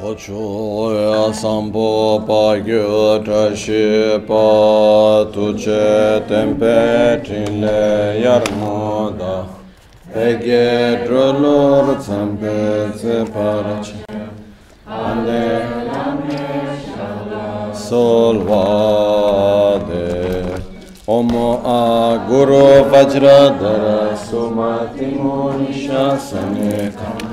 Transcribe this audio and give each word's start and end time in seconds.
Ochoya 0.00 1.34
sampo 1.34 2.22
pagyo 2.24 3.18
tashi 3.24 4.14
pa 4.28 5.26
tuche 5.32 6.22
tempe 6.28 7.20
trile 7.24 8.22
yarmoda 8.22 9.46
Pege 10.14 11.04
drolor 11.04 11.96
tsampe 11.98 12.92
tse 12.94 13.24
parache. 13.32 14.04
Ande 14.86 15.66
solvade 17.74 19.18
Omo 21.08 21.60
a 21.64 22.18
guru 22.28 22.84
vajradara 22.90 24.16
sumati 24.16 25.06
munisha 25.06 26.18
sanekam 26.18 27.27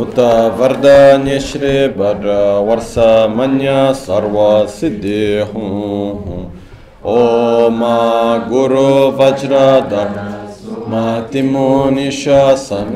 उत 0.00 0.18
वरदान्य 0.58 1.38
श्री 1.40 1.72
वर 1.96 2.26
वर्ष 2.66 2.94
मन्य 3.36 3.72
सर्व 3.96 4.36
सिद्धि 4.70 5.24
हूँ 5.50 6.38
ओम 7.14 7.80
गुरु 8.48 8.86
वज्रधर 9.18 10.14
मातिमो 10.88 11.68
निशासन 11.90 12.90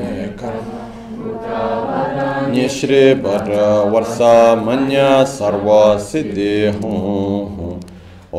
श्री 2.71 3.05
वर 3.23 3.51
वर्ष 3.93 4.19
मन्य 4.67 5.07
सर्व 5.29 5.71
सिद्धि 6.03 6.55
हूँ 6.77 7.81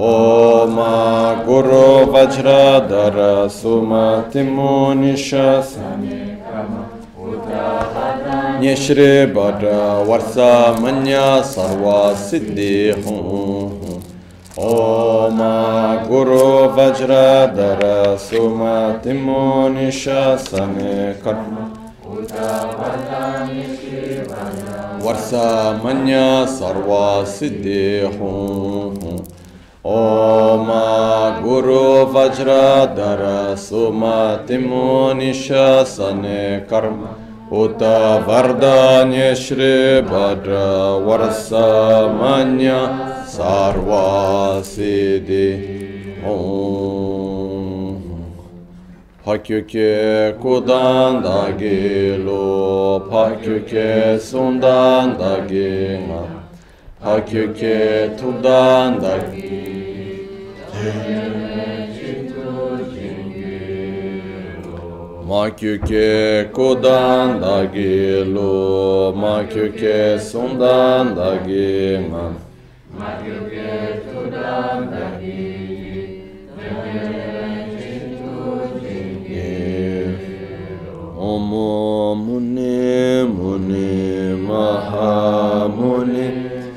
ओम 0.05 0.77
गुरु 1.47 1.87
वज्रधर 2.13 3.17
सुमतिमो 3.53 4.71
निशासन 5.01 6.07
Nyeshri 6.07 6.24
न्यश्रबाट 8.65 9.63
वर्षा 10.07 10.53
मन्या 10.81 11.41
सर्वा 11.41 12.13
सिद्धि। 12.13 12.91
हूँ 12.97 13.97
ओम 14.59 15.39
गुरु 16.07 16.37
वज्र 16.37 16.77
वज्रधर 16.77 17.81
सुमतिमो 18.19 19.43
निशासन 19.69 20.73
कर्म। 21.25 21.53
वर्षा 25.05 25.47
मन्या 25.85 26.45
सर्वा 26.45 27.23
सिद्धि। 27.23 27.85
हूँ 28.15 29.17
ओम 29.85 30.71
गुरु 31.43 31.83
वज्र 32.15 32.49
वज्रधर 32.49 33.23
सुमतिमो 33.59 35.13
निशन 35.13 36.23
कर्म। 36.71 37.24
Suma 37.44 37.68
Timo 37.68 37.80
Nishasane 37.80 37.80
Karma 37.80 37.80
उत 37.80 37.82
वरदान्य 38.26 39.34
श्री 39.34 40.06
भद्र 40.06 40.52
वर्षमन्य 41.06 42.70
सर्वासिदि 43.34 44.78
Pakyuke 49.24 49.90
kudandagi 50.42 52.24
lo 52.24 53.00
pakyuke 53.10 54.18
sundandagi 54.18 56.00
nga 56.06 56.22
pakyuke 57.02 57.76
tudandagi 65.25 65.25
Makyuke 65.25 66.53
kodan 66.53 67.41
dagi 67.41 68.21
lo 68.29 69.09
makyuke 69.11 70.21
sundan 70.21 71.17
dagi 71.17 71.97
man. 72.11 72.37
Makyuke 72.93 74.05
kodan 74.05 74.93
dagi. 74.93 75.49
Omo 81.17 82.13
muni 82.13 83.25
muni 83.25 84.37
maha 84.45 85.65
muni 85.67 86.29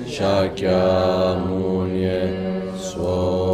shakya 0.09 1.37
muni 1.45 2.17
swaha 2.81 3.48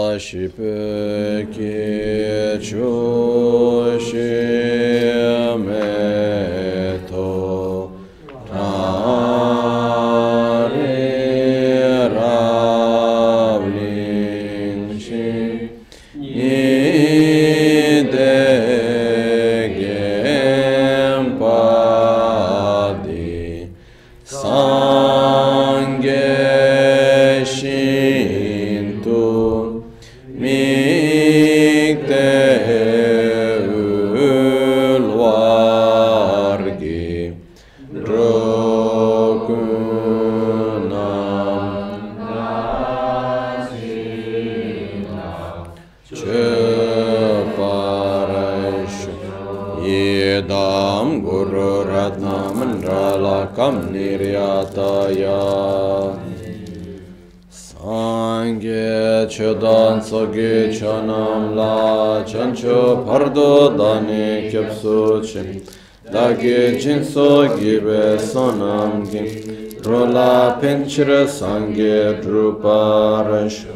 Sashi 0.00 0.48
ki 1.52 1.72
chu 2.64 2.88
Sogi 60.10 60.76
Chonam 60.76 61.54
La 61.54 62.24
Chancho 62.24 63.04
Pardo 63.06 63.76
Dani 63.76 64.50
Kyapsu 64.50 65.22
Chim 65.22 65.62
Dagi 66.04 66.76
Jinso 66.82 67.46
Gibe 67.56 68.18
Sonam 68.18 69.08
Gim 69.08 69.80
Rola 69.84 70.58
Pinchira 70.60 71.28
Sangye 71.28 72.20
Druparash 72.20 73.66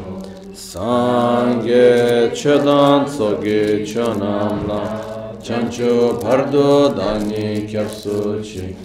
Sangye 0.51 2.29
Chodan 2.31 3.05
Sogi 3.07 3.85
Chonam 3.85 4.67
La 4.67 5.35
Chancho 5.41 6.19
Pardo 6.21 6.93
Dani 6.93 7.65
Kyapsu 7.65 8.43
Chim 8.43 8.75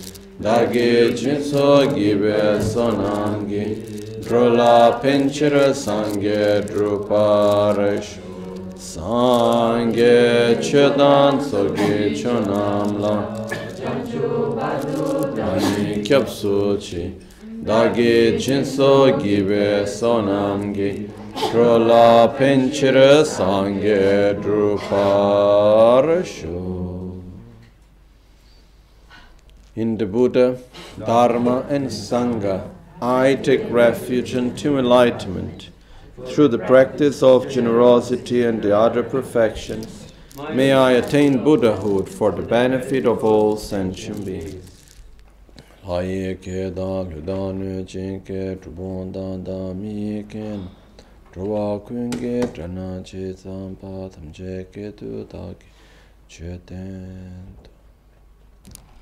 Dagi 0.41 1.11
Jinso 1.19 1.85
Gibe 1.93 2.61
Sonam 2.63 3.49
Gim 3.49 4.00
Drola 4.31 5.03
Pinchira 5.03 5.75
Sangye 5.75 6.63
Druparash 6.63 8.13
Sangye 8.77 10.55
Chedan 10.63 11.41
Sogi 11.43 12.15
Chonam 12.15 13.01
La 13.01 13.17
Dani 15.35 16.07
Kyapsu 16.07 16.79
Chi 16.79 17.03
Dagi 17.65 18.39
Jinso 18.39 18.93
Gibe 19.21 19.83
Sonam 19.83 20.73
Gi 20.73 21.11
Drola 21.51 22.33
Pinchira 22.39 23.25
Sangye 23.25 24.35
Druparashu 24.41 25.19
In 29.75 29.97
the 29.97 30.07
Buddha, 30.07 30.57
Dharma 31.05 31.65
and 31.69 31.89
Sangha 31.89 32.80
I 33.03 33.35
take 33.35 33.63
refuge 33.71 34.35
into 34.35 34.79
enlightenment 34.79 35.71
through 36.27 36.49
the 36.49 36.59
practice 36.59 37.23
of 37.23 37.49
generosity 37.49 38.45
and 38.45 38.61
the 38.61 38.77
other 38.77 39.03
perfections. 39.03 40.13
May 40.53 40.73
I 40.73 40.93
attain 40.93 41.43
Buddhahood 41.43 42.11
for 42.11 42.31
the 42.31 42.43
benefit 42.43 43.07
of 43.07 43.25
all 43.25 43.57
sentient 43.57 44.27
beings. 44.27 44.67
Ke 45.83 46.75
da 46.75 47.05
chen 47.85 48.21
ke 48.21 48.61
da 48.61 49.37
da 49.37 49.73
mi 49.73 50.23
ke 50.29 50.61
kun 51.87 52.11
che 52.11 53.35
pa 53.81 54.09
che 54.33 54.67
ke 54.71 54.93
tu 54.95 55.27
ke 55.27 55.57
che 56.29 56.61
ten. 56.67 57.70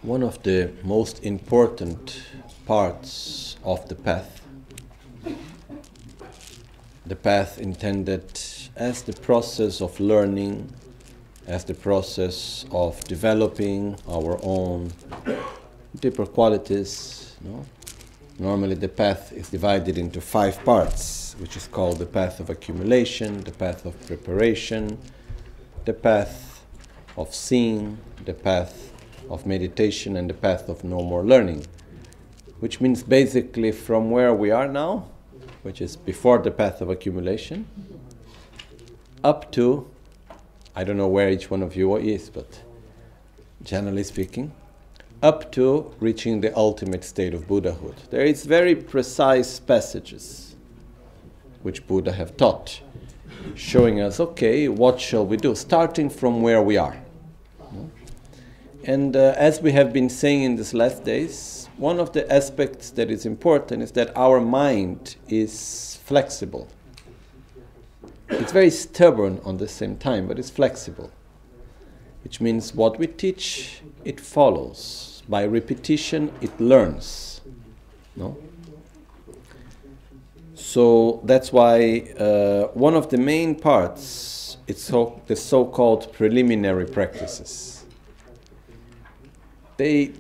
One 0.03 0.23
of 0.23 0.41
the 0.45 0.71
most 0.85 1.25
important 1.25 2.23
parts 2.67 3.57
of 3.65 3.89
the 3.89 3.97
path, 3.97 4.41
the 7.05 7.17
path 7.17 7.59
intended 7.59 8.41
as 8.77 9.03
the 9.03 9.13
process 9.13 9.81
of 9.81 9.99
learning, 9.99 10.73
as 11.49 11.65
the 11.65 11.75
process 11.75 12.65
of 12.71 13.03
developing 13.05 13.97
our 14.09 14.39
own 14.45 14.93
deeper 15.99 16.27
qualities. 16.27 17.35
No? 17.41 17.67
Normally, 18.39 18.77
the 18.77 18.89
path 18.89 19.33
is 19.33 19.49
divided 19.51 19.99
into 19.99 20.21
five 20.21 20.65
parts, 20.65 21.35
which 21.41 21.57
is 21.57 21.67
called 21.67 21.99
the 21.99 22.07
path 22.07 22.39
of 22.39 22.51
accumulation, 22.51 23.43
the 23.43 23.51
path 23.51 23.85
of 23.85 24.01
preparation, 24.07 24.97
the 25.87 25.93
path 25.93 26.63
of 27.17 27.35
seeing, 27.35 27.99
the 28.25 28.35
path 28.35 28.88
of 29.31 29.47
meditation, 29.47 30.17
and 30.17 30.29
the 30.29 30.35
path 30.35 30.69
of 30.69 30.85
no 30.85 31.03
more 31.03 31.25
learning. 31.25 31.67
Which 32.61 32.81
means 32.81 33.03
basically 33.03 33.73
from 33.73 34.11
where 34.11 34.35
we 34.35 34.51
are 34.51 34.69
now, 34.69 35.07
which 35.63 35.81
is 35.81 35.97
before 35.97 36.39
the 36.39 36.51
path 36.51 36.81
of 36.81 36.91
accumulation, 36.91 37.67
up 39.23 39.51
to, 39.53 39.89
I 40.75 40.85
don't 40.85 40.97
know 40.97 41.09
where 41.09 41.31
each 41.31 41.51
one 41.51 41.63
of 41.63 41.77
you 41.77 41.97
is, 41.97 42.31
but 42.31 42.63
generally 43.63 44.05
speaking, 44.05 44.53
up 45.23 45.51
to 45.53 45.93
reaching 45.99 46.41
the 46.41 46.57
ultimate 46.57 47.05
state 47.05 47.35
of 47.35 47.49
Buddhahood. 47.49 47.97
There 48.11 48.25
is 48.25 48.45
very 48.45 48.77
precise 48.77 49.59
passages 49.59 50.57
which 51.63 51.87
Buddha 51.87 52.13
have 52.13 52.37
taught, 52.37 52.81
showing 53.55 54.01
us, 54.01 54.21
okay, 54.21 54.69
what 54.69 55.01
shall 55.01 55.27
we 55.27 55.37
do, 55.37 55.55
starting 55.55 56.09
from 56.09 56.41
where 56.41 56.63
we 56.63 56.77
are. 56.77 56.97
And 58.89 59.15
uh, 59.15 59.35
as 59.37 59.61
we 59.61 59.73
have 59.73 59.93
been 59.93 60.09
saying 60.09 60.45
in 60.45 60.57
these 60.57 60.73
last 60.73 61.05
days, 61.05 61.69
one 61.77 62.01
of 62.01 62.15
the 62.15 62.25
aspects 62.33 62.89
that 62.93 63.11
is 63.11 63.27
important 63.27 63.83
is 63.83 63.93
that 63.93 64.17
our 64.17 64.41
mind 64.41 65.17
is 65.29 66.01
flexible. 66.07 66.69
It's 68.31 68.51
very 68.51 68.71
stubborn 68.71 69.43
on 69.45 69.59
the 69.59 69.69
same 69.69 69.99
time, 69.99 70.27
but 70.27 70.39
it's 70.39 70.49
flexible. 70.49 71.11
Which 72.25 72.41
means 72.41 72.75
what 72.75 72.99
we 72.99 73.09
teach, 73.09 73.83
it 74.07 74.19
follows. 74.19 75.23
By 75.29 75.45
repetition, 75.45 76.33
it 76.41 76.59
learns. 76.59 77.43
No? 78.17 78.39
So 80.55 81.21
that's 81.25 81.53
why 81.53 82.11
uh, 82.19 82.69
one 82.69 82.95
of 82.95 83.11
the 83.11 83.19
main 83.19 83.55
parts 83.55 84.57
it's 84.67 84.83
so, 84.83 85.21
the 85.27 85.37
so-called 85.37 86.11
preliminary 86.15 86.87
practices. 86.87 87.68
They 89.79 90.11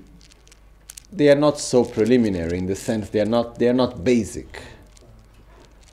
they 1.12 1.28
are 1.30 1.34
not 1.34 1.58
so 1.58 1.84
preliminary 1.84 2.58
in 2.58 2.66
the 2.66 2.76
sense 2.76 3.10
they 3.10 3.20
are 3.20 3.26
not 3.26 3.58
they 3.58 3.68
are 3.68 3.74
not 3.74 4.04
basic. 4.04 4.62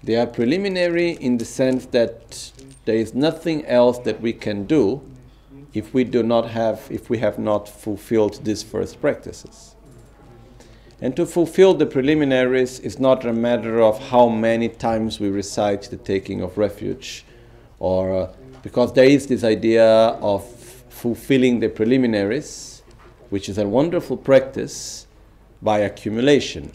They 0.03 0.15
are 0.15 0.27
preliminary 0.27 1.11
in 1.13 1.37
the 1.39 1.45
sense 1.45 1.87
that 1.87 2.51
there 2.85 2.95
is 2.95 3.15
nothing 3.15 3.65
else 3.65 3.97
that 3.99 4.21
we 4.21 4.33
can 4.33 4.65
do 4.65 5.01
if 5.73 5.95
we 5.95 6.03
do 6.03 6.21
not 6.21 6.51
have 6.51 6.87
if 6.91 7.09
we 7.09 7.17
have 7.17 7.39
not 7.39 7.67
fulfilled 7.67 8.45
these 8.45 8.61
first 8.61 9.01
practices. 9.01 9.75
And 11.01 11.15
to 11.15 11.25
fulfill 11.25 11.73
the 11.73 11.87
preliminaries 11.87 12.79
is 12.79 12.99
not 12.99 13.25
a 13.25 13.33
matter 13.33 13.81
of 13.81 13.99
how 14.09 14.29
many 14.29 14.69
times 14.69 15.19
we 15.19 15.29
recite 15.29 15.89
the 15.89 15.97
taking 15.97 16.41
of 16.41 16.57
refuge, 16.57 17.25
or 17.79 18.15
uh, 18.15 18.33
because 18.61 18.93
there 18.93 19.09
is 19.09 19.27
this 19.27 19.43
idea 19.43 19.85
of 20.21 20.45
fulfilling 20.89 21.59
the 21.59 21.67
preliminaries, 21.67 22.74
which 23.29 23.49
is 23.49 23.57
a 23.57 23.67
wonderful 23.67 24.17
practice 24.17 25.07
by 25.61 25.79
accumulation, 25.79 26.71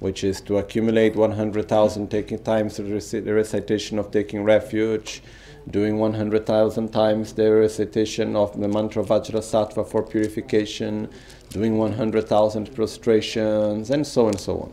which 0.00 0.24
is 0.24 0.40
to 0.40 0.58
accumulate 0.58 1.14
100,000 1.14 2.10
taking 2.10 2.38
times 2.38 2.76
the, 2.76 2.84
rec- 2.84 3.24
the 3.24 3.34
recitation 3.34 3.98
of 3.98 4.10
taking 4.10 4.42
refuge, 4.42 5.22
doing 5.70 5.98
100,000 5.98 6.88
times 6.88 7.34
the 7.34 7.52
recitation 7.52 8.34
of 8.34 8.58
the 8.58 8.68
mantra 8.68 9.04
Vajrasattva 9.04 9.86
for 9.86 10.02
purification, 10.02 11.08
doing 11.50 11.76
100,000 11.76 12.74
prostrations, 12.74 13.90
and 13.90 14.06
so 14.06 14.22
on 14.22 14.30
and 14.30 14.40
so 14.40 14.58
on. 14.58 14.72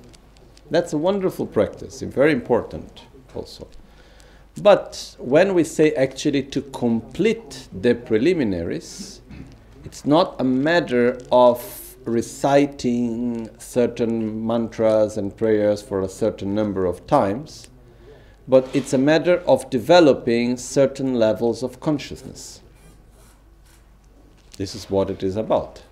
That's 0.70 0.94
a 0.94 0.98
wonderful 0.98 1.46
practice, 1.46 2.02
and 2.02 2.14
very 2.14 2.32
important 2.32 3.04
also. 3.36 3.68
But 4.62 5.16
when 5.20 5.54
we 5.54 5.64
say 5.64 5.92
actually 5.94 6.44
to 6.44 6.62
complete 6.62 7.68
the 7.72 7.94
preliminaries, 7.94 9.22
it's 9.88 10.06
not 10.06 10.36
a 10.38 10.44
matter 10.44 11.18
of 11.32 11.96
reciting 12.04 13.50
certain 13.58 14.46
mantras 14.46 15.16
and 15.16 15.38
prayers 15.38 15.82
for 15.82 16.02
a 16.02 16.10
certain 16.10 16.54
number 16.54 16.86
of 16.86 17.08
times, 17.08 17.70
but 18.50 18.68
it's 18.76 18.92
a 18.92 18.98
matter 18.98 19.38
of 19.48 19.70
developing 19.70 20.58
certain 20.58 21.14
levels 21.14 21.64
of 21.64 21.80
consciousness. 21.80 22.62
This 24.58 24.76
is 24.76 24.90
what 24.90 25.10
it 25.10 25.24
is 25.24 25.38
about. 25.38 25.84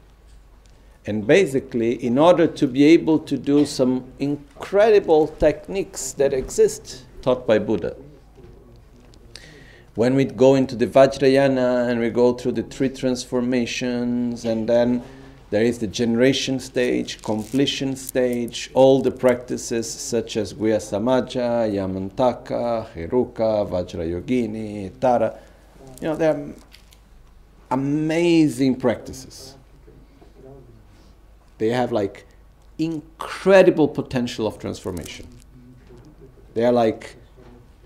And 1.05 1.25
basically, 1.25 1.93
in 1.93 2.17
order 2.17 2.47
to 2.47 2.67
be 2.67 2.83
able 2.83 3.19
to 3.19 3.37
do 3.37 3.65
some 3.65 4.11
incredible 4.19 5.27
techniques 5.27 6.11
that 6.19 6.33
exist 6.33 7.05
taught 7.21 7.47
by 7.47 7.59
Buddha, 7.59 7.95
when 9.95 10.13
we 10.15 10.25
go 10.25 10.55
into 10.55 10.75
the 10.75 10.85
Vajrayana 10.85 11.89
and 11.89 11.99
we 12.01 12.09
go 12.09 12.33
through 12.33 12.51
the 12.51 12.63
three 12.63 12.89
transformations, 12.89 14.43
and 14.43 14.67
then 14.67 15.01
there 15.51 15.63
is 15.63 15.79
the 15.79 15.87
generation 15.87 16.59
stage, 16.59 17.21
completion 17.21 17.95
stage, 17.95 18.69
all 18.73 19.01
the 19.01 19.11
practices 19.11 19.89
such 19.89 20.35
as 20.35 20.53
Guhya 20.53 20.77
Samaja, 20.77 21.71
Yamantaka, 21.71 22.91
Heruka, 22.93 23.69
Vajrayogini, 23.69 24.99
Tara. 24.99 25.39
You 26.01 26.09
know, 26.09 26.15
they're 26.17 26.53
amazing 27.71 28.75
practices. 28.75 29.55
They 31.57 31.69
have 31.69 31.93
like 31.93 32.25
incredible 32.77 33.87
potential 33.87 34.45
of 34.45 34.59
transformation. 34.59 35.25
They 36.53 36.65
are 36.65 36.73
like 36.73 37.15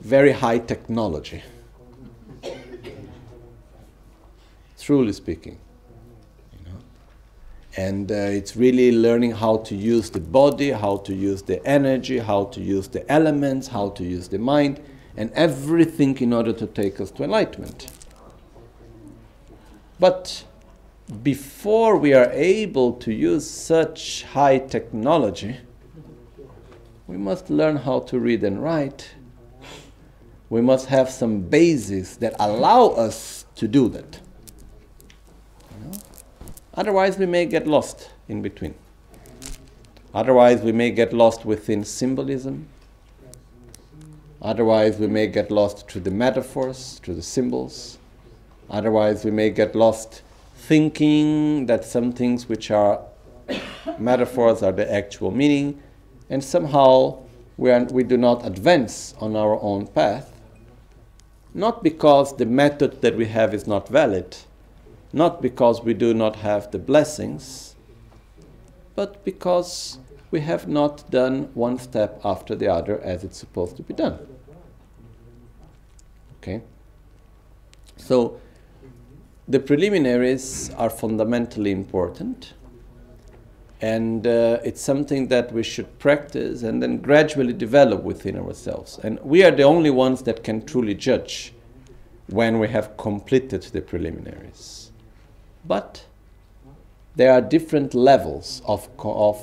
very 0.01 0.31
high 0.31 0.57
technology. 0.57 1.43
Truly 4.89 5.13
speaking. 5.13 5.59
You 6.51 6.65
know? 6.65 6.77
And 7.77 8.11
uh, 8.11 8.15
it's 8.15 8.55
really 8.55 8.91
learning 8.91 9.33
how 9.33 9.57
to 9.57 9.75
use 9.75 10.09
the 10.09 10.19
body, 10.19 10.71
how 10.71 10.97
to 10.97 11.13
use 11.13 11.43
the 11.43 11.63
energy, 11.63 12.17
how 12.17 12.45
to 12.45 12.59
use 12.59 12.87
the 12.87 13.07
elements, 13.07 13.67
how 13.67 13.89
to 13.91 14.03
use 14.03 14.29
the 14.29 14.39
mind, 14.39 14.79
and 15.15 15.31
everything 15.33 16.17
in 16.17 16.33
order 16.33 16.51
to 16.53 16.65
take 16.65 16.99
us 16.99 17.11
to 17.11 17.23
enlightenment. 17.23 17.91
But 19.99 20.43
before 21.21 21.95
we 21.95 22.15
are 22.15 22.31
able 22.31 22.93
to 22.93 23.13
use 23.13 23.47
such 23.47 24.23
high 24.23 24.57
technology, 24.57 25.57
we 27.05 27.17
must 27.17 27.51
learn 27.51 27.75
how 27.75 27.99
to 27.99 28.17
read 28.17 28.43
and 28.43 28.63
write. 28.63 29.11
We 30.49 30.61
must 30.61 30.87
have 30.87 31.11
some 31.11 31.41
bases 31.41 32.17
that 32.17 32.33
allow 32.39 32.87
us 32.87 33.45
to 33.57 33.67
do 33.67 33.87
that. 33.89 34.21
Otherwise, 36.79 37.17
we 37.17 37.25
may 37.25 37.45
get 37.45 37.67
lost 37.67 38.09
in 38.29 38.41
between. 38.41 38.73
Otherwise, 40.13 40.61
we 40.61 40.71
may 40.71 40.89
get 40.91 41.11
lost 41.11 41.43
within 41.43 41.83
symbolism. 41.83 42.69
Otherwise, 44.41 44.97
we 44.97 45.05
may 45.07 45.27
get 45.27 45.51
lost 45.51 45.89
through 45.89 45.99
the 45.99 46.09
metaphors, 46.25 47.01
through 47.03 47.15
the 47.15 47.21
symbols. 47.21 47.97
Otherwise, 48.69 49.25
we 49.25 49.31
may 49.31 49.49
get 49.49 49.75
lost 49.75 50.21
thinking 50.55 51.65
that 51.65 51.83
some 51.83 52.13
things 52.13 52.47
which 52.47 52.71
are 52.71 53.01
metaphors 53.99 54.63
are 54.63 54.71
the 54.71 54.89
actual 54.89 55.31
meaning, 55.31 55.83
and 56.29 56.41
somehow 56.41 57.21
we, 57.57 57.71
are, 57.71 57.83
we 57.91 58.03
do 58.03 58.15
not 58.15 58.45
advance 58.45 59.15
on 59.19 59.35
our 59.35 59.61
own 59.61 59.85
path. 59.85 60.31
Not 61.53 61.83
because 61.83 62.37
the 62.37 62.45
method 62.45 63.01
that 63.01 63.17
we 63.17 63.25
have 63.25 63.53
is 63.53 63.67
not 63.67 63.89
valid, 63.89 64.37
not 65.11 65.41
because 65.41 65.81
we 65.81 65.93
do 65.93 66.13
not 66.13 66.37
have 66.37 66.71
the 66.71 66.79
blessings, 66.79 67.75
but 68.95 69.23
because 69.25 69.97
we 70.31 70.41
have 70.41 70.67
not 70.67 71.09
done 71.09 71.49
one 71.53 71.77
step 71.79 72.21
after 72.23 72.55
the 72.55 72.67
other 72.67 72.99
as 73.01 73.23
it's 73.23 73.37
supposed 73.37 73.75
to 73.77 73.83
be 73.83 73.93
done. 73.93 74.19
Okay? 76.37 76.61
So, 77.97 78.39
the 79.47 79.59
preliminaries 79.59 80.69
are 80.77 80.91
fundamentally 80.91 81.71
important 81.71 82.53
and 83.81 84.27
uh, 84.27 84.59
it's 84.63 84.81
something 84.81 85.27
that 85.29 85.51
we 85.51 85.63
should 85.63 85.97
practice 85.99 86.63
and 86.63 86.83
then 86.83 86.97
gradually 86.97 87.53
develop 87.53 88.03
within 88.03 88.37
ourselves 88.37 88.99
and 89.03 89.19
we 89.21 89.43
are 89.43 89.51
the 89.51 89.63
only 89.63 89.89
ones 89.89 90.21
that 90.23 90.43
can 90.43 90.63
truly 90.65 90.93
judge 90.93 91.53
when 92.27 92.59
we 92.59 92.67
have 92.67 92.95
completed 92.97 93.63
the 93.63 93.81
preliminaries 93.81 94.78
but 95.69 96.03
there 97.15 97.31
are 97.31 97.41
different 97.41 97.93
levels 97.93 98.61
of, 98.65 98.89
of 98.99 99.37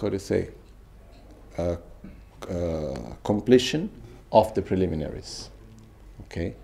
how 0.00 0.08
to 0.08 0.18
say 0.18 0.48
uh, 1.58 1.76
uh, 2.48 2.94
completion 3.24 3.90
of 4.30 4.54
the 4.54 4.62
preliminaries 4.62 5.50
okay 6.24 6.54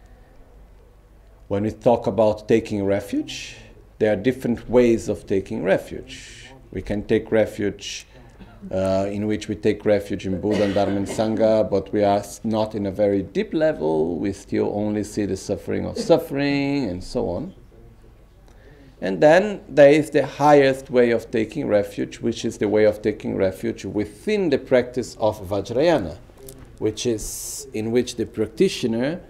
when 1.49 1.63
we 1.63 1.71
talk 1.71 2.09
about 2.09 2.49
taking 2.49 2.85
refuge, 2.85 3.57
there 4.01 4.13
are 4.13 4.17
different 4.17 4.69
ways 4.69 5.09
of 5.09 5.29
taking 5.29 5.63
refuge. 5.63 6.51
We 6.73 6.83
can 6.83 7.07
take 7.07 7.31
refuge 7.31 8.05
uh, 8.73 9.07
in 9.09 9.29
which 9.29 9.47
we 9.47 9.55
take 9.55 9.85
refuge 9.85 10.27
in 10.27 10.41
Buddha, 10.41 10.65
and 10.65 10.75
Dharma, 10.75 10.97
and 10.97 11.07
Sangha, 11.07 11.71
but 11.71 11.93
we 11.93 12.03
are 12.03 12.25
not 12.43 12.75
in 12.75 12.87
a 12.87 12.91
very 12.91 13.23
deep 13.23 13.55
level. 13.55 14.19
We 14.19 14.33
still 14.33 14.73
only 14.75 15.05
see 15.05 15.25
the 15.25 15.37
suffering 15.37 15.87
of 15.87 15.97
suffering 15.97 16.87
and 16.91 17.03
so 17.03 17.29
on. 17.29 17.55
And 19.01 19.23
then 19.23 19.63
there 19.69 19.91
is 19.91 20.11
the 20.11 20.27
highest 20.27 20.91
way 20.91 21.11
of 21.11 21.31
taking 21.31 21.69
refuge, 21.69 22.19
which 22.21 22.45
is 22.45 22.59
the 22.59 22.69
way 22.69 22.85
of 22.85 23.03
taking 23.03 23.37
refuge 23.37 23.85
within 23.85 24.49
the 24.49 24.59
practice 24.59 25.17
of 25.21 25.39
Vajrayana, 25.49 26.17
which 26.79 27.05
is 27.05 27.67
in 27.75 27.91
which 27.91 28.17
the 28.17 28.25
practitioner 28.25 29.21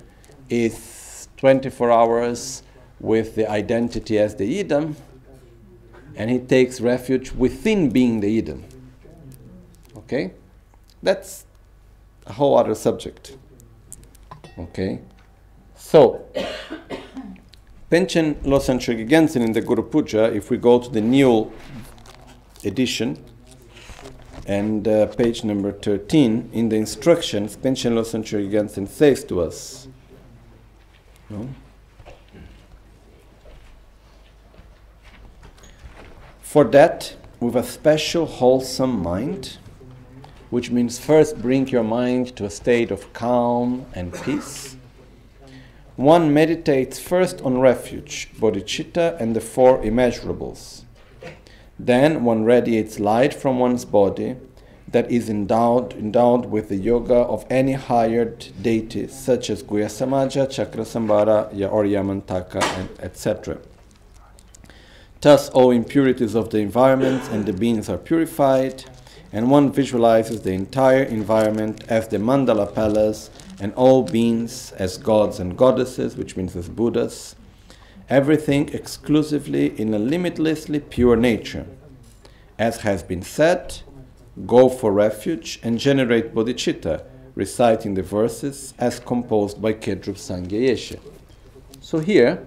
is 0.48 1.28
24 1.36 1.90
hours 1.90 2.62
with 3.00 3.34
the 3.34 3.50
identity 3.50 4.18
as 4.18 4.36
the 4.36 4.62
Yidam, 4.62 4.94
and 6.14 6.30
he 6.30 6.38
takes 6.38 6.80
refuge 6.80 7.32
within 7.32 7.90
being 7.90 8.20
the 8.20 8.40
Yidam. 8.40 8.62
Okay? 9.96 10.32
That's 11.02 11.44
a 12.26 12.32
whole 12.34 12.56
other 12.56 12.74
subject. 12.74 13.36
Okay? 14.58 15.00
So, 15.74 16.24
Panchen 17.90 18.34
Losang 18.42 18.80
Chökyi 18.80 19.08
Gyaltsen 19.08 19.42
in 19.42 19.52
the 19.52 19.60
Guru 19.60 19.82
Puja, 19.82 20.34
if 20.34 20.50
we 20.50 20.56
go 20.56 20.80
to 20.80 20.90
the 20.90 21.00
new 21.00 21.52
edition 22.64 23.16
and 24.44 24.88
uh, 24.88 25.06
page 25.06 25.44
number 25.44 25.70
13, 25.70 26.50
in 26.52 26.68
the 26.68 26.74
instructions, 26.74 27.56
Panchen 27.56 27.92
Losang 27.92 28.24
Chökyi 28.24 28.50
Gyaltsen 28.50 28.88
says 28.88 29.22
to 29.24 29.40
us, 29.40 29.86
no? 31.30 31.48
For 36.42 36.64
that, 36.64 37.14
with 37.38 37.54
a 37.54 37.62
special 37.62 38.26
wholesome 38.26 39.00
mind, 39.00 39.58
which 40.50 40.72
means 40.72 40.98
first 40.98 41.40
bring 41.40 41.68
your 41.68 41.84
mind 41.84 42.34
to 42.34 42.46
a 42.46 42.50
state 42.50 42.90
of 42.90 43.12
calm 43.12 43.86
and 43.94 44.12
peace 44.12 44.75
one 45.96 46.32
meditates 46.32 46.98
first 46.98 47.40
on 47.40 47.58
refuge, 47.58 48.28
bodhicitta, 48.38 49.18
and 49.18 49.34
the 49.34 49.40
four 49.40 49.82
immeasurables. 49.82 50.82
Then 51.78 52.22
one 52.22 52.44
radiates 52.44 53.00
light 53.00 53.32
from 53.32 53.58
one's 53.58 53.86
body 53.86 54.36
that 54.88 55.10
is 55.10 55.28
endowed, 55.28 55.94
endowed 55.94 56.46
with 56.46 56.68
the 56.68 56.76
yoga 56.76 57.14
of 57.14 57.44
any 57.50 57.72
hired 57.72 58.46
deity, 58.62 59.08
such 59.08 59.50
as 59.50 59.62
Guhyasamaja, 59.62 60.46
Chakrasambhara, 60.46 61.72
or 61.72 61.84
Yamantaka, 61.84 62.88
etc. 63.00 63.58
Thus, 65.22 65.48
all 65.50 65.70
impurities 65.70 66.34
of 66.34 66.50
the 66.50 66.58
environment 66.58 67.22
and 67.30 67.46
the 67.46 67.52
beings 67.52 67.88
are 67.88 67.98
purified, 67.98 68.84
and 69.32 69.50
one 69.50 69.72
visualizes 69.72 70.42
the 70.42 70.52
entire 70.52 71.02
environment 71.02 71.84
as 71.88 72.08
the 72.08 72.18
mandala 72.18 72.72
palace 72.72 73.30
and 73.60 73.72
all 73.74 74.02
beings 74.02 74.72
as 74.72 74.98
gods 74.98 75.40
and 75.40 75.56
goddesses, 75.56 76.16
which 76.16 76.36
means 76.36 76.54
as 76.56 76.68
Buddhas, 76.68 77.36
everything 78.08 78.68
exclusively 78.70 79.78
in 79.80 79.92
a 79.94 79.98
limitlessly 79.98 80.80
pure 80.80 81.16
nature. 81.16 81.66
As 82.58 82.78
has 82.82 83.02
been 83.02 83.22
said, 83.22 83.80
go 84.46 84.68
for 84.68 84.92
refuge 84.92 85.58
and 85.62 85.78
generate 85.78 86.34
bodhicitta, 86.34 87.04
reciting 87.34 87.94
the 87.94 88.02
verses 88.02 88.74
as 88.78 89.00
composed 89.00 89.60
by 89.60 89.72
Kedrup 89.72 90.16
Sangye 90.16 90.70
Yeshe. 90.70 90.98
So 91.80 91.98
here, 91.98 92.46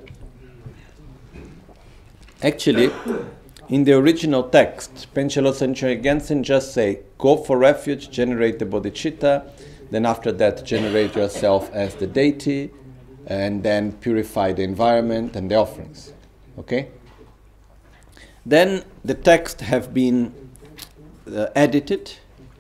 actually, 2.42 2.92
in 3.70 3.84
the 3.84 3.94
original 3.94 4.44
text, 4.50 5.08
Panchen 5.14 5.44
Losang 5.44 5.76
Chökyi 5.76 6.04
Gyaltsen 6.04 6.42
just 6.42 6.74
say, 6.74 7.02
go 7.18 7.38
for 7.38 7.58
refuge, 7.58 8.10
generate 8.10 8.58
the 8.58 8.66
bodhicitta, 8.66 9.48
then 9.92 10.06
after 10.06 10.32
that, 10.32 10.66
generate 10.66 11.16
yourself 11.16 11.72
as 11.74 11.96
the 11.96 12.08
deity, 12.08 12.72
and 13.26 13.64
then 13.64 13.92
purify 13.94 14.52
the 14.52 14.64
environment 14.64 15.36
and 15.36 15.50
the 15.52 15.56
offerings. 15.56 16.14
Okay? 16.58 16.90
Then 18.46 18.84
the 19.06 19.14
text 19.14 19.62
have 19.62 19.94
been 19.94 20.34
uh, 21.32 21.48
edited 21.56 22.14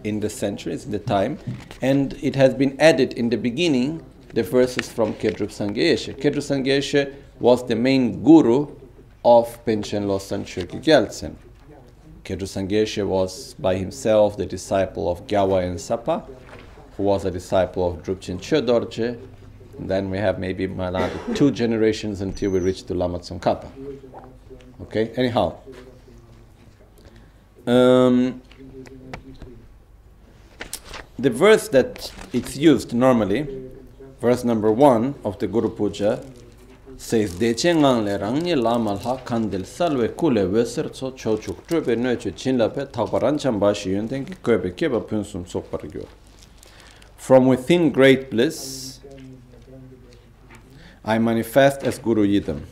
in 0.04 0.20
the 0.20 0.30
centuries, 0.30 0.86
in 0.86 0.92
the 0.92 1.00
time, 1.00 1.40
and 1.82 2.14
it 2.22 2.36
has 2.36 2.54
been 2.54 2.80
added 2.80 3.14
in 3.14 3.30
the 3.30 3.38
beginning 3.38 4.06
the 4.34 4.44
verses 4.44 4.88
from 4.92 5.14
Kedrup 5.16 5.50
Sangye 5.50 5.94
Yeshe. 5.94 6.16
Kedrup 6.16 6.44
Sangye 6.44 6.78
Yeshe 6.78 7.14
was 7.40 7.66
the 7.66 7.76
main 7.76 8.24
guru 8.24 8.68
of 9.26 9.66
Panchen 9.66 10.06
Losang 10.06 10.44
Chökyi 10.44 10.84
Gyaltsen. 10.84 11.36
Kedrup 12.24 12.48
Sangye 12.48 12.84
Yeshe 12.84 13.06
was 13.06 13.56
by 13.56 13.76
himself 13.76 14.38
the 14.38 14.46
disciple 14.46 15.12
of 15.12 15.26
Gyalwa 15.26 15.64
Ensapa, 15.64 16.28
who 17.00 17.06
was 17.06 17.24
a 17.24 17.32
disciple 17.32 17.88
of 17.88 18.04
Drupchen 18.04 18.38
Chodorje. 18.40 19.18
Then 19.80 20.10
we 20.10 20.18
have 20.18 20.38
maybe 20.38 20.66
another 20.66 21.10
two 21.34 21.50
generations 21.50 22.20
until 22.20 22.52
we 22.52 22.60
reach 22.60 22.84
to 22.88 22.94
Lama 22.94 23.20
Tsongkhapa. 23.20 23.70
Okay, 24.82 25.10
anyhow. 25.16 25.56
Um, 27.66 28.42
the 31.18 31.30
verse 31.30 31.70
that 31.70 32.12
it's 32.34 32.58
used 32.58 32.94
normally, 32.94 33.48
verse 34.20 34.44
number 34.44 34.70
one 34.70 35.16
of 35.24 35.40
the 35.40 35.48
Guru 35.48 35.70
Puja, 35.70 36.22
says 36.98 37.36
Deche 37.36 37.74
ngang 37.74 38.04
le 38.04 38.20
rangye 38.20 38.58
lamal 38.62 39.02
ha 39.04 39.16
kandil 39.24 39.64
salwe 39.64 40.14
kule 40.18 40.46
weser 40.52 40.92
tso 40.92 41.12
chochuk 41.12 41.66
trupe 41.66 41.96
nöche 41.96 42.34
chinlape 42.36 42.92
tauparan 42.92 43.40
chamba 43.40 43.74
shi 43.74 43.92
yuntenki 43.92 44.36
kwebe 44.44 44.76
keba 44.76 45.00
punsum 45.00 45.46
sokpar 45.46 45.90
gyor. 45.90 46.08
From 47.30 47.46
within 47.46 47.92
great 47.92 48.32
bliss, 48.32 49.02
I 51.06 51.20
manifest 51.20 51.84
as 51.84 52.00
Guru 52.00 52.26
Yidam. 52.26 52.64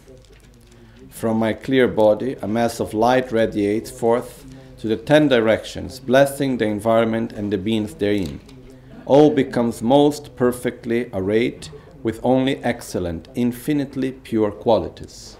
From 1.11 1.37
my 1.37 1.53
clear 1.53 1.87
body, 1.87 2.37
a 2.41 2.47
mass 2.47 2.79
of 2.79 2.95
light 2.95 3.31
radiates 3.31 3.91
forth 3.91 4.45
to 4.79 4.87
the 4.87 4.97
ten 4.97 5.27
directions, 5.27 5.99
blessing 5.99 6.57
the 6.57 6.65
environment 6.65 7.33
and 7.33 7.53
the 7.53 7.59
beings 7.59 7.93
therein. 7.93 8.39
All 9.05 9.29
becomes 9.29 9.83
most 9.83 10.35
perfectly 10.35 11.11
arrayed 11.13 11.69
with 12.01 12.19
only 12.23 12.57
excellent, 12.63 13.27
infinitely 13.35 14.13
pure 14.13 14.49
qualities. 14.49 15.37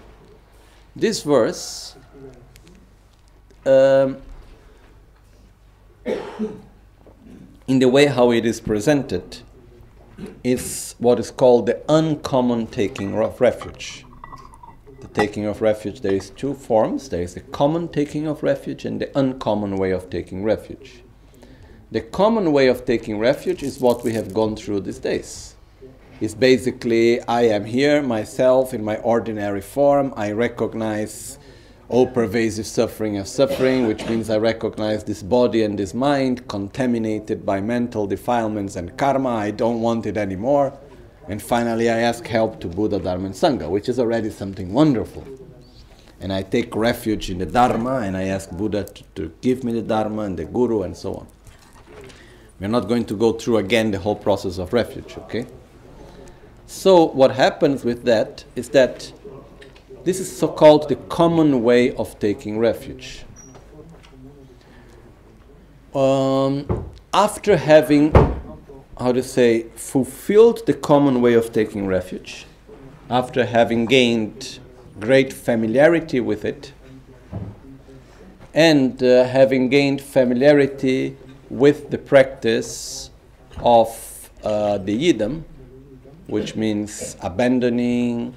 This 0.94 1.24
verse 1.24 1.96
um, 3.66 4.18
in 7.68 7.78
the 7.80 7.88
way 7.88 8.06
how 8.06 8.32
it 8.32 8.46
is 8.46 8.60
presented, 8.60 9.38
is 10.42 10.94
what 10.98 11.20
is 11.20 11.30
called 11.30 11.66
the 11.66 11.80
uncommon 11.88 12.66
taking 12.66 13.14
of 13.14 13.40
refuge. 13.40 14.06
The 15.00 15.08
taking 15.08 15.44
of 15.44 15.60
refuge, 15.60 16.00
there 16.00 16.14
is 16.14 16.30
two 16.30 16.54
forms. 16.54 17.10
There 17.10 17.22
is 17.22 17.34
the 17.34 17.40
common 17.40 17.88
taking 17.88 18.26
of 18.26 18.42
refuge 18.42 18.86
and 18.86 19.00
the 19.00 19.16
uncommon 19.16 19.76
way 19.76 19.92
of 19.92 20.08
taking 20.08 20.42
refuge. 20.42 21.02
The 21.92 22.00
common 22.00 22.52
way 22.52 22.68
of 22.68 22.86
taking 22.86 23.18
refuge 23.18 23.62
is 23.62 23.78
what 23.80 24.02
we 24.02 24.14
have 24.14 24.34
gone 24.34 24.56
through 24.56 24.80
these 24.80 24.98
days. 24.98 25.54
It's 26.20 26.34
basically 26.34 27.20
I 27.22 27.42
am 27.42 27.66
here 27.66 28.02
myself 28.02 28.72
in 28.74 28.82
my 28.82 28.96
ordinary 28.96 29.60
form. 29.60 30.12
I 30.16 30.32
recognize 30.32 31.37
all 31.88 32.06
pervasive 32.06 32.66
suffering 32.66 33.16
of 33.16 33.26
suffering, 33.26 33.86
which 33.86 34.06
means 34.06 34.28
I 34.28 34.36
recognize 34.36 35.04
this 35.04 35.22
body 35.22 35.62
and 35.62 35.78
this 35.78 35.94
mind 35.94 36.46
contaminated 36.46 37.46
by 37.46 37.60
mental 37.60 38.06
defilements 38.06 38.76
and 38.76 38.96
karma. 38.98 39.30
I 39.30 39.50
don't 39.50 39.80
want 39.80 40.04
it 40.04 40.18
anymore. 40.18 40.78
And 41.28 41.42
finally, 41.42 41.88
I 41.88 41.98
ask 42.00 42.26
help 42.26 42.60
to 42.60 42.68
Buddha, 42.68 42.98
Dharma, 42.98 43.26
and 43.26 43.34
Sangha, 43.34 43.68
which 43.70 43.88
is 43.88 43.98
already 43.98 44.30
something 44.30 44.72
wonderful. 44.72 45.26
And 46.20 46.32
I 46.32 46.42
take 46.42 46.74
refuge 46.74 47.30
in 47.30 47.38
the 47.38 47.46
Dharma 47.46 47.98
and 47.98 48.16
I 48.16 48.24
ask 48.24 48.50
Buddha 48.50 48.84
to, 48.84 49.02
to 49.14 49.32
give 49.40 49.64
me 49.64 49.72
the 49.72 49.82
Dharma 49.82 50.22
and 50.22 50.38
the 50.38 50.44
Guru 50.44 50.82
and 50.82 50.96
so 50.96 51.14
on. 51.14 51.26
We're 52.60 52.68
not 52.68 52.88
going 52.88 53.04
to 53.06 53.14
go 53.14 53.32
through 53.32 53.58
again 53.58 53.92
the 53.92 53.98
whole 53.98 54.16
process 54.16 54.58
of 54.58 54.72
refuge, 54.72 55.16
okay? 55.18 55.46
So, 56.66 57.04
what 57.04 57.30
happens 57.30 57.84
with 57.84 58.04
that 58.04 58.44
is 58.56 58.68
that 58.70 59.12
this 60.04 60.20
is 60.20 60.34
so 60.34 60.48
called 60.48 60.88
the 60.88 60.96
common 60.96 61.62
way 61.62 61.94
of 61.94 62.18
taking 62.18 62.58
refuge. 62.58 63.24
Um, 65.94 66.88
after 67.12 67.56
having, 67.56 68.12
how 68.98 69.12
to 69.12 69.22
say, 69.22 69.64
fulfilled 69.74 70.66
the 70.66 70.74
common 70.74 71.20
way 71.20 71.34
of 71.34 71.52
taking 71.52 71.86
refuge, 71.86 72.46
after 73.10 73.46
having 73.46 73.86
gained 73.86 74.58
great 75.00 75.32
familiarity 75.32 76.20
with 76.20 76.44
it, 76.44 76.72
and 78.54 79.02
uh, 79.02 79.24
having 79.24 79.68
gained 79.68 80.00
familiarity 80.00 81.16
with 81.50 81.90
the 81.90 81.98
practice 81.98 83.10
of 83.62 84.30
uh, 84.44 84.78
the 84.78 85.12
Yidam, 85.12 85.42
which 86.26 86.54
means 86.54 87.16
abandoning 87.22 88.34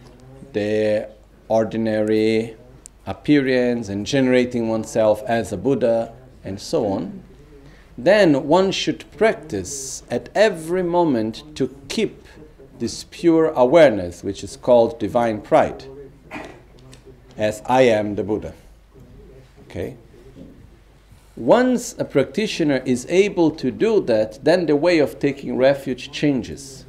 the 0.53 1.10
ordinary 1.51 2.55
appearance 3.05 3.89
and 3.89 4.05
generating 4.05 4.69
oneself 4.69 5.21
as 5.27 5.51
a 5.51 5.57
Buddha 5.57 6.13
and 6.45 6.59
so 6.61 6.87
on, 6.87 7.21
then 7.97 8.47
one 8.47 8.71
should 8.71 9.03
practice 9.17 10.03
at 10.09 10.29
every 10.33 10.81
moment 10.81 11.43
to 11.57 11.75
keep 11.89 12.25
this 12.79 13.05
pure 13.11 13.47
awareness, 13.47 14.23
which 14.23 14.45
is 14.45 14.55
called 14.55 14.97
divine 14.97 15.41
pride, 15.41 15.83
as 17.37 17.61
I 17.65 17.81
am 17.81 18.15
the 18.15 18.23
Buddha. 18.23 18.53
Okay? 19.65 19.97
Once 21.35 21.95
a 21.99 22.05
practitioner 22.05 22.81
is 22.85 23.05
able 23.09 23.51
to 23.51 23.71
do 23.71 23.99
that, 24.01 24.43
then 24.45 24.67
the 24.67 24.75
way 24.75 24.99
of 24.99 25.19
taking 25.19 25.57
refuge 25.57 26.11
changes. 26.13 26.85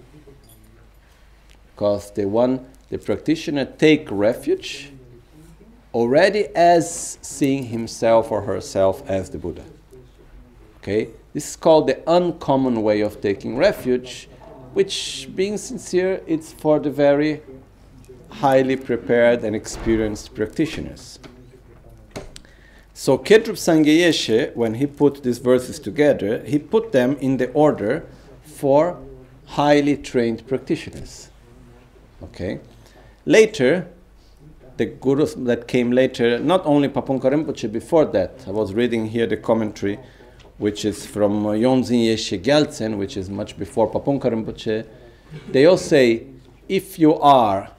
Because 1.75 2.13
the 2.13 2.27
one, 2.27 2.65
the 2.93 2.99
practitioner 2.99 3.65
take 3.65 4.07
refuge 4.11 4.93
already 5.95 6.49
as 6.55 7.19
seeing 7.23 7.65
himself 7.65 8.31
or 8.31 8.43
herself 8.43 9.03
as 9.09 9.31
the 9.31 9.39
Buddha. 9.39 9.65
Okay? 10.77 11.09
This 11.33 11.49
is 11.49 11.57
called 11.57 11.87
the 11.87 12.03
uncommon 12.07 12.83
way 12.83 13.01
of 13.01 13.23
taking 13.23 13.57
refuge, 13.57 14.29
which, 14.75 15.31
being 15.35 15.57
sincere, 15.57 16.21
it's 16.27 16.53
for 16.53 16.79
the 16.79 16.91
very 16.91 17.41
highly 18.29 18.77
prepared 18.77 19.43
and 19.43 19.57
experienced 19.57 20.35
practitioners. 20.35 21.19
So 22.93 23.17
Kedrup 23.17 23.57
Sangye 23.57 24.55
when 24.55 24.75
he 24.75 24.87
put 24.87 25.23
these 25.23 25.39
verses 25.39 25.79
together, 25.79 26.45
he 26.45 26.59
put 26.59 26.93
them 26.93 27.17
in 27.23 27.39
the 27.39 27.51
order 27.53 28.05
for 28.45 28.99
highly 29.47 29.97
trained 29.97 30.47
practitioners. 30.47 31.31
Okay? 32.23 32.61
Later, 33.25 33.87
the 34.79 34.87
gurus 34.87 35.35
that 35.35 35.69
came 35.69 35.93
later, 35.93 36.41
not 36.41 36.67
only 36.67 36.89
Pabongka 36.89 37.31
Rinpoche 37.31 37.71
before 37.71 38.05
that, 38.07 38.45
I 38.49 38.51
was 38.51 38.75
reading 38.75 39.07
here 39.07 39.29
the 39.29 39.37
commentary, 39.37 40.01
which 40.59 40.85
is 40.85 41.07
from 41.07 41.47
uh, 41.47 41.51
Yongzin 41.51 42.05
Yeshe 42.05 42.43
Gyaltsen, 42.43 42.97
which 42.97 43.17
is 43.17 43.31
much 43.31 43.57
before 43.57 43.89
Pabongka 43.89 44.25
Rinpoche. 44.25 44.87
They 45.51 45.67
all 45.67 45.77
say, 45.77 46.27
if 46.69 46.99
you 46.99 47.15
are 47.21 47.71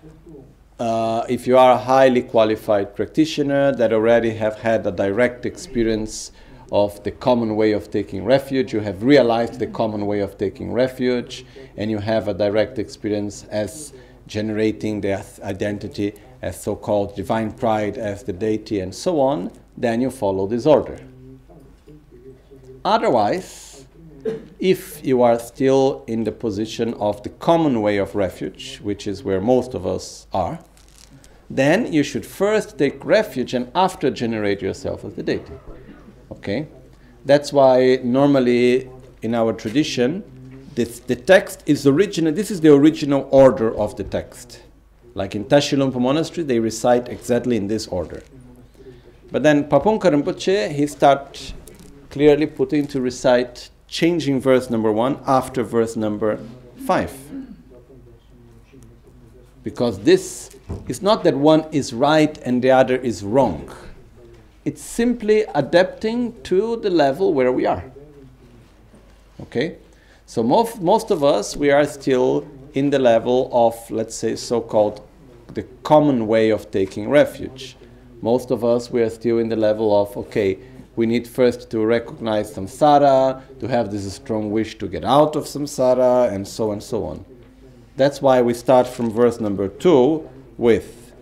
uh, 0.80 1.26
if 1.30 1.46
you 1.46 1.58
are 1.58 1.74
a 1.74 1.78
highly 1.78 2.22
qualified 2.22 2.96
practitioner 2.96 3.74
that 3.74 3.94
already 3.94 4.32
have 4.32 4.56
had 4.60 4.86
a 4.88 4.92
direct 4.92 5.46
experience 5.46 6.32
of 6.72 7.04
the 7.04 7.12
common 7.12 7.56
way 7.56 7.74
of 7.74 7.92
taking 7.92 8.26
refuge, 8.26 8.74
you 8.74 8.80
have 8.80 9.04
realized 9.04 9.60
the 9.60 9.68
common 9.68 10.06
way 10.06 10.20
of 10.20 10.38
taking 10.38 10.74
refuge, 10.74 11.46
and 11.78 11.92
you 11.92 12.00
have 12.00 12.28
a 12.28 12.34
direct 12.34 12.80
experience 12.80 13.46
as 13.52 13.94
generating 14.28 15.02
the 15.02 15.24
identity 15.44 16.14
as 16.42 16.62
so 16.62 16.76
called 16.76 17.16
divine 17.16 17.52
pride 17.52 17.98
as 17.98 18.24
the 18.24 18.34
deity 18.34 18.80
and 18.80 18.94
so 18.94 19.20
on, 19.20 19.52
then 19.78 20.02
you 20.02 20.10
follow 20.10 20.46
this 20.48 20.66
order. 20.66 21.00
Otherwise, 22.86 23.88
if 24.60 25.06
you 25.06 25.22
are 25.22 25.40
still 25.40 26.04
in 26.08 26.24
the 26.24 26.32
position 26.32 26.94
of 26.96 27.24
the 27.24 27.30
common 27.30 27.82
way 27.82 27.98
of 27.98 28.16
refuge, 28.16 28.80
which 28.82 29.08
is 29.08 29.24
where 29.24 29.42
most 29.42 29.74
of 29.74 29.86
us 29.86 30.28
are, 30.34 30.60
then 31.50 31.92
you 31.92 32.04
should 32.04 32.26
first 32.26 32.78
take 32.78 33.04
refuge 33.06 33.54
and 33.54 33.72
after 33.76 34.10
generate 34.10 34.62
yourself 34.62 35.06
as 35.06 35.14
the 35.14 35.24
deity. 35.24 35.54
Okay? 36.32 36.68
That's 37.26 37.54
why 37.54 38.00
normally 38.04 38.90
in 39.22 39.34
our 39.36 39.54
tradition, 39.54 40.24
this, 40.76 41.00
the 41.00 41.16
text 41.16 41.64
is 41.66 41.86
original. 41.86 42.34
This 42.34 42.50
is 42.50 42.62
the 42.62 42.74
original 42.74 43.28
order 43.32 43.76
of 43.76 43.96
the 43.96 44.04
text. 44.04 44.62
Like 45.14 45.36
in 45.36 45.46
Tashilhunpo 45.46 46.00
monastery, 46.00 46.44
they 46.44 46.60
recite 46.60 47.08
exactly 47.10 47.58
in 47.58 47.68
this 47.68 47.88
order. 47.88 48.24
But 49.32 49.44
then 49.44 49.66
Pabongka 49.66 50.12
Rinpoche, 50.12 50.72
he 50.72 50.88
starts 50.88 51.54
clearly 52.10 52.48
putting 52.48 52.88
to 52.88 53.02
recite, 53.02 53.70
changing 53.88 54.40
verse 54.40 54.70
number 54.70 54.92
one 54.92 55.20
after 55.28 55.64
verse 55.64 55.96
number 55.96 56.40
five. 56.86 57.14
Because 59.64 60.00
this 60.00 60.56
is 60.88 61.02
not 61.02 61.24
that 61.24 61.36
one 61.36 61.66
is 61.72 61.94
right 61.94 62.38
and 62.40 62.62
the 62.64 62.72
other 62.72 62.96
is 62.96 63.24
wrong. 63.24 63.72
It's 64.66 64.82
simply 64.82 65.44
adapting 65.56 66.42
to 66.44 66.78
the 66.78 66.90
level 66.90 67.34
where 67.34 67.52
we 67.52 67.66
are. 67.66 67.84
Okay? 69.42 69.78
So 70.34 70.42
most, 70.42 70.82
most 70.82 71.12
of 71.12 71.24
us, 71.24 71.56
we 71.56 71.70
are 71.70 71.86
still 71.86 72.48
in 72.74 72.90
the 72.90 72.98
level 72.98 73.52
of, 73.54 73.76
let's 73.92 74.16
say, 74.16 74.36
so 74.36 74.62
called 74.62 75.00
the 75.54 75.62
common 75.84 76.26
way 76.26 76.50
of 76.50 76.72
taking 76.72 77.08
refuge. 77.08 77.78
Most 78.20 78.50
of 78.50 78.66
us, 78.66 78.90
we 78.90 79.04
are 79.04 79.12
still 79.12 79.38
in 79.38 79.50
the 79.50 79.56
level 79.56 79.96
of, 79.96 80.18
okay, 80.18 80.58
we 80.96 81.06
need 81.06 81.28
first 81.28 81.70
to 81.70 81.86
recognize 81.86 82.52
samsara, 82.52 83.44
to 83.60 83.68
have 83.68 83.92
this 83.92 84.12
strong 84.12 84.50
wish 84.50 84.76
to 84.80 84.88
get 84.88 85.06
out 85.06 85.36
of 85.36 85.44
samsara, 85.44 86.34
and 86.34 86.48
so 86.48 86.70
on 86.70 86.74
and 86.74 86.84
so 86.84 87.06
on. 87.06 87.24
That's 87.96 88.20
why 88.20 88.42
we 88.42 88.56
start 88.56 88.88
from 88.88 89.12
verse 89.12 89.40
number 89.40 89.68
two 89.68 90.28
with 90.58 91.14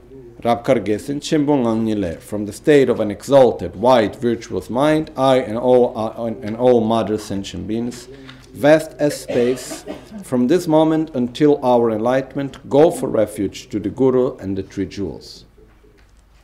Rabkar 0.42 0.86
Gesen 0.86 1.20
Chimbung 1.20 2.22
from 2.22 2.46
the 2.46 2.54
state 2.54 2.88
of 2.88 3.02
an 3.02 3.12
exalted, 3.12 3.76
white, 3.76 4.16
virtuous 4.16 4.70
mind, 4.70 5.12
I 5.18 5.40
and 5.40 5.58
all, 5.58 5.98
uh, 5.98 6.28
and 6.28 6.56
all 6.56 6.80
mother 6.80 7.18
sentient 7.18 7.68
beings 7.68 8.08
vast 8.54 8.92
as 9.00 9.20
space, 9.22 9.86
from 10.24 10.48
this 10.48 10.68
moment 10.68 11.12
until 11.16 11.64
our 11.66 11.92
enlightenment, 11.92 12.70
go 12.70 12.92
for 12.92 13.08
refuge 13.08 13.70
to 13.70 13.80
the 13.80 13.90
Guru 13.90 14.38
and 14.38 14.58
the 14.58 14.64
three 14.64 14.86
jewels. 14.86 15.46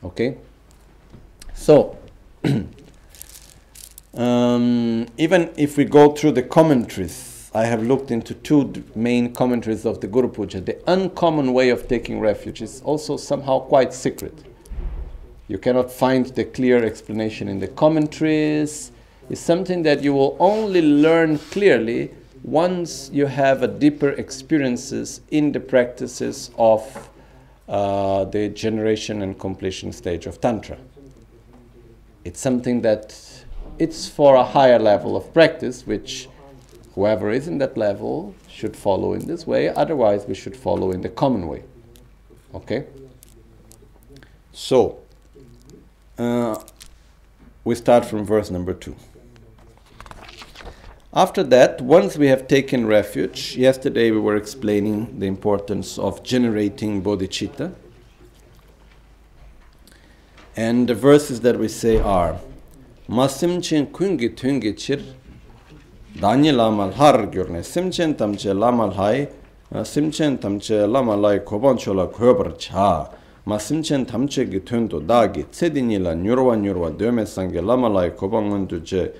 Okay? 0.02 0.38
So, 1.54 1.98
um, 4.14 5.06
even 5.16 5.52
if 5.56 5.76
we 5.76 5.84
go 5.84 6.12
through 6.12 6.32
the 6.32 6.42
commentaries, 6.42 7.50
I 7.54 7.64
have 7.64 7.82
looked 7.82 8.10
into 8.10 8.34
two 8.34 8.84
main 8.94 9.32
commentaries 9.34 9.86
of 9.86 10.00
the 10.00 10.06
Guru 10.06 10.28
Puja. 10.28 10.60
The 10.60 10.78
uncommon 10.90 11.52
way 11.52 11.70
of 11.70 11.88
taking 11.88 12.20
refuge 12.20 12.62
is 12.62 12.82
also 12.82 13.16
somehow 13.16 13.60
quite 13.60 13.92
secret. 13.94 14.34
You 15.48 15.58
cannot 15.58 15.90
find 15.90 16.26
the 16.26 16.44
clear 16.44 16.84
explanation 16.84 17.48
in 17.48 17.58
the 17.58 17.68
commentaries 17.68 18.92
is 19.30 19.40
something 19.40 19.82
that 19.82 20.02
you 20.02 20.14
will 20.14 20.36
only 20.40 20.82
learn 20.82 21.38
clearly 21.38 22.10
once 22.42 23.10
you 23.12 23.26
have 23.26 23.62
a 23.62 23.68
deeper 23.68 24.10
experiences 24.10 25.20
in 25.30 25.52
the 25.52 25.60
practices 25.60 26.50
of 26.56 27.08
uh, 27.68 28.24
the 28.24 28.48
generation 28.48 29.22
and 29.22 29.38
completion 29.38 29.92
stage 29.92 30.26
of 30.26 30.40
tantra. 30.40 30.78
It's 32.24 32.40
something 32.40 32.80
that 32.82 33.14
it's 33.78 34.08
for 34.08 34.36
a 34.36 34.44
higher 34.44 34.78
level 34.78 35.16
of 35.16 35.32
practice 35.34 35.86
which 35.86 36.28
whoever 36.94 37.30
is 37.30 37.46
in 37.46 37.58
that 37.58 37.76
level 37.76 38.34
should 38.48 38.74
follow 38.74 39.12
in 39.12 39.26
this 39.26 39.46
way 39.46 39.68
otherwise 39.68 40.26
we 40.26 40.34
should 40.34 40.56
follow 40.56 40.90
in 40.90 41.02
the 41.02 41.08
common 41.08 41.46
way. 41.46 41.62
Okay? 42.54 42.86
So 44.52 44.98
uh, 46.16 46.60
we 47.64 47.74
start 47.74 48.04
from 48.04 48.24
verse 48.24 48.50
number 48.50 48.72
two 48.72 48.96
after 51.12 51.42
that, 51.42 51.80
once 51.80 52.16
we 52.16 52.28
have 52.28 52.46
taken 52.48 52.86
refuge, 52.86 53.56
yesterday 53.56 54.10
we 54.10 54.20
were 54.20 54.36
explaining 54.36 55.18
the 55.18 55.26
importance 55.26 55.98
of 55.98 56.22
generating 56.22 57.02
bodhicitta. 57.02 57.72
And 60.56 60.88
the 60.88 60.94
verses 60.94 61.40
that 61.42 61.58
we 61.58 61.68
say 61.68 61.98
are 61.98 62.38
Masimchen 63.08 63.86
kungi 63.90 64.34
tungi 64.34 64.74
chir 64.74 65.02
Danya 66.18 66.52
lamal 66.52 66.92
har 66.94 67.26
gyurne 67.28 67.62
simchen 67.62 68.14
tamche 68.14 68.52
lamal 68.52 68.92
hai 68.94 69.28
uh, 69.70 69.84
simchen 69.84 70.36
tamche 70.36 70.84
lamal 70.84 71.22
hai 71.22 71.38
koban 71.38 71.78
chola 71.78 72.08
kobar 72.08 72.58
cha 72.58 73.08
masimchen 73.46 74.04
tamche 74.04 74.50
gi 74.50 74.58
tundo 74.58 75.00
dagi 75.00 75.44
tsedini 75.44 76.02
la 76.02 76.14
nyurwa 76.14 76.56
nyurwa 76.56 76.90
döme 76.90 77.24
sange 77.24 77.60
lamal 77.60 77.94
hai 78.00 78.10
koban 78.10 78.48
ngundu 78.50 78.82
che 78.82 79.12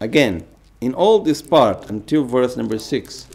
Again, 0.00 0.46
in 0.80 0.94
all 0.94 1.18
this 1.18 1.42
part 1.42 1.90
until 1.90 2.24
verse 2.24 2.56
number 2.56 2.78
6, 2.78 3.26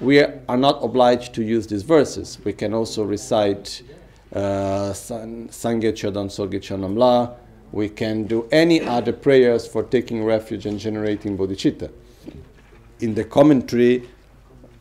we 0.00 0.20
are 0.20 0.56
not 0.56 0.84
obliged 0.84 1.32
to 1.34 1.42
use 1.42 1.66
these 1.66 1.82
verses. 1.82 2.38
We 2.44 2.52
can 2.52 2.74
also 2.74 3.04
recite 3.04 3.82
uh, 4.34 4.92
Sangye 4.92 5.92
Chodan 5.92 6.30
Soge 6.30 6.60
Chonam 6.60 6.98
La. 6.98 7.30
We 7.72 7.88
can 7.88 8.24
do 8.24 8.46
any 8.52 8.82
other 8.82 9.12
prayers 9.12 9.66
for 9.66 9.82
taking 9.82 10.24
refuge 10.24 10.66
and 10.66 10.78
generating 10.78 11.38
bodhicitta. 11.38 11.90
In 13.00 13.14
the 13.14 13.24
commentary, 13.24 14.08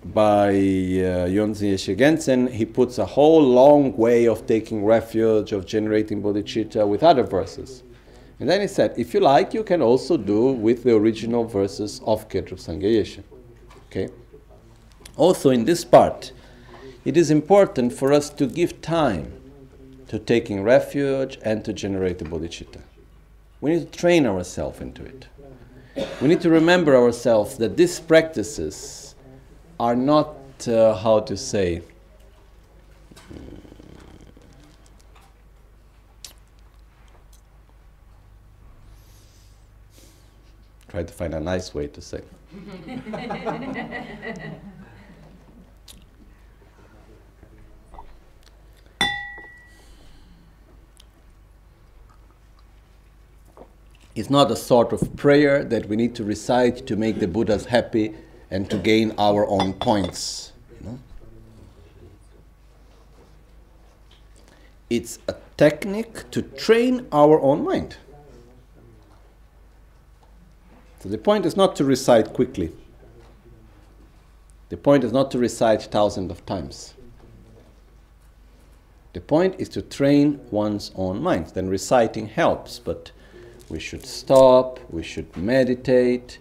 by 0.06 0.50
uh, 0.50 1.28
Yongzin 1.28 1.74
Yeshe 1.74 2.50
he 2.52 2.66
puts 2.66 2.98
a 2.98 3.06
whole 3.06 3.42
long 3.42 3.96
way 3.96 4.28
of 4.28 4.46
taking 4.46 4.84
refuge, 4.84 5.52
of 5.54 5.66
generating 5.66 6.22
bodhicitta 6.22 6.88
with 6.88 7.04
other 7.04 7.24
verses. 7.24 7.84
And 8.40 8.50
then 8.50 8.62
he 8.62 8.68
said, 8.68 8.94
if 8.98 9.14
you 9.14 9.22
like, 9.22 9.54
you 9.54 9.64
can 9.64 9.82
also 9.82 10.18
do 10.18 10.48
with 10.48 10.84
the 10.84 10.96
original 10.96 11.46
verses 11.46 12.02
of 12.06 12.28
Kedrup 12.28 12.60
Sangha 12.60 13.24
Okay? 13.88 14.10
Also, 15.16 15.50
in 15.50 15.66
this 15.66 15.86
part, 15.86 16.32
it 17.06 17.16
is 17.16 17.32
important 17.32 17.94
for 17.94 18.12
us 18.12 18.30
to 18.32 18.48
give 18.48 18.82
time 18.82 19.32
to 20.08 20.20
taking 20.20 20.64
refuge 20.64 21.38
and 21.44 21.64
to 21.64 21.72
generate 21.72 22.20
the 22.20 22.26
bodhicitta. 22.26 22.82
We 23.62 23.72
need 23.72 23.92
to 23.92 23.98
train 23.98 24.26
ourselves 24.26 24.82
into 24.82 25.06
it. 25.06 25.28
We 26.22 26.28
need 26.28 26.42
to 26.42 26.50
remember 26.50 26.96
ourselves 26.96 27.58
that 27.58 27.78
these 27.78 28.00
practices 28.00 29.03
are 29.80 29.96
not, 29.96 30.36
uh, 30.68 30.96
how 30.96 31.20
to 31.22 31.36
say, 31.36 31.82
try 40.88 41.04
to 41.04 41.14
find 41.14 41.34
a 41.34 41.40
nice 41.40 41.74
way 41.74 41.88
to 41.88 42.02
say. 42.02 42.22
It's 54.16 54.30
not 54.30 54.52
a 54.52 54.56
sort 54.56 54.94
of 54.94 55.16
prayer 55.16 55.64
that 55.64 55.88
we 55.88 55.96
need 55.96 56.14
to 56.16 56.24
recite 56.24 56.86
to 56.86 56.96
make 56.96 57.20
the 57.20 57.28
Buddhas 57.28 57.66
happy 57.66 58.14
and 58.54 58.70
to 58.70 58.78
gain 58.78 59.12
our 59.18 59.48
own 59.48 59.74
points. 59.74 60.52
You 60.80 60.88
know? 60.88 61.00
It's 64.92 65.18
a 65.28 65.36
technique 65.58 66.30
to 66.30 66.44
train 66.44 67.08
our 67.12 67.42
own 67.42 67.64
mind. 67.64 67.98
So 71.00 71.10
the 71.10 71.18
point 71.18 71.48
is 71.48 71.58
not 71.58 71.76
to 71.78 71.84
recite 71.84 72.32
quickly. 72.32 72.72
The 74.70 74.78
point 74.78 75.04
is 75.04 75.12
not 75.12 75.32
to 75.32 75.40
recite 75.40 75.82
thousands 75.82 76.30
of 76.30 76.46
times. 76.46 76.94
The 79.14 79.22
point 79.22 79.56
is 79.58 79.68
to 79.70 79.82
train 79.82 80.40
one's 80.52 80.92
own 80.94 81.24
mind. 81.24 81.48
Then 81.48 81.70
reciting 81.70 82.28
helps, 82.28 82.78
but 82.78 83.12
we 83.68 83.80
should 83.80 84.06
stop, 84.06 84.80
we 84.92 85.02
should 85.02 85.36
meditate, 85.36 86.38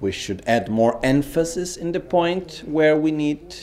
we 0.00 0.12
should 0.12 0.42
add 0.46 0.68
more 0.68 1.00
emphasis 1.02 1.76
in 1.76 1.92
the 1.92 2.00
point 2.00 2.62
where 2.66 2.96
we 2.96 3.10
need 3.10 3.56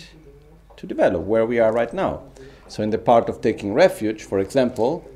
to 0.78 0.88
develop, 0.88 1.22
where 1.22 1.46
we 1.46 1.60
are 1.60 1.72
right 1.72 1.94
now. 1.94 2.24
So, 2.68 2.82
in 2.82 2.90
the 2.90 2.98
part 2.98 3.30
of 3.30 3.42
taking 3.42 3.74
refuge, 3.74 4.24
for 4.24 4.40
example, 4.40 5.08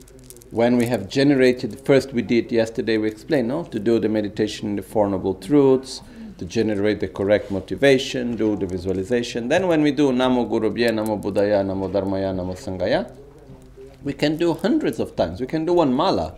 when 0.52 0.78
we 0.78 0.86
have 0.86 1.10
generated, 1.10 1.82
first 1.86 2.14
we 2.14 2.22
did 2.22 2.52
yesterday, 2.52 2.98
we 2.98 3.08
explained, 3.08 3.48
no? 3.48 3.64
To 3.64 3.80
do 3.80 4.00
the 4.00 4.10
meditation 4.10 4.70
in 4.70 4.76
the 4.76 4.82
Four 4.82 5.10
Noble 5.10 5.34
Truths, 5.34 6.02
to 6.38 6.46
generate 6.46 7.00
the 7.00 7.08
correct 7.08 7.50
motivation, 7.50 8.36
do 8.36 8.56
the 8.56 8.68
visualization. 8.68 9.50
Then, 9.50 9.68
when 9.68 9.82
we 9.82 9.92
do 9.92 10.12
Namo 10.12 10.48
Guru 10.48 10.70
Bhye, 10.72 10.92
Namo 10.92 11.22
Buddhaya, 11.22 11.66
Namo 11.66 11.92
Dharmaya, 11.92 12.34
Namo 12.34 12.56
Sanghaya, 12.56 13.12
we 14.04 14.14
can 14.14 14.38
do 14.38 14.54
hundreds 14.54 15.00
of 15.00 15.16
times. 15.16 15.42
We 15.42 15.48
can 15.48 15.66
do 15.66 15.74
one 15.74 15.94
mala 15.94 16.36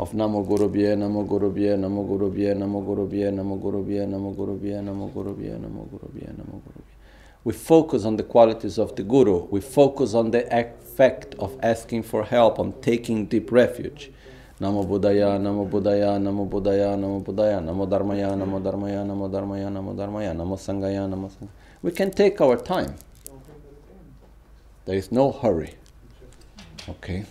of 0.00 0.12
Namo 0.12 0.46
Guru 0.46 0.70
Bhye, 0.70 0.96
Namo 0.96 1.26
Guru 1.28 1.52
Bhye, 1.52 1.76
Namo 1.76 2.06
Guru 2.06 2.30
Bhye, 2.30 2.56
Namo 2.56 2.82
Guru 2.82 3.06
Namo 3.06 3.60
Guru 3.60 3.84
Namo 3.84 4.34
Guru 4.34 4.56
Namo 4.56 5.12
Guru 5.12 5.36
Namo 5.36 5.90
Guru 5.90 6.08
Namo 6.14 6.62
Guru. 6.64 6.82
We 7.44 7.52
focus 7.52 8.06
on 8.06 8.16
the 8.16 8.22
qualities 8.22 8.78
of 8.78 8.96
the 8.96 9.02
Guru. 9.02 9.46
We 9.50 9.60
focus 9.60 10.14
on 10.14 10.30
the 10.30 10.46
effect 10.58 11.34
of 11.38 11.54
asking 11.62 12.04
for 12.04 12.24
help, 12.24 12.58
on 12.58 12.72
taking 12.80 13.26
deep 13.26 13.52
refuge. 13.52 14.10
Namo 14.58 14.86
Buddhaya, 14.86 15.38
Namo 15.38 15.68
Buddhaya, 15.68 16.18
Namo 16.18 16.48
Buddhaya, 16.48 16.96
Namo 16.96 17.22
Buddhaya, 17.22 17.60
Namo 17.60 17.86
Dharmaya, 17.86 18.34
Namo 18.34 18.58
Dharmaya, 18.58 19.04
Namo 19.04 19.30
Dharmaya, 19.30 19.68
Namo 19.70 19.94
Dharmaya, 19.94 20.34
Namo 20.34 20.56
Sanghaya, 20.56 21.06
Namo 21.06 21.28
Sanghaya. 21.30 21.50
We 21.82 21.90
can 21.90 22.10
take 22.10 22.40
our 22.40 22.56
time. 22.56 22.94
There 24.86 24.96
is 24.96 25.12
no 25.12 25.30
hurry. 25.30 25.74
Okay? 26.88 27.26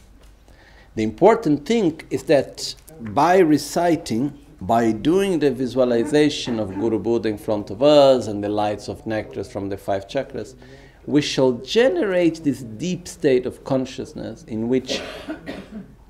The 1.00 1.04
important 1.04 1.66
thing 1.66 2.02
is 2.10 2.24
that 2.24 2.76
by 3.00 3.38
reciting, 3.38 4.38
by 4.60 4.92
doing 4.92 5.40
the 5.40 5.50
visualization 5.50 6.60
of 6.60 6.76
Guru 6.76 7.00
Buddha 7.00 7.30
in 7.30 7.38
front 7.38 7.70
of 7.70 7.82
us 7.82 8.28
and 8.28 8.44
the 8.44 8.50
lights 8.50 8.90
of 8.90 9.06
nectars 9.06 9.50
from 9.50 9.70
the 9.70 9.78
five 9.78 10.10
chakras, 10.10 10.56
we 11.06 11.22
shall 11.22 11.54
generate 11.54 12.44
this 12.44 12.64
deep 12.64 13.08
state 13.08 13.46
of 13.46 13.64
consciousness 13.64 14.44
in 14.44 14.68
which 14.68 15.02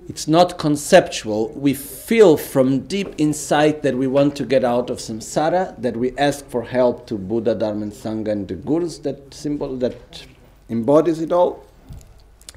it's 0.08 0.28
not 0.28 0.58
conceptual. 0.58 1.50
We 1.50 1.76
feel 1.76 2.36
from 2.36 2.88
deep 2.88 3.14
inside 3.20 3.84
that 3.84 3.96
we 3.96 4.08
want 4.08 4.36
to 4.38 4.44
get 4.44 4.64
out 4.64 4.90
of 4.90 4.98
samsara, 4.98 5.80
that 5.80 5.98
we 5.98 6.18
ask 6.18 6.48
for 6.48 6.64
help 6.64 7.06
to 7.10 7.16
Buddha, 7.16 7.54
Dharma, 7.54 7.84
and 7.84 7.94
Sangha, 7.94 8.32
and 8.32 8.48
the 8.48 8.56
gurus 8.56 8.98
that 9.04 9.36
symbol 9.36 9.78
that 9.78 10.26
embodies 10.68 11.22
it 11.22 11.32
all 11.32 11.69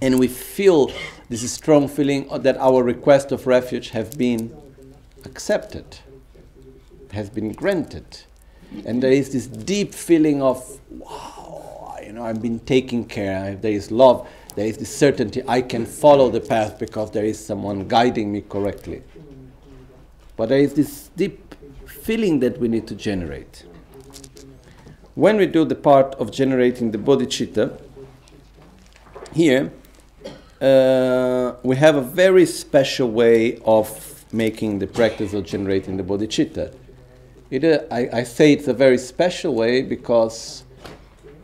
and 0.02 0.18
we 0.18 0.26
feel 0.26 0.90
this 1.28 1.48
strong 1.50 1.86
feeling 1.86 2.26
that 2.42 2.56
our 2.56 2.82
request 2.82 3.30
of 3.30 3.46
refuge 3.46 3.90
have 3.90 4.18
been 4.18 4.52
accepted, 5.24 5.98
has 7.12 7.30
been 7.30 7.52
granted. 7.52 8.22
And 8.84 9.00
there 9.00 9.12
is 9.12 9.32
this 9.32 9.46
deep 9.46 9.94
feeling 9.94 10.42
of, 10.42 10.80
wow, 10.90 11.96
you 12.04 12.12
know, 12.12 12.24
I've 12.24 12.42
been 12.42 12.58
taken 12.58 13.04
care 13.04 13.52
of. 13.52 13.62
There 13.62 13.70
is 13.70 13.92
love. 13.92 14.28
There 14.56 14.66
is 14.66 14.76
this 14.76 14.94
certainty 14.94 15.40
I 15.46 15.62
can 15.62 15.86
follow 15.86 16.30
the 16.30 16.40
path 16.40 16.80
because 16.80 17.12
there 17.12 17.24
is 17.24 17.38
someone 17.38 17.86
guiding 17.86 18.32
me 18.32 18.40
correctly. 18.40 19.04
But 20.36 20.48
there 20.48 20.58
is 20.58 20.74
this 20.74 21.10
deep 21.16 21.54
feeling 21.86 22.40
that 22.40 22.58
we 22.58 22.66
need 22.66 22.88
to 22.88 22.96
generate. 22.96 23.64
When 25.14 25.36
we 25.36 25.46
do 25.46 25.64
the 25.64 25.76
part 25.76 26.16
of 26.16 26.32
generating 26.32 26.90
the 26.90 26.98
bodhicitta, 26.98 27.80
here 29.32 29.70
uh, 30.62 31.57
we 31.64 31.75
have 31.75 31.96
a 31.96 32.01
very 32.01 32.46
special 32.46 33.11
way 33.11 33.59
of 33.64 34.25
making 34.33 34.79
the 34.79 34.87
practice 34.87 35.35
of 35.35 35.44
generating 35.44 35.96
the 35.96 36.05
bodhicitta. 36.05 36.72
It, 37.51 37.64
uh, 37.64 37.81
I, 37.90 38.20
I, 38.20 38.22
say 38.22 38.53
it's 38.53 38.68
a 38.68 38.72
very 38.72 38.96
special 38.96 39.55
way 39.55 39.83
because 39.83 40.62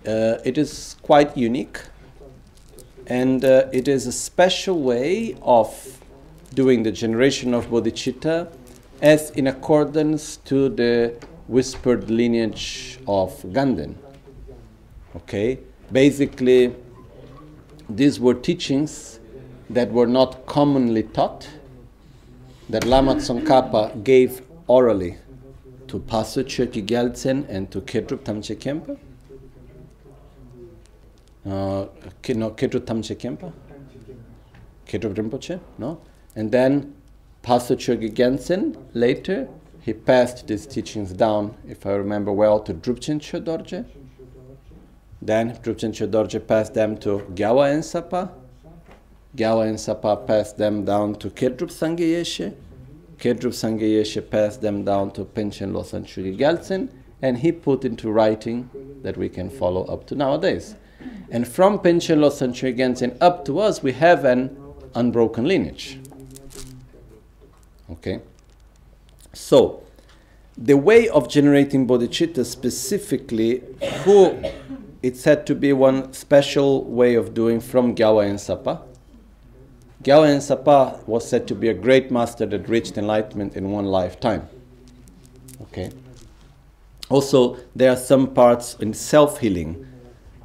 uh, 0.06 0.38
it 0.44 0.56
is 0.56 0.96
quite 1.02 1.36
unique 1.36 1.80
and 3.08 3.44
uh, 3.44 3.66
it 3.72 3.88
is 3.88 4.06
a 4.06 4.12
special 4.12 4.80
way 4.80 5.36
of 5.42 6.00
doing 6.54 6.84
the 6.84 6.92
generation 6.92 7.54
of 7.54 7.66
bodhicitta 7.66 8.50
as 9.02 9.30
in 9.30 9.48
accordance 9.48 10.36
to 10.44 10.68
the 10.68 11.14
whispered 11.48 12.08
lineage 12.08 13.00
of 13.08 13.32
Ganden. 13.42 13.96
Okay? 15.16 15.58
Basically, 15.90 16.74
these 17.88 18.20
were 18.20 18.34
teachings 18.34 19.18
that 19.70 19.90
were 19.90 20.06
not 20.06 20.46
commonly 20.46 21.02
taught, 21.02 21.48
that 22.68 22.84
Lama 22.84 23.14
Tsongkhapa 23.16 24.04
gave 24.04 24.42
orally 24.66 25.16
to 25.86 25.98
Paso 25.98 26.42
Chökyi 26.42 26.86
Gyaltsen 26.86 27.46
and 27.48 27.70
to 27.70 27.80
Kedrup 27.80 28.18
Tamche 28.18 28.54
Khenpa. 28.56 28.98
Uh, 31.46 31.86
no, 32.34 32.50
Kedrup 32.50 32.84
Tamche 32.84 33.16
Khenpa? 33.16 33.52
Kedrup 34.86 35.14
Rinpoche, 35.14 35.60
no? 35.78 36.00
And 36.36 36.52
then 36.52 36.94
Paso 37.42 37.74
Chökyi 37.74 38.12
Gyaltsen, 38.12 38.76
later, 38.92 39.48
he 39.80 39.94
passed 39.94 40.46
these 40.46 40.66
teachings 40.66 41.12
down, 41.14 41.56
if 41.66 41.86
I 41.86 41.92
remember 41.92 42.32
well, 42.32 42.60
to 42.60 42.74
Drupchen 42.74 43.20
Dorje 43.42 43.86
then 45.20 45.56
Drupchen 45.56 45.92
Dorje 46.10 46.46
passed 46.46 46.74
them 46.74 46.96
to 46.98 47.18
Gyalwa 47.34 47.72
Ensapa. 47.72 48.30
Gyawa 49.36 49.68
and 49.68 49.78
Sapa 49.78 50.16
passed 50.16 50.56
them 50.56 50.84
down 50.84 51.14
to 51.16 51.28
Kedrup 51.28 51.70
Sangye 51.70 52.54
Kedrup 53.18 53.52
Sangye 53.52 54.30
passed 54.30 54.62
them 54.62 54.84
down 54.84 55.10
to 55.10 55.24
Panchen 55.24 55.72
Losang 55.72 56.04
Chökyi 56.04 56.38
Gyaltsen, 56.38 56.88
and 57.20 57.36
he 57.36 57.52
put 57.52 57.84
into 57.84 58.10
writing 58.10 58.70
that 59.02 59.16
we 59.16 59.28
can 59.28 59.50
follow 59.50 59.84
up 59.84 60.06
to 60.06 60.14
nowadays. 60.14 60.76
And 61.30 61.46
from 61.46 61.78
Panchen 61.78 62.18
Losang 62.18 62.52
Chökyi 62.52 62.78
Gyaltsen 62.78 63.18
up 63.20 63.44
to 63.44 63.58
us, 63.58 63.82
we 63.82 63.92
have 63.92 64.24
an 64.24 64.56
unbroken 64.94 65.46
lineage. 65.46 65.98
Okay? 67.90 68.20
So, 69.34 69.82
the 70.56 70.76
way 70.76 71.08
of 71.08 71.28
generating 71.28 71.86
bodhicitta 71.86 72.46
specifically, 72.46 73.62
who 74.04 74.42
it's 75.02 75.20
said 75.20 75.46
to 75.46 75.54
be 75.54 75.72
one 75.72 76.12
special 76.12 76.84
way 76.84 77.14
of 77.14 77.34
doing 77.34 77.60
from 77.60 77.94
Gyalwa 77.94 78.28
Ensapa. 78.28 78.82
Gyawa 80.02 80.32
and 80.32 80.42
Sapa 80.42 81.00
was 81.06 81.28
said 81.28 81.48
to 81.48 81.54
be 81.54 81.68
a 81.68 81.74
great 81.74 82.10
master 82.10 82.46
that 82.46 82.68
reached 82.68 82.96
enlightenment 82.96 83.56
in 83.56 83.70
one 83.70 83.84
lifetime. 83.84 84.48
Okay. 85.62 85.90
Also, 87.08 87.56
there 87.74 87.90
are 87.90 87.96
some 87.96 88.28
parts 88.28 88.74
in 88.80 88.94
self-healing, 88.94 89.86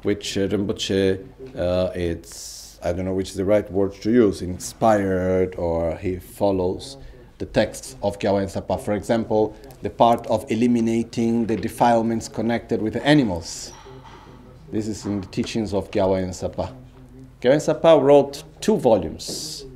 which 0.02 0.36
uh, 0.36 0.48
Rinpoche, 0.48 1.24
uh, 1.56 1.92
it's 1.94 2.78
I 2.82 2.92
don't 2.92 3.04
know 3.04 3.14
which 3.14 3.30
is 3.30 3.36
the 3.36 3.44
right 3.44 3.70
word 3.70 3.94
to 4.02 4.10
use, 4.10 4.42
inspired 4.42 5.54
or 5.54 5.96
he 5.96 6.18
follows. 6.18 6.96
the 7.38 7.46
texts 7.46 7.96
of 8.02 8.18
Gyalwa 8.18 8.44
Ensapa. 8.44 8.80
For 8.80 8.94
example, 8.94 9.56
the 9.82 9.90
part 9.90 10.26
of 10.28 10.50
eliminating 10.50 11.46
the 11.46 11.56
defilements 11.56 12.28
connected 12.28 12.80
with 12.80 12.94
the 12.94 13.04
animals. 13.06 13.72
This 14.74 14.88
is 14.88 15.06
in 15.06 15.20
the 15.20 15.28
teachings 15.28 15.72
of 15.72 15.88
Gyalwa 15.92 16.20
Ensapa. 16.20 16.74
Gyalwa 17.40 17.54
Ensapa 17.54 18.02
wrote 18.02 18.42
two 18.60 18.76
volumes, 18.76 19.66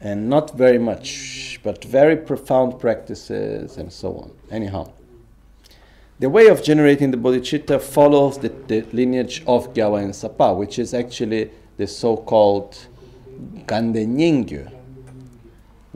and 0.00 0.28
not 0.28 0.58
very 0.58 0.78
much, 0.78 1.60
but 1.62 1.84
very 1.84 2.16
profound 2.16 2.80
practices 2.80 3.76
and 3.76 3.92
so 3.92 4.16
on. 4.16 4.32
Anyhow, 4.50 4.90
the 6.18 6.28
way 6.28 6.48
of 6.48 6.60
generating 6.64 7.12
the 7.12 7.16
bodhicitta 7.16 7.80
follows 7.80 8.36
the, 8.38 8.48
the 8.66 8.82
lineage 8.92 9.44
of 9.46 9.72
Gyalwa 9.72 10.02
Ensapa, 10.02 10.56
which 10.56 10.80
is 10.80 10.92
actually 10.92 11.52
the 11.76 11.86
so 11.86 12.16
called 12.16 12.76
Ganden 13.66 14.16
Nyingyu. 14.16 14.68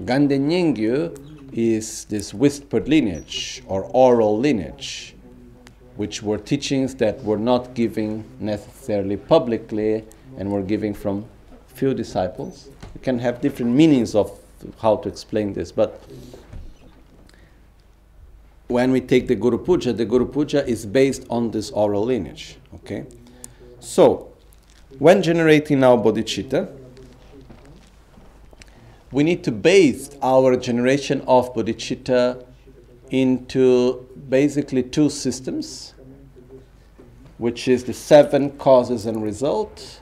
Ganden 0.04 0.46
Nyingyu 0.46 1.50
is 1.52 2.04
this 2.04 2.32
whispered 2.32 2.86
lineage 2.86 3.64
or 3.66 3.86
oral 3.86 4.38
lineage, 4.38 5.16
which 5.96 6.22
were 6.22 6.38
teachings 6.38 6.94
that 6.96 7.22
were 7.24 7.38
not 7.38 7.74
given 7.74 8.24
necessarily 8.38 9.16
publicly 9.16 10.04
and 10.38 10.50
were 10.50 10.62
given 10.62 10.94
from 10.94 11.24
few 11.66 11.94
disciples. 11.94 12.68
You 12.94 13.00
can 13.00 13.18
have 13.18 13.40
different 13.40 13.72
meanings 13.72 14.14
of 14.14 14.30
how 14.80 14.96
to 14.96 15.08
explain 15.08 15.52
this, 15.52 15.72
but 15.72 16.02
when 18.68 18.92
we 18.92 19.00
take 19.00 19.26
the 19.26 19.34
Guru 19.34 19.58
Puja, 19.58 19.92
the 19.92 20.04
Guru 20.04 20.26
Puja 20.26 20.66
is 20.66 20.86
based 20.86 21.26
on 21.28 21.50
this 21.50 21.70
oral 21.70 22.04
lineage. 22.04 22.56
Okay? 22.74 23.04
So, 23.80 24.32
when 24.98 25.22
generating 25.22 25.82
our 25.82 25.96
bodhicitta, 25.96 26.76
we 29.12 29.24
need 29.24 29.42
to 29.44 29.50
base 29.50 30.10
our 30.22 30.56
generation 30.56 31.22
of 31.26 31.52
bodhicitta 31.54 32.44
into 33.10 34.06
basically 34.30 34.82
two 34.82 35.10
systems, 35.10 35.94
which 37.38 37.68
is 37.68 37.84
the 37.84 37.92
seven 37.92 38.50
causes 38.52 39.06
and 39.06 39.22
result, 39.22 40.00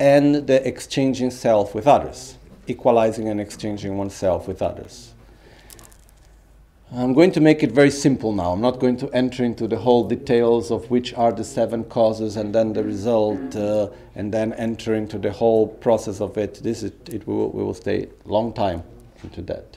and 0.00 0.46
the 0.46 0.66
exchanging 0.66 1.30
self 1.30 1.74
with 1.74 1.86
others, 1.86 2.36
equalizing 2.66 3.28
and 3.28 3.40
exchanging 3.40 3.96
oneself 3.96 4.48
with 4.48 4.60
others. 4.60 5.14
I'm 6.92 7.12
going 7.12 7.32
to 7.32 7.40
make 7.40 7.62
it 7.62 7.72
very 7.72 7.90
simple 7.90 8.32
now. 8.32 8.52
I'm 8.52 8.60
not 8.60 8.78
going 8.78 8.96
to 8.98 9.10
enter 9.12 9.42
into 9.42 9.66
the 9.66 9.78
whole 9.78 10.06
details 10.06 10.70
of 10.70 10.90
which 10.90 11.12
are 11.14 11.32
the 11.32 11.42
seven 11.42 11.84
causes 11.84 12.36
and 12.36 12.54
then 12.54 12.72
the 12.72 12.84
result, 12.84 13.56
uh, 13.56 13.88
and 14.14 14.32
then 14.32 14.52
enter 14.52 14.94
into 14.94 15.18
the 15.18 15.32
whole 15.32 15.66
process 15.66 16.20
of 16.20 16.36
it. 16.38 16.62
This 16.62 16.82
is, 16.82 16.92
it 17.10 17.26
will, 17.26 17.50
we 17.50 17.64
will 17.64 17.74
stay 17.74 18.04
a 18.04 18.28
long 18.28 18.52
time 18.52 18.82
into 19.22 19.42
that. 19.42 19.76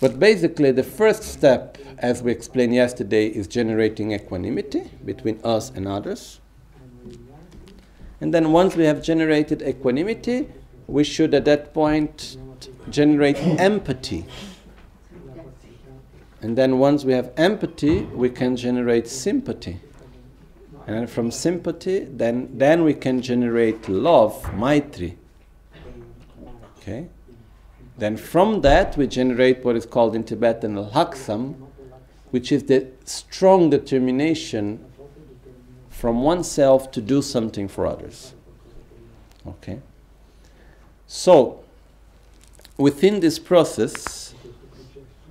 But 0.00 0.18
basically, 0.18 0.72
the 0.72 0.82
first 0.82 1.22
step, 1.22 1.78
as 1.98 2.22
we 2.22 2.30
explained 2.30 2.74
yesterday, 2.74 3.28
is 3.28 3.46
generating 3.46 4.12
equanimity 4.12 4.90
between 5.04 5.40
us 5.42 5.70
and 5.70 5.88
others. 5.88 6.40
And 8.20 8.32
then 8.32 8.52
once 8.52 8.76
we 8.76 8.84
have 8.84 9.02
generated 9.02 9.62
equanimity, 9.62 10.48
we 10.86 11.04
should 11.04 11.34
at 11.34 11.44
that 11.46 11.74
point 11.74 12.36
generate 12.90 13.38
empathy 13.38 14.26
and 16.46 16.56
then 16.56 16.78
once 16.78 17.04
we 17.04 17.12
have 17.12 17.32
empathy, 17.36 18.02
we 18.02 18.30
can 18.30 18.56
generate 18.56 19.08
sympathy. 19.08 19.80
And 20.86 21.10
from 21.10 21.32
sympathy, 21.32 22.04
then, 22.04 22.56
then 22.56 22.84
we 22.84 22.94
can 22.94 23.20
generate 23.20 23.88
love, 23.88 24.40
maitri. 24.54 25.16
Okay? 26.78 27.08
Then 27.98 28.16
from 28.16 28.60
that, 28.60 28.96
we 28.96 29.06
generate 29.06 29.64
what 29.64 29.76
is 29.76 29.86
called 29.86 30.14
in 30.14 30.24
Tibetan 30.24 30.76
laksam, 30.76 31.54
which 32.30 32.52
is 32.52 32.64
the 32.64 32.88
strong 33.04 33.70
determination 33.70 34.84
from 35.88 36.22
oneself 36.22 36.90
to 36.92 37.00
do 37.00 37.22
something 37.22 37.68
for 37.68 37.86
others. 37.86 38.34
Okay? 39.46 39.80
So, 41.06 41.64
within 42.76 43.20
this 43.20 43.38
process, 43.38 44.34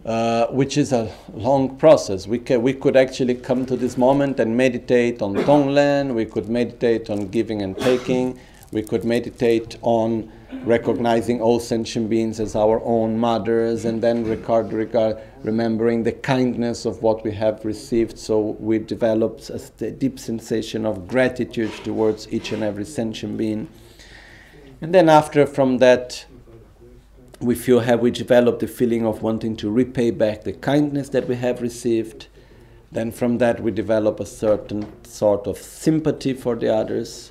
uh, 0.05 0.45
which 0.47 0.77
is 0.77 0.93
a 0.93 1.11
long 1.33 1.77
process. 1.77 2.27
We, 2.27 2.37
ca- 2.37 2.59
we 2.59 2.73
could 2.73 2.95
actually 2.95 3.33
come 3.33 3.65
to 3.65 3.75
this 3.75 3.97
moment 3.97 4.39
and 4.39 4.55
meditate 4.55 5.19
on 5.23 5.33
Tonglen, 5.33 6.13
we 6.13 6.25
could 6.25 6.47
meditate 6.47 7.09
on 7.09 7.29
giving 7.29 7.63
and 7.63 7.75
taking, 7.75 8.39
we 8.71 8.83
could 8.83 9.03
meditate 9.03 9.77
on 9.81 10.31
recognizing 10.63 11.41
all 11.41 11.59
sentient 11.59 12.09
beings 12.09 12.39
as 12.39 12.55
our 12.55 12.81
own 12.83 13.17
mothers, 13.17 13.85
and 13.85 14.01
then 14.01 14.23
regard, 14.23 14.71
regard, 14.71 15.17
remembering 15.43 16.03
the 16.03 16.11
kindness 16.11 16.85
of 16.85 17.01
what 17.01 17.23
we 17.23 17.31
have 17.31 17.63
received. 17.65 18.17
So 18.17 18.39
we 18.59 18.79
develop 18.79 19.41
a 19.49 19.91
deep 19.91 20.19
sensation 20.19 20.85
of 20.85 21.07
gratitude 21.07 21.71
towards 21.83 22.31
each 22.31 22.51
and 22.51 22.63
every 22.63 22.85
sentient 22.85 23.37
being. 23.37 23.67
And 24.81 24.93
then, 24.93 25.09
after 25.09 25.45
from 25.45 25.79
that, 25.79 26.25
we 27.39 27.55
feel 27.55 27.81
have 27.81 27.99
we 27.99 28.11
developed 28.11 28.59
the 28.59 28.67
feeling 28.67 29.05
of 29.05 29.21
wanting 29.21 29.55
to 29.57 29.69
repay 29.69 30.11
back 30.11 30.43
the 30.43 30.53
kindness 30.53 31.09
that 31.09 31.27
we 31.27 31.35
have 31.35 31.61
received 31.61 32.27
then 32.91 33.11
from 33.11 33.39
that 33.39 33.59
we 33.61 33.71
develop 33.71 34.19
a 34.19 34.25
certain 34.25 34.85
sort 35.03 35.47
of 35.47 35.57
sympathy 35.57 36.33
for 36.33 36.55
the 36.55 36.73
others 36.73 37.29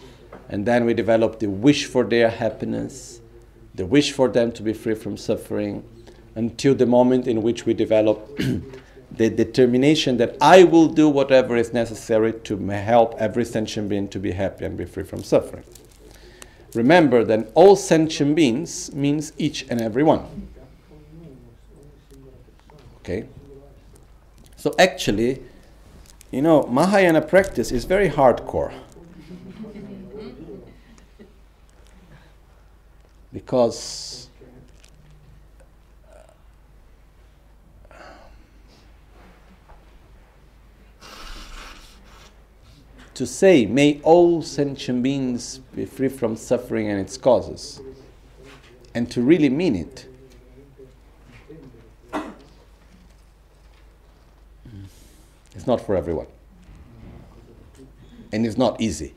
and 0.54 0.66
then 0.66 0.84
we 0.84 0.94
develop 0.94 1.40
the 1.40 1.48
wish 1.48 1.84
for 1.84 2.04
their 2.04 2.30
happiness 2.30 3.20
the 3.74 3.84
wish 3.84 4.12
for 4.12 4.28
them 4.28 4.52
to 4.52 4.62
be 4.62 4.72
free 4.72 4.94
from 4.94 5.16
suffering 5.16 5.82
until 6.36 6.76
the 6.76 6.86
moment 6.86 7.26
in 7.26 7.42
which 7.42 7.66
we 7.66 7.74
develop 7.74 8.38
the 9.10 9.28
determination 9.30 10.16
that 10.16 10.36
I 10.40 10.62
will 10.62 10.86
do 10.86 11.08
whatever 11.08 11.56
is 11.56 11.72
necessary 11.72 12.32
to 12.44 12.56
help 12.68 13.16
every 13.18 13.44
sentient 13.44 13.88
being 13.88 14.06
to 14.06 14.20
be 14.20 14.30
happy 14.30 14.64
and 14.64 14.78
be 14.78 14.84
free 14.84 15.02
from 15.02 15.24
suffering. 15.24 15.64
Remember 16.72 17.24
that 17.24 17.50
all 17.56 17.74
sentient 17.74 18.36
beings 18.36 18.94
means 18.94 19.32
each 19.36 19.66
and 19.68 19.80
every 19.80 20.04
one. 20.04 20.46
Okay? 23.00 23.26
So 24.54 24.72
actually, 24.78 25.42
you 26.30 26.42
know, 26.42 26.62
Mahayana 26.68 27.22
practice 27.22 27.72
is 27.72 27.86
very 27.86 28.08
hardcore. 28.08 28.72
Because 33.34 34.28
uh, 37.90 37.94
to 43.12 43.26
say, 43.26 43.66
may 43.66 44.00
all 44.04 44.40
sentient 44.40 45.02
beings 45.02 45.58
be 45.74 45.84
free 45.84 46.08
from 46.08 46.36
suffering 46.36 46.88
and 46.88 47.00
its 47.00 47.16
causes, 47.16 47.80
and 48.94 49.10
to 49.10 49.20
really 49.20 49.48
mean 49.48 49.74
it. 49.74 50.06
Mm, 52.12 52.22
it's 55.56 55.66
not 55.66 55.80
for 55.80 55.96
everyone. 55.96 56.28
And 58.30 58.46
it's 58.46 58.56
not 58.56 58.80
easy. 58.80 59.12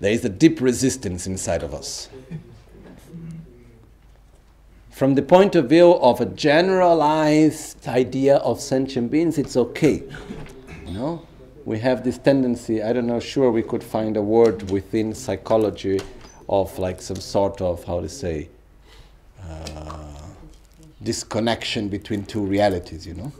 There 0.00 0.12
is 0.12 0.24
a 0.24 0.28
deep 0.28 0.60
resistance 0.60 1.28
inside 1.28 1.62
of 1.62 1.74
us. 1.74 2.08
From 5.00 5.14
the 5.14 5.22
point 5.22 5.54
of 5.54 5.70
view 5.70 5.92
of 5.94 6.20
a 6.20 6.26
generalized 6.26 7.88
idea 7.88 8.36
of 8.36 8.60
sentient 8.60 9.10
beings, 9.10 9.38
it's 9.38 9.56
okay. 9.56 10.02
You 10.84 10.92
know? 10.92 11.26
we 11.64 11.78
have 11.78 12.04
this 12.04 12.18
tendency, 12.18 12.82
I 12.82 12.92
don't 12.92 13.06
know, 13.06 13.18
sure 13.18 13.50
we 13.50 13.62
could 13.62 13.82
find 13.82 14.18
a 14.18 14.22
word 14.22 14.70
within 14.70 15.14
psychology 15.14 16.02
of 16.50 16.78
like 16.78 17.00
some 17.00 17.16
sort 17.16 17.62
of, 17.62 17.82
how 17.84 18.00
to 18.02 18.10
say, 18.10 18.50
uh, 19.42 20.18
disconnection 21.02 21.88
between 21.88 22.26
two 22.26 22.44
realities, 22.44 23.06
you 23.06 23.14
know? 23.14 23.32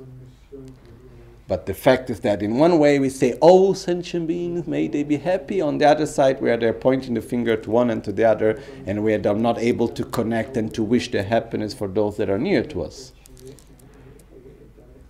But 1.51 1.67
the 1.67 1.75
fact 1.75 2.11
is 2.11 2.21
that 2.21 2.45
in 2.45 2.59
one 2.59 2.79
way 2.79 3.01
we 3.01 3.09
say, 3.09 3.37
oh, 3.43 3.73
sentient 3.73 4.29
beings, 4.29 4.69
may 4.69 4.87
they 4.87 5.03
be 5.03 5.17
happy. 5.17 5.61
On 5.61 5.79
the 5.79 5.85
other 5.85 6.07
side, 6.07 6.41
we 6.41 6.49
are 6.49 6.73
pointing 6.73 7.15
the 7.15 7.21
finger 7.21 7.57
to 7.57 7.71
one 7.73 7.91
and 7.91 8.05
to 8.05 8.13
the 8.13 8.23
other, 8.23 8.63
and 8.87 9.03
we 9.03 9.15
are 9.15 9.35
not 9.35 9.59
able 9.59 9.89
to 9.89 10.05
connect 10.05 10.57
and 10.57 10.73
to 10.73 10.85
wish 10.85 11.11
the 11.11 11.25
happiness 11.25 11.75
for 11.75 11.89
those 11.89 12.17
that 12.19 12.31
are 12.31 12.39
near 12.39 12.63
to 12.67 12.85
us. 12.85 13.13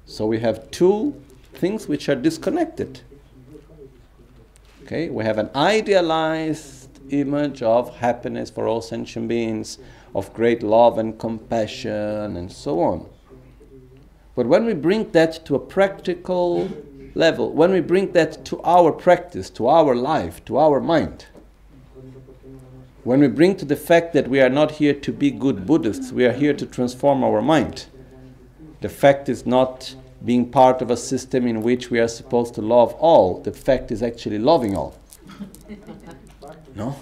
So 0.06 0.24
we 0.24 0.38
have 0.38 0.70
two 0.70 1.22
things 1.52 1.86
which 1.86 2.08
are 2.08 2.14
disconnected. 2.16 3.02
Okay, 4.84 5.10
we 5.10 5.22
have 5.24 5.36
an 5.36 5.50
idealized 5.54 6.88
image 7.12 7.62
of 7.62 7.94
happiness 7.96 8.48
for 8.48 8.66
all 8.66 8.80
sentient 8.80 9.28
beings, 9.28 9.78
of 10.14 10.32
great 10.32 10.62
love 10.62 10.96
and 10.96 11.18
compassion, 11.18 12.34
and 12.38 12.50
so 12.50 12.80
on. 12.80 13.10
But 14.34 14.46
when 14.46 14.64
we 14.64 14.74
bring 14.74 15.10
that 15.12 15.44
to 15.46 15.54
a 15.54 15.58
practical 15.58 16.68
level, 17.14 17.52
when 17.52 17.72
we 17.72 17.80
bring 17.80 18.12
that 18.12 18.44
to 18.46 18.60
our 18.62 18.92
practice, 18.92 19.50
to 19.50 19.66
our 19.66 19.94
life, 19.94 20.44
to 20.46 20.58
our 20.58 20.80
mind, 20.80 21.26
when 23.02 23.20
we 23.20 23.28
bring 23.28 23.56
to 23.56 23.64
the 23.64 23.76
fact 23.76 24.12
that 24.12 24.28
we 24.28 24.40
are 24.40 24.50
not 24.50 24.72
here 24.72 24.94
to 24.94 25.12
be 25.12 25.30
good 25.30 25.66
Buddhists, 25.66 26.12
we 26.12 26.26
are 26.26 26.32
here 26.32 26.52
to 26.52 26.66
transform 26.66 27.24
our 27.24 27.40
mind. 27.40 27.86
The 28.82 28.88
fact 28.88 29.28
is 29.28 29.46
not 29.46 29.94
being 30.24 30.50
part 30.50 30.82
of 30.82 30.90
a 30.90 30.96
system 30.96 31.46
in 31.46 31.62
which 31.62 31.90
we 31.90 31.98
are 31.98 32.08
supposed 32.08 32.54
to 32.54 32.62
love 32.62 32.92
all, 32.94 33.40
the 33.40 33.52
fact 33.52 33.90
is 33.90 34.02
actually 34.02 34.38
loving 34.38 34.76
all. 34.76 34.98
no? 36.74 36.94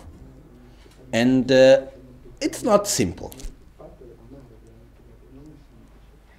And 1.12 1.50
uh, 1.50 1.86
it's 2.40 2.62
not 2.62 2.86
simple. 2.86 3.34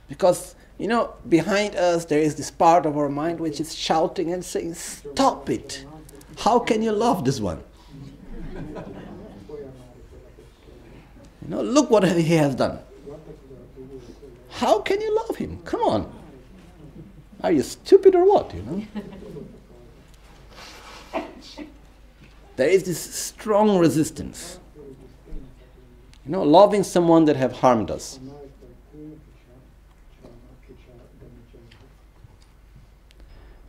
Because, 0.08 0.56
you 0.80 0.88
know, 0.88 1.14
behind 1.28 1.76
us 1.76 2.06
there 2.06 2.20
is 2.20 2.36
this 2.36 2.50
part 2.50 2.86
of 2.86 2.98
our 2.98 3.10
mind 3.10 3.42
which 3.42 3.60
is 3.60 3.76
shouting 3.76 4.32
and 4.32 4.44
saying, 4.44 4.74
Stop 4.74 5.50
it! 5.50 5.86
How 6.40 6.58
can 6.58 6.82
you 6.82 6.94
love 6.94 7.26
this 7.26 7.42
one? 7.42 7.62
you 11.42 11.50
know, 11.50 11.62
look 11.62 11.90
what 11.90 12.08
he 12.08 12.36
has 12.38 12.56
done. 12.56 12.80
How 14.52 14.80
can 14.80 15.02
you 15.02 15.14
love 15.16 15.36
him? 15.36 15.60
Come 15.64 15.82
on. 15.82 16.14
Are 17.44 17.52
you 17.52 17.62
stupid 17.62 18.16
or 18.16 18.26
what, 18.26 18.54
you 18.54 18.62
know? 18.64 18.84
there 22.56 22.70
is 22.70 22.84
this 22.84 23.00
strong 23.00 23.78
resistance. 23.80 24.60
You 26.26 26.32
know, 26.32 26.44
loving 26.44 26.84
someone 26.84 27.26
that 27.26 27.36
have 27.36 27.52
harmed 27.52 27.92
us. 27.92 28.18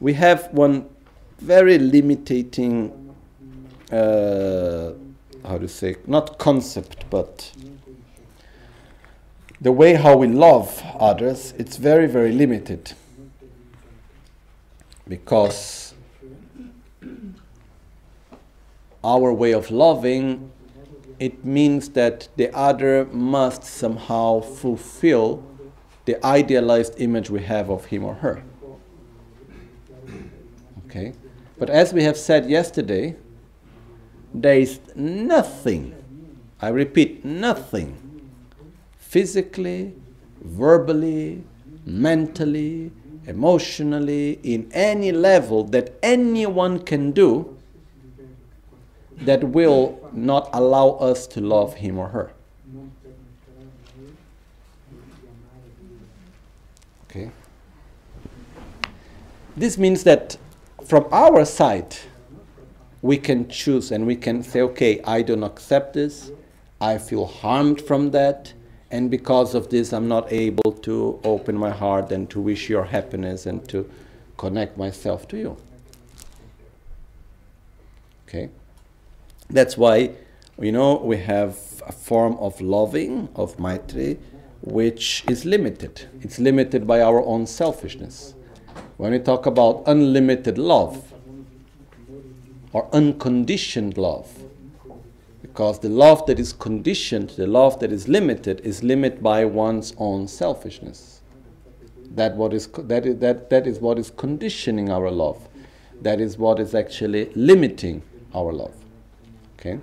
We 0.00 0.14
have 0.14 0.48
one 0.52 0.86
very 1.38 1.78
limiting, 1.78 3.14
uh, 3.92 4.92
how 5.46 5.58
to 5.58 5.68
say, 5.68 5.96
not 6.06 6.38
concept, 6.38 7.04
but 7.10 7.52
the 9.60 9.72
way 9.72 9.92
how 9.94 10.16
we 10.16 10.26
love 10.26 10.82
others, 10.98 11.52
it's 11.58 11.76
very, 11.76 12.06
very 12.06 12.32
limited. 12.32 12.94
Because 15.06 15.92
our 19.04 19.32
way 19.34 19.52
of 19.52 19.70
loving, 19.70 20.50
it 21.18 21.44
means 21.44 21.90
that 21.90 22.28
the 22.36 22.54
other 22.56 23.04
must 23.12 23.64
somehow 23.64 24.40
fulfill 24.40 25.44
the 26.06 26.24
idealized 26.24 26.98
image 26.98 27.28
we 27.28 27.42
have 27.42 27.68
of 27.68 27.86
him 27.86 28.04
or 28.04 28.14
her. 28.14 28.42
Okay? 30.90 31.12
But 31.56 31.70
as 31.70 31.92
we 31.92 32.02
have 32.02 32.16
said 32.16 32.50
yesterday, 32.50 33.14
there 34.34 34.58
is 34.58 34.80
nothing, 34.96 35.94
I 36.60 36.68
repeat, 36.68 37.24
nothing 37.24 37.96
physically, 38.98 39.94
verbally, 40.42 41.44
mentally, 41.86 42.90
emotionally, 43.26 44.40
in 44.42 44.68
any 44.72 45.12
level 45.12 45.62
that 45.64 45.94
anyone 46.02 46.80
can 46.80 47.12
do 47.12 47.56
that 49.18 49.44
will 49.44 50.10
not 50.12 50.50
allow 50.52 50.90
us 50.92 51.26
to 51.28 51.40
love 51.40 51.74
him 51.74 51.98
or 51.98 52.08
her. 52.08 52.32
Okay? 57.04 57.30
This 59.56 59.76
means 59.76 60.04
that 60.04 60.36
from 60.90 61.06
our 61.12 61.44
side, 61.44 61.96
we 63.00 63.16
can 63.16 63.48
choose 63.48 63.92
and 63.92 64.04
we 64.08 64.16
can 64.16 64.42
say, 64.42 64.60
okay, 64.60 65.00
I 65.04 65.22
don't 65.22 65.44
accept 65.44 65.94
this, 65.94 66.32
I 66.80 66.98
feel 66.98 67.26
harmed 67.26 67.80
from 67.80 68.10
that, 68.10 68.52
and 68.90 69.08
because 69.08 69.54
of 69.54 69.70
this 69.70 69.92
i'm 69.92 70.08
not 70.08 70.32
able 70.32 70.72
to 70.72 71.20
open 71.22 71.56
my 71.56 71.70
heart 71.70 72.10
and 72.10 72.28
to 72.30 72.40
wish 72.40 72.68
your 72.68 72.82
happiness 72.82 73.46
and 73.46 73.68
to 73.68 73.88
connect 74.36 74.76
myself 74.76 75.28
to 75.28 75.36
you. 75.36 75.56
Okay? 78.26 78.48
That's 79.48 79.76
why 79.76 80.10
you 80.58 80.72
know 80.72 80.96
we 80.96 81.18
have 81.18 81.56
a 81.86 81.92
form 81.92 82.36
of 82.38 82.60
loving 82.60 83.28
of 83.36 83.56
maitri 83.58 84.18
which 84.62 85.24
is 85.28 85.44
limited. 85.44 86.08
It's 86.20 86.40
limited 86.40 86.84
by 86.84 87.00
our 87.00 87.24
own 87.24 87.46
selfishness 87.46 88.34
when 89.00 89.12
we 89.12 89.18
talk 89.18 89.46
about 89.46 89.82
unlimited 89.86 90.58
love 90.58 91.14
or 92.74 92.86
unconditioned 92.92 93.96
love 93.96 94.42
because 95.40 95.78
the 95.78 95.88
love 95.88 96.26
that 96.26 96.38
is 96.38 96.52
conditioned, 96.52 97.30
the 97.30 97.46
love 97.46 97.80
that 97.80 97.90
is 97.92 98.08
limited, 98.08 98.60
is 98.60 98.82
limited 98.82 99.22
by 99.22 99.46
one's 99.46 99.94
own 99.96 100.28
selfishness. 100.28 101.22
That, 102.10 102.36
what 102.36 102.52
is, 102.52 102.66
that, 102.66 103.06
is, 103.06 103.16
that, 103.20 103.48
that 103.48 103.66
is 103.66 103.78
what 103.78 103.98
is 103.98 104.10
conditioning 104.10 104.90
our 104.90 105.10
love. 105.10 105.48
That 106.02 106.20
is 106.20 106.36
what 106.36 106.60
is 106.60 106.74
actually 106.74 107.32
limiting 107.34 108.02
our 108.34 108.52
love. 108.52 108.74
Okay? 109.58 109.78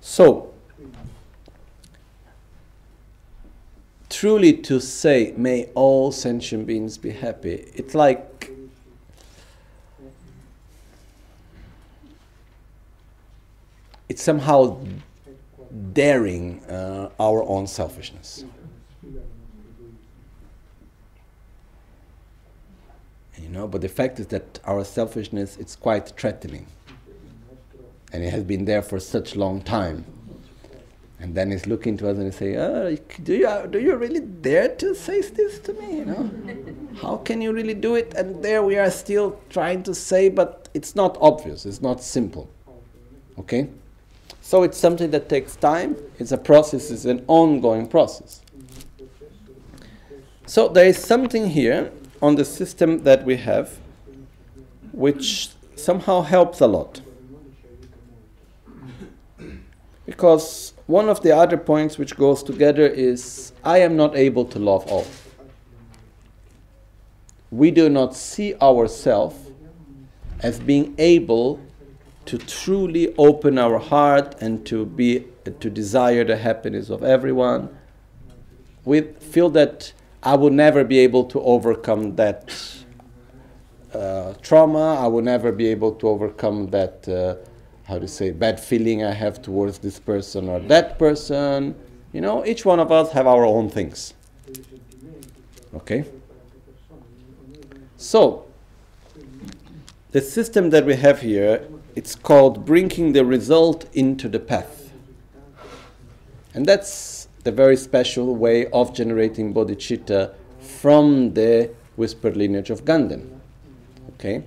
So, 0.00 0.52
truly 4.08 4.54
to 4.54 4.80
say, 4.80 5.34
may 5.36 5.66
all 5.76 6.10
sentient 6.10 6.66
beings 6.66 6.98
be 6.98 7.10
happy, 7.10 7.70
it's 7.76 7.94
like 7.94 8.26
it's 14.10 14.24
somehow 14.24 14.76
daring 15.92 16.64
uh, 16.64 17.10
our 17.20 17.44
own 17.44 17.68
selfishness. 17.68 18.44
You 23.38 23.48
know, 23.48 23.68
but 23.68 23.80
the 23.80 23.88
fact 23.88 24.18
is 24.18 24.26
that 24.26 24.58
our 24.64 24.84
selfishness 24.84 25.56
is 25.56 25.76
quite 25.76 26.08
threatening, 26.08 26.66
and 28.12 28.24
it 28.24 28.30
has 28.30 28.42
been 28.42 28.64
there 28.64 28.82
for 28.82 28.98
such 28.98 29.36
long 29.36 29.62
time. 29.62 30.04
And 31.20 31.34
then 31.34 31.52
he's 31.52 31.66
looking 31.66 31.96
to 31.98 32.08
us 32.08 32.16
and 32.16 32.26
he 32.26 32.32
say, 32.32 32.56
oh, 32.56 32.96
do 33.22 33.34
you 33.34 33.66
do 33.70 33.78
you 33.78 33.94
really 33.94 34.20
dare 34.20 34.74
to 34.76 34.94
say 34.94 35.20
this 35.20 35.60
to 35.60 35.72
me? 35.74 35.98
You 35.98 36.04
know, 36.06 36.30
how 37.00 37.18
can 37.18 37.40
you 37.40 37.52
really 37.52 37.74
do 37.74 37.94
it? 37.94 38.14
And 38.14 38.42
there 38.42 38.62
we 38.64 38.76
are 38.76 38.90
still 38.90 39.38
trying 39.50 39.84
to 39.84 39.94
say, 39.94 40.30
but 40.30 40.68
it's 40.74 40.96
not 40.96 41.16
obvious. 41.20 41.64
It's 41.64 41.82
not 41.82 42.02
simple. 42.02 42.48
Okay. 43.38 43.68
So 44.50 44.64
it's 44.64 44.78
something 44.78 45.12
that 45.12 45.28
takes 45.28 45.54
time, 45.54 45.96
it's 46.18 46.32
a 46.32 46.36
process, 46.36 46.90
it's 46.90 47.04
an 47.04 47.22
ongoing 47.28 47.86
process. 47.86 48.40
So 50.44 50.66
there 50.66 50.86
is 50.86 50.98
something 50.98 51.50
here 51.50 51.92
on 52.20 52.34
the 52.34 52.44
system 52.44 53.04
that 53.04 53.24
we 53.24 53.36
have 53.36 53.78
which 54.90 55.50
somehow 55.76 56.22
helps 56.22 56.58
a 56.60 56.66
lot. 56.66 57.00
Because 60.04 60.74
one 60.88 61.08
of 61.08 61.22
the 61.22 61.30
other 61.30 61.56
points 61.56 61.96
which 61.96 62.16
goes 62.16 62.42
together 62.42 62.88
is 62.88 63.52
I 63.62 63.78
am 63.78 63.96
not 63.96 64.16
able 64.16 64.46
to 64.46 64.58
love 64.58 64.84
all. 64.88 65.06
We 67.52 67.70
do 67.70 67.88
not 67.88 68.16
see 68.16 68.56
ourselves 68.56 69.36
as 70.40 70.58
being 70.58 70.96
able 70.98 71.60
to 72.26 72.38
truly 72.38 73.14
open 73.16 73.58
our 73.58 73.78
heart 73.78 74.36
and 74.40 74.64
to 74.66 74.86
be 74.86 75.26
to 75.58 75.70
desire 75.70 76.24
the 76.24 76.36
happiness 76.36 76.90
of 76.90 77.02
everyone. 77.02 77.68
We 78.84 79.02
feel 79.02 79.50
that 79.50 79.92
i 80.22 80.34
will 80.34 80.50
never 80.50 80.84
be 80.84 80.98
able 80.98 81.24
to 81.24 81.40
overcome 81.40 82.16
that 82.16 82.54
uh, 83.94 84.34
trauma. 84.42 84.96
I 84.96 85.06
will 85.06 85.22
never 85.22 85.50
be 85.50 85.66
able 85.68 85.92
to 85.94 86.08
overcome 86.08 86.68
that 86.68 87.08
uh, 87.08 87.36
how 87.84 87.98
to 87.98 88.06
say 88.06 88.30
bad 88.30 88.60
feeling 88.60 89.02
i 89.02 89.12
have 89.12 89.42
towards 89.42 89.78
this 89.78 89.98
person 89.98 90.48
or 90.48 90.60
that 90.60 90.98
person. 90.98 91.74
You 92.12 92.20
know 92.20 92.44
each 92.44 92.64
one 92.64 92.80
of 92.80 92.92
us 92.92 93.12
have 93.12 93.26
our 93.26 93.44
own 93.44 93.70
things. 93.70 94.14
Okay? 95.74 96.04
So 97.96 98.46
the 100.12 100.20
system 100.20 100.70
that 100.70 100.84
we 100.84 100.96
have 100.96 101.20
here 101.20 101.68
it's 101.96 102.14
called 102.14 102.64
bringing 102.64 103.12
the 103.12 103.24
result 103.24 103.86
into 103.94 104.28
the 104.28 104.40
path. 104.40 104.92
And 106.54 106.66
that's 106.66 107.28
the 107.44 107.52
very 107.52 107.76
special 107.76 108.34
way 108.36 108.66
of 108.66 108.94
generating 108.94 109.54
bodhicitta 109.54 110.34
from 110.60 111.34
the 111.34 111.70
whispered 111.96 112.36
lineage 112.36 112.70
of 112.70 112.84
Ganden. 112.84 113.40
Okay? 114.14 114.44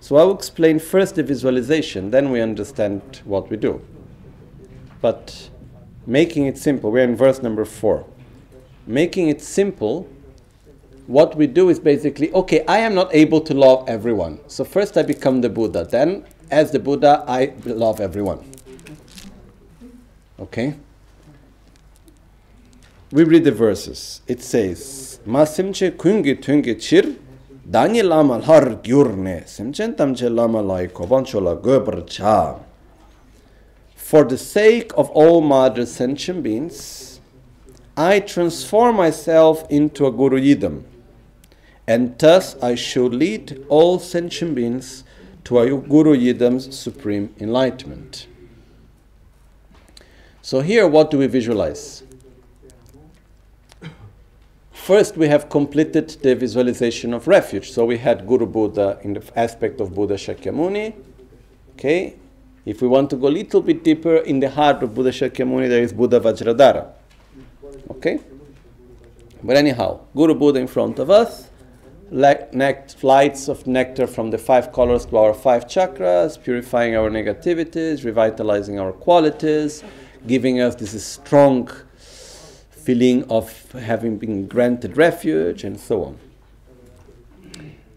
So 0.00 0.16
I 0.16 0.24
will 0.24 0.34
explain 0.34 0.78
first 0.78 1.16
the 1.16 1.22
visualization, 1.22 2.10
then 2.10 2.30
we 2.30 2.40
understand 2.40 3.22
what 3.24 3.50
we 3.50 3.56
do. 3.56 3.80
But 5.00 5.50
making 6.06 6.46
it 6.46 6.58
simple, 6.58 6.90
we're 6.90 7.04
in 7.04 7.16
verse 7.16 7.42
number 7.42 7.64
four. 7.64 8.06
Making 8.86 9.28
it 9.28 9.42
simple, 9.42 10.08
what 11.06 11.36
we 11.36 11.46
do 11.46 11.68
is 11.68 11.78
basically 11.78 12.32
okay, 12.32 12.64
I 12.66 12.78
am 12.78 12.94
not 12.94 13.14
able 13.14 13.40
to 13.42 13.54
love 13.54 13.88
everyone. 13.88 14.40
So 14.48 14.64
first 14.64 14.96
I 14.96 15.02
become 15.02 15.40
the 15.40 15.48
Buddha, 15.48 15.84
then 15.84 16.24
as 16.50 16.70
the 16.70 16.78
Buddha, 16.78 17.24
I 17.26 17.52
love 17.64 18.00
everyone. 18.00 18.44
Okay? 20.38 20.74
We 23.10 23.24
read 23.24 23.44
the 23.44 23.52
verses. 23.52 24.20
It 24.26 24.42
says, 24.42 25.20
Masimche 25.26 25.92
kungi 25.92 26.36
tungi 26.36 26.74
chir, 26.74 27.16
danyi 27.68 28.06
lama 28.06 28.40
har 28.40 28.76
gyurne, 28.82 29.44
simchen 29.44 29.94
tamche 29.94 30.32
lama 30.34 30.60
lai 30.60 30.88
kobanchola 30.88 31.60
gobar 31.60 32.06
cha. 32.08 32.58
For 33.94 34.24
the 34.24 34.38
sake 34.38 34.92
of 34.96 35.10
all 35.10 35.40
mother 35.40 35.86
sentient 35.86 36.42
beings, 36.42 37.20
I 37.96 38.20
transform 38.20 38.96
myself 38.96 39.64
into 39.70 40.06
a 40.06 40.12
Guru 40.12 40.40
Yidam, 40.40 40.84
and 41.88 42.18
thus 42.18 42.54
I 42.62 42.74
should 42.74 43.14
lead 43.14 43.64
all 43.68 43.98
sentient 43.98 44.54
beings 44.54 45.02
to 45.46 45.80
Guru 45.88 46.16
Yidam's 46.16 46.76
supreme 46.76 47.32
enlightenment. 47.38 48.26
So, 50.42 50.60
here 50.60 50.88
what 50.88 51.12
do 51.12 51.18
we 51.18 51.28
visualize? 51.28 52.02
First, 54.72 55.16
we 55.16 55.28
have 55.28 55.48
completed 55.48 56.08
the 56.22 56.34
visualization 56.34 57.14
of 57.14 57.28
refuge. 57.28 57.70
So, 57.70 57.84
we 57.84 57.98
had 57.98 58.26
Guru 58.26 58.46
Buddha 58.46 58.98
in 59.02 59.14
the 59.14 59.22
aspect 59.38 59.80
of 59.80 59.94
Buddha 59.94 60.14
Shakyamuni. 60.14 60.94
Okay, 61.74 62.16
if 62.64 62.82
we 62.82 62.88
want 62.88 63.10
to 63.10 63.16
go 63.16 63.28
a 63.28 63.36
little 63.40 63.62
bit 63.62 63.84
deeper 63.84 64.16
in 64.16 64.40
the 64.40 64.50
heart 64.50 64.82
of 64.82 64.96
Buddha 64.96 65.10
Shakyamuni, 65.10 65.68
there 65.68 65.82
is 65.82 65.92
Buddha 65.92 66.18
Vajradhara. 66.18 66.88
Okay? 67.90 68.18
But 69.44 69.56
anyhow, 69.56 70.00
Guru 70.12 70.34
Buddha 70.34 70.58
in 70.58 70.66
front 70.66 70.98
of 70.98 71.08
us, 71.08 71.45
flights 72.10 73.48
of 73.48 73.66
nectar 73.66 74.06
from 74.06 74.30
the 74.30 74.38
five 74.38 74.72
colors 74.72 75.06
to 75.06 75.16
our 75.16 75.34
five 75.34 75.66
chakras, 75.66 76.42
purifying 76.42 76.96
our 76.96 77.10
negativities, 77.10 78.04
revitalizing 78.04 78.78
our 78.78 78.92
qualities, 78.92 79.82
giving 80.26 80.60
us 80.60 80.74
this 80.76 81.04
strong 81.04 81.70
feeling 82.70 83.24
of 83.30 83.72
having 83.72 84.16
been 84.16 84.46
granted 84.46 84.96
refuge, 84.96 85.64
and 85.64 85.78
so 85.78 86.04
on. 86.04 86.18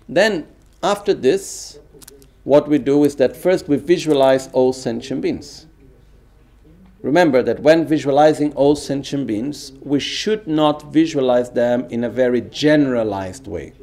Then, 0.07 0.47
after 0.81 1.13
this, 1.13 1.79
what 2.43 2.67
we 2.67 2.79
do 2.79 3.03
is 3.03 3.15
that 3.17 3.37
first 3.37 3.67
we 3.67 3.77
visualize 3.77 4.49
all 4.53 4.73
sentient 4.73 5.21
beings. 5.21 5.67
Remember 7.03 7.43
that 7.43 7.59
when 7.61 7.85
visualizing 7.85 8.51
all 8.53 8.75
sentient 8.75 9.27
beings, 9.27 9.71
we 9.81 9.99
should 9.99 10.47
not 10.47 10.91
visualize 10.91 11.51
them 11.51 11.85
in 11.91 12.03
a 12.03 12.09
very 12.09 12.41
generalized 12.41 13.45
way. 13.45 13.73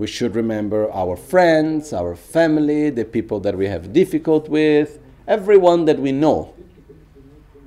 We 0.00 0.06
should 0.06 0.34
remember 0.34 0.90
our 0.92 1.14
friends, 1.14 1.92
our 1.92 2.16
family, 2.16 2.88
the 2.88 3.04
people 3.04 3.38
that 3.40 3.54
we 3.54 3.66
have 3.66 3.92
difficult 3.92 4.48
with, 4.48 4.98
everyone 5.28 5.84
that 5.84 5.98
we 5.98 6.10
know. 6.10 6.54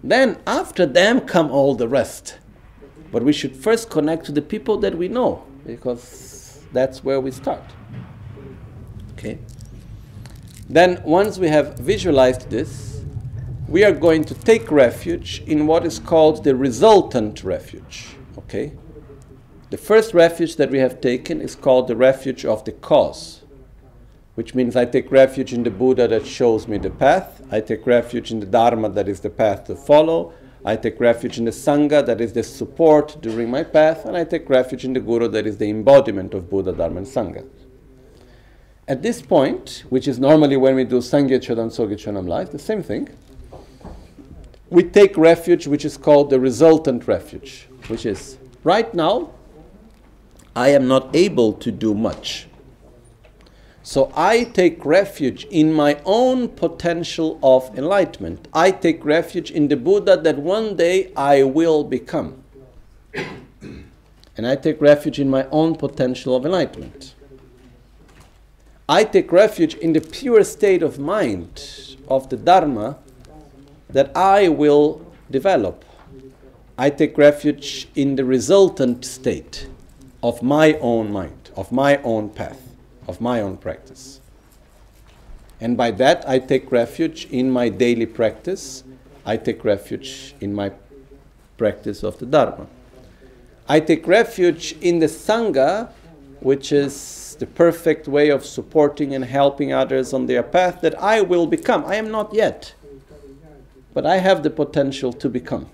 Then 0.04 0.40
after 0.48 0.88
them 0.88 1.22
come 1.22 1.52
all 1.52 1.76
the 1.76 1.88
rest. 1.88 2.40
But 3.12 3.22
we 3.22 3.34
should 3.34 3.56
first 3.56 3.92
connect 3.92 4.26
to 4.26 4.32
the 4.32 4.42
people 4.42 4.78
that 4.78 4.98
we 4.98 5.10
know 5.10 5.46
because 5.64 6.66
that's 6.74 7.04
where 7.04 7.22
we 7.22 7.30
start. 7.30 7.62
Okay? 9.12 9.38
Then 10.68 11.04
once 11.04 11.38
we 11.38 11.50
have 11.50 11.78
visualized 11.78 12.50
this, 12.50 13.04
we 13.68 13.84
are 13.84 13.92
going 13.92 14.24
to 14.24 14.34
take 14.34 14.72
refuge 14.72 15.44
in 15.46 15.68
what 15.68 15.86
is 15.86 16.00
called 16.00 16.44
the 16.44 16.56
resultant 16.56 17.44
refuge. 17.44 18.16
Okay? 18.40 18.74
The 19.74 19.80
first 19.80 20.14
refuge 20.14 20.58
that 20.58 20.70
we 20.70 20.78
have 20.78 21.02
taken 21.02 21.42
is 21.42 21.56
called 21.56 21.88
the 21.88 21.96
refuge 21.96 22.46
of 22.46 22.64
the 22.64 22.74
cause 22.74 23.42
which 24.36 24.54
means 24.54 24.76
I 24.76 24.86
take 24.86 25.12
refuge 25.12 25.52
in 25.52 25.64
the 25.64 25.72
Buddha 25.72 26.08
that 26.10 26.28
shows 26.28 26.68
me 26.68 26.78
the 26.78 26.92
path. 26.92 27.42
I 27.52 27.60
take 27.60 27.88
refuge 27.88 28.32
in 28.32 28.40
the 28.40 28.46
Dharma 28.46 28.90
that 28.90 29.10
is 29.10 29.22
the 29.22 29.32
path 29.32 29.64
to 29.64 29.76
follow. 29.76 30.32
I 30.64 30.76
take 30.76 31.00
refuge 31.00 31.40
in 31.40 31.46
the 31.46 31.52
Sangha 31.52 32.06
that 32.06 32.22
is 32.22 32.34
the 32.34 32.44
support 32.44 33.18
during 33.22 33.50
my 33.50 33.64
path. 33.64 34.06
And 34.06 34.16
I 34.16 34.26
take 34.26 34.48
refuge 34.48 34.86
in 34.86 34.94
the 34.94 35.00
Guru 35.00 35.28
that 35.30 35.48
is 35.48 35.58
the 35.58 35.72
embodiment 35.72 36.36
of 36.36 36.52
Buddha, 36.52 36.72
Dharma, 36.74 36.98
and 36.98 37.08
Sangha. 37.08 37.44
At 38.88 39.02
this 39.02 39.24
point, 39.24 39.86
which 39.90 40.08
is 40.08 40.20
normally 40.20 40.56
when 40.56 40.76
we 40.76 40.84
do 40.84 40.98
Sangye 40.98 41.40
Chodam 41.40 41.72
Sogi 41.72 41.96
Chonam 41.96 42.28
life, 42.28 42.52
the 42.52 42.60
same 42.60 42.84
thing, 42.84 43.10
we 44.70 44.84
take 44.84 45.18
refuge 45.18 45.66
which 45.66 45.84
is 45.84 45.98
called 45.98 46.30
the 46.30 46.40
resultant 46.40 47.08
refuge, 47.08 47.68
which 47.88 48.06
is 48.06 48.38
right 48.64 48.94
now, 48.94 49.32
I 50.56 50.70
am 50.70 50.88
not 50.88 51.16
able 51.16 51.54
to 51.54 51.72
do 51.72 51.94
much 51.94 52.48
so 53.86 54.14
I 54.16 54.46
take 54.46 54.86
refuge 54.86 55.44
in 55.52 55.74
my 55.74 56.00
own 56.06 56.48
potential 56.48 57.38
of 57.44 57.78
enlightenment. 57.78 58.48
I 58.54 58.72
take 58.72 59.04
refuge 59.04 59.52
in 59.52 59.68
the 59.68 59.76
Buddha 59.76 60.16
that 60.16 60.38
one 60.38 60.78
day 60.78 61.12
I 61.18 61.44
will 61.44 61.84
become. 61.84 62.44
and 63.14 64.48
I 64.48 64.56
take 64.56 64.82
refuge 64.82 65.20
in 65.20 65.30
my 65.30 65.46
own 65.52 65.76
potential 65.76 66.34
of 66.34 66.46
enlightenment. 66.46 67.14
I 68.88 69.04
take 69.04 69.34
refuge 69.34 69.76
in 69.76 69.92
the 69.92 70.02
pure 70.02 70.46
state 70.46 70.82
of 70.82 70.98
mind 70.98 71.98
of 72.08 72.30
the 72.30 72.38
Dharma 72.38 72.98
that 73.90 74.16
I 74.16 74.48
will 74.48 75.06
develop. 75.30 75.84
I 76.78 76.90
take 76.90 77.18
refuge 77.18 77.90
in 77.96 78.16
the 78.16 78.24
resultant 78.24 79.04
state 79.04 79.68
of 80.24 80.42
my 80.42 80.74
own 80.82 81.12
mind, 81.12 81.52
of 81.56 81.72
my 81.72 81.98
own 81.98 82.30
path 82.30 82.74
of 83.08 83.22
my 83.22 83.42
own 83.42 83.58
practice. 83.58 84.20
And 85.60 85.78
by 85.78 85.92
that, 85.92 86.28
I 86.28 86.40
take 86.40 86.72
refuge 86.72 87.26
in 87.26 87.50
my 87.50 87.70
daily 87.70 88.06
practice. 88.06 88.84
I 89.26 89.38
take 89.38 89.64
refuge 89.64 90.36
in 90.42 90.54
my 90.54 90.72
practice 91.58 92.04
of 92.04 92.18
the 92.20 92.26
Dharma. 92.26 92.68
I 93.68 93.80
take 93.80 94.06
refuge 94.08 94.76
in 94.82 95.00
the 95.00 95.06
Sangha, 95.06 95.90
which 96.42 96.72
is 96.74 97.38
the 97.40 97.46
perfect 97.46 98.08
way 98.08 98.30
of 98.30 98.46
supporting 98.46 99.16
and 99.16 99.24
helping 99.24 99.72
others 99.72 100.14
on 100.14 100.26
their 100.26 100.44
path 100.44 100.82
that 100.82 101.00
I 101.02 101.22
will 101.22 101.48
become. 101.48 101.86
I 101.86 101.96
am 101.96 102.12
not 102.12 102.34
yet, 102.34 102.74
but 103.94 104.06
I 104.06 104.18
have 104.18 104.44
the 104.44 104.50
potential 104.50 105.14
to 105.14 105.30
become. 105.30 105.70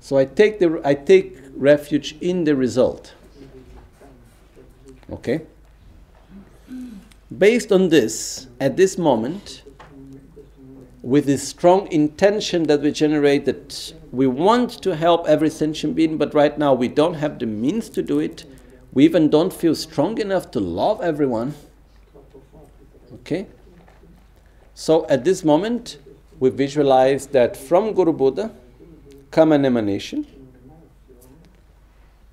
So 0.00 0.16
I 0.16 0.24
take, 0.24 0.58
the, 0.58 0.80
I 0.84 0.94
take 0.94 1.39
refuge 1.56 2.16
in 2.20 2.44
the 2.44 2.54
result. 2.54 3.14
Okay? 5.10 5.42
Based 7.36 7.70
on 7.72 7.88
this, 7.88 8.48
at 8.60 8.76
this 8.76 8.98
moment, 8.98 9.62
with 11.02 11.26
this 11.26 11.46
strong 11.48 11.90
intention 11.90 12.64
that 12.64 12.82
we 12.82 12.92
generate 12.92 13.44
that 13.46 13.94
we 14.12 14.26
want 14.26 14.70
to 14.82 14.94
help 14.94 15.26
every 15.26 15.48
sentient 15.48 15.94
being, 15.94 16.18
but 16.18 16.34
right 16.34 16.58
now 16.58 16.74
we 16.74 16.88
don't 16.88 17.14
have 17.14 17.38
the 17.38 17.46
means 17.46 17.88
to 17.90 18.02
do 18.02 18.18
it, 18.18 18.44
we 18.92 19.04
even 19.04 19.30
don't 19.30 19.52
feel 19.52 19.74
strong 19.74 20.18
enough 20.18 20.50
to 20.50 20.60
love 20.60 21.00
everyone. 21.00 21.54
Okay? 23.14 23.46
So 24.74 25.06
at 25.08 25.24
this 25.24 25.44
moment, 25.44 25.98
we 26.40 26.50
visualize 26.50 27.28
that 27.28 27.56
from 27.56 27.92
Guru 27.92 28.12
Buddha 28.12 28.50
come 29.30 29.52
an 29.52 29.64
emanation. 29.64 30.26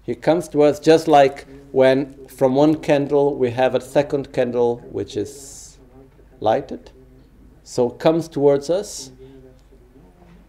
He 0.07 0.15
comes 0.15 0.47
to 0.49 0.63
us 0.63 0.79
just 0.79 1.09
like 1.09 1.45
when 1.73 2.27
from 2.27 2.55
one 2.55 2.75
candle 2.81 3.35
we 3.35 3.51
have 3.51 3.75
a 3.75 3.81
second 3.81 4.31
candle 4.31 4.77
which 4.89 5.17
is 5.17 5.77
lighted. 6.39 6.91
So 7.63 7.89
comes 7.89 8.29
towards 8.29 8.69
us, 8.69 9.11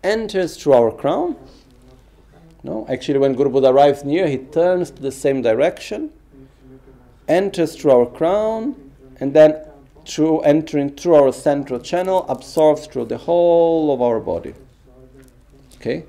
enters 0.05 0.57
through 0.57 0.75
our 0.75 0.93
crown. 0.93 1.37
No, 2.63 2.87
actually, 2.89 3.19
when 3.19 3.35
Guru 3.35 3.51
Buddha 3.51 3.71
arrives 3.71 4.05
near, 4.05 4.29
he 4.29 4.39
turns 4.39 4.93
to 4.93 5.03
the 5.03 5.11
same 5.11 5.43
direction, 5.43 6.11
enters 7.27 7.75
through 7.75 7.91
our 7.91 8.07
crown, 8.07 8.77
and 9.19 9.35
then 9.35 9.57
through 10.07 10.41
entering 10.41 10.91
through 10.91 11.17
our 11.17 11.33
central 11.33 11.81
channel, 11.81 12.25
absorbs 12.29 12.87
through 12.87 13.07
the 13.07 13.19
whole 13.19 13.93
of 13.93 14.01
our 14.01 14.21
body. 14.21 14.55
Okay? 15.77 16.05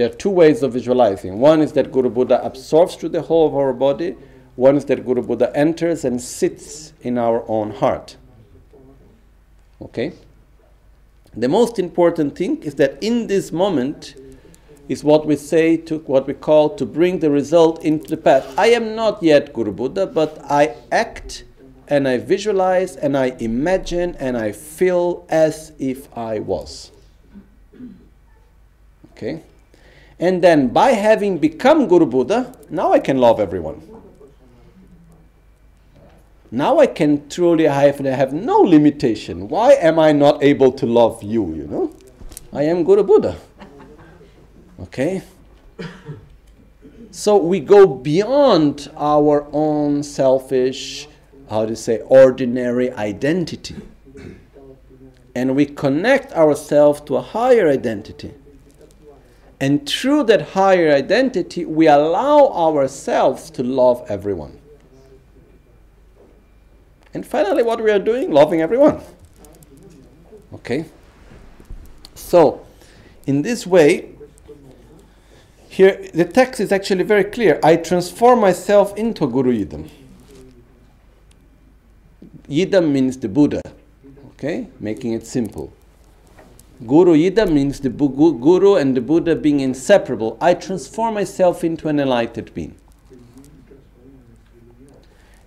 There 0.00 0.08
are 0.08 0.14
two 0.14 0.30
ways 0.30 0.62
of 0.62 0.72
visualizing. 0.72 1.40
One 1.40 1.60
is 1.60 1.74
that 1.74 1.92
Guru 1.92 2.08
Buddha 2.08 2.42
absorbs 2.42 2.94
through 2.94 3.10
the 3.10 3.20
whole 3.20 3.46
of 3.46 3.54
our 3.54 3.74
body, 3.74 4.16
one 4.56 4.78
is 4.78 4.86
that 4.86 5.04
Guru 5.04 5.20
Buddha 5.20 5.54
enters 5.54 6.06
and 6.06 6.18
sits 6.18 6.94
in 7.02 7.18
our 7.18 7.44
own 7.46 7.72
heart. 7.72 8.16
Okay? 9.82 10.14
The 11.36 11.50
most 11.50 11.78
important 11.78 12.34
thing 12.34 12.62
is 12.62 12.76
that 12.76 12.96
in 13.02 13.26
this 13.26 13.52
moment 13.52 14.14
is 14.88 15.04
what 15.04 15.26
we 15.26 15.36
say 15.36 15.76
to 15.76 15.98
what 15.98 16.26
we 16.26 16.32
call 16.32 16.74
to 16.76 16.86
bring 16.86 17.18
the 17.18 17.30
result 17.30 17.84
into 17.84 18.08
the 18.08 18.16
path. 18.16 18.58
I 18.58 18.68
am 18.68 18.96
not 18.96 19.22
yet 19.22 19.52
Guru 19.52 19.72
Buddha, 19.72 20.06
but 20.06 20.38
I 20.50 20.76
act 20.90 21.44
and 21.88 22.08
I 22.08 22.16
visualize 22.16 22.96
and 22.96 23.18
I 23.18 23.36
imagine 23.38 24.16
and 24.18 24.38
I 24.38 24.52
feel 24.52 25.26
as 25.28 25.72
if 25.78 26.08
I 26.16 26.38
was. 26.38 26.90
Okay? 29.12 29.42
And 30.20 30.44
then 30.44 30.68
by 30.68 30.90
having 30.90 31.38
become 31.38 31.88
Guru 31.88 32.04
Buddha, 32.04 32.54
now 32.68 32.92
I 32.92 32.98
can 32.98 33.16
love 33.16 33.40
everyone. 33.40 33.80
Now 36.50 36.78
I 36.78 36.86
can 36.86 37.28
truly 37.30 37.64
have, 37.64 38.00
have 38.00 38.32
no 38.34 38.58
limitation. 38.58 39.48
Why 39.48 39.72
am 39.72 39.98
I 39.98 40.12
not 40.12 40.42
able 40.42 40.72
to 40.72 40.84
love 40.84 41.22
you, 41.22 41.54
you 41.54 41.66
know? 41.66 41.94
I 42.52 42.64
am 42.64 42.84
Guru 42.84 43.02
Buddha. 43.02 43.38
Okay? 44.82 45.22
So 47.12 47.36
we 47.38 47.60
go 47.60 47.86
beyond 47.86 48.90
our 48.96 49.46
own 49.52 50.02
selfish, 50.02 51.08
how 51.48 51.64
to 51.64 51.74
say, 51.74 52.00
ordinary 52.00 52.92
identity. 52.92 53.76
And 55.34 55.56
we 55.56 55.64
connect 55.64 56.32
ourselves 56.32 57.00
to 57.02 57.16
a 57.16 57.22
higher 57.22 57.68
identity. 57.68 58.34
And 59.60 59.86
through 59.86 60.24
that 60.24 60.40
higher 60.52 60.90
identity, 60.90 61.66
we 61.66 61.86
allow 61.86 62.48
ourselves 62.48 63.50
to 63.50 63.62
love 63.62 64.04
everyone. 64.08 64.58
And 67.12 67.26
finally, 67.26 67.62
what 67.62 67.82
we 67.82 67.90
are 67.90 67.98
doing, 67.98 68.30
loving 68.30 68.62
everyone. 68.62 69.02
Okay? 70.54 70.86
So, 72.14 72.64
in 73.26 73.42
this 73.42 73.66
way, 73.66 74.12
here 75.68 76.08
the 76.14 76.24
text 76.24 76.60
is 76.60 76.72
actually 76.72 77.04
very 77.04 77.24
clear. 77.24 77.60
I 77.62 77.76
transform 77.76 78.40
myself 78.40 78.96
into 78.96 79.26
Guru 79.26 79.52
Yidam. 79.52 79.90
Yidam 82.48 82.90
means 82.90 83.18
the 83.18 83.28
Buddha. 83.28 83.62
Okay? 84.32 84.68
Making 84.80 85.12
it 85.12 85.26
simple. 85.26 85.72
Guru 86.86 87.14
Yidam 87.14 87.52
means 87.52 87.80
the 87.80 87.90
Guru 87.90 88.76
and 88.76 88.96
the 88.96 89.02
Buddha 89.02 89.36
being 89.36 89.60
inseparable. 89.60 90.38
I 90.40 90.54
transform 90.54 91.14
myself 91.14 91.62
into 91.62 91.88
an 91.88 92.00
enlightened 92.00 92.54
being. 92.54 92.74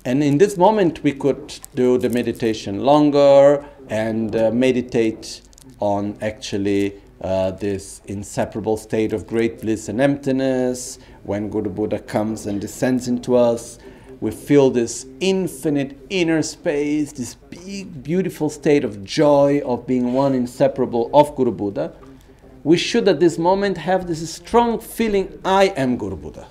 And 0.05 0.21
in 0.23 0.37
this 0.37 0.57
moment, 0.57 1.01
we 1.01 1.11
could 1.11 1.59
do 1.73 1.97
the 1.97 2.09
meditation 2.09 2.81
longer 2.81 3.65
and 3.89 4.35
uh, 4.35 4.51
meditate 4.51 5.41
on 5.79 6.17
actually 6.21 7.01
uh, 7.21 7.51
this 7.51 8.01
inseparable 8.05 8.77
state 8.77 9.11
of 9.13 9.25
great 9.25 9.61
bliss 9.61 9.89
and 9.89 9.99
emptiness. 9.99 10.99
When 11.23 11.49
Guru 11.49 11.69
Buddha 11.69 11.99
comes 11.99 12.45
and 12.45 12.61
descends 12.61 13.07
into 13.07 13.35
us, 13.35 13.79
we 14.23 14.31
feel 14.31 14.69
this 14.69 15.05
infinite 15.19 15.99
inner 16.09 16.41
space, 16.41 17.11
this 17.11 17.35
big, 17.35 18.01
beautiful 18.01 18.49
state 18.49 18.85
of 18.85 19.03
joy 19.03 19.61
of 19.65 19.85
being 19.85 20.13
one 20.13 20.33
inseparable 20.33 21.09
of 21.13 21.35
Guru 21.35 21.51
Buddha. 21.51 21.91
We 22.63 22.77
should 22.77 23.05
at 23.09 23.19
this 23.19 23.37
moment 23.37 23.77
have 23.79 24.07
this 24.07 24.33
strong 24.33 24.79
feeling 24.79 25.37
I 25.43 25.73
am 25.75 25.97
Guru 25.97 26.15
Buddha. 26.15 26.47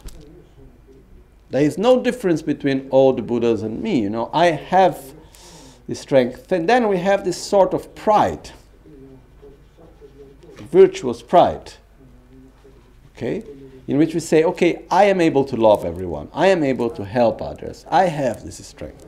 There 1.48 1.62
is 1.62 1.78
no 1.78 2.02
difference 2.02 2.42
between 2.42 2.90
all 2.90 3.14
the 3.14 3.22
Buddhas 3.22 3.62
and 3.62 3.82
me. 3.82 4.02
You 4.02 4.10
know, 4.10 4.28
I 4.34 4.48
have 4.48 5.14
the 5.88 5.94
strength. 5.94 6.52
And 6.52 6.68
then 6.68 6.88
we 6.88 6.98
have 6.98 7.24
this 7.24 7.42
sort 7.42 7.72
of 7.72 7.94
pride, 7.94 8.50
virtuous 10.58 11.22
pride. 11.22 11.72
Okay? 13.16 13.44
In 13.88 13.98
which 13.98 14.14
we 14.14 14.20
say, 14.20 14.44
okay, 14.44 14.84
I 14.90 15.04
am 15.04 15.20
able 15.20 15.44
to 15.44 15.56
love 15.56 15.84
everyone. 15.84 16.28
I 16.32 16.48
am 16.48 16.62
able 16.62 16.88
to 16.90 17.04
help 17.04 17.42
others. 17.42 17.84
I 17.90 18.04
have 18.04 18.44
this 18.44 18.64
strength. 18.64 19.06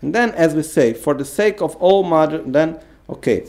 And 0.00 0.14
then, 0.14 0.30
as 0.32 0.54
we 0.54 0.62
say, 0.62 0.94
for 0.94 1.12
the 1.12 1.24
sake 1.24 1.60
of 1.60 1.76
all 1.76 2.04
mother, 2.04 2.38
then, 2.38 2.80
okay. 3.08 3.46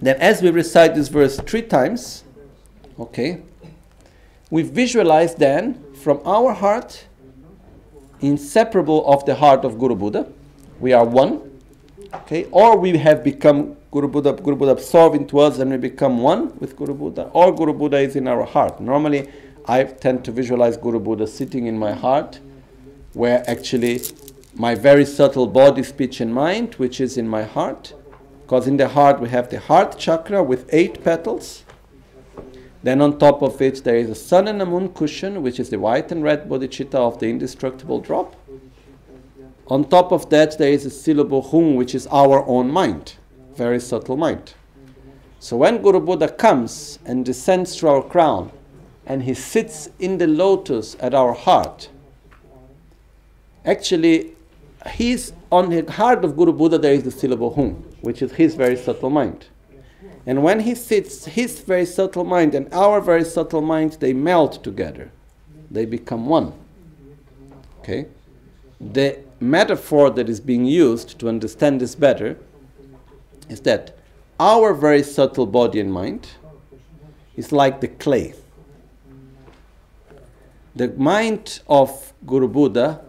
Then, 0.00 0.16
as 0.20 0.42
we 0.42 0.50
recite 0.50 0.94
this 0.94 1.08
verse 1.08 1.40
three 1.40 1.62
times, 1.62 2.22
okay, 3.00 3.42
we 4.50 4.62
visualize 4.62 5.34
then 5.34 5.82
from 5.94 6.20
our 6.24 6.52
heart, 6.52 7.06
inseparable 8.20 9.06
of 9.06 9.24
the 9.24 9.34
heart 9.34 9.64
of 9.64 9.78
Guru 9.78 9.94
Buddha. 9.94 10.30
We 10.80 10.92
are 10.92 11.04
one. 11.04 11.47
Okay, 12.14 12.46
or 12.50 12.78
we 12.78 12.96
have 12.98 13.22
become 13.22 13.76
Guru 13.90 14.08
Buddha, 14.08 14.32
Guru 14.32 14.56
Buddha 14.56 14.72
absorbed 14.72 15.16
into 15.16 15.38
us 15.40 15.58
and 15.58 15.70
we 15.70 15.76
become 15.76 16.18
one 16.18 16.58
with 16.58 16.76
Guru 16.76 16.94
Buddha, 16.94 17.30
or 17.32 17.54
Guru 17.54 17.72
Buddha 17.72 17.98
is 17.98 18.16
in 18.16 18.26
our 18.26 18.44
heart. 18.44 18.80
Normally, 18.80 19.28
I 19.66 19.84
tend 19.84 20.24
to 20.24 20.32
visualize 20.32 20.76
Guru 20.76 21.00
Buddha 21.00 21.26
sitting 21.26 21.66
in 21.66 21.78
my 21.78 21.92
heart, 21.92 22.40
where 23.12 23.44
actually 23.48 24.00
my 24.54 24.74
very 24.74 25.04
subtle 25.04 25.46
body, 25.46 25.82
speech, 25.82 26.20
and 26.20 26.34
mind, 26.34 26.74
which 26.74 27.00
is 27.00 27.16
in 27.18 27.28
my 27.28 27.42
heart, 27.42 27.92
because 28.42 28.66
in 28.66 28.78
the 28.78 28.88
heart 28.88 29.20
we 29.20 29.28
have 29.28 29.50
the 29.50 29.60
heart 29.60 29.98
chakra 29.98 30.42
with 30.42 30.68
eight 30.72 31.04
petals 31.04 31.64
then 32.82 33.02
on 33.02 33.18
top 33.18 33.42
of 33.42 33.60
it, 33.60 33.82
there 33.82 33.96
is 33.96 34.08
a 34.08 34.14
sun 34.14 34.46
and 34.46 34.62
a 34.62 34.66
moon 34.66 34.90
cushion, 34.90 35.42
which 35.42 35.58
is 35.58 35.68
the 35.70 35.78
white 35.78 36.12
and 36.12 36.22
red 36.22 36.48
bodhicitta 36.48 36.94
of 36.94 37.18
the 37.18 37.28
indestructible 37.28 38.00
drop. 38.00 38.36
On 39.70 39.84
top 39.84 40.12
of 40.12 40.30
that, 40.30 40.56
there 40.56 40.72
is 40.72 40.86
a 40.86 40.90
syllable 40.90 41.42
hum, 41.42 41.74
which 41.74 41.94
is 41.94 42.06
our 42.06 42.44
own 42.46 42.70
mind, 42.70 43.14
very 43.54 43.78
subtle 43.78 44.16
mind. 44.16 44.54
So 45.40 45.56
when 45.56 45.82
Guru 45.82 46.00
Buddha 46.00 46.28
comes 46.28 46.98
and 47.04 47.24
descends 47.24 47.78
through 47.78 47.90
our 47.90 48.02
crown, 48.02 48.50
and 49.06 49.22
he 49.22 49.34
sits 49.34 49.90
in 49.98 50.18
the 50.18 50.26
lotus 50.26 50.96
at 51.00 51.14
our 51.14 51.34
heart, 51.34 51.90
actually, 53.64 54.32
he's 54.90 55.32
on 55.52 55.68
the 55.68 55.90
heart 55.92 56.24
of 56.24 56.36
Guru 56.36 56.52
Buddha, 56.52 56.78
there 56.78 56.94
is 56.94 57.02
the 57.02 57.10
syllable 57.10 57.54
hum, 57.54 57.72
which 58.00 58.22
is 58.22 58.32
his 58.32 58.54
very 58.54 58.76
subtle 58.76 59.10
mind. 59.10 59.46
And 60.26 60.42
when 60.42 60.60
he 60.60 60.74
sits, 60.74 61.26
his 61.26 61.60
very 61.60 61.86
subtle 61.86 62.24
mind 62.24 62.54
and 62.54 62.72
our 62.72 63.00
very 63.00 63.24
subtle 63.24 63.62
mind, 63.62 63.92
they 64.00 64.12
melt 64.12 64.62
together. 64.64 65.10
They 65.70 65.84
become 65.84 66.26
one. 66.26 66.52
Okay? 67.80 68.06
The 68.80 69.18
metaphor 69.40 70.10
that 70.10 70.28
is 70.28 70.40
being 70.40 70.64
used 70.64 71.18
to 71.18 71.28
understand 71.28 71.80
this 71.80 71.94
better 71.94 72.36
is 73.48 73.60
that 73.62 73.96
our 74.40 74.74
very 74.74 75.02
subtle 75.02 75.46
body 75.46 75.80
and 75.80 75.92
mind 75.92 76.28
is 77.36 77.52
like 77.52 77.80
the 77.80 77.88
clay. 77.88 78.34
The 80.76 80.88
mind 80.88 81.60
of 81.68 82.12
Guru 82.26 82.48
Buddha, 82.48 83.04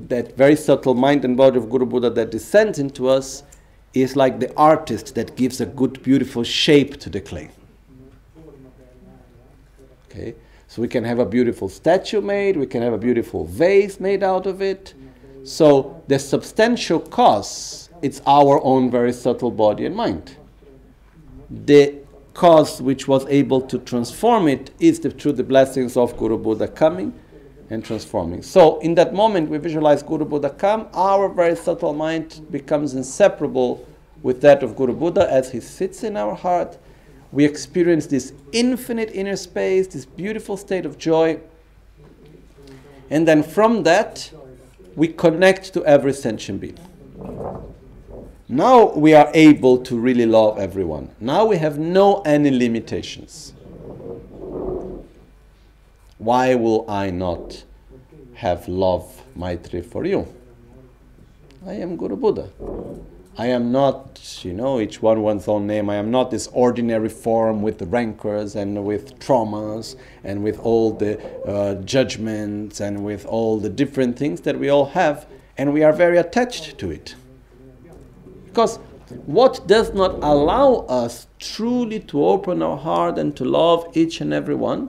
that 0.00 0.36
very 0.36 0.56
subtle 0.56 0.94
mind 0.94 1.24
and 1.24 1.36
body 1.36 1.58
of 1.58 1.70
Guru 1.70 1.86
Buddha 1.86 2.10
that 2.10 2.30
descends 2.30 2.78
into 2.78 3.08
us, 3.08 3.42
is 3.92 4.14
like 4.14 4.38
the 4.38 4.54
artist 4.56 5.14
that 5.16 5.34
gives 5.36 5.60
a 5.60 5.66
good, 5.66 6.02
beautiful 6.02 6.44
shape 6.44 6.98
to 7.00 7.10
the 7.10 7.20
clay. 7.20 7.50
Okay? 10.08 10.34
So 10.68 10.80
we 10.82 10.88
can 10.88 11.02
have 11.02 11.18
a 11.18 11.26
beautiful 11.26 11.68
statue 11.68 12.20
made, 12.20 12.56
we 12.56 12.66
can 12.66 12.82
have 12.82 12.92
a 12.92 12.98
beautiful 12.98 13.44
vase 13.44 13.98
made 13.98 14.22
out 14.22 14.46
of 14.46 14.62
it. 14.62 14.94
So 15.44 16.02
the 16.06 16.18
substantial 16.18 17.00
cause, 17.00 17.90
it's 18.02 18.20
our 18.26 18.62
own 18.62 18.90
very 18.90 19.12
subtle 19.12 19.50
body 19.50 19.86
and 19.86 19.94
mind. 19.94 20.36
The 21.50 22.00
cause 22.34 22.80
which 22.80 23.08
was 23.08 23.26
able 23.26 23.60
to 23.62 23.78
transform 23.78 24.48
it 24.48 24.70
is 24.78 25.00
the, 25.00 25.10
through 25.10 25.32
the 25.32 25.44
blessings 25.44 25.96
of 25.96 26.16
Guru 26.16 26.38
Buddha 26.38 26.68
coming 26.68 27.12
and 27.70 27.84
transforming. 27.84 28.42
So, 28.42 28.78
in 28.80 28.94
that 28.96 29.14
moment, 29.14 29.48
we 29.48 29.58
visualize 29.58 30.02
Guru 30.02 30.24
Buddha 30.24 30.50
come, 30.50 30.88
our 30.92 31.28
very 31.28 31.56
subtle 31.56 31.92
mind 31.92 32.46
becomes 32.50 32.94
inseparable 32.94 33.86
with 34.22 34.40
that 34.42 34.62
of 34.62 34.76
Guru 34.76 34.94
Buddha 34.94 35.30
as 35.30 35.52
he 35.52 35.60
sits 35.60 36.02
in 36.02 36.16
our 36.16 36.34
heart. 36.34 36.78
We 37.32 37.44
experience 37.44 38.06
this 38.06 38.32
infinite 38.52 39.10
inner 39.12 39.36
space, 39.36 39.86
this 39.86 40.04
beautiful 40.04 40.56
state 40.56 40.84
of 40.84 40.98
joy. 40.98 41.40
And 43.08 43.26
then 43.26 43.42
from 43.42 43.84
that, 43.84 44.32
we 44.96 45.08
connect 45.08 45.72
to 45.74 45.84
every 45.84 46.12
sentient 46.12 46.60
being. 46.60 46.78
Now 48.48 48.92
we 48.94 49.14
are 49.14 49.30
able 49.32 49.78
to 49.84 49.98
really 49.98 50.26
love 50.26 50.58
everyone. 50.58 51.10
Now 51.20 51.44
we 51.44 51.56
have 51.58 51.78
no 51.78 52.20
any 52.22 52.50
limitations. 52.50 53.52
Why 56.18 56.54
will 56.54 56.84
I 56.90 57.10
not 57.10 57.64
have 58.34 58.68
love, 58.68 59.22
Maitri, 59.36 59.82
for 59.84 60.04
you? 60.04 60.26
I 61.66 61.74
am 61.74 61.96
Guru 61.96 62.16
Buddha. 62.16 62.50
I 63.38 63.46
am 63.46 63.70
not, 63.70 64.40
you 64.44 64.52
know, 64.52 64.80
each 64.80 65.00
one 65.00 65.22
one's 65.22 65.46
own 65.46 65.66
name. 65.66 65.88
I 65.88 65.96
am 65.96 66.10
not 66.10 66.30
this 66.30 66.48
ordinary 66.48 67.08
form 67.08 67.62
with 67.62 67.78
the 67.78 67.86
rancors 67.86 68.56
and 68.56 68.84
with 68.84 69.18
traumas 69.20 69.96
and 70.24 70.42
with 70.42 70.58
all 70.58 70.92
the 70.92 71.24
uh, 71.46 71.74
judgments 71.82 72.80
and 72.80 73.04
with 73.04 73.24
all 73.26 73.58
the 73.58 73.70
different 73.70 74.18
things 74.18 74.40
that 74.42 74.58
we 74.58 74.68
all 74.68 74.86
have, 74.86 75.26
and 75.56 75.72
we 75.72 75.82
are 75.82 75.92
very 75.92 76.18
attached 76.18 76.76
to 76.78 76.90
it. 76.90 77.14
Because 78.46 78.78
what 79.26 79.66
does 79.66 79.94
not 79.94 80.14
allow 80.22 80.86
us 80.88 81.26
truly 81.38 82.00
to 82.00 82.24
open 82.24 82.62
our 82.62 82.76
heart 82.76 83.16
and 83.16 83.36
to 83.36 83.44
love 83.44 83.86
each 83.96 84.20
and 84.20 84.32
every 84.34 84.54
one 84.54 84.88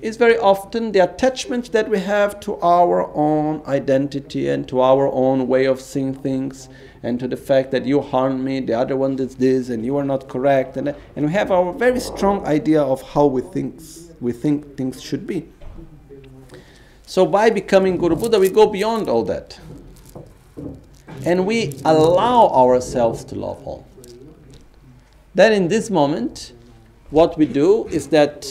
is 0.00 0.16
very 0.16 0.38
often 0.38 0.92
the 0.92 0.98
attachment 0.98 1.72
that 1.72 1.90
we 1.90 1.98
have 1.98 2.40
to 2.40 2.58
our 2.60 3.14
own 3.14 3.62
identity 3.66 4.48
and 4.48 4.66
to 4.66 4.80
our 4.80 5.06
own 5.12 5.46
way 5.46 5.66
of 5.66 5.80
seeing 5.80 6.14
things 6.14 6.68
and 7.02 7.18
to 7.18 7.26
the 7.26 7.36
fact 7.36 7.70
that 7.70 7.86
you 7.86 8.00
harmed 8.00 8.44
me, 8.44 8.60
the 8.60 8.74
other 8.74 8.96
one 8.96 9.16
did 9.16 9.30
this, 9.30 9.70
and 9.70 9.84
you 9.84 9.96
are 9.96 10.04
not 10.04 10.28
correct. 10.28 10.76
And, 10.76 10.94
and 11.16 11.26
we 11.26 11.32
have 11.32 11.50
our 11.50 11.72
very 11.72 12.00
strong 12.00 12.44
idea 12.46 12.82
of 12.82 13.00
how 13.02 13.26
we 13.26 13.40
think, 13.40 13.80
we 14.20 14.32
think 14.32 14.76
things 14.76 15.02
should 15.02 15.26
be. 15.26 15.48
So 17.06 17.24
by 17.24 17.50
becoming 17.50 17.96
Guru 17.96 18.16
Buddha, 18.16 18.38
we 18.38 18.50
go 18.50 18.66
beyond 18.66 19.08
all 19.08 19.24
that. 19.24 19.58
And 21.24 21.46
we 21.46 21.74
allow 21.84 22.48
ourselves 22.48 23.24
to 23.24 23.34
love 23.34 23.66
all. 23.66 23.86
Then 25.34 25.52
in 25.52 25.68
this 25.68 25.90
moment, 25.90 26.52
what 27.10 27.36
we 27.38 27.46
do 27.46 27.86
is 27.88 28.08
that 28.08 28.46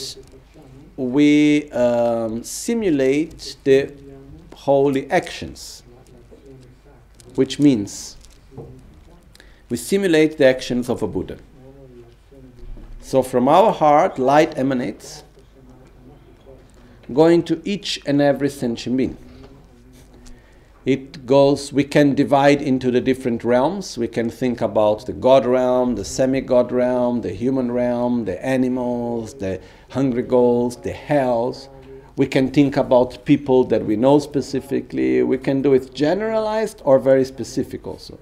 we 0.97 1.71
um, 1.71 2.43
simulate 2.43 3.57
the 3.63 3.93
holy 4.55 5.09
actions, 5.09 5.83
which 7.35 7.59
means 7.59 8.17
we 9.69 9.77
simulate 9.77 10.37
the 10.37 10.45
actions 10.45 10.89
of 10.89 11.03
a 11.03 11.07
Buddha. 11.07 11.37
So 13.01 13.23
from 13.23 13.47
our 13.47 13.71
heart, 13.71 14.19
light 14.19 14.57
emanates, 14.57 15.23
going 17.13 17.43
to 17.43 17.61
each 17.65 17.99
and 18.05 18.21
every 18.21 18.49
sentient 18.49 18.97
being. 18.97 19.17
It 20.85 21.25
goes, 21.25 21.73
we 21.73 21.83
can 21.83 22.15
divide 22.15 22.61
into 22.61 22.89
the 22.89 23.01
different 23.01 23.43
realms. 23.43 23.97
We 23.97 24.07
can 24.07 24.29
think 24.29 24.61
about 24.61 25.05
the 25.05 25.13
God 25.13 25.45
realm, 25.45 25.95
the 25.95 26.05
semi 26.05 26.41
God 26.41 26.71
realm, 26.71 27.21
the 27.21 27.33
human 27.33 27.71
realm, 27.71 28.25
the 28.25 28.43
animals, 28.43 29.33
the 29.35 29.59
hungry 29.89 30.23
ghosts, 30.23 30.81
the 30.81 30.93
hells. 30.93 31.69
We 32.15 32.27
can 32.27 32.49
think 32.49 32.77
about 32.77 33.23
people 33.25 33.63
that 33.65 33.85
we 33.85 33.97
know 33.97 34.19
specifically. 34.19 35.21
We 35.21 35.37
can 35.37 35.61
do 35.61 35.73
it 35.73 35.93
generalized 35.93 36.81
or 36.85 36.97
very 36.97 37.25
specific 37.25 37.85
also. 37.85 38.17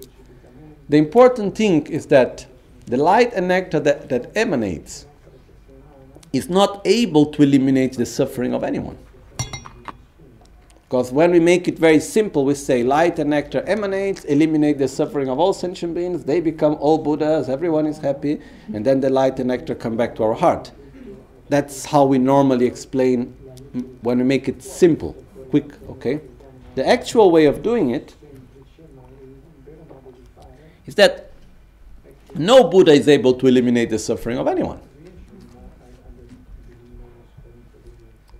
The 0.88 0.96
important 0.96 1.54
thing 1.56 1.86
is 1.86 2.06
that 2.06 2.46
the 2.86 2.96
light 2.96 3.32
and 3.34 3.48
nectar 3.48 3.78
that, 3.80 4.08
that 4.08 4.30
emanates 4.34 5.06
is 6.32 6.48
not 6.48 6.80
able 6.86 7.26
to 7.26 7.42
eliminate 7.42 7.94
the 7.94 8.06
suffering 8.06 8.54
of 8.54 8.64
anyone. 8.64 8.96
Because 10.88 11.12
when 11.12 11.32
we 11.32 11.40
make 11.40 11.68
it 11.68 11.78
very 11.78 12.00
simple, 12.00 12.46
we 12.46 12.54
say 12.54 12.82
light 12.82 13.18
and 13.18 13.28
nectar 13.28 13.60
emanates, 13.66 14.24
eliminate 14.24 14.78
the 14.78 14.88
suffering 14.88 15.28
of 15.28 15.38
all 15.38 15.52
sentient 15.52 15.94
beings, 15.94 16.24
they 16.24 16.40
become 16.40 16.76
all 16.80 16.96
Buddhas, 16.96 17.50
everyone 17.50 17.84
is 17.84 17.98
happy, 17.98 18.40
and 18.72 18.86
then 18.86 19.00
the 19.00 19.10
light 19.10 19.38
and 19.38 19.48
nectar 19.48 19.74
come 19.74 19.98
back 19.98 20.14
to 20.14 20.22
our 20.22 20.32
heart. 20.32 20.72
That's 21.50 21.84
how 21.84 22.06
we 22.06 22.16
normally 22.16 22.64
explain 22.64 23.26
when 24.00 24.16
we 24.16 24.24
make 24.24 24.48
it 24.48 24.62
simple, 24.62 25.12
quick, 25.50 25.70
okay? 25.90 26.22
The 26.74 26.88
actual 26.88 27.30
way 27.30 27.44
of 27.44 27.62
doing 27.62 27.90
it 27.90 28.14
is 30.88 30.94
that 30.94 31.30
no 32.34 32.64
Buddha 32.64 32.92
is 32.92 33.08
able 33.08 33.34
to 33.34 33.46
eliminate 33.46 33.90
the 33.90 33.98
suffering 33.98 34.38
of 34.38 34.48
anyone. 34.48 34.80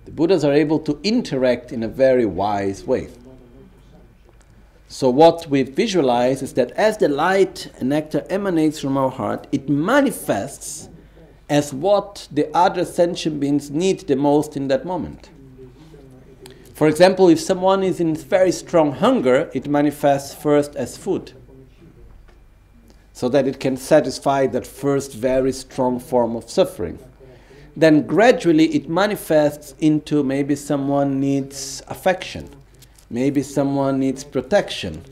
The 0.05 0.11
Buddhas 0.11 0.43
are 0.43 0.51
able 0.51 0.79
to 0.79 0.99
interact 1.03 1.71
in 1.71 1.83
a 1.83 1.87
very 1.87 2.25
wise 2.25 2.83
way. 2.83 3.09
So, 4.87 5.11
what 5.11 5.45
we 5.47 5.61
visualize 5.61 6.41
is 6.41 6.53
that 6.55 6.71
as 6.71 6.97
the 6.97 7.07
light 7.07 7.71
and 7.79 7.89
nectar 7.89 8.25
emanates 8.31 8.79
from 8.79 8.97
our 8.97 9.11
heart, 9.11 9.45
it 9.51 9.69
manifests 9.69 10.89
as 11.47 11.71
what 11.71 12.27
the 12.31 12.49
other 12.55 12.83
sentient 12.83 13.39
beings 13.39 13.69
need 13.69 13.99
the 14.07 14.15
most 14.15 14.57
in 14.57 14.67
that 14.69 14.85
moment. 14.85 15.29
For 16.73 16.87
example, 16.87 17.29
if 17.29 17.39
someone 17.39 17.83
is 17.83 17.99
in 17.99 18.15
very 18.15 18.51
strong 18.51 18.93
hunger, 18.93 19.51
it 19.53 19.67
manifests 19.67 20.33
first 20.33 20.75
as 20.75 20.97
food 20.97 21.33
so 23.19 23.27
that 23.27 23.45
it 23.45 23.59
can 23.59 23.75
satisfy 23.75 24.47
that 24.47 24.65
first 24.65 25.13
very 25.13 25.51
strong 25.51 25.99
form 25.99 26.37
of 26.37 26.49
suffering. 26.49 26.97
Then 27.75 28.07
gradually 28.07 28.67
it 28.67 28.87
manifests 28.87 29.75
into 29.79 30.23
maybe 30.23 30.55
someone 30.55 31.19
needs 31.19 31.83
affection, 31.89 32.49
maybe 33.09 33.43
someone 33.43 33.99
needs 33.99 34.23
protection, 34.23 35.03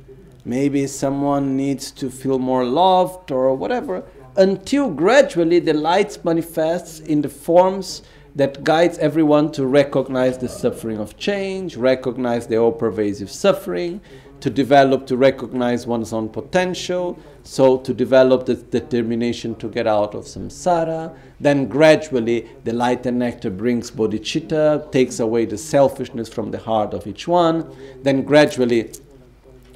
maybe 0.45 0.87
someone 0.87 1.57
needs 1.57 1.91
to 1.99 2.09
feel 2.09 2.39
more 2.39 2.63
loved 2.63 3.29
or 3.29 3.53
whatever, 3.53 4.05
until 4.37 4.89
gradually 4.89 5.59
the 5.59 5.73
light 5.73 6.17
manifests 6.23 7.01
in 7.01 7.21
the 7.21 7.27
forms 7.27 8.03
that 8.35 8.63
guides 8.63 8.97
everyone 8.99 9.51
to 9.51 9.65
recognize 9.65 10.37
the 10.37 10.47
suffering 10.47 10.97
of 10.97 11.17
change, 11.17 11.75
recognize 11.75 12.47
the 12.47 12.55
all 12.55 12.71
pervasive 12.71 13.29
suffering, 13.29 13.99
to 14.41 14.49
develop 14.49 15.07
to 15.07 15.17
recognize 15.17 15.87
one's 15.87 16.13
own 16.13 16.29
potential, 16.29 17.17
so 17.43 17.77
to 17.77 17.93
develop 17.93 18.45
the 18.45 18.55
determination 18.55 19.55
to 19.55 19.67
get 19.67 19.87
out 19.87 20.13
of 20.13 20.25
samsara. 20.25 21.15
Then 21.39 21.67
gradually 21.67 22.47
the 22.63 22.73
light 22.73 23.05
and 23.05 23.19
nectar 23.19 23.49
brings 23.49 23.89
bodhicitta, 23.89 24.91
takes 24.91 25.19
away 25.19 25.45
the 25.45 25.57
selfishness 25.57 26.29
from 26.29 26.51
the 26.51 26.59
heart 26.59 26.93
of 26.93 27.07
each 27.07 27.27
one. 27.27 27.75
Then 28.03 28.23
gradually 28.23 28.91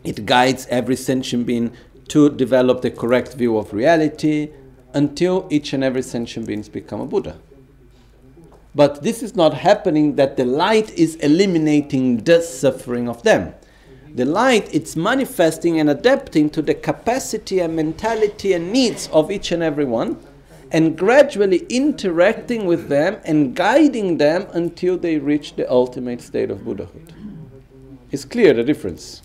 it 0.04 0.26
guides 0.26 0.68
every 0.70 0.96
sentient 0.96 1.46
being 1.46 1.72
to 2.10 2.30
develop 2.30 2.82
the 2.82 2.92
correct 2.92 3.36
view 3.36 3.58
of 3.58 3.74
reality 3.74 4.50
until 4.94 5.48
each 5.50 5.74
and 5.74 5.84
every 5.84 6.02
sentient 6.02 6.46
being 6.46 6.62
become 6.64 7.02
a 7.02 7.06
Buddha. 7.06 7.38
But 8.74 9.02
this 9.02 9.22
is 9.22 9.36
not 9.36 9.54
happening 9.54 10.16
that 10.16 10.38
the 10.38 10.46
light 10.46 10.92
is 10.92 11.16
eliminating 11.18 12.24
the 12.24 12.42
suffering 12.42 13.10
of 13.10 13.24
them 13.24 13.54
the 14.16 14.26
light 14.26 14.68
it's 14.74 14.96
manifesting 14.96 15.80
and 15.80 15.90
adapting 15.90 16.50
to 16.50 16.62
the 16.62 16.74
capacity 16.74 17.60
and 17.60 17.76
mentality 17.76 18.54
and 18.54 18.72
needs 18.72 19.08
of 19.10 19.32
each 19.32 19.52
and 19.52 19.64
every 19.64 19.86
one 19.86 20.18
and 20.72 20.98
gradually 20.98 21.66
interacting 21.70 22.66
with 22.66 22.88
them 22.88 23.18
and 23.26 23.56
guiding 23.56 24.18
them 24.18 24.48
until 24.54 24.98
they 24.98 25.18
reach 25.18 25.56
the 25.56 25.70
ultimate 25.70 26.22
state 26.22 26.50
of 26.50 26.64
buddhahood. 26.64 27.14
It's 28.12 28.26
clear 28.26 28.54
the 28.54 28.64
difference. 28.64 29.22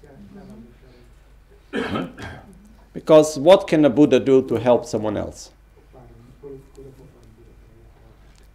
Because 2.92 3.38
what 3.38 3.68
can 3.68 3.84
a 3.84 3.90
buddha 3.90 4.18
do 4.18 4.40
to 4.48 4.54
help 4.54 4.86
someone 4.86 5.18
else? 5.18 5.50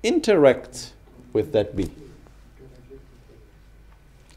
Interact 0.02 0.94
with 1.32 1.52
that 1.52 1.76
being 1.76 2.01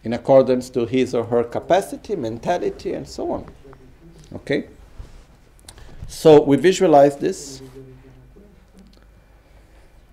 in 0.04 0.12
accordance 0.12 0.70
to 0.70 0.86
his 0.86 1.14
or 1.14 1.24
her 1.24 1.42
capacity, 1.42 2.14
mentality, 2.14 2.92
and 2.92 3.08
so 3.08 3.32
on. 3.32 3.46
Okay? 4.34 4.68
So 6.06 6.42
we 6.42 6.56
visualize 6.56 7.16
this. 7.16 7.62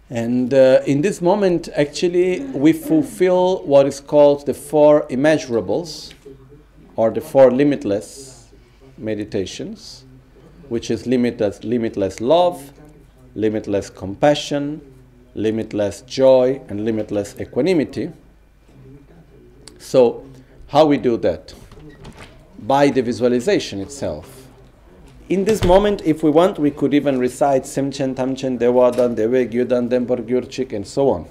And 0.10 0.54
uh, 0.54 0.82
in 0.86 1.02
this 1.02 1.22
moment, 1.22 1.70
actually, 1.76 2.42
we 2.42 2.74
fulfill 2.74 3.64
what 3.66 3.86
is 3.86 4.00
called 4.00 4.46
the 4.46 4.54
four 4.54 5.08
immeasurables 5.08 6.14
or 6.96 7.12
the 7.12 7.22
four 7.22 7.52
limitless 7.52 8.50
meditations, 8.98 10.04
which 10.70 10.92
is 10.92 11.06
limitless, 11.08 11.64
limitless 11.64 12.20
love, 12.20 12.74
limitless 13.36 13.90
compassion, 13.90 14.82
limitless 15.34 16.02
joy, 16.02 16.62
and 16.68 16.84
limitless 16.84 17.36
equanimity. 17.40 18.12
So, 19.82 20.24
how 20.68 20.86
we 20.86 20.98
do 20.98 21.18
that? 21.18 21.54
By 22.60 22.92
the 22.92 23.02
visualization 23.02 23.82
itself. 23.82 24.48
In 25.28 25.44
this 25.44 25.64
moment, 25.64 26.04
if 26.06 26.22
we 26.22 26.30
want, 26.30 26.60
we 26.60 26.70
could 26.70 26.94
even 26.94 27.18
recite 27.18 27.64
Semchen, 27.64 28.14
Tamchen, 28.14 28.60
Dewadan, 28.60 29.16
Dewe, 29.16 29.48
Gyudan, 29.48 29.90
Dempar, 29.90 30.24
Gyurchik, 30.24 30.72
and 30.72 30.86
so 30.86 31.10
on. 31.10 31.28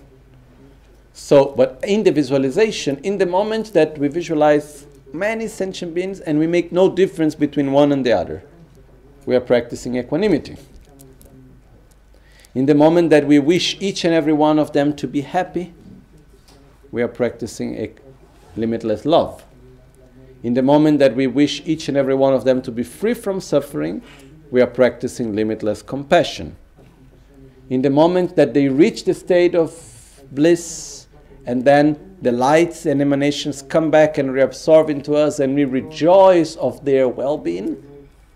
So, 1.12 1.54
but 1.56 1.78
in 1.86 2.02
the 2.02 2.10
visualization, 2.10 2.98
in 3.04 3.18
the 3.18 3.26
moment 3.26 3.72
that 3.72 3.96
we 3.98 4.08
visualize 4.08 4.84
many 5.12 5.46
sentient 5.46 5.94
beings 5.94 6.18
and 6.18 6.38
we 6.38 6.48
make 6.48 6.72
no 6.72 6.90
difference 6.90 7.36
between 7.36 7.70
one 7.70 7.92
and 7.92 8.04
the 8.04 8.12
other, 8.12 8.42
we 9.26 9.36
are 9.36 9.40
practicing 9.40 9.96
equanimity. 9.96 10.56
In 12.54 12.66
the 12.66 12.74
moment 12.74 13.10
that 13.10 13.28
we 13.28 13.38
wish 13.38 13.80
each 13.80 14.04
and 14.04 14.12
every 14.12 14.32
one 14.32 14.58
of 14.58 14.72
them 14.72 14.96
to 14.96 15.06
be 15.06 15.20
happy, 15.20 15.72
we 16.90 17.00
are 17.00 17.08
practicing 17.08 17.76
limitless 18.56 19.04
love. 19.04 19.44
In 20.42 20.54
the 20.54 20.62
moment 20.62 20.98
that 21.00 21.14
we 21.14 21.26
wish 21.26 21.62
each 21.66 21.88
and 21.88 21.96
every 21.96 22.14
one 22.14 22.32
of 22.32 22.44
them 22.44 22.62
to 22.62 22.72
be 22.72 22.82
free 22.82 23.14
from 23.14 23.40
suffering, 23.40 24.02
we 24.50 24.60
are 24.60 24.66
practicing 24.66 25.34
limitless 25.34 25.82
compassion. 25.82 26.56
In 27.68 27.82
the 27.82 27.90
moment 27.90 28.36
that 28.36 28.54
they 28.54 28.68
reach 28.68 29.04
the 29.04 29.14
state 29.14 29.54
of 29.54 29.72
bliss, 30.32 31.06
and 31.46 31.64
then 31.64 32.16
the 32.22 32.32
lights 32.32 32.86
and 32.86 33.00
emanations 33.00 33.62
come 33.62 33.90
back 33.90 34.18
and 34.18 34.30
reabsorb 34.30 34.88
into 34.88 35.14
us, 35.14 35.40
and 35.40 35.54
we 35.54 35.64
rejoice 35.64 36.56
of 36.56 36.84
their 36.84 37.08
well 37.08 37.38
being, 37.38 37.82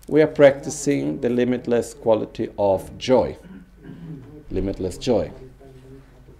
we 0.07 0.21
are 0.21 0.27
practicing 0.27 1.19
the 1.21 1.29
limitless 1.29 1.93
quality 1.93 2.49
of 2.57 2.95
joy. 2.97 3.37
Limitless 4.51 4.97
joy. 4.97 5.31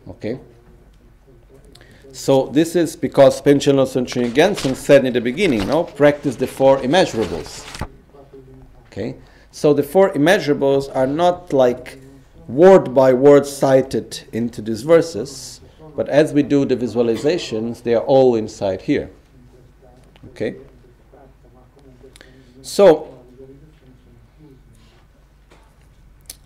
Okay? 0.08 0.40
So 2.16 2.46
this 2.48 2.78
is 2.78 2.96
because 2.96 3.42
Panchen 3.42 3.76
Losang 3.76 4.08
Gyaltsen 4.08 4.74
said 4.74 5.04
in 5.04 5.12
the 5.12 5.20
beginning, 5.20 5.68
no, 5.68 5.84
practice 5.84 6.38
the 6.38 6.48
four 6.48 6.78
immeasurables. 6.78 7.66
Okay, 8.88 9.18
so 9.52 9.74
the 9.74 9.84
four 9.84 10.12
immeasurables 10.14 10.90
are 10.96 11.08
not 11.08 11.52
like 11.52 12.00
word 12.48 12.94
by 12.94 13.12
word 13.12 13.46
cited 13.46 14.24
into 14.32 14.62
these 14.62 14.84
verses, 14.84 15.60
but 15.94 16.08
as 16.08 16.32
we 16.32 16.42
do 16.42 16.64
the 16.64 16.78
visualizations, 16.78 17.84
they 17.84 17.94
are 17.94 18.06
all 18.06 18.36
inside 18.36 18.84
here. 18.84 19.12
Okay. 20.30 20.56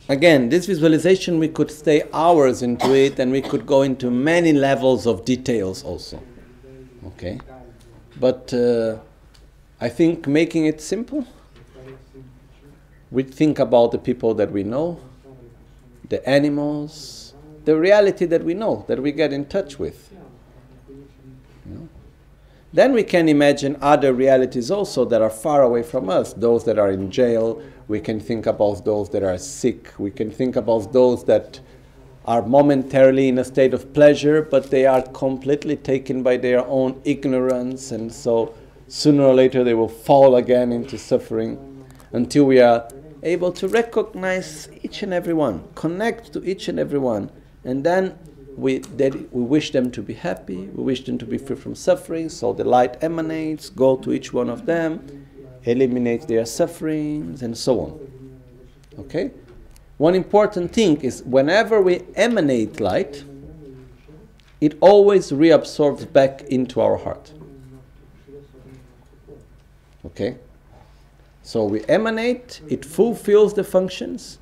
Again, 0.09 0.49
this 0.49 0.65
visualization, 0.65 1.39
we 1.39 1.47
could 1.47 1.71
stay 1.71 2.03
hours 2.11 2.61
into 2.61 2.93
it 2.93 3.19
and 3.19 3.31
we 3.31 3.41
could 3.41 3.65
go 3.65 3.83
into 3.83 4.11
many 4.11 4.51
levels 4.51 5.07
of 5.07 5.23
details 5.23 5.83
also. 5.83 6.21
Okay? 7.05 7.39
But 8.19 8.53
uh, 8.53 8.97
I 9.79 9.87
think 9.87 10.27
making 10.27 10.65
it 10.65 10.81
simple, 10.81 11.25
we 13.11 13.23
think 13.23 13.59
about 13.59 13.91
the 13.91 13.97
people 13.97 14.33
that 14.33 14.51
we 14.51 14.63
know, 14.63 14.99
the 16.09 16.27
animals, 16.27 17.33
the 17.65 17.77
reality 17.77 18.25
that 18.25 18.43
we 18.43 18.53
know, 18.53 18.83
that 18.87 19.01
we 19.01 19.11
get 19.11 19.31
in 19.31 19.45
touch 19.45 19.79
with. 19.79 20.13
Then 22.71 22.93
we 22.93 23.03
can 23.03 23.27
imagine 23.27 23.77
other 23.81 24.13
realities 24.13 24.69
also 24.69 25.03
that 25.05 25.21
are 25.21 25.29
far 25.29 25.63
away 25.63 25.81
from 25.81 26.09
us, 26.09 26.33
those 26.33 26.65
that 26.65 26.77
are 26.77 26.91
in 26.91 27.09
jail. 27.09 27.61
We 27.89 27.99
can 27.99 28.19
think 28.19 28.45
about 28.45 28.85
those 28.85 29.09
that 29.09 29.23
are 29.23 29.39
sick. 29.39 29.91
We 29.97 30.11
can 30.11 30.29
think 30.29 30.55
about 30.55 30.93
those 30.93 31.23
that 31.25 31.59
are 32.23 32.43
momentarily 32.43 33.27
in 33.29 33.39
a 33.39 33.43
state 33.43 33.73
of 33.73 33.91
pleasure, 33.95 34.43
but 34.43 34.69
they 34.69 34.85
are 34.85 35.01
completely 35.01 35.75
taken 35.75 36.21
by 36.21 36.37
their 36.37 36.63
own 36.67 37.01
ignorance, 37.03 37.91
and 37.91 38.13
so 38.13 38.53
sooner 38.87 39.23
or 39.23 39.33
later 39.33 39.63
they 39.63 39.73
will 39.73 39.89
fall 39.89 40.35
again 40.35 40.71
into 40.71 40.99
suffering 40.99 41.57
until 42.11 42.43
we 42.43 42.59
are 42.61 42.87
able 43.23 43.51
to 43.53 43.67
recognize 43.67 44.69
each 44.83 45.01
and 45.01 45.11
every 45.11 45.33
one, 45.33 45.67
connect 45.73 46.31
to 46.33 46.43
each 46.43 46.67
and 46.67 46.77
every 46.77 46.99
one, 46.99 47.31
and 47.63 47.83
then 47.83 48.15
we, 48.55 48.83
we 49.31 49.43
wish 49.43 49.71
them 49.71 49.89
to 49.89 50.03
be 50.03 50.13
happy, 50.13 50.67
we 50.75 50.83
wish 50.83 51.05
them 51.05 51.17
to 51.17 51.25
be 51.25 51.39
free 51.39 51.55
from 51.55 51.73
suffering, 51.73 52.29
so 52.29 52.53
the 52.53 52.63
light 52.63 53.03
emanates, 53.03 53.67
go 53.69 53.97
to 53.97 54.13
each 54.13 54.31
one 54.31 54.49
of 54.49 54.67
them, 54.67 55.18
eliminate 55.69 56.27
their 56.27 56.45
sufferings, 56.45 57.41
and 57.41 57.57
so 57.57 57.79
on. 57.79 58.09
Okay? 58.99 59.31
One 59.97 60.15
important 60.15 60.71
thing 60.71 61.01
is 61.01 61.23
whenever 61.23 61.81
we 61.81 62.03
emanate 62.15 62.79
light, 62.79 63.23
it 64.61 64.77
always 64.81 65.31
reabsorbs 65.31 66.11
back 66.11 66.41
into 66.43 66.81
our 66.81 66.97
heart. 66.97 67.33
Okay? 70.05 70.37
So 71.43 71.65
we 71.65 71.83
emanate, 71.85 72.61
it 72.67 72.85
fulfills 72.85 73.53
the 73.53 73.63
functions, 73.63 74.37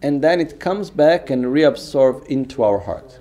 and 0.00 0.22
then 0.22 0.40
it 0.40 0.58
comes 0.58 0.90
back 0.90 1.30
and 1.30 1.44
reabsorbs 1.44 2.26
into 2.26 2.62
our 2.62 2.78
heart. 2.78 3.20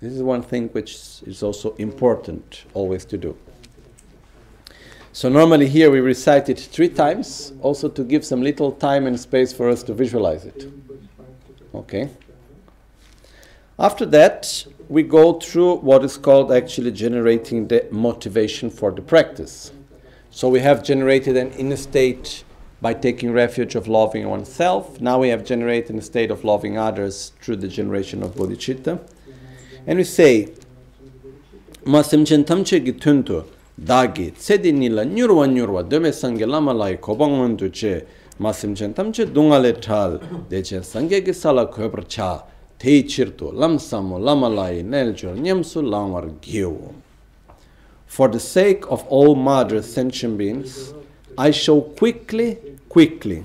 This 0.00 0.12
is 0.12 0.22
one 0.22 0.42
thing 0.42 0.68
which 0.68 0.94
is 1.26 1.42
also 1.42 1.74
important 1.74 2.64
always 2.72 3.04
to 3.06 3.18
do. 3.18 3.36
So 5.18 5.28
normally 5.28 5.66
here 5.66 5.90
we 5.90 5.98
recite 5.98 6.48
it 6.48 6.60
three 6.60 6.88
times, 6.88 7.52
also 7.60 7.88
to 7.88 8.04
give 8.04 8.24
some 8.24 8.40
little 8.40 8.70
time 8.70 9.04
and 9.08 9.18
space 9.18 9.52
for 9.52 9.68
us 9.68 9.82
to 9.82 9.92
visualize 9.92 10.44
it. 10.44 10.70
Okay. 11.74 12.10
After 13.80 14.06
that, 14.06 14.64
we 14.88 15.02
go 15.02 15.40
through 15.40 15.78
what 15.78 16.04
is 16.04 16.16
called 16.16 16.52
actually 16.52 16.92
generating 16.92 17.66
the 17.66 17.88
motivation 17.90 18.70
for 18.70 18.92
the 18.92 19.02
practice. 19.02 19.72
So 20.30 20.48
we 20.48 20.60
have 20.60 20.84
generated 20.84 21.36
an 21.36 21.50
inner 21.54 21.74
state 21.74 22.44
by 22.80 22.94
taking 22.94 23.32
refuge 23.32 23.74
of 23.74 23.88
loving 23.88 24.28
oneself. 24.28 25.00
Now 25.00 25.18
we 25.18 25.30
have 25.30 25.44
generated 25.44 25.96
a 25.96 26.02
state 26.02 26.30
of 26.30 26.44
loving 26.44 26.78
others 26.78 27.32
through 27.42 27.56
the 27.56 27.66
generation 27.66 28.22
of 28.22 28.36
bodhicitta. 28.36 29.00
And 29.84 29.98
we 29.98 30.04
say, 30.04 30.54
Masimchen 33.84 34.32
tamche 34.32 34.32
gi 34.32 34.32
tuntu, 34.32 34.32
dagi, 34.32 34.32
tsedi 34.32 34.72
nila 34.72 35.04
nyurwa 35.04 35.46
nyurwa, 35.46 35.82
dome 35.82 36.12
sange 36.12 36.46
lama 36.46 36.72
lai 36.72 36.96
kobangman 36.96 37.56
tu 37.56 37.70
che, 37.70 38.04
Masimchen 38.38 38.94
tamche 38.94 39.26
dungale 39.26 39.80
tal, 39.80 40.20
deche 40.48 40.82
sange 40.82 41.22
gi 41.24 41.32
sala 41.32 41.66
kobar 41.66 42.06
cha, 42.08 42.44
tei 42.78 43.02
chirtu, 43.04 43.52
lam 43.52 43.78
samu 43.78 44.18
lama 44.18 44.48
lai 44.48 44.82
nelchur 44.82 45.36
nyamsu 45.36 45.82
langwar 45.82 46.28
gyu. 46.40 46.94
For 48.06 48.28
the 48.28 48.40
sake 48.40 48.84
of 48.90 49.04
all 49.08 49.34
mother 49.34 49.82
sentient 49.82 50.38
beings, 50.38 50.94
I 51.36 51.50
shall 51.50 51.82
quickly, 51.82 52.58
quickly, 52.88 53.44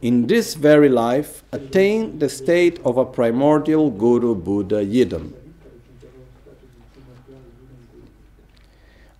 in 0.00 0.26
this 0.28 0.54
very 0.54 0.88
life, 0.88 1.42
attain 1.52 2.18
the 2.20 2.28
state 2.28 2.78
of 2.84 2.96
a 2.96 3.04
primordial 3.04 3.90
Guru 3.90 4.34
Buddha 4.34 4.84
Yidam. 4.84 5.32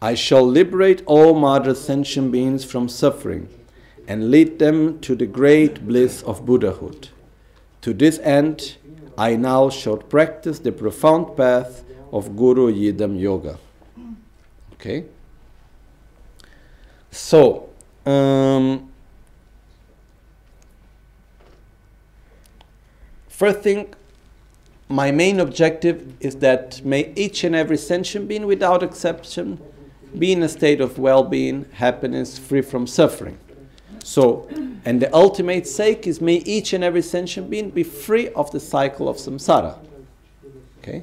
I 0.00 0.14
shall 0.14 0.46
liberate 0.46 1.02
all 1.06 1.34
mother 1.34 1.74
sentient 1.74 2.30
beings 2.30 2.64
from 2.64 2.88
suffering 2.88 3.48
and 4.06 4.30
lead 4.30 4.58
them 4.58 5.00
to 5.00 5.16
the 5.16 5.26
great 5.26 5.86
bliss 5.86 6.22
of 6.22 6.46
Buddhahood. 6.46 7.08
To 7.82 7.92
this 7.92 8.18
end, 8.20 8.76
I 9.16 9.34
now 9.34 9.70
shall 9.70 9.96
practice 9.96 10.60
the 10.60 10.70
profound 10.70 11.36
path 11.36 11.82
of 12.12 12.36
Guru 12.36 12.72
Yidam 12.72 13.20
Yoga. 13.20 13.58
Okay? 14.74 15.04
So, 17.10 17.68
um, 18.06 18.92
first 23.28 23.60
thing, 23.60 23.94
my 24.88 25.10
main 25.10 25.40
objective 25.40 26.14
is 26.20 26.36
that 26.36 26.84
may 26.84 27.12
each 27.16 27.42
and 27.42 27.54
every 27.56 27.76
sentient 27.76 28.28
being, 28.28 28.46
without 28.46 28.82
exception, 28.82 29.60
be 30.16 30.32
in 30.32 30.42
a 30.42 30.48
state 30.48 30.80
of 30.80 30.98
well 30.98 31.22
being, 31.22 31.66
happiness, 31.72 32.38
free 32.38 32.62
from 32.62 32.86
suffering. 32.86 33.38
So, 34.04 34.48
and 34.84 35.02
the 35.02 35.14
ultimate 35.14 35.66
sake 35.66 36.06
is 36.06 36.20
may 36.20 36.36
each 36.36 36.72
and 36.72 36.82
every 36.82 37.02
sentient 37.02 37.50
being 37.50 37.70
be 37.70 37.82
free 37.82 38.28
of 38.30 38.50
the 38.52 38.60
cycle 38.60 39.08
of 39.08 39.16
samsara. 39.16 39.78
Okay? 40.78 41.02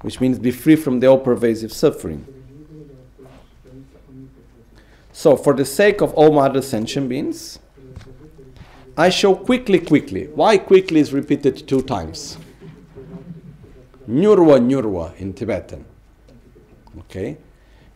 Which 0.00 0.20
means 0.20 0.38
be 0.38 0.50
free 0.50 0.76
from 0.76 1.00
the 1.00 1.06
all 1.06 1.18
pervasive 1.18 1.72
suffering. 1.72 2.26
So, 5.12 5.36
for 5.36 5.54
the 5.54 5.64
sake 5.64 6.00
of 6.00 6.12
all 6.14 6.38
other 6.40 6.60
sentient 6.60 7.08
beings, 7.08 7.60
I 8.96 9.10
show 9.10 9.34
quickly, 9.34 9.78
quickly. 9.78 10.26
Why 10.26 10.58
quickly 10.58 11.00
is 11.00 11.12
repeated 11.12 11.68
two 11.68 11.82
times? 11.82 12.36
Nyurwa, 14.08 14.60
nyurwa 14.60 15.16
in 15.18 15.32
Tibetan. 15.32 15.84
Okay? 16.98 17.38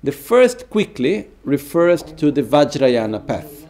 The 0.03 0.13
first 0.13 0.71
quickly 0.71 1.29
refers 1.45 2.03
to 2.03 2.31
the 2.31 2.43
Vajrayana 2.43 3.27
path. 3.27 3.67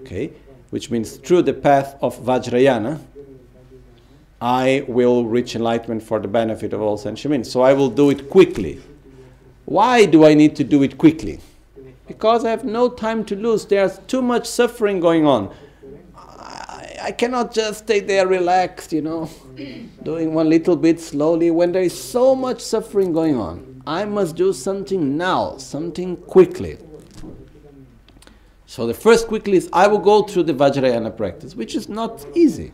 Okay? 0.00 0.32
Which 0.70 0.90
means 0.90 1.16
through 1.16 1.42
the 1.42 1.54
path 1.54 1.96
of 2.02 2.18
Vajrayana, 2.18 3.00
I 4.40 4.84
will 4.88 5.24
reach 5.24 5.54
enlightenment 5.54 6.02
for 6.02 6.18
the 6.18 6.28
benefit 6.28 6.72
of 6.72 6.82
all 6.82 6.98
sentient 6.98 7.30
beings. 7.32 7.50
So 7.50 7.62
I 7.62 7.72
will 7.72 7.90
do 7.90 8.10
it 8.10 8.28
quickly. 8.28 8.80
Why 9.64 10.04
do 10.04 10.26
I 10.26 10.34
need 10.34 10.56
to 10.56 10.64
do 10.64 10.82
it 10.82 10.98
quickly? 10.98 11.40
because 12.06 12.44
I 12.44 12.50
have 12.50 12.64
no 12.64 12.88
time 12.88 13.24
to 13.26 13.36
lose. 13.36 13.64
There's 13.64 13.98
too 14.06 14.22
much 14.22 14.46
suffering 14.46 15.00
going 15.00 15.26
on. 15.26 15.54
I, 16.16 16.96
I 17.04 17.12
cannot 17.12 17.54
just 17.54 17.84
stay 17.84 18.00
there 18.00 18.26
relaxed, 18.26 18.92
you 18.92 19.02
know, 19.02 19.30
doing 20.02 20.34
one 20.34 20.48
little 20.50 20.76
bit 20.76 21.00
slowly 21.00 21.50
when 21.50 21.72
there 21.72 21.82
is 21.82 21.98
so 21.98 22.34
much 22.34 22.60
suffering 22.60 23.12
going 23.12 23.36
on. 23.36 23.71
I 23.86 24.04
must 24.04 24.36
do 24.36 24.52
something 24.52 25.16
now, 25.16 25.56
something 25.56 26.16
quickly. 26.16 26.78
So 28.66 28.86
the 28.86 28.94
first 28.94 29.28
quickly 29.28 29.56
is 29.56 29.68
I 29.72 29.86
will 29.86 29.98
go 29.98 30.22
through 30.22 30.44
the 30.44 30.54
Vajrayana 30.54 31.16
practice, 31.16 31.54
which 31.54 31.74
is 31.74 31.88
not 31.88 32.24
easy. 32.34 32.72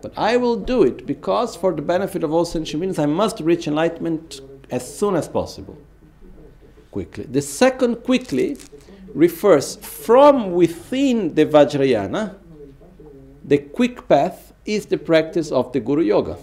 But 0.00 0.12
I 0.16 0.36
will 0.36 0.56
do 0.56 0.84
it 0.84 1.06
because, 1.06 1.56
for 1.56 1.72
the 1.72 1.82
benefit 1.82 2.24
of 2.24 2.32
all 2.32 2.44
sentient 2.44 2.80
beings, 2.80 2.98
I 2.98 3.06
must 3.06 3.40
reach 3.40 3.66
enlightenment 3.66 4.40
as 4.70 4.98
soon 4.98 5.16
as 5.16 5.28
possible 5.28 5.76
quickly. 6.90 7.24
The 7.24 7.42
second 7.42 7.96
quickly 7.96 8.56
refers 9.14 9.76
from 9.76 10.52
within 10.52 11.34
the 11.34 11.46
Vajrayana. 11.46 12.36
The 13.44 13.58
quick 13.58 14.08
path 14.08 14.52
is 14.64 14.86
the 14.86 14.98
practice 14.98 15.50
of 15.50 15.72
the 15.72 15.80
Guru 15.80 16.02
Yoga. 16.02 16.38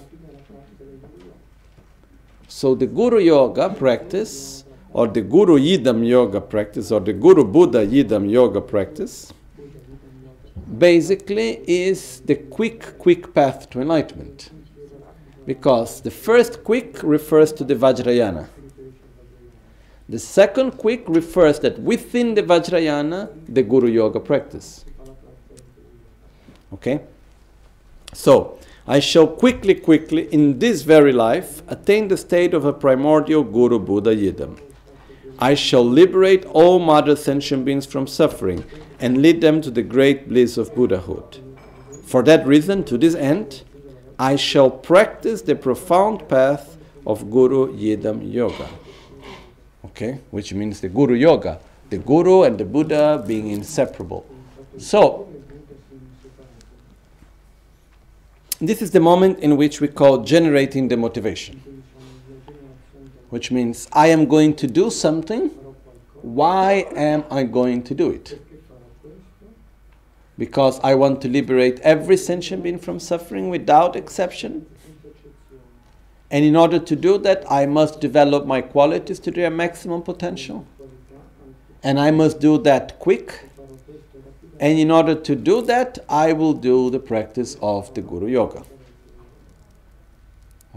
So 2.56 2.74
the 2.74 2.88
Guru 2.88 3.20
Yoga 3.20 3.70
practice, 3.70 4.64
or 4.94 5.08
the 5.08 5.20
Guru 5.20 5.60
Yidam 5.60 6.08
Yoga 6.08 6.40
practice, 6.40 6.90
or 6.90 7.02
the 7.02 7.12
Guru 7.12 7.44
Buddha 7.44 7.86
Yidam 7.86 8.32
Yoga 8.32 8.62
practice, 8.62 9.34
basically 10.78 11.60
is 11.68 12.22
the 12.22 12.36
quick, 12.36 12.98
quick 12.98 13.34
path 13.34 13.70
to 13.72 13.82
enlightenment. 13.82 14.52
Because 15.46 16.00
the 16.00 16.10
first 16.10 16.64
quick 16.64 17.04
refers 17.04 17.52
to 17.52 17.66
the 17.66 17.76
Vajrayana. 17.76 18.48
The 20.08 20.18
second 20.20 20.78
quick 20.78 21.04
refers 21.10 21.60
that 21.60 21.78
within 21.80 22.36
the 22.36 22.44
Vajrayana, 22.44 23.32
the 23.54 23.64
Guru 23.64 23.90
Yoga 23.90 24.22
practice. 24.22 24.86
Okay? 26.72 27.02
So, 28.14 28.60
I 28.88 29.00
shall 29.00 29.26
quickly, 29.26 29.74
quickly, 29.74 30.32
in 30.32 30.60
this 30.60 30.84
very 30.84 31.12
life, 31.12 31.64
attain 31.68 32.08
the 32.08 32.18
state 32.18 32.54
of 32.54 32.66
a 32.66 32.74
primordial 32.74 33.44
Guru 33.44 33.80
Buddha 33.80 34.16
Yidam. 34.16 34.60
I 35.40 35.56
shall 35.56 35.84
liberate 35.84 36.46
all 36.46 36.78
mother 36.78 37.16
sentient 37.16 37.66
beings 37.66 37.88
from 37.88 38.06
suffering 38.06 38.64
and 39.00 39.24
lead 39.24 39.42
them 39.42 39.60
to 39.62 39.72
the 39.72 39.82
great 39.82 40.30
bliss 40.30 40.56
of 40.58 40.74
Buddhahood. 40.76 41.40
For 42.06 42.22
that 42.24 42.46
reason, 42.46 42.84
to 42.86 42.98
this 42.98 43.16
end, 43.16 43.64
I 44.20 44.36
shall 44.36 44.70
practice 44.70 45.42
the 45.42 45.56
profound 45.56 46.30
path 46.30 46.78
of 47.08 47.32
Guru 47.32 47.76
Yidam 47.76 48.32
Yoga. 48.32 48.70
Okay, 49.86 50.20
which 50.30 50.54
means 50.54 50.80
the 50.80 50.90
Guru 50.90 51.16
Yoga, 51.16 51.60
the 51.90 51.98
Guru 51.98 52.44
and 52.44 52.58
the 52.58 52.66
Buddha 52.66 53.24
being 53.26 53.50
inseparable. 53.50 54.26
So, 54.78 55.28
this 58.70 58.82
is 58.82 58.92
the 58.92 59.00
moment 59.00 59.40
in 59.40 59.58
which 59.58 59.82
we 59.82 59.88
call 59.88 60.24
generating 60.24 60.88
the 60.88 60.98
motivation, 60.98 61.84
which 63.30 63.52
means 63.52 63.88
I 63.92 64.08
am 64.08 64.28
going 64.28 64.56
to 64.56 64.68
do 64.68 64.90
something. 64.90 65.50
Why 66.22 66.88
am 66.96 67.26
I 67.30 67.44
going 67.44 67.84
to 67.84 67.94
do 67.94 68.10
it? 68.12 68.42
Because 70.38 70.80
I 70.84 70.96
want 70.96 71.22
to 71.22 71.30
liberate 71.30 71.80
every 71.80 72.18
sentient 72.18 72.64
being 72.64 72.80
from 72.80 73.00
suffering 73.00 73.50
without 73.50 73.96
exception. 73.96 74.66
And 76.32 76.44
in 76.44 76.56
order 76.56 76.80
to 76.80 76.96
do 76.96 77.18
that, 77.20 77.50
I 77.50 77.66
must 77.66 78.02
develop 78.02 78.46
my 78.46 78.62
qualities 78.62 79.20
to 79.20 79.32
their 79.32 79.50
maximum 79.50 80.02
potential. 80.02 80.66
And 81.84 82.00
I 82.00 82.12
must 82.12 82.40
do 82.40 82.58
that 82.60 83.00
quick 83.00 83.50
and 84.60 84.80
in 84.80 84.92
order 84.92 85.16
to 85.16 85.36
do 85.36 85.62
that, 85.64 86.00
I 86.08 86.34
will 86.34 86.54
do 86.54 86.90
the 86.90 87.00
practice 87.00 87.58
of 87.62 87.94
the 87.94 88.02
Guru 88.02 88.28
Yoga. 88.28 88.64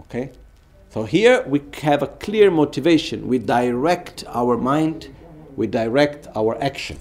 Okay? 0.01 0.33
So 0.91 1.05
here 1.05 1.45
we 1.47 1.63
have 1.83 2.03
a 2.03 2.07
clear 2.07 2.51
motivation. 2.51 3.29
We 3.29 3.39
direct 3.39 4.25
our 4.29 4.57
mind, 4.57 5.15
we 5.57 5.67
direct 5.67 6.27
our 6.35 6.61
action. 6.63 6.99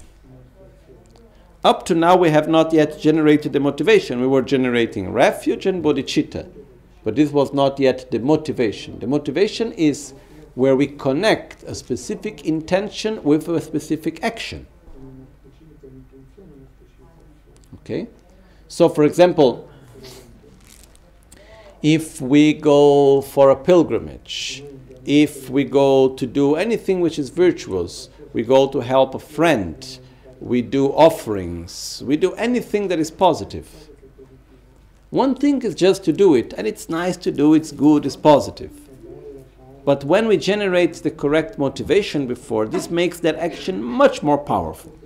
Up 1.64 1.84
to 1.86 1.94
now, 1.94 2.16
we 2.16 2.30
have 2.30 2.48
not 2.48 2.72
yet 2.72 3.00
generated 3.00 3.52
the 3.52 3.60
motivation. 3.60 4.20
We 4.20 4.28
were 4.28 4.42
generating 4.42 5.12
refuge 5.12 5.66
and 5.66 5.82
bodhicitta, 5.82 6.48
but 7.02 7.16
this 7.16 7.32
was 7.32 7.52
not 7.52 7.80
yet 7.80 8.10
the 8.12 8.20
motivation. 8.20 9.00
The 9.00 9.08
motivation 9.08 9.72
is 9.72 10.14
where 10.54 10.76
we 10.76 10.86
connect 10.86 11.64
a 11.64 11.74
specific 11.74 12.44
intention 12.44 13.22
with 13.24 13.48
a 13.48 13.60
specific 13.60 14.22
action. 14.22 14.66
Okay? 17.88 18.06
So, 18.68 18.90
for 18.90 19.04
example, 19.04 19.66
if 21.82 22.20
we 22.20 22.52
go 22.52 23.22
for 23.22 23.48
a 23.48 23.56
pilgrimage, 23.56 24.62
if 25.06 25.48
we 25.48 25.64
go 25.64 26.10
to 26.10 26.26
do 26.26 26.56
anything 26.56 27.00
which 27.00 27.18
is 27.18 27.30
virtuous, 27.30 28.10
we 28.34 28.42
go 28.42 28.68
to 28.68 28.80
help 28.80 29.14
a 29.14 29.18
friend, 29.18 29.98
we 30.38 30.60
do 30.60 30.88
offerings, 30.88 32.02
we 32.04 32.18
do 32.18 32.34
anything 32.34 32.88
that 32.88 32.98
is 32.98 33.10
positive. 33.10 33.66
One 35.08 35.34
thing 35.34 35.62
is 35.62 35.74
just 35.74 36.04
to 36.04 36.12
do 36.12 36.34
it, 36.34 36.52
and 36.58 36.66
it's 36.66 36.90
nice 36.90 37.16
to 37.16 37.30
do, 37.30 37.54
it's 37.54 37.72
good, 37.72 38.04
it's 38.04 38.16
positive. 38.16 38.72
But 39.86 40.04
when 40.04 40.28
we 40.28 40.36
generate 40.36 40.92
the 40.96 41.10
correct 41.10 41.58
motivation 41.58 42.26
before, 42.26 42.66
this 42.66 42.90
makes 42.90 43.18
that 43.20 43.36
action 43.36 43.82
much 43.82 44.22
more 44.22 44.36
powerful. 44.36 44.97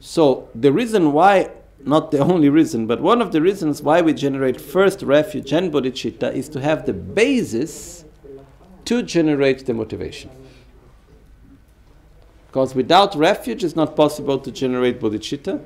So 0.00 0.48
the 0.54 0.72
reason 0.72 1.12
why, 1.12 1.50
not 1.84 2.10
the 2.10 2.18
only 2.18 2.48
reason, 2.48 2.86
but 2.86 3.00
one 3.00 3.20
of 3.20 3.32
the 3.32 3.42
reasons 3.42 3.82
why 3.82 4.00
we 4.00 4.14
generate 4.14 4.60
first 4.60 5.02
refuge 5.02 5.52
and 5.52 5.70
bodhicitta 5.70 6.34
is 6.34 6.48
to 6.48 6.60
have 6.60 6.86
the 6.86 6.94
basis 6.94 8.04
to 8.86 9.02
generate 9.02 9.66
the 9.66 9.74
motivation. 9.74 10.30
Because 12.46 12.74
without 12.74 13.14
refuge, 13.14 13.62
it's 13.62 13.76
not 13.76 13.94
possible 13.94 14.38
to 14.38 14.50
generate 14.50 15.00
bodhicitta. 15.00 15.62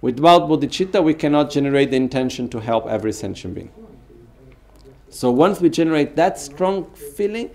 Without 0.00 0.42
bodhicitta, 0.42 1.02
we 1.02 1.14
cannot 1.14 1.50
generate 1.50 1.90
the 1.90 1.96
intention 1.96 2.48
to 2.50 2.60
help 2.60 2.86
every 2.86 3.12
sentient 3.12 3.54
being. 3.54 3.72
So 5.08 5.30
once 5.30 5.60
we 5.60 5.70
generate 5.70 6.16
that 6.16 6.38
strong 6.38 6.90
feeling, 6.92 7.50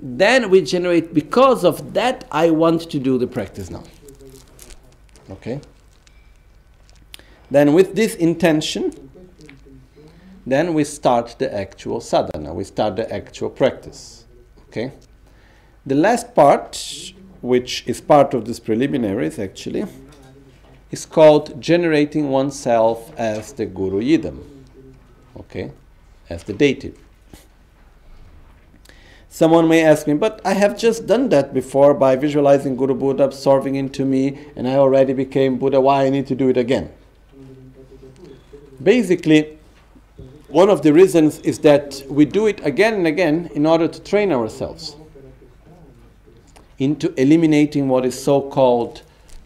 then 0.00 0.50
we 0.50 0.60
generate 0.60 1.14
because 1.14 1.64
of 1.64 1.94
that 1.94 2.24
i 2.30 2.50
want 2.50 2.90
to 2.90 2.98
do 2.98 3.18
the 3.18 3.26
practice 3.26 3.70
now. 3.70 3.84
Okay? 5.30 5.60
Then 7.50 7.72
with 7.72 7.94
this 7.94 8.14
intention 8.14 9.10
then 10.46 10.74
we 10.74 10.84
start 10.84 11.34
the 11.40 11.52
actual 11.52 12.00
sadhana. 12.00 12.54
We 12.54 12.62
start 12.62 12.94
the 12.94 13.12
actual 13.12 13.50
practice. 13.50 14.26
Okay? 14.68 14.92
The 15.84 15.96
last 15.96 16.34
part 16.34 17.12
which 17.40 17.82
is 17.86 18.00
part 18.00 18.32
of 18.32 18.44
this 18.44 18.60
preliminaries 18.60 19.38
actually 19.38 19.86
is 20.90 21.04
called 21.04 21.60
generating 21.60 22.28
oneself 22.28 23.12
as 23.18 23.52
the 23.54 23.66
guru 23.66 24.00
yidam. 24.00 24.44
Okay? 25.36 25.72
As 26.30 26.44
the 26.44 26.52
dative 26.52 26.98
Someone 29.36 29.68
may 29.68 29.84
ask 29.84 30.06
me, 30.06 30.14
but 30.14 30.40
I 30.46 30.54
have 30.54 30.78
just 30.78 31.06
done 31.06 31.28
that 31.28 31.52
before 31.52 31.92
by 31.92 32.16
visualizing 32.16 32.74
Guru 32.74 32.94
Buddha 32.94 33.24
absorbing 33.24 33.74
into 33.74 34.02
me, 34.06 34.38
and 34.56 34.66
I 34.66 34.76
already 34.76 35.12
became 35.12 35.58
Buddha. 35.58 35.78
Why 35.78 36.06
I 36.06 36.08
need 36.08 36.26
to 36.28 36.34
do 36.34 36.48
it 36.48 36.56
again? 36.56 36.90
Basically, 38.82 39.58
one 40.48 40.70
of 40.70 40.80
the 40.80 40.90
reasons 40.90 41.38
is 41.40 41.58
that 41.58 42.02
we 42.08 42.24
do 42.24 42.46
it 42.46 42.64
again 42.64 42.94
and 42.94 43.06
again 43.06 43.50
in 43.54 43.66
order 43.66 43.86
to 43.86 44.00
train 44.00 44.32
ourselves 44.32 44.96
into 46.78 47.12
eliminating 47.20 47.90
what 47.90 48.06
is 48.06 48.18
so 48.18 48.40
called 48.40 49.02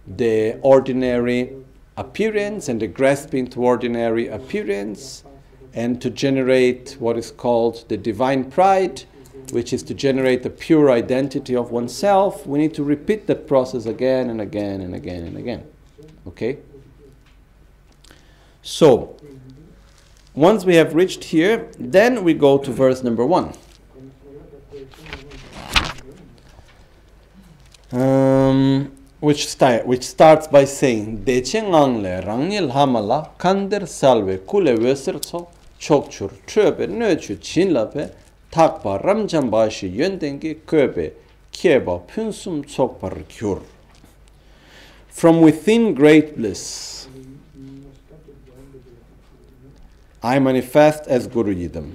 the 0.07 0.57
ordinary 0.63 1.53
appearance 1.97 2.69
and 2.69 2.81
the 2.81 2.87
grasping 2.87 3.49
to 3.49 3.65
ordinary 3.65 4.29
appearance, 4.29 5.25
and 5.75 6.01
to 6.01 6.11
generate 6.11 6.97
what 7.01 7.19
is 7.19 7.33
called 7.33 7.89
the 7.89 7.97
divine 7.97 8.49
pride 8.49 9.03
which 9.53 9.73
is 9.73 9.83
to 9.85 9.95
generate 9.95 10.43
the 10.43 10.51
pure 10.51 10.91
identity 10.91 11.55
of 11.57 11.71
oneself, 11.71 12.47
we 12.47 12.59
need 12.59 12.75
to 12.75 12.85
repeat 12.85 13.27
that 13.27 13.47
process 13.47 13.87
again 13.87 14.31
and 14.31 14.41
again 14.41 14.81
and 14.81 14.95
again 14.95 15.25
and 15.25 15.37
again. 15.37 15.67
Okay? 16.27 16.59
So, 18.63 19.17
once 20.35 20.65
we 20.65 20.77
have 20.77 20.95
reached 20.95 21.25
here, 21.25 21.71
then 21.79 22.23
we 22.25 22.35
go 22.35 22.59
to 22.59 22.71
verse 22.71 23.03
number 23.03 23.25
one. 23.25 23.53
Um, 27.93 28.93
which, 29.19 29.49
start, 29.49 29.87
which 29.87 30.05
starts 30.05 30.47
by 30.47 30.65
saying 30.65 31.25
Dechengangle 31.25 32.25
rangnil 32.25 32.73
hamala 32.73 33.31
kander 33.39 33.89
salve 33.89 34.47
kule 34.47 34.77
wesercho 34.77 35.49
chokchur 35.81 36.31
tröbe 36.47 36.87
nöchu 36.87 37.37
chinlape 37.37 38.13
takpa 38.51 38.99
ramchambashi 39.03 39.87
yöndengi 39.87 40.61
köbe 40.67 41.13
kieba 41.53 41.99
pynsum 42.07 42.63
tsokpar. 42.65 43.15
From 45.09 45.41
within 45.43 45.95
great 45.95 46.37
bliss, 46.37 47.09
I 50.23 50.39
manifest 50.39 51.07
as 51.07 51.27
Guru 51.27 51.55
Yidam. 51.55 51.95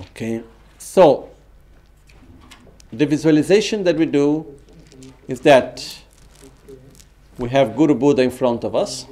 Okay, 0.00 0.42
so 0.78 1.30
the 2.92 3.06
visualization 3.06 3.84
that 3.84 3.96
we 3.96 4.06
do 4.06 4.46
is 5.26 5.40
that 5.40 5.98
we 7.38 7.48
have 7.48 7.76
Guru 7.76 7.94
Buddha 7.94 8.22
in 8.22 8.30
front 8.30 8.64
of 8.64 8.74
us. 8.74 9.06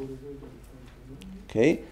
Okay, 1.49 1.83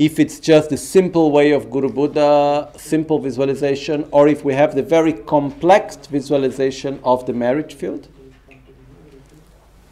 if 0.00 0.18
it's 0.18 0.40
just 0.40 0.70
the 0.70 0.78
simple 0.78 1.30
way 1.30 1.50
of 1.52 1.70
Guru 1.70 1.90
Buddha, 1.90 2.72
simple 2.78 3.18
visualization, 3.18 4.08
or 4.12 4.28
if 4.28 4.42
we 4.42 4.54
have 4.54 4.74
the 4.74 4.82
very 4.82 5.12
complex 5.12 6.06
visualization 6.06 6.98
of 7.04 7.26
the 7.26 7.34
merit 7.34 7.70
field. 7.70 8.08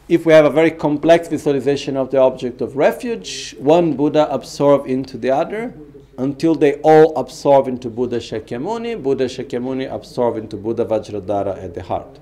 If 0.07 0.25
we 0.25 0.33
have 0.33 0.45
a 0.45 0.49
very 0.49 0.71
complex 0.71 1.27
visualization 1.27 1.95
of 1.95 2.09
the 2.09 2.17
object 2.17 2.59
of 2.59 2.75
refuge, 2.75 3.55
one 3.59 3.95
Buddha 3.95 4.27
absorb 4.33 4.87
into 4.87 5.15
the 5.15 5.29
other 5.29 5.75
until 6.17 6.55
they 6.55 6.73
all 6.81 7.15
absorb 7.15 7.67
into 7.67 7.87
Buddha 7.87 8.17
Shakyamuni, 8.17 9.03
Buddha 9.03 9.25
Shakyamuni 9.25 9.93
absorb 9.93 10.37
into 10.37 10.57
Buddha 10.57 10.85
Vajradhara 10.85 11.63
at 11.63 11.75
the 11.75 11.83
heart. 11.83 12.19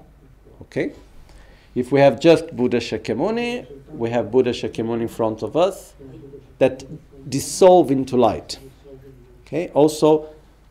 Okay? 0.63 0.91
If 1.73 1.93
we 1.93 2.01
have 2.01 2.19
just 2.19 2.53
Buddha 2.53 2.79
Shakyamuni, 2.79 3.65
we 3.91 4.09
have 4.09 4.29
Buddha 4.29 4.49
Shakyamuni 4.51 5.03
in 5.03 5.07
front 5.07 5.41
of 5.41 5.55
us 5.55 5.93
that 6.59 6.83
dissolve 7.30 7.91
into 7.91 8.17
light. 8.17 8.59
Okay, 9.41 9.69
also 9.69 10.28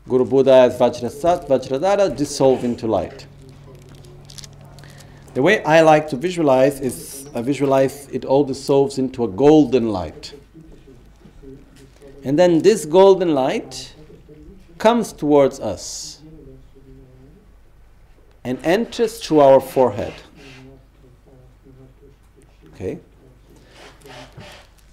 Guru 0.08 0.24
Buddha 0.24 0.52
as 0.52 0.78
Vajrasat, 0.78 1.48
Vajradhara 1.48 2.16
dissolve 2.16 2.64
into 2.64 2.86
light. 2.86 3.26
The 5.34 5.42
way 5.42 5.62
I 5.64 5.82
like 5.82 6.08
to 6.08 6.16
visualize 6.16 6.80
is 6.80 7.28
I 7.34 7.42
visualize 7.42 8.08
it 8.08 8.24
all 8.24 8.44
dissolves 8.44 8.98
into 8.98 9.24
a 9.24 9.28
golden 9.28 9.90
light. 9.90 10.32
And 12.24 12.38
then 12.38 12.60
this 12.60 12.86
golden 12.86 13.34
light 13.34 13.94
comes 14.78 15.12
towards 15.12 15.60
us. 15.60 16.16
and 18.46 18.64
enters 18.64 19.18
through 19.18 19.40
our 19.40 19.60
forehead. 19.60 20.14
Okay? 22.72 23.00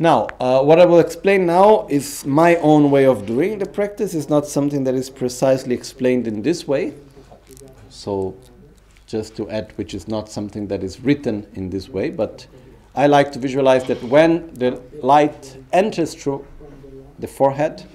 Now, 0.04 0.28
uh, 0.42 0.62
what 0.62 0.82
I 0.82 0.86
will 0.86 1.00
explain 1.00 1.46
now 1.46 1.88
is 1.90 2.26
my 2.26 2.58
own 2.58 2.92
way 2.92 3.06
of 3.06 3.26
doing 3.26 3.58
the 3.58 3.66
practice. 3.66 4.14
It's 4.14 4.28
not 4.28 4.46
something 4.46 4.84
that 4.84 4.96
is 4.96 5.10
precisely 5.10 5.74
explained 5.74 6.28
in 6.28 6.42
this 6.42 6.68
way. 6.68 6.94
So, 7.90 8.36
just 9.08 9.38
to 9.38 9.50
add, 9.50 9.72
which 9.78 9.94
is 9.94 10.10
not 10.10 10.28
something 10.28 10.68
that 10.68 10.84
is 10.84 11.00
written 11.00 11.48
in 11.54 11.70
this 11.70 11.88
way, 11.88 12.10
but 12.10 12.46
I 12.94 13.08
like 13.08 13.32
to 13.32 13.40
visualize 13.40 13.86
that 13.86 14.04
when 14.04 14.54
the 14.56 14.82
light 15.02 15.56
enters 15.72 16.14
through 16.16 16.46
the 17.18 17.28
forehead, 17.28 17.86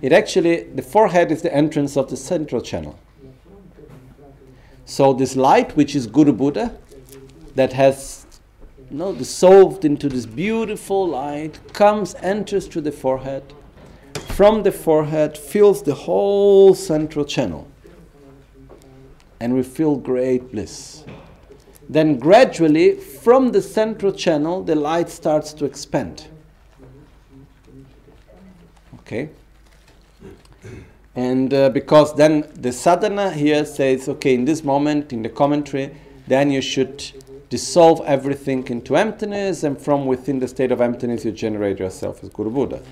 it 0.00 0.10
actually, 0.10 0.62
the 0.62 0.80
forehead 0.80 1.30
is 1.30 1.42
the 1.42 1.54
entrance 1.54 1.98
of 1.98 2.08
the 2.08 2.16
central 2.16 2.62
channel. 2.62 2.98
So, 4.86 5.12
this 5.12 5.36
light, 5.36 5.76
which 5.76 5.94
is 5.94 6.06
Guru 6.06 6.32
Buddha, 6.32 6.74
that 7.56 7.74
has 7.74 8.23
you 8.94 9.00
know, 9.00 9.12
dissolved 9.12 9.84
into 9.84 10.08
this 10.08 10.24
beautiful 10.24 11.08
light, 11.08 11.58
comes, 11.72 12.14
enters 12.22 12.68
through 12.68 12.82
the 12.82 12.92
forehead, 12.92 13.42
from 14.28 14.62
the 14.62 14.70
forehead, 14.70 15.36
fills 15.36 15.82
the 15.82 15.94
whole 15.94 16.76
central 16.76 17.24
channel. 17.24 17.66
And 19.40 19.52
we 19.52 19.64
feel 19.64 19.96
great 19.96 20.52
bliss. 20.52 21.02
Then 21.88 22.20
gradually, 22.20 22.94
from 22.94 23.50
the 23.50 23.60
central 23.60 24.12
channel, 24.12 24.62
the 24.62 24.76
light 24.76 25.10
starts 25.10 25.52
to 25.54 25.64
expand. 25.64 26.28
Okay? 29.00 29.28
And 31.16 31.52
uh, 31.52 31.70
because 31.70 32.14
then 32.14 32.48
the 32.54 32.70
sadhana 32.70 33.32
here 33.32 33.64
says, 33.64 34.08
okay, 34.08 34.34
in 34.34 34.44
this 34.44 34.62
moment, 34.62 35.12
in 35.12 35.22
the 35.22 35.30
commentary, 35.30 35.96
then 36.28 36.52
you 36.52 36.62
should 36.62 37.23
dissolve 37.54 38.00
everything 38.04 38.66
into 38.66 38.96
emptiness, 38.96 39.62
and 39.62 39.80
from 39.80 40.06
within 40.06 40.40
the 40.40 40.48
state 40.48 40.72
of 40.72 40.80
emptiness, 40.80 41.24
you 41.24 41.30
generate 41.30 41.78
yourself 41.78 42.14
as 42.24 42.28
Guru 42.30 42.50
Buddha. 42.50 42.82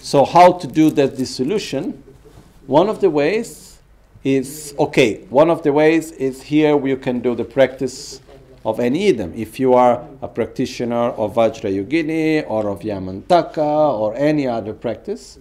So, 0.00 0.24
how 0.24 0.48
to 0.62 0.66
do 0.66 0.90
that 0.98 1.16
dissolution? 1.16 2.02
One 2.66 2.88
of 2.88 3.00
the 3.00 3.08
ways 3.08 3.78
is 4.24 4.74
okay, 4.80 5.10
one 5.42 5.48
of 5.48 5.62
the 5.62 5.72
ways 5.72 6.10
is 6.10 6.42
here 6.42 6.74
you 6.92 6.96
can 6.96 7.20
do 7.20 7.36
the 7.36 7.44
practice 7.44 8.20
of 8.64 8.80
any 8.80 9.12
Yidam. 9.12 9.30
If 9.36 9.60
you 9.60 9.74
are 9.74 10.04
a 10.22 10.26
practitioner 10.26 11.10
of 11.22 11.36
Vajrayogini 11.36 12.50
or 12.50 12.68
of 12.70 12.80
Yamantaka 12.80 13.72
or 14.02 14.16
any 14.16 14.48
other 14.48 14.74
practice, 14.74 15.38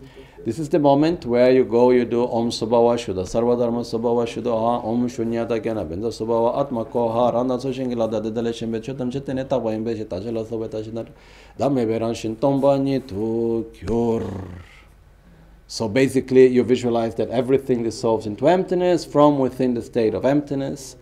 this 0.47 0.59
is 0.59 0.69
the 0.69 0.79
moment 0.79 1.25
where 1.25 1.51
you 1.51 1.65
go, 1.65 1.91
you 1.91 2.05
do 2.05 2.25
Om 2.25 2.49
Subhava 2.51 2.95
Shuddha, 2.95 3.23
Sarva 3.23 3.59
Dharma 3.59 3.81
Subhava 3.81 4.25
Shuddha, 4.25 4.81
Om 4.81 5.09
Shunyata 5.09 5.59
Gyana 5.59 5.83
Benda 5.87 6.07
Subhava 6.07 6.57
Atma 6.61 6.85
Koha, 6.85 7.33
Randa 7.33 7.59
So 7.59 7.69
Shingila 7.73 8.09
Da 8.09 8.21
Dedele 8.21 8.53
Shimbe 8.53 8.79
Chutam 8.79 9.11
Chitene 9.11 9.45
Tawa 9.45 9.75
Imbe 9.75 9.93
Chita 9.93 10.21
Jala 10.21 10.45
Sobeta 10.45 10.81
Chinar, 10.81 11.09
Dame 11.57 11.85
Veran 11.85 12.13
Shintomba 12.13 12.79
Nitu 12.79 13.65
Kyur. 13.73 14.47
So 15.67 15.89
basically, 15.89 16.47
you 16.47 16.63
visualize 16.63 17.15
that 17.15 17.29
everything 17.29 17.83
dissolves 17.83 18.25
into 18.25 18.47
emptiness 18.47 19.03
from 19.03 19.39
within 19.39 19.73
the 19.73 19.81
state 19.81 20.13
of 20.13 20.23
emptiness, 20.23 20.95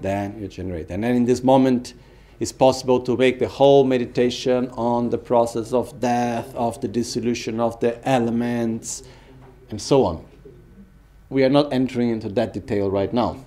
then 0.00 0.40
you 0.40 0.48
generate. 0.48 0.90
And 0.90 1.04
then 1.04 1.14
in 1.14 1.24
this 1.24 1.44
moment, 1.44 1.94
it's 2.40 2.52
possible 2.52 3.00
to 3.00 3.16
make 3.16 3.38
the 3.38 3.48
whole 3.48 3.84
meditation 3.84 4.70
on 4.70 5.10
the 5.10 5.18
process 5.18 5.72
of 5.72 5.98
death, 6.00 6.54
of 6.54 6.80
the 6.80 6.88
dissolution 6.88 7.58
of 7.58 7.78
the 7.80 8.06
elements, 8.08 9.02
and 9.70 9.80
so 9.80 10.04
on. 10.04 10.24
We 11.30 11.44
are 11.44 11.50
not 11.50 11.72
entering 11.72 12.10
into 12.10 12.28
that 12.30 12.54
detail 12.54 12.90
right 12.90 13.12
now. 13.12 13.44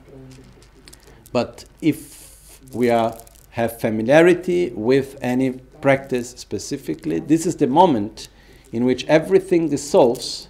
But 1.31 1.65
if 1.81 2.59
we 2.73 2.89
are, 2.89 3.17
have 3.51 3.79
familiarity 3.79 4.71
with 4.71 5.17
any 5.21 5.51
practice 5.51 6.31
specifically, 6.31 7.19
this 7.19 7.45
is 7.45 7.55
the 7.55 7.67
moment 7.67 8.27
in 8.71 8.85
which 8.85 9.05
everything 9.05 9.69
dissolves 9.69 10.47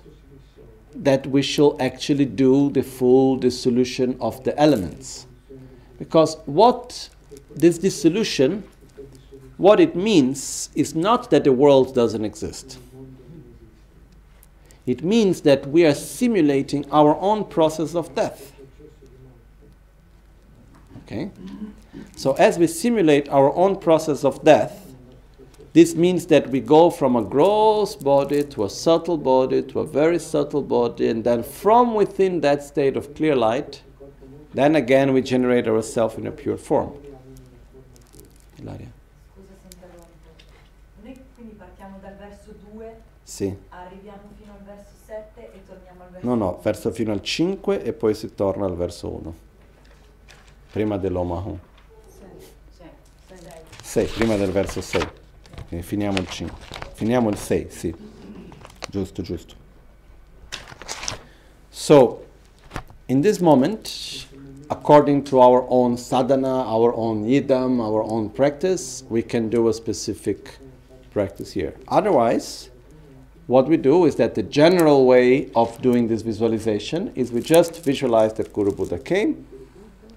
that 0.95 1.25
we 1.27 1.41
shall 1.41 1.77
actually 1.79 2.25
do 2.25 2.69
the 2.71 2.83
full 2.83 3.37
dissolution 3.37 4.17
of 4.19 4.43
the 4.43 4.57
elements. 4.59 5.25
Because 5.97 6.37
what 6.45 7.09
this 7.55 7.77
dissolution, 7.77 8.63
what 9.57 9.79
it 9.79 9.95
means 9.95 10.69
is 10.75 10.95
not 10.95 11.29
that 11.31 11.43
the 11.43 11.51
world 11.51 11.93
doesn't 11.93 12.25
exist. 12.25 12.79
It 14.85 15.03
means 15.03 15.41
that 15.41 15.67
we 15.67 15.85
are 15.85 15.93
simulating 15.93 16.89
our 16.91 17.15
own 17.19 17.45
process 17.45 17.95
of 17.95 18.15
death. 18.15 18.53
Okay? 21.05 21.29
So, 22.15 22.33
as 22.33 22.57
we 22.57 22.67
simulate 22.67 23.29
our 23.29 23.53
own 23.55 23.77
process 23.77 24.23
of 24.23 24.43
death, 24.43 24.95
this 25.73 25.95
means 25.95 26.25
that 26.27 26.49
we 26.49 26.59
go 26.59 26.89
from 26.89 27.15
a 27.15 27.21
gross 27.23 27.95
body 27.95 28.43
to 28.43 28.65
a 28.65 28.69
subtle 28.69 29.17
body 29.17 29.61
to 29.61 29.79
a 29.79 29.85
very 29.85 30.19
subtle 30.19 30.61
body, 30.61 31.07
and 31.07 31.23
then 31.23 31.43
from 31.43 31.93
within 31.93 32.41
that 32.41 32.63
state 32.63 32.97
of 32.97 33.15
clear 33.15 33.35
light, 33.35 33.81
then 34.53 34.75
again 34.75 35.13
we 35.13 35.21
generate 35.21 35.67
ourselves 35.67 36.17
in 36.17 36.27
a 36.27 36.31
pure 36.31 36.57
form. 36.57 36.91
Ilaria. 38.61 38.91
Scusa 39.33 39.53
se 39.59 39.67
interrompo. 39.75 40.09
Noi 41.01 41.23
quindi 41.35 41.53
partiamo 41.55 41.97
dal 41.99 42.15
verso 42.15 42.53
2, 42.71 43.01
Sì. 43.23 43.55
arriviamo 43.69 44.29
fino 44.39 44.53
al 44.53 44.63
verso 44.63 44.91
7 45.05 45.53
e 45.53 45.65
torniamo 45.65 46.03
al 46.03 46.09
verso 46.11 46.27
No, 46.27 46.35
no, 46.35 46.59
verso 46.61 46.91
fino 46.91 47.11
al 47.11 47.21
5 47.23 47.83
e 47.83 47.93
poi 47.93 48.13
si 48.13 48.33
torna 48.35 48.65
al 48.65 48.75
verso 48.75 49.09
1. 49.09 49.35
Prima 50.71 50.97
dell'Omahu. 50.97 51.59
Sì, 52.07 52.23
sì, 52.69 53.43
dai. 53.43 53.61
6, 53.81 54.05
prima 54.07 54.35
del 54.35 54.51
verso 54.51 54.79
6. 54.81 55.07
Quindi 55.67 55.85
finiamo 55.85 56.19
il 56.19 56.27
5. 56.27 56.57
Finiamo 56.93 57.29
il 57.29 57.37
6, 57.37 57.69
sì. 57.71 57.95
Giusto, 58.89 59.21
giusto. 59.21 59.55
So, 61.69 62.25
in 63.07 63.21
this 63.21 63.39
moment, 63.39 63.87
according 64.71 65.21
to 65.21 65.41
our 65.41 65.67
own 65.69 65.97
sadhana, 65.97 66.63
our 66.63 66.93
own 66.95 67.25
yidam, 67.25 67.81
our 67.81 68.03
own 68.03 68.29
practice, 68.29 69.03
we 69.09 69.21
can 69.21 69.49
do 69.49 69.67
a 69.67 69.73
specific 69.73 70.57
practice 71.11 71.51
here. 71.51 71.75
Otherwise, 71.89 72.69
what 73.47 73.67
we 73.67 73.75
do 73.75 74.05
is 74.05 74.15
that 74.15 74.33
the 74.33 74.43
general 74.43 75.05
way 75.05 75.51
of 75.57 75.81
doing 75.81 76.07
this 76.07 76.21
visualization 76.21 77.11
is 77.15 77.33
we 77.33 77.41
just 77.41 77.83
visualize 77.83 78.33
that 78.35 78.53
Guru 78.53 78.71
Buddha 78.71 78.97
came 78.97 79.45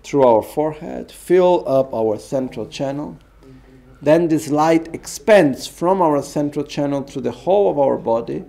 through 0.04 0.22
our 0.22 0.42
forehead, 0.42 1.10
fill 1.10 1.64
up 1.66 1.92
our 1.92 2.16
central 2.16 2.66
channel. 2.66 3.18
Then 4.02 4.28
this 4.28 4.50
light 4.50 4.94
expands 4.94 5.66
from 5.66 6.00
our 6.00 6.22
central 6.22 6.64
channel 6.64 7.02
through 7.02 7.22
the 7.22 7.32
whole 7.32 7.68
of 7.72 7.80
our 7.80 7.96
body, 7.96 8.44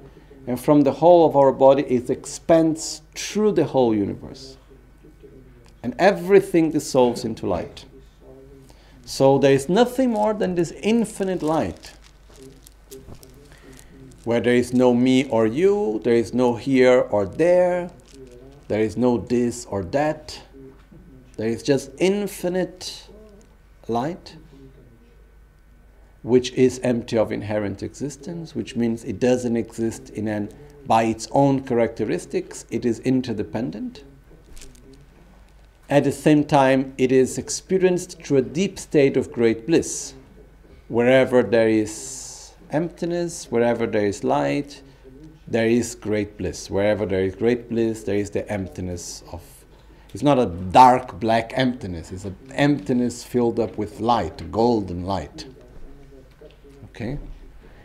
and 0.46 0.60
from 0.60 0.82
the 0.82 0.92
whole 0.92 1.26
of 1.26 1.36
our 1.36 1.52
body 1.52 1.82
it 1.84 2.12
expands 2.12 3.02
through 3.16 3.54
the 3.54 3.66
whole 3.66 3.96
universe. 3.96 4.55
And 5.86 5.94
everything 6.00 6.72
dissolves 6.72 7.24
into 7.24 7.46
light. 7.46 7.86
So 9.06 9.38
there 9.38 9.54
is 9.54 9.70
nothing 9.70 10.10
more 10.10 10.34
than 10.34 10.56
this 10.56 10.72
infinite 10.82 11.44
light 11.44 11.94
where 14.24 14.42
there 14.42 14.56
is 14.56 14.74
no 14.74 14.96
me 14.96 15.30
or 15.30 15.46
you, 15.46 16.02
there 16.04 16.16
is 16.16 16.34
no 16.34 16.56
here 16.56 17.02
or 17.02 17.28
there, 17.28 17.92
there 18.68 18.80
is 18.80 18.98
no 18.98 19.20
this 19.20 19.66
or 19.66 19.84
that. 19.84 20.42
There 21.38 21.50
is 21.50 21.62
just 21.62 21.92
infinite 22.00 23.08
light, 23.88 24.38
which 26.24 26.52
is 26.54 26.80
empty 26.80 27.16
of 27.16 27.32
inherent 27.32 27.84
existence, 27.84 28.56
which 28.56 28.76
means 28.76 29.04
it 29.04 29.20
doesn't 29.20 29.56
exist 29.56 30.10
in 30.10 30.28
an 30.30 30.50
by 30.88 31.04
its 31.04 31.28
own 31.30 31.64
characteristics, 31.64 32.66
it 32.72 32.86
is 32.86 32.98
interdependent. 33.02 34.04
At 35.96 36.04
the 36.04 36.12
same 36.12 36.44
time, 36.44 36.94
it 36.98 37.14
is 37.14 37.38
experienced 37.38 38.22
through 38.22 38.40
a 38.40 38.42
deep 38.42 38.78
state 38.78 39.16
of 39.16 39.32
great 39.32 39.66
bliss. 39.66 40.14
Wherever 40.90 41.42
there 41.42 41.70
is 41.70 42.52
emptiness, 42.70 43.50
wherever 43.50 43.88
there 43.88 44.06
is 44.06 44.22
light, 44.22 44.82
there 45.48 45.70
is 45.70 45.96
great 45.96 46.38
bliss. 46.38 46.70
Wherever 46.70 47.06
there 47.06 47.24
is 47.24 47.34
great 47.36 47.70
bliss, 47.70 48.04
there 48.04 48.18
is 48.18 48.32
the 48.32 48.46
emptiness 48.52 49.24
of. 49.32 49.42
It's 50.14 50.22
not 50.22 50.38
a 50.38 50.48
dark 50.48 51.18
black 51.18 51.54
emptiness, 51.56 52.12
it's 52.12 52.26
an 52.26 52.36
emptiness 52.52 53.24
filled 53.24 53.58
up 53.58 53.78
with 53.78 54.02
light, 54.02 54.52
golden 54.52 55.06
light. 55.06 55.46
Okay? 56.90 57.20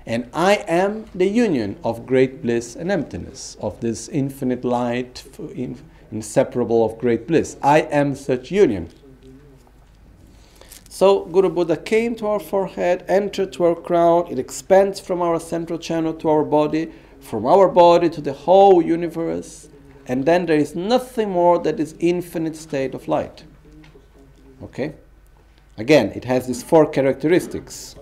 And 0.05 0.29
I 0.35 0.55
am 0.67 1.07
the 1.15 1.29
union 1.29 1.79
of 1.85 2.07
great 2.07 2.43
bliss 2.43 2.75
and 2.75 2.91
emptiness, 2.91 3.57
of 3.61 3.79
this 3.79 4.09
infinite 4.09 4.65
light, 4.65 5.23
f- 5.33 5.51
in- 5.55 5.79
inseparable 6.13 6.85
of 6.85 6.99
great 6.99 7.27
bliss. 7.27 7.57
I 7.63 7.81
am 7.81 8.15
such 8.15 8.51
union. 8.51 8.91
So 10.89 11.25
Guru 11.27 11.49
Buddha 11.49 11.77
came 11.77 12.15
to 12.17 12.27
our 12.27 12.41
forehead, 12.41 13.05
entered 13.09 13.53
to 13.55 13.65
our 13.65 13.75
crown, 13.75 14.27
it 14.29 14.39
expands 14.39 15.01
from 15.01 15.23
our 15.23 15.41
central 15.41 15.79
channel 15.79 16.13
to 16.15 16.29
our 16.29 16.45
body, 16.45 16.93
from 17.21 17.47
our 17.47 17.69
body 17.69 18.11
to 18.11 18.21
the 18.21 18.33
whole 18.33 18.83
universe, 18.83 19.69
and 20.07 20.27
then 20.27 20.47
there 20.47 20.59
is 20.59 20.75
nothing 20.75 21.31
more 21.31 21.59
that 21.61 21.79
is 21.79 21.95
infinite 22.01 22.57
state 22.57 22.95
of 22.95 23.09
light. 23.09 23.45
Okay? 24.63 24.95
Again, 25.79 26.13
it 26.15 26.25
has 26.25 26.47
these 26.47 26.63
four 26.63 26.87
characteristics. 26.87 27.95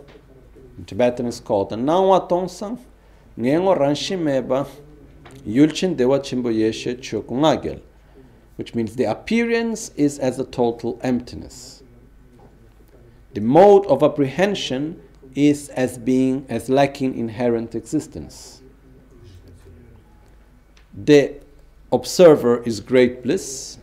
In 0.78 0.84
Tibetan 0.84 1.26
it's 1.26 1.40
called 1.40 1.70
Nawa 1.70 2.28
Tongsang, 2.28 2.78
Ngengo 3.38 3.78
Ranshimeba, 3.78 4.66
Yulchin 5.46 5.96
Dewa 5.96 6.18
Chimboyeshe 6.18 6.96
Chokungagel, 6.98 7.80
which 8.58 8.74
means 8.74 8.96
the 8.96 9.04
appearance 9.04 9.92
is 9.96 10.18
as 10.18 10.40
a 10.40 10.44
total 10.44 10.98
emptiness. 11.04 11.84
The 13.34 13.40
mode 13.40 13.86
of 13.86 14.02
apprehension 14.02 15.00
is 15.36 15.68
as 15.68 15.96
being 15.96 16.44
as 16.48 16.68
lacking 16.68 17.16
inherent 17.16 17.76
existence. 17.76 18.60
The 20.92 21.36
observer 21.92 22.64
is 22.64 22.80
great 22.80 23.22
bliss. 23.22 23.78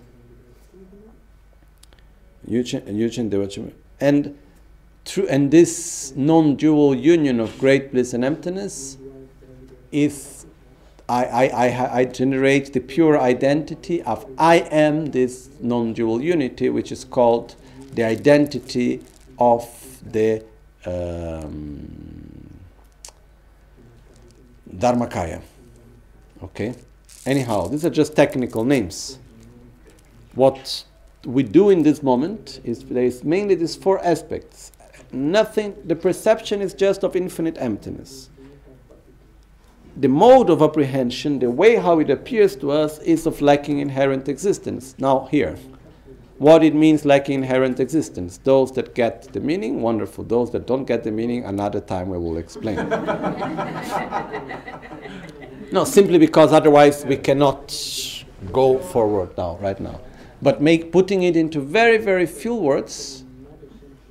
And 4.02 4.38
through 5.06 5.30
and 5.30 5.52
this 5.52 6.12
non-dual 6.18 6.96
union 6.96 7.40
of 7.40 7.58
great 7.60 7.94
bliss 7.94 8.14
and 8.14 8.26
emptiness 8.26 8.98
is 9.94 10.35
I, 11.08 11.26
I, 11.26 11.68
I, 11.68 12.00
I 12.00 12.06
generate 12.06 12.74
the 12.74 12.80
pure 12.80 13.20
identity 13.20 14.02
of 14.04 14.26
I 14.38 14.58
am 14.72 15.08
this 15.08 15.50
non-dual 15.62 16.22
unity, 16.22 16.70
which 16.70 16.92
is 16.92 17.06
called 17.06 17.56
the 17.94 18.04
identity 18.04 19.02
of 19.38 19.68
the 20.04 20.44
um, 20.86 22.60
Dharmakaya. 24.76 25.42
Okay? 26.44 26.74
Anyhow, 27.26 27.68
these 27.68 27.86
are 27.86 27.90
just 27.90 28.16
technical 28.16 28.64
names. 28.64 29.20
What 30.34 30.84
we 31.24 31.44
do 31.44 31.70
in 31.70 31.84
this 31.84 32.04
moment 32.04 32.62
is 32.64 32.84
there 32.84 33.04
is 33.04 33.24
mainly 33.24 33.56
these 33.56 33.76
four 33.76 34.04
aspects. 34.04 34.72
Nothing, 35.12 35.76
the 35.86 35.96
perception 35.96 36.62
is 36.62 36.74
just 36.74 37.04
of 37.04 37.16
infinite 37.16 37.58
emptiness. 37.60 38.30
The 39.98 40.10
mode 40.10 40.50
of 40.50 40.62
apprehension, 40.62 41.40
the 41.40 41.50
way 41.50 41.78
how 41.78 42.00
it 42.00 42.10
appears 42.10 42.58
to 42.58 42.72
us, 42.72 43.00
is 43.00 43.26
of 43.26 43.42
lacking 43.42 43.80
inherent 43.80 44.28
existence. 44.28 44.94
Now, 45.00 45.30
here, 45.32 45.56
what 46.38 46.66
it 46.66 46.76
means 46.76 47.06
lacking 47.06 47.36
inherent 47.36 47.80
existence. 47.80 48.38
Those 48.44 48.74
that 48.74 48.94
get 48.94 49.32
the 49.32 49.40
meaning, 49.40 49.82
wonderful. 49.82 50.26
Those 50.26 50.52
that 50.52 50.68
don't 50.68 50.84
get 50.84 51.06
the 51.06 51.12
meaning, 51.12 51.46
another 51.46 51.80
time 51.80 52.10
we 52.10 52.18
will 52.18 52.38
explain. 52.38 52.76
no, 55.72 55.86
simply 55.86 56.18
because 56.18 56.52
otherwise 56.52 57.06
we 57.06 57.16
cannot 57.16 57.74
go 58.52 58.80
forward 58.80 59.38
now, 59.38 59.58
right 59.62 59.80
now. 59.80 60.02
But 60.42 60.62
make 60.62 60.92
putting 60.92 61.24
it 61.24 61.38
into 61.38 61.62
very, 61.62 61.98
very 61.98 62.26
few 62.26 62.56
words, 62.56 63.24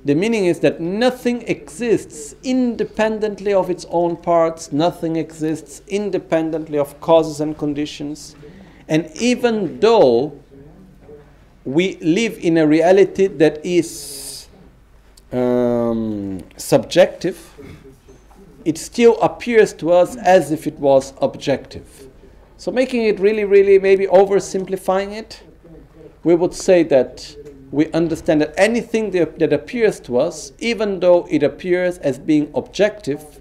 the 0.05 0.13
meaning 0.13 0.45
is 0.45 0.59
that 0.59 0.79
nothing 0.79 1.41
exists 1.47 2.35
independently 2.43 3.51
of 3.51 3.71
its 3.71 3.87
own 3.89 4.15
parts, 4.15 4.71
nothing 4.71 5.15
exists 5.15 5.81
independently 5.87 6.77
of 6.77 7.01
causes 7.01 7.41
and 7.41 7.57
conditions. 7.57 8.35
And 8.87 9.09
even 9.15 9.79
though 9.79 10.39
we 11.65 11.97
live 11.97 12.37
in 12.37 12.57
a 12.57 12.67
reality 12.67 13.25
that 13.25 13.65
is 13.65 14.47
um, 15.31 16.43
subjective, 16.55 17.55
it 18.63 18.77
still 18.77 19.19
appears 19.21 19.73
to 19.73 19.91
us 19.91 20.15
as 20.17 20.51
if 20.51 20.67
it 20.67 20.77
was 20.77 21.13
objective. 21.19 22.07
So, 22.57 22.71
making 22.71 23.05
it 23.05 23.19
really, 23.19 23.43
really 23.43 23.79
maybe 23.79 24.05
oversimplifying 24.05 25.13
it, 25.13 25.41
we 26.23 26.35
would 26.35 26.53
say 26.53 26.83
that 26.83 27.35
we 27.71 27.91
understand 27.91 28.41
that 28.41 28.53
anything 28.57 29.11
that, 29.11 29.53
appears 29.53 29.99
to 30.01 30.17
us, 30.17 30.51
even 30.59 30.99
though 30.99 31.27
it 31.29 31.43
appears 31.43 31.97
as 31.99 32.19
being 32.19 32.51
objective, 32.53 33.39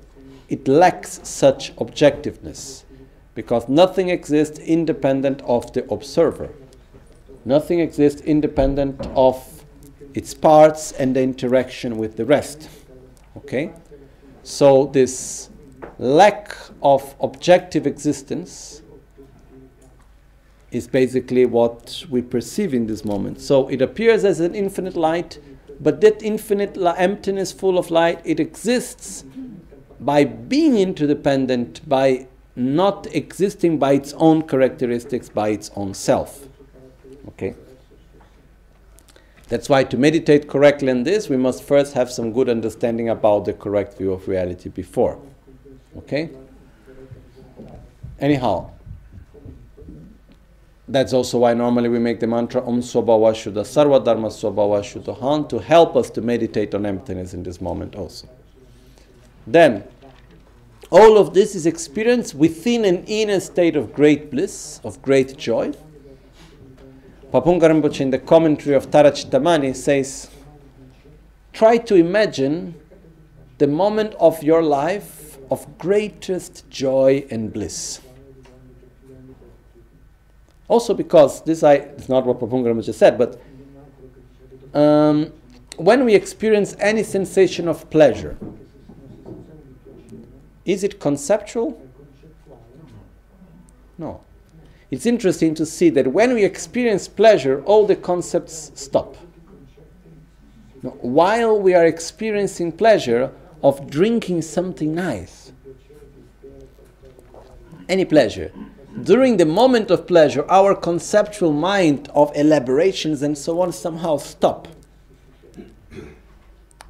it 0.49 0.67
lacks 0.67 1.21
such 1.23 1.75
objectiveness 1.77 2.85
because 3.35 3.69
nothing 3.69 4.09
exists 4.09 4.59
independent 4.59 5.43
of 5.43 5.73
the 5.73 5.85
observer. 5.93 6.51
Nothing 7.45 7.81
exists 7.81 8.21
independent 8.23 9.07
of 9.15 9.65
its 10.15 10.33
parts 10.33 10.93
and 10.93 11.15
the 11.15 11.23
interaction 11.23 11.99
with 11.99 12.17
the 12.17 12.25
rest. 12.25 12.69
Okay? 13.37 13.73
So, 14.43 14.87
this 14.87 15.51
lack 15.99 16.57
of 16.83 17.15
objective 17.21 17.87
existence 17.87 18.83
is 20.75 20.89
basically 20.89 21.47
what 21.47 22.05
we 22.11 22.21
perceive 22.21 22.75
in 22.75 22.87
this 22.87 23.05
moment. 23.05 23.41
So, 23.41 23.69
it 23.69 23.81
appears 23.81 24.25
as 24.25 24.41
an 24.41 24.55
infinite 24.55 24.97
light, 24.97 25.39
but 25.81 26.01
that 26.01 26.23
infinite 26.23 26.77
la- 26.77 26.95
emptiness 26.99 27.53
full 27.53 27.79
of 27.79 27.91
light, 27.91 28.21
it 28.25 28.41
exists 28.41 29.25
by 30.01 30.25
being 30.25 30.77
interdependent, 30.77 31.89
by 31.89 32.27
not 32.57 33.07
existing 33.15 33.79
by 33.79 33.93
its 33.93 34.13
own 34.15 34.43
characteristics, 34.43 35.29
by 35.29 35.49
its 35.49 35.71
own 35.75 35.95
self. 35.95 36.47
Okay? 37.29 37.55
That's 39.49 39.69
why 39.69 39.85
to 39.85 39.97
meditate 39.97 40.49
correctly 40.49 40.91
on 40.91 41.03
this, 41.03 41.29
we 41.29 41.37
must 41.37 41.63
first 41.63 41.95
have 41.95 42.11
some 42.11 42.33
good 42.33 42.49
understanding 42.49 43.09
about 43.09 43.45
the 43.45 43.53
correct 43.53 43.99
view 43.99 44.13
of 44.13 44.27
reality 44.27 44.69
before. 44.69 45.21
Okay? 45.99 46.31
Anyhow, 48.19 48.71
that's 50.87 51.13
also 51.13 51.39
why 51.39 51.55
normally 51.55 51.89
we 51.89 51.99
make 51.99 52.21
the 52.21 52.27
mantra 52.27 52.67
Om 52.67 52.81
Swabhava 52.81 53.33
Shuddha 53.33 53.63
Sarva 53.63 54.05
Dharma 54.05 54.29
Swabhava 54.29 54.83
Shuddha 54.83 55.49
to 55.49 55.59
help 55.59 55.97
us 55.97 56.11
to 56.11 56.21
meditate 56.21 56.75
on 56.75 56.85
emptiness 56.85 57.33
in 57.33 57.43
this 57.43 57.61
moment 57.61 57.95
also. 57.95 58.29
Then, 59.47 59.85
all 60.91 61.17
of 61.17 61.35
this 61.35 61.55
is 61.55 61.67
experienced 61.67 62.35
within 62.35 62.85
an 62.85 63.05
inner 63.07 63.41
state 63.41 63.77
of 63.77 63.93
great 63.93 64.31
bliss, 64.31 64.81
of 64.85 65.01
great 65.01 65.37
joy. 65.37 65.73
Pabongka 67.33 67.63
Rinpoche 67.63 68.01
in 68.01 68.11
the 68.11 68.19
commentary 68.19 68.77
of 68.77 68.91
Tara 68.91 69.11
Chintamani 69.11 69.75
says, 69.75 70.31
try 71.53 71.79
to 71.79 71.95
imagine 71.95 72.75
the 73.59 73.67
moment 73.67 74.15
of 74.21 74.43
your 74.43 74.63
life 74.63 75.39
of 75.51 75.79
greatest 75.79 76.69
joy 76.71 77.27
and 77.31 77.53
bliss. 77.53 78.01
Also 80.75 80.93
because 80.93 81.41
this 81.43 81.63
I 81.63 81.75
it's 81.75 82.09
not 82.09 82.27
what 82.27 82.41
Pabongka 82.41 82.67
Rinpoche 82.67 82.93
said, 82.93 83.17
but 83.17 83.41
um, 84.77 85.33
when 85.77 86.05
we 86.05 86.17
experience 86.17 86.75
any 86.81 87.05
sensation 87.05 87.69
of 87.69 87.89
pleasure, 87.91 88.37
is 90.65 90.83
it 90.83 90.99
conceptual? 90.99 91.81
No. 93.99 94.23
It's 94.91 95.07
interesting 95.07 95.55
to 95.55 95.65
see 95.65 95.91
that 95.91 96.09
when 96.09 96.35
we 96.35 96.45
experience 96.45 97.07
pleasure, 97.07 97.63
all 97.63 97.87
the 97.87 97.95
concepts 97.95 98.73
stop. 98.75 99.15
While 100.83 101.61
we 101.61 101.75
are 101.75 101.87
experiencing 101.87 102.73
pleasure 102.73 103.31
of 103.63 103.89
drinking 103.89 104.43
something 104.43 104.93
nice, 104.93 105.53
any 107.89 108.05
pleasure, 108.05 108.51
during 109.03 109.37
the 109.37 109.47
moment 109.47 109.91
of 109.91 110.07
pleasure, 110.07 110.45
our 110.49 110.75
conceptual 110.75 111.53
mind 111.53 112.09
of 112.15 112.31
elaborations 112.37 113.23
and 113.23 113.37
so 113.37 113.61
on 113.61 113.73
somehow 113.73 114.17
stop. 114.17 114.69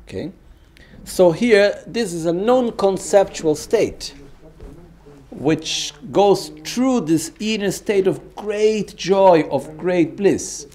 Okay? 0.07 0.33
So 1.05 1.33
here, 1.33 1.83
this 1.87 2.13
is 2.13 2.27
a 2.27 2.33
non 2.33 2.73
conceptual 2.73 3.55
state 3.55 4.15
which 5.31 5.93
goes 6.13 6.51
through 6.65 7.01
this 7.01 7.33
inner 7.41 7.71
state 7.71 8.07
of 8.07 8.35
great 8.37 8.95
joy, 8.97 9.43
of 9.51 9.77
great 9.77 10.17
bliss. 10.17 10.67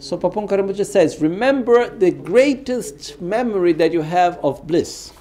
So 0.00 0.18
Pabongka 0.18 0.58
Rinpoche 0.58 0.84
says, 0.84 1.20
remember 1.20 1.88
the 1.96 2.10
greatest 2.10 3.20
memory 3.20 3.72
that 3.74 3.92
you 3.92 4.02
have 4.02 4.38
of 4.42 4.66
bliss. 4.66 5.12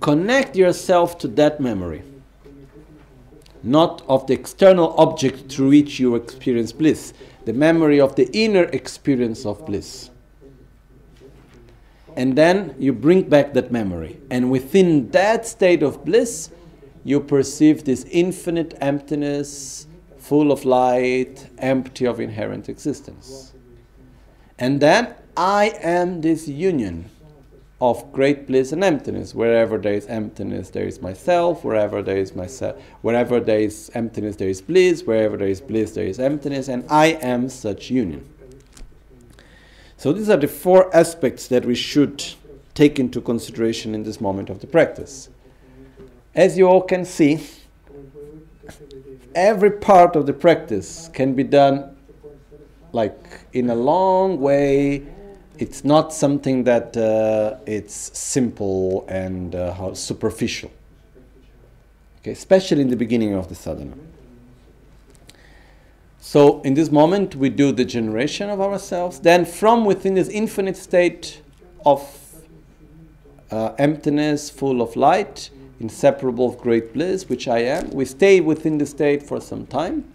Connect 0.00 0.56
yourself 0.56 1.18
to 1.18 1.28
that 1.28 1.60
memory, 1.60 2.02
not 3.62 4.02
of 4.08 4.26
the 4.26 4.34
external 4.34 4.94
object 4.96 5.50
through 5.50 5.68
which 5.68 6.00
you 6.00 6.14
experience 6.14 6.72
bliss, 6.72 7.12
the 7.44 7.52
memory 7.52 8.00
of 8.00 8.16
the 8.16 8.30
inner 8.32 8.64
experience 8.64 9.44
of 9.46 9.64
bliss 9.66 10.10
and 12.16 12.36
then 12.36 12.74
you 12.78 12.92
bring 12.92 13.28
back 13.28 13.52
that 13.54 13.72
memory. 13.72 14.18
And 14.30 14.50
within 14.50 15.10
that 15.10 15.46
state 15.46 15.82
of 15.82 16.04
bliss, 16.04 16.50
you 17.04 17.20
perceive 17.20 17.84
this 17.84 18.04
infinite 18.10 18.76
emptiness, 18.80 19.86
full 20.18 20.52
of 20.52 20.64
light, 20.64 21.48
empty 21.58 22.06
of 22.06 22.20
inherent 22.20 22.68
existence. 22.68 23.52
And 24.58 24.80
then 24.80 25.14
I 25.36 25.72
am 25.80 26.20
this 26.20 26.46
union 26.46 27.10
of 27.82 28.12
great 28.12 28.46
bliss 28.46 28.70
and 28.70 28.84
emptiness. 28.84 29.34
Wherever 29.34 29.76
there 29.76 29.94
is 29.94 30.06
emptiness, 30.06 30.70
there 30.70 30.86
is 30.86 31.02
myself. 31.02 31.64
Wherever 31.64 32.00
there 32.00 32.16
is 32.16 32.32
myself, 32.32 32.80
wherever 33.00 33.40
there 33.40 33.58
is 33.58 33.90
emptiness, 33.92 34.36
there 34.36 34.48
is 34.48 34.62
bliss. 34.62 35.02
Wherever 35.02 35.36
there 35.36 35.48
is 35.48 35.60
bliss, 35.60 35.90
there 35.90 36.06
is 36.06 36.20
emptiness, 36.20 36.68
and 36.68 36.84
I 36.88 37.06
am 37.20 37.48
such 37.48 37.90
union. 37.90 38.24
So 39.96 40.12
these 40.12 40.30
are 40.30 40.36
the 40.36 40.46
four 40.46 40.94
aspects 40.94 41.48
that 41.48 41.64
we 41.64 41.74
should 41.74 42.24
take 42.74 43.00
into 43.00 43.20
consideration 43.20 43.96
in 43.96 44.04
this 44.04 44.20
moment 44.20 44.48
of 44.48 44.60
the 44.60 44.68
practice. 44.68 45.28
As 46.36 46.56
you 46.56 46.68
all 46.68 46.82
can 46.82 47.04
see, 47.04 47.44
every 49.34 49.72
part 49.72 50.14
of 50.14 50.26
the 50.26 50.32
practice 50.32 51.10
can 51.12 51.34
be 51.34 51.42
done 51.42 51.96
like 52.92 53.40
in 53.52 53.70
a 53.70 53.74
long 53.74 54.40
way 54.40 55.04
it's 55.62 55.84
not 55.84 56.12
something 56.12 56.64
that 56.64 56.96
uh, 56.96 57.56
it's 57.66 58.18
simple 58.18 59.06
and 59.08 59.54
uh, 59.54 59.94
superficial. 59.94 60.72
Okay, 62.18 62.32
especially 62.32 62.80
in 62.80 62.88
the 62.88 62.96
beginning 62.96 63.34
of 63.34 63.48
the 63.48 63.54
sadhana. 63.54 63.94
So 66.18 66.60
in 66.62 66.74
this 66.74 66.90
moment 66.90 67.36
we 67.36 67.48
do 67.48 67.70
the 67.70 67.84
generation 67.84 68.50
of 68.50 68.60
ourselves. 68.60 69.20
Then 69.20 69.44
from 69.44 69.84
within 69.84 70.14
this 70.14 70.28
infinite 70.28 70.76
state 70.76 71.42
of 71.86 72.00
uh, 73.52 73.74
emptiness, 73.78 74.50
full 74.50 74.82
of 74.82 74.96
light, 74.96 75.50
inseparable 75.78 76.48
of 76.48 76.58
great 76.58 76.92
bliss, 76.92 77.28
which 77.28 77.46
I 77.46 77.58
am, 77.58 77.90
we 77.90 78.04
stay 78.04 78.40
within 78.40 78.78
the 78.78 78.86
state 78.86 79.22
for 79.22 79.40
some 79.40 79.66
time. 79.66 80.12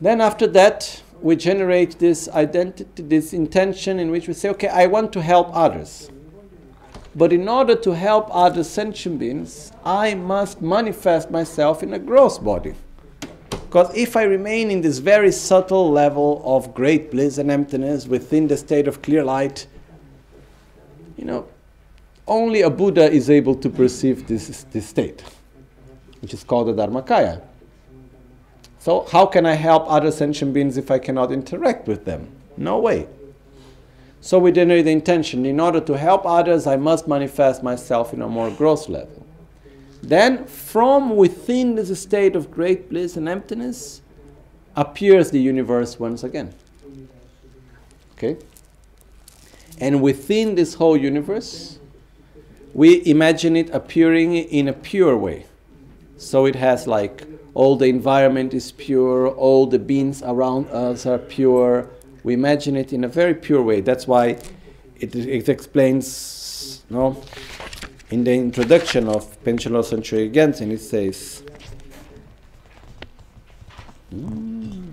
Then 0.00 0.22
after 0.22 0.46
that, 0.46 1.02
we 1.22 1.36
generate 1.36 1.98
this 1.98 2.28
identity, 2.28 3.02
this 3.02 3.32
intention 3.32 3.98
in 3.98 4.10
which 4.10 4.26
we 4.26 4.34
say, 4.34 4.48
okay, 4.50 4.68
I 4.68 4.86
want 4.86 5.12
to 5.12 5.22
help 5.22 5.48
others. 5.52 6.10
But 7.14 7.32
in 7.32 7.48
order 7.48 7.76
to 7.76 7.92
help 7.92 8.28
other 8.34 8.64
sentient 8.64 9.18
beings, 9.18 9.72
I 9.84 10.14
must 10.14 10.62
manifest 10.62 11.30
myself 11.30 11.82
in 11.82 11.92
a 11.92 11.98
gross 11.98 12.38
body. 12.38 12.74
Because 13.50 13.94
if 13.94 14.16
I 14.16 14.24
remain 14.24 14.70
in 14.70 14.80
this 14.80 14.98
very 14.98 15.30
subtle 15.32 15.90
level 15.90 16.42
of 16.44 16.74
great 16.74 17.10
bliss 17.10 17.38
and 17.38 17.50
emptiness 17.50 18.06
within 18.06 18.48
the 18.48 18.56
state 18.56 18.88
of 18.88 19.00
clear 19.02 19.24
light, 19.24 19.66
you 21.16 21.24
know, 21.24 21.46
only 22.26 22.62
a 22.62 22.70
Buddha 22.70 23.10
is 23.10 23.30
able 23.30 23.54
to 23.56 23.68
perceive 23.68 24.26
this, 24.26 24.64
this 24.70 24.86
state, 24.86 25.22
which 26.20 26.34
is 26.34 26.44
called 26.44 26.68
the 26.68 26.74
Dharmakaya. 26.74 27.42
So, 28.82 29.06
how 29.12 29.26
can 29.26 29.46
I 29.46 29.54
help 29.54 29.84
other 29.86 30.10
sentient 30.10 30.52
beings 30.52 30.76
if 30.76 30.90
I 30.90 30.98
cannot 30.98 31.30
interact 31.30 31.86
with 31.86 32.04
them? 32.04 32.26
No 32.56 32.80
way. 32.80 33.06
So, 34.20 34.40
we 34.40 34.50
generate 34.50 34.86
the 34.86 34.90
intention 34.90 35.46
in 35.46 35.60
order 35.60 35.78
to 35.78 35.96
help 35.96 36.26
others, 36.26 36.66
I 36.66 36.74
must 36.74 37.06
manifest 37.06 37.62
myself 37.62 38.12
in 38.12 38.20
a 38.20 38.28
more 38.28 38.50
gross 38.50 38.88
level. 38.88 39.24
Then, 40.02 40.46
from 40.46 41.14
within 41.14 41.76
this 41.76 41.96
state 42.02 42.34
of 42.34 42.50
great 42.50 42.90
bliss 42.90 43.16
and 43.16 43.28
emptiness, 43.28 44.02
appears 44.74 45.30
the 45.30 45.40
universe 45.40 46.00
once 46.00 46.24
again. 46.24 46.52
Okay? 48.14 48.36
And 49.78 50.02
within 50.02 50.56
this 50.56 50.74
whole 50.74 50.96
universe, 50.96 51.78
we 52.74 53.06
imagine 53.06 53.54
it 53.54 53.70
appearing 53.70 54.34
in 54.34 54.66
a 54.66 54.72
pure 54.72 55.16
way. 55.16 55.46
So 56.16 56.46
it 56.46 56.56
has 56.56 56.88
like 56.88 57.31
all 57.54 57.76
the 57.76 57.86
environment 57.86 58.54
is 58.54 58.72
pure, 58.72 59.28
all 59.28 59.66
the 59.66 59.78
beings 59.78 60.22
around 60.22 60.68
us 60.68 61.06
are 61.06 61.18
pure. 61.18 61.88
We 62.24 62.34
imagine 62.34 62.76
it 62.76 62.92
in 62.92 63.04
a 63.04 63.08
very 63.08 63.34
pure 63.34 63.62
way. 63.62 63.80
That's 63.80 64.06
why 64.06 64.38
it, 64.96 65.14
it 65.14 65.48
explains, 65.48 66.84
no, 66.88 67.22
in 68.10 68.24
the 68.24 68.32
introduction 68.34 69.08
of 69.08 69.42
Panchen 69.44 69.72
Losang 69.72 70.00
Chökyi 70.00 70.32
Gyaltsen, 70.32 70.70
it 70.70 70.80
says, 70.80 71.42
mm, 74.14 74.92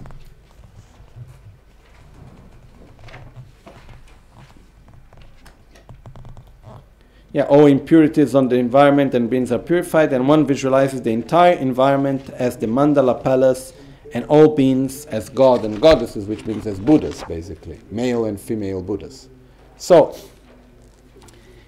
Yeah, 7.31 7.43
all 7.43 7.67
impurities 7.67 8.33
on 8.33 8.49
the 8.49 8.55
environment 8.55 9.13
and 9.13 9.29
beings 9.29 9.51
are 9.51 9.59
purified, 9.59 10.11
and 10.13 10.27
one 10.27 10.47
visualizes 10.47 11.03
the 11.03 11.11
entire 11.11 11.53
environment 11.53 12.27
as 12.31 12.57
the 12.57 12.65
mandala 12.65 13.23
palace 13.23 13.73
and 14.15 14.25
all 14.25 14.55
beings 14.55 15.05
as 15.05 15.29
God 15.29 15.63
and 15.63 15.79
goddesses, 15.79 16.25
which 16.25 16.47
means 16.47 16.65
as 16.65 16.79
Buddhas, 16.79 17.23
basically, 17.25 17.79
male 17.91 18.25
and 18.25 18.41
female 18.41 18.81
Buddhas. 18.81 19.29
So, 19.77 20.17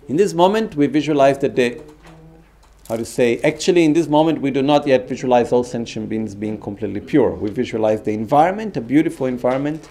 in 0.08 0.16
this 0.16 0.34
moment, 0.34 0.76
we 0.76 0.88
visualize 0.88 1.38
that 1.40 1.56
the, 1.56 1.80
how 2.88 2.96
to 2.96 3.06
say, 3.06 3.38
actually, 3.42 3.86
in 3.86 3.94
this 3.94 4.08
moment, 4.08 4.42
we 4.42 4.50
do 4.50 4.64
not 4.64 4.88
yet 4.88 5.08
visualize 5.08 5.52
all 5.52 5.64
sentient 5.64 6.10
beings 6.10 6.34
being 6.34 6.60
completely 6.60 7.02
pure. 7.02 7.36
We 7.36 7.52
visualize 7.52 8.02
the 8.02 8.14
environment, 8.14 8.78
a 8.78 8.82
beautiful 8.82 9.28
environment, 9.28 9.88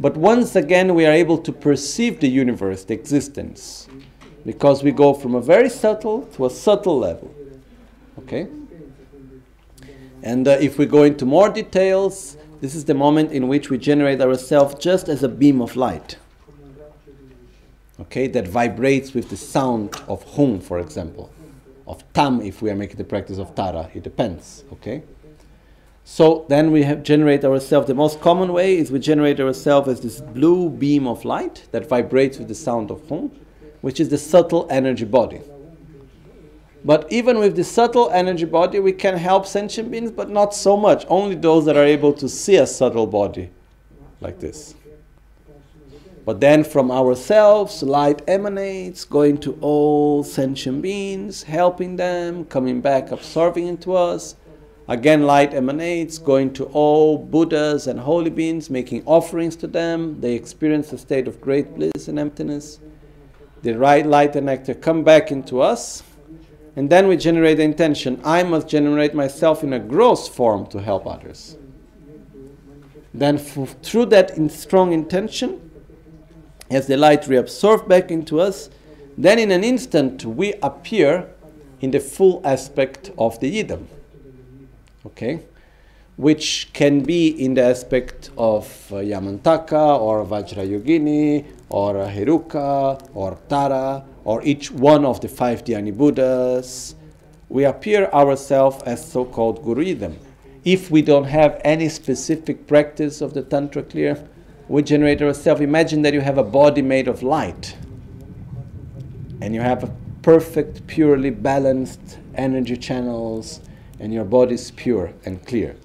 but 0.00 0.16
once 0.16 0.56
again, 0.56 0.94
we 0.94 1.04
are 1.04 1.12
able 1.12 1.36
to 1.36 1.52
perceive 1.52 2.20
the 2.20 2.28
universe, 2.28 2.84
the 2.84 2.94
existence 2.94 3.86
because 4.44 4.82
we 4.82 4.90
go 4.90 5.14
from 5.14 5.34
a 5.34 5.40
very 5.40 5.68
subtle 5.68 6.22
to 6.34 6.46
a 6.46 6.50
subtle 6.50 6.98
level. 6.98 7.34
Okay? 8.20 8.48
And 10.22 10.46
uh, 10.46 10.52
if 10.60 10.78
we 10.78 10.86
go 10.86 11.02
into 11.02 11.24
more 11.24 11.48
details, 11.48 12.36
this 12.60 12.74
is 12.74 12.84
the 12.84 12.94
moment 12.94 13.32
in 13.32 13.48
which 13.48 13.70
we 13.70 13.78
generate 13.78 14.20
ourselves 14.20 14.74
just 14.74 15.08
as 15.08 15.22
a 15.22 15.28
beam 15.28 15.62
of 15.62 15.76
light. 15.76 16.18
Okay, 18.00 18.26
that 18.28 18.48
vibrates 18.48 19.12
with 19.12 19.28
the 19.28 19.36
sound 19.36 19.94
of 20.08 20.22
hum, 20.34 20.60
for 20.60 20.78
example, 20.78 21.30
of 21.86 22.02
tam 22.12 22.40
if 22.40 22.62
we 22.62 22.70
are 22.70 22.74
making 22.74 22.96
the 22.96 23.04
practice 23.04 23.38
of 23.38 23.54
tara. 23.54 23.90
It 23.94 24.02
depends. 24.02 24.64
Okay. 24.72 25.02
So 26.04 26.46
then 26.48 26.72
we 26.72 26.82
have 26.82 27.02
generate 27.02 27.44
ourselves. 27.44 27.86
The 27.86 27.94
most 27.94 28.20
common 28.20 28.52
way 28.52 28.76
is 28.76 28.90
we 28.90 28.98
generate 28.98 29.38
ourselves 29.38 29.86
as 29.86 30.00
this 30.00 30.20
blue 30.20 30.70
beam 30.70 31.06
of 31.06 31.24
light 31.24 31.68
that 31.72 31.86
vibrates 31.86 32.38
with 32.38 32.48
the 32.48 32.54
sound 32.54 32.90
of 32.90 33.06
hum 33.08 33.30
which 33.80 34.00
is 34.00 34.08
the 34.08 34.18
subtle 34.18 34.66
energy 34.70 35.04
body. 35.04 35.40
But 36.84 37.10
even 37.12 37.38
with 37.38 37.56
the 37.56 37.64
subtle 37.64 38.08
energy 38.10 38.46
body, 38.46 38.80
we 38.80 38.92
can 38.92 39.16
help 39.16 39.46
sentient 39.46 39.90
beings, 39.90 40.10
but 40.10 40.30
not 40.30 40.54
so 40.54 40.76
much. 40.76 41.04
Only 41.08 41.34
those 41.34 41.66
that 41.66 41.76
are 41.76 41.84
able 41.84 42.12
to 42.14 42.28
see 42.28 42.56
a 42.56 42.66
subtle 42.66 43.06
body 43.06 43.50
like 44.20 44.40
this. 44.40 44.74
But 46.24 46.40
then 46.40 46.64
from 46.64 46.90
ourselves, 46.90 47.82
light 47.82 48.22
emanates, 48.28 49.04
going 49.04 49.38
to 49.38 49.58
all 49.60 50.22
sentient 50.22 50.80
beings, 50.80 51.42
helping 51.42 51.96
them, 51.96 52.44
coming 52.44 52.80
back, 52.80 53.10
absorbing 53.10 53.66
into 53.66 53.94
us. 53.94 54.36
Again, 54.88 55.22
light 55.22 55.54
emanates, 55.54 56.18
going 56.18 56.52
to 56.54 56.64
all 56.66 57.18
Buddhas 57.18 57.86
and 57.86 58.00
holy 58.00 58.30
beings, 58.30 58.70
making 58.70 59.02
offerings 59.06 59.56
to 59.56 59.66
them. 59.66 60.20
They 60.20 60.34
experience 60.34 60.92
a 60.92 60.98
state 60.98 61.28
of 61.28 61.40
great 61.40 61.74
bliss 61.74 62.08
and 62.08 62.18
emptiness 62.18 62.80
the 63.62 63.76
right 63.76 64.06
light 64.06 64.36
and 64.36 64.46
nectar 64.46 64.74
come 64.74 65.04
back 65.04 65.30
into 65.30 65.60
us, 65.60 66.02
and 66.76 66.88
then 66.88 67.08
we 67.08 67.16
generate 67.16 67.58
the 67.58 67.62
intention 67.64 68.20
I 68.24 68.42
must 68.42 68.68
generate 68.68 69.14
myself 69.14 69.62
in 69.62 69.72
a 69.72 69.78
gross 69.78 70.28
form 70.28 70.66
to 70.68 70.78
help 70.80 71.06
others. 71.06 71.56
Then, 73.12 73.36
f- 73.36 73.76
through 73.82 74.06
that 74.06 74.36
in 74.36 74.48
strong 74.48 74.92
intention, 74.92 75.70
as 76.70 76.86
the 76.86 76.96
light 76.96 77.22
reabsorbs 77.22 77.86
back 77.88 78.10
into 78.10 78.40
us, 78.40 78.70
then 79.18 79.38
in 79.38 79.50
an 79.50 79.64
instant 79.64 80.24
we 80.24 80.54
appear 80.62 81.28
in 81.80 81.90
the 81.90 82.00
full 82.00 82.40
aspect 82.44 83.10
of 83.18 83.38
the 83.40 83.62
Yidam. 83.62 83.86
Okay? 85.04 85.42
Which 86.20 86.68
can 86.74 87.00
be 87.00 87.28
in 87.28 87.54
the 87.54 87.62
aspect 87.62 88.28
of 88.36 88.66
uh, 88.92 88.96
Yamantaka 88.96 89.98
or 89.98 90.22
Vajrayogini 90.26 91.46
or 91.70 91.94
Heruka 91.94 93.08
or 93.14 93.38
Tara 93.48 94.04
or 94.24 94.42
each 94.42 94.70
one 94.70 95.06
of 95.06 95.22
the 95.22 95.28
five 95.28 95.64
Dhyani 95.64 95.96
Buddhas. 95.96 96.94
We 97.48 97.64
appear 97.64 98.04
ourselves 98.12 98.82
as 98.82 99.00
so 99.10 99.24
called 99.24 99.64
Guru 99.64 99.82
Yidam. 99.82 100.18
If 100.62 100.90
we 100.90 101.00
don't 101.00 101.24
have 101.24 101.58
any 101.64 101.88
specific 101.88 102.66
practice 102.66 103.22
of 103.22 103.32
the 103.32 103.40
Tantra 103.40 103.82
clear, 103.82 104.22
we 104.68 104.82
generate 104.82 105.22
ourselves. 105.22 105.62
Imagine 105.62 106.02
that 106.02 106.12
you 106.12 106.20
have 106.20 106.36
a 106.36 106.44
body 106.44 106.82
made 106.82 107.08
of 107.08 107.22
light 107.22 107.78
and 109.40 109.54
you 109.54 109.62
have 109.62 109.84
a 109.84 109.90
perfect, 110.20 110.86
purely 110.86 111.30
balanced 111.30 112.18
energy 112.34 112.76
channels, 112.76 113.60
and 113.98 114.12
your 114.12 114.24
body 114.24 114.56
is 114.56 114.70
pure 114.72 115.14
and 115.24 115.46
clear. 115.46 115.76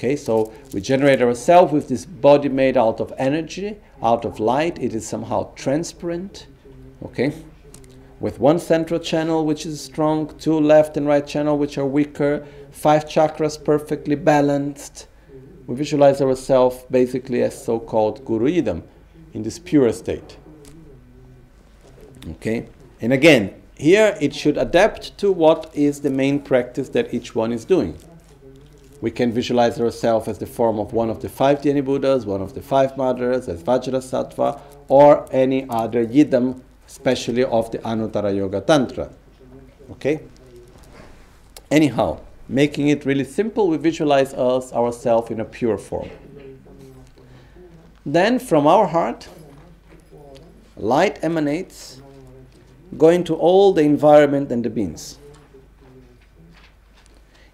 Okay, 0.00 0.16
so 0.16 0.50
we 0.72 0.80
generate 0.80 1.20
ourselves 1.20 1.74
with 1.74 1.88
this 1.88 2.06
body 2.06 2.48
made 2.48 2.78
out 2.78 3.00
of 3.00 3.12
energy, 3.18 3.76
out 4.02 4.24
of 4.24 4.40
light. 4.40 4.78
It 4.78 4.94
is 4.94 5.06
somehow 5.06 5.52
transparent. 5.56 6.46
Okay, 7.04 7.34
with 8.18 8.40
one 8.40 8.58
central 8.58 8.98
channel 8.98 9.44
which 9.44 9.66
is 9.66 9.78
strong, 9.78 10.34
two 10.38 10.58
left 10.58 10.96
and 10.96 11.06
right 11.06 11.26
channel 11.26 11.58
which 11.58 11.76
are 11.76 11.84
weaker, 11.84 12.46
five 12.70 13.04
chakras 13.04 13.62
perfectly 13.62 14.14
balanced. 14.14 15.06
We 15.66 15.74
visualize 15.74 16.22
ourselves 16.22 16.82
basically 16.90 17.42
as 17.42 17.62
so-called 17.62 18.24
Guru 18.24 18.50
Yidam 18.50 18.84
in 19.34 19.42
this 19.42 19.58
pure 19.58 19.92
state. 19.92 20.38
Okay? 22.26 22.70
And 23.02 23.12
again, 23.12 23.60
here 23.76 24.16
it 24.18 24.34
should 24.34 24.56
adapt 24.56 25.18
to 25.18 25.30
what 25.30 25.70
is 25.74 26.00
the 26.00 26.08
main 26.08 26.40
practice 26.40 26.88
that 26.88 27.12
each 27.12 27.34
one 27.34 27.52
is 27.52 27.66
doing. 27.66 27.98
We 29.00 29.10
can 29.10 29.32
visualize 29.32 29.80
ourselves 29.80 30.28
as 30.28 30.38
the 30.38 30.46
form 30.46 30.78
of 30.78 30.92
one 30.92 31.08
of 31.08 31.22
the 31.22 31.28
five 31.28 31.62
Dhyani 31.62 31.84
Buddhas, 31.84 32.26
one 32.26 32.42
of 32.42 32.54
the 32.54 32.60
five 32.60 32.96
mothers, 32.96 33.48
as 33.48 33.62
Vajrasattva, 33.62 34.60
or 34.88 35.26
any 35.32 35.66
other 35.70 36.04
Yidam, 36.04 36.60
especially 36.86 37.44
of 37.44 37.70
the 37.70 37.78
Anuttara 37.78 38.34
Yoga 38.36 38.60
Tantra. 38.60 39.10
Okay? 39.92 40.20
Anyhow, 41.70 42.20
making 42.48 42.88
it 42.88 43.06
really 43.06 43.24
simple, 43.24 43.68
we 43.68 43.78
visualize 43.78 44.34
us 44.34 44.72
ourselves 44.72 45.30
in 45.30 45.40
a 45.40 45.44
pure 45.44 45.78
form. 45.78 46.10
Then 48.04 48.38
from 48.38 48.66
our 48.66 48.86
heart, 48.86 49.28
light 50.76 51.22
emanates, 51.22 52.02
going 52.98 53.24
to 53.24 53.34
all 53.34 53.72
the 53.72 53.82
environment 53.82 54.50
and 54.50 54.64
the 54.64 54.70
beings. 54.70 55.19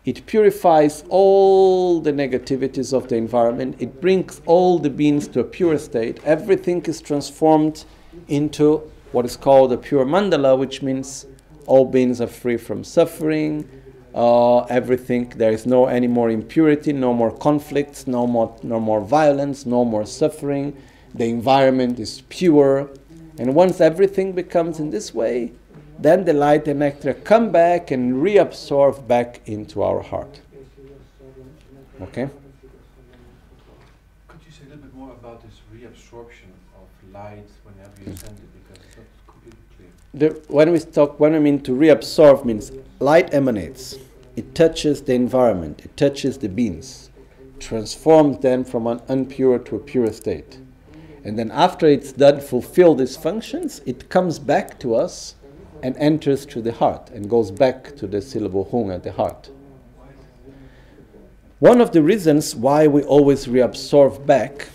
It 0.06 0.24
purifies 0.26 1.02
all 1.08 2.00
the 2.00 2.12
negativities 2.12 2.92
of 2.92 3.08
the 3.08 3.16
environment. 3.16 3.74
It 3.80 4.00
brings 4.00 4.40
all 4.46 4.78
the 4.78 4.88
beings 4.88 5.26
to 5.28 5.40
a 5.40 5.44
pure 5.44 5.76
state. 5.78 6.20
Everything 6.24 6.80
is 6.84 7.00
transformed 7.00 7.84
into 8.28 8.88
what 9.10 9.24
is 9.24 9.36
called 9.36 9.72
a 9.72 9.76
pure 9.76 10.04
mandala, 10.04 10.56
which 10.56 10.80
means 10.80 11.26
all 11.66 11.84
beings 11.84 12.20
are 12.20 12.28
free 12.28 12.56
from 12.56 12.84
suffering. 12.84 13.68
Uh, 14.14 14.60
everything 14.66 15.28
there 15.36 15.50
is 15.50 15.66
no 15.66 15.86
any 15.86 16.06
more 16.06 16.30
impurity, 16.30 16.92
no 16.92 17.12
more 17.12 17.32
conflicts, 17.36 18.06
no 18.06 18.28
more 18.28 18.56
no 18.62 18.78
more 18.78 19.00
violence, 19.00 19.66
no 19.66 19.84
more 19.84 20.06
suffering. 20.06 20.76
The 21.14 21.24
environment 21.24 21.98
is 21.98 22.22
pure, 22.28 22.88
and 23.38 23.56
once 23.56 23.80
everything 23.80 24.32
becomes 24.32 24.78
in 24.78 24.90
this 24.90 25.12
way, 25.12 25.52
then 25.98 26.24
the 26.24 26.32
light 26.32 26.68
and 26.68 26.81
nectar 26.81 27.14
come 27.14 27.51
back 27.51 27.90
and 27.90 28.14
reabsorb 28.14 29.06
back 29.06 29.40
into 29.47 29.82
our 29.82 30.02
heart. 30.02 30.40
Okay? 32.01 32.28
Could 34.28 34.40
you 34.44 34.52
say 34.52 34.64
a 34.66 34.68
little 34.68 34.85
bit 34.85 34.94
more 34.94 35.12
about 35.12 35.43
this 35.43 35.60
reabsorption 35.74 36.51
of 36.77 37.12
light 37.12 37.48
whenever 37.64 37.98
you 37.98 38.16
send 38.16 38.39
it? 38.39 38.68
Because 38.68 38.85
it's 38.85 38.97
not 38.97 39.06
completely 39.27 39.60
clear. 39.77 40.31
The, 40.31 40.43
when 40.48 40.73
we 40.73 40.78
talk, 40.81 41.18
when 41.18 41.35
I 41.35 41.39
mean 41.39 41.60
to 41.62 41.73
reabsorb, 41.73 42.44
means 42.44 42.73
light 43.01 43.32
emanates. 43.32 43.97
It 44.36 44.55
touches 44.55 45.01
the 45.02 45.14
environment. 45.14 45.82
It 45.82 45.97
touches 45.97 46.36
the 46.36 46.51
beings, 46.51 47.09
transforms 47.59 48.40
them 48.40 48.64
from 48.64 48.86
an 48.86 49.01
impure 49.09 49.59
to 49.60 49.77
a 49.77 49.78
pure 49.78 50.12
state, 50.12 50.59
and 51.27 51.36
then 51.36 51.51
after 51.51 51.89
it's 51.89 52.12
done, 52.12 52.40
fulfill 52.40 52.94
these 52.94 53.16
functions, 53.16 53.81
it 53.85 54.09
comes 54.09 54.39
back 54.39 54.78
to 54.78 54.94
us 54.94 55.35
and 55.82 55.97
enters 55.97 56.44
through 56.44 56.62
the 56.62 56.73
heart 56.73 57.11
and 57.11 57.28
goes 57.28 57.51
back 57.51 57.97
to 57.97 58.07
the 58.07 58.20
syllable 58.20 58.69
hung 58.70 58.90
at 58.90 59.03
the 59.03 59.12
heart. 59.12 59.51
One 61.59 61.81
of 61.81 61.93
the 61.93 62.03
reasons 62.03 62.55
why 62.55 62.86
we 62.86 63.03
always 63.03 63.47
reabsorb 63.47 64.27
back, 64.27 64.69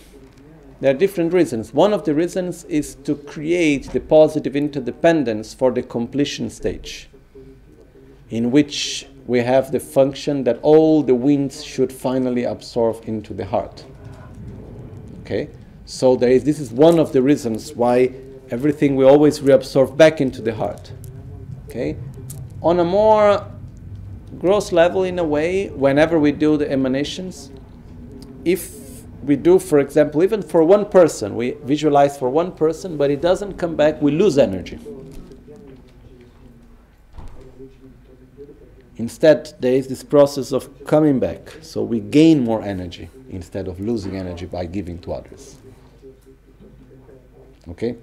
there 0.80 0.90
are 0.90 0.98
different 0.98 1.32
reasons. 1.32 1.74
One 1.74 1.94
of 1.94 2.06
the 2.06 2.16
reasons 2.16 2.64
is 2.64 2.96
to 3.04 3.16
create 3.16 3.92
the 3.92 4.00
positive 4.00 4.56
interdependence 4.56 5.54
for 5.54 5.72
the 5.72 5.84
completion 5.84 6.50
stage, 6.50 7.08
in 8.32 8.50
which 8.50 9.08
we 9.28 9.40
have 9.40 9.72
the 9.72 9.80
function 9.80 10.44
that 10.46 10.60
all 10.64 11.04
the 11.04 11.14
winds 11.14 11.64
should 11.64 11.94
finally 11.94 12.46
absorb 12.46 13.04
into 13.06 13.34
the 13.34 13.46
heart. 13.46 13.86
Okay? 15.22 15.50
So 15.86 16.16
there 16.16 16.32
is 16.32 16.44
this 16.44 16.60
is 16.60 16.72
one 16.72 16.98
of 16.98 17.14
the 17.14 17.22
reasons 17.22 17.76
why 17.76 18.14
everything 18.52 18.98
we 18.98 19.06
always 19.06 19.40
reabsorb 19.40 19.98
back 19.98 20.22
into 20.22 20.42
the 20.42 20.54
heart. 20.54 20.92
Okay? 21.68 21.98
On 22.62 22.80
a 22.80 22.84
more 22.84 23.48
gross 24.38 24.72
level, 24.72 25.04
in 25.04 25.18
a 25.18 25.24
way, 25.24 25.70
whenever 25.70 26.20
we 26.20 26.32
do 26.32 26.58
the 26.58 26.70
emanations, 26.70 27.50
if 28.46 29.04
we 29.24 29.36
do, 29.36 29.58
for 29.58 29.80
example, 29.80 30.22
even 30.22 30.42
for 30.42 30.64
one 30.64 30.86
person, 30.86 31.36
we 31.36 31.52
visualize 31.64 32.18
for 32.18 32.30
one 32.30 32.52
person, 32.52 32.98
but 32.98 33.10
it 33.10 33.22
doesn't 33.22 33.58
come 33.58 33.76
back, 33.76 34.02
we 34.02 34.12
lose 34.12 34.38
energy. 34.38 34.80
Instead, 38.98 39.54
there 39.60 39.74
is 39.74 39.88
this 39.88 40.04
process 40.04 40.52
of 40.52 40.86
coming 40.86 41.20
back, 41.20 41.58
so 41.62 41.82
we 41.82 42.00
gain 42.00 42.44
more 42.44 42.62
energy 42.62 43.10
instead 43.30 43.68
of 43.68 43.80
losing 43.80 44.16
energy 44.16 44.46
by 44.46 44.66
giving 44.66 45.00
to 45.00 45.14
others. 45.14 45.56
Okay? 47.70 47.96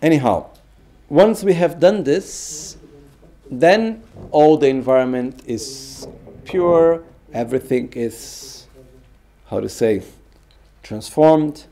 Anyhow, 0.00 0.46
once 1.08 1.42
we 1.44 1.54
have 1.54 1.80
done 1.80 2.04
this, 2.04 2.76
then 3.50 4.02
all 4.30 4.56
the 4.56 4.68
environment 4.68 5.42
is 5.46 6.06
pure, 6.44 7.02
everything 7.32 7.92
is, 7.94 8.66
how 9.46 9.60
to 9.60 9.68
say, 9.68 10.02
transformed. 10.82 11.64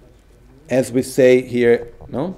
As 0.69 0.93
we 0.93 1.03
say 1.03 1.43
here, 1.43 1.89
no? 2.09 2.37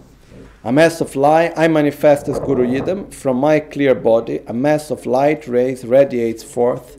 A 0.65 0.73
mass 0.73 1.01
of 1.01 1.17
light, 1.17 1.53
I 1.57 1.69
manifest 1.69 2.29
as 2.29 2.39
Guru 2.39 2.67
Yidam. 2.67 3.13
From 3.13 3.37
my 3.37 3.61
clear 3.61 3.95
body, 3.95 4.41
a 4.47 4.55
mass 4.55 4.91
of 4.91 5.05
light 5.05 5.47
rays 5.49 5.85
radiates 5.85 6.43
forth 6.43 6.97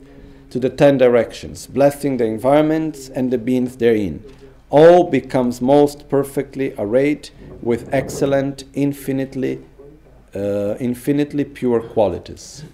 to 0.50 0.60
the 0.60 0.70
ten 0.70 0.98
directions, 0.98 1.66
blessing 1.66 2.18
the 2.18 2.24
environments 2.26 3.08
and 3.08 3.32
the 3.32 3.38
beings 3.38 3.76
therein. 3.78 4.22
All 4.70 5.10
becomes 5.10 5.60
most 5.60 6.08
perfectly 6.08 6.74
arrayed 6.78 7.30
with 7.62 7.88
excellent, 7.92 8.64
infinitely, 8.74 9.60
uh, 10.34 10.76
infinitely 10.80 11.44
pure 11.44 11.80
qualities. 11.80 12.64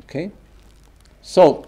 Okay? 0.00 0.30
So, 1.22 1.66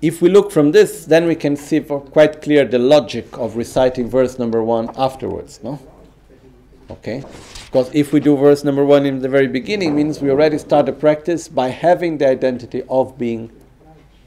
if 0.00 0.20
we 0.20 0.28
look 0.28 0.52
from 0.52 0.72
this, 0.72 1.06
then 1.06 1.26
we 1.26 1.34
can 1.34 1.56
see 1.56 1.80
quite 1.80 2.42
clear 2.42 2.64
the 2.66 2.78
logic 2.78 3.38
of 3.38 3.56
reciting 3.56 4.10
verse 4.10 4.38
number 4.38 4.62
one 4.62 4.90
afterwards, 4.96 5.60
no? 5.62 5.78
Okay? 6.90 7.24
Because 7.66 7.90
if 7.94 8.12
we 8.12 8.20
do 8.20 8.36
verse 8.36 8.64
number 8.64 8.84
one 8.84 9.06
in 9.06 9.20
the 9.20 9.28
very 9.28 9.48
beginning, 9.48 9.96
means 9.96 10.20
we 10.20 10.30
already 10.30 10.58
start 10.58 10.86
the 10.86 10.92
practice 10.92 11.48
by 11.48 11.68
having 11.68 12.18
the 12.18 12.28
identity 12.28 12.82
of 12.88 13.16
being 13.18 13.50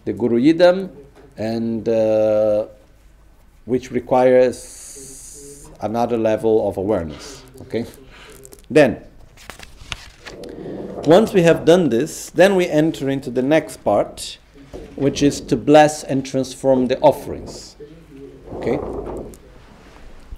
the 0.06 0.14
Guru 0.14 0.42
Yidam, 0.42 0.90
and 1.38 1.88
uh, 1.88 2.66
which 3.68 3.92
requires 3.92 5.70
another 5.82 6.18
level 6.18 6.68
of 6.70 6.78
awareness. 6.78 7.44
Okay? 7.62 7.86
Then, 8.70 9.04
once 11.06 11.34
we 11.34 11.42
have 11.42 11.66
done 11.66 11.90
this, 11.90 12.30
then 12.30 12.56
we 12.56 12.68
enter 12.68 13.10
into 13.10 13.30
the 13.30 13.42
next 13.42 13.84
part, 13.84 14.38
which 14.96 15.22
is 15.22 15.42
to 15.42 15.58
bless 15.58 16.04
and 16.04 16.26
transform 16.26 16.88
the 16.88 16.98
offerings. 17.00 17.76
Okay? 18.54 18.80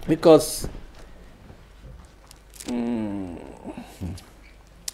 Because 0.08 0.68
mm, 2.66 3.40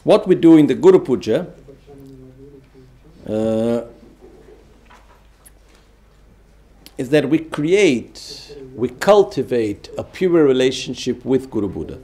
what 0.04 0.28
we 0.28 0.36
do 0.36 0.58
in 0.58 0.68
the 0.68 0.76
Guru 0.76 1.00
Puja 1.00 1.48
uh, 3.30 3.82
is 6.98 7.10
that 7.10 7.30
we 7.30 7.40
create, 7.40 8.56
we 8.74 8.90
cultivate 8.90 9.90
a 9.98 10.04
pure 10.04 10.44
relationship 10.46 11.26
with 11.26 11.50
Guru 11.52 11.68
Buddha. 11.68 12.00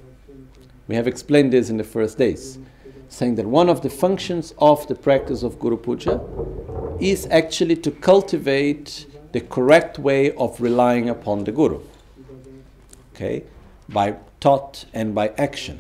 We 0.88 0.96
have 0.96 1.08
explained 1.08 1.54
this 1.54 1.70
in 1.70 1.78
the 1.78 1.84
first 1.84 2.18
days, 2.18 2.60
saying 3.08 3.36
that 3.36 3.46
one 3.46 3.70
of 3.70 3.82
the 3.82 3.90
functions 3.90 4.54
of 4.58 4.86
the 4.88 4.96
practice 4.96 5.44
of 5.44 5.60
Guru 5.60 5.78
Puja 5.78 6.20
is 7.00 7.28
actually 7.32 7.78
to 7.78 7.92
cultivate 7.92 9.06
the 9.32 9.42
correct 9.42 9.98
way 9.98 10.34
of 10.34 10.60
relying 10.60 11.10
upon 11.10 11.46
the 11.46 11.52
Guru. 11.52 11.80
Okay? 13.16 13.44
By 13.88 14.18
thought 14.42 14.86
and 14.94 15.16
by 15.16 15.30
action. 15.38 15.80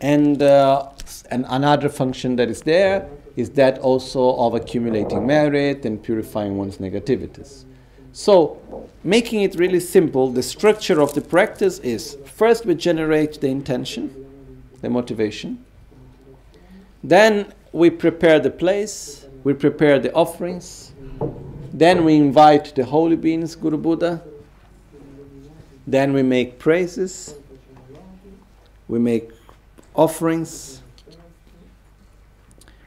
And, 0.00 0.40
uh, 0.42 0.90
and 1.30 1.44
another 1.48 1.88
function 1.88 2.36
that 2.36 2.48
is 2.48 2.62
there 2.62 3.08
is 3.36 3.50
that 3.50 3.78
also 3.78 4.34
of 4.36 4.54
accumulating 4.54 5.26
merit 5.26 5.84
and 5.84 6.02
purifying 6.02 6.56
one's 6.56 6.78
negativities. 6.78 7.64
So, 8.12 8.58
making 9.04 9.42
it 9.42 9.56
really 9.56 9.80
simple, 9.80 10.30
the 10.30 10.42
structure 10.42 11.02
of 11.02 11.12
the 11.12 11.20
practice 11.20 11.78
is 11.80 12.16
first 12.24 12.64
we 12.64 12.74
generate 12.74 13.40
the 13.42 13.48
intention, 13.48 14.26
the 14.80 14.88
motivation. 14.88 15.64
Then 17.04 17.52
we 17.72 17.90
prepare 17.90 18.40
the 18.40 18.50
place, 18.50 19.26
we 19.44 19.52
prepare 19.52 19.98
the 19.98 20.12
offerings. 20.14 20.92
Then 21.72 22.06
we 22.06 22.16
invite 22.16 22.74
the 22.74 22.86
holy 22.86 23.16
beings, 23.16 23.54
Guru 23.54 23.76
Buddha. 23.76 24.22
Then 25.86 26.14
we 26.14 26.22
make 26.22 26.58
praises, 26.58 27.34
we 28.88 28.98
make 28.98 29.30
offerings, 29.94 30.75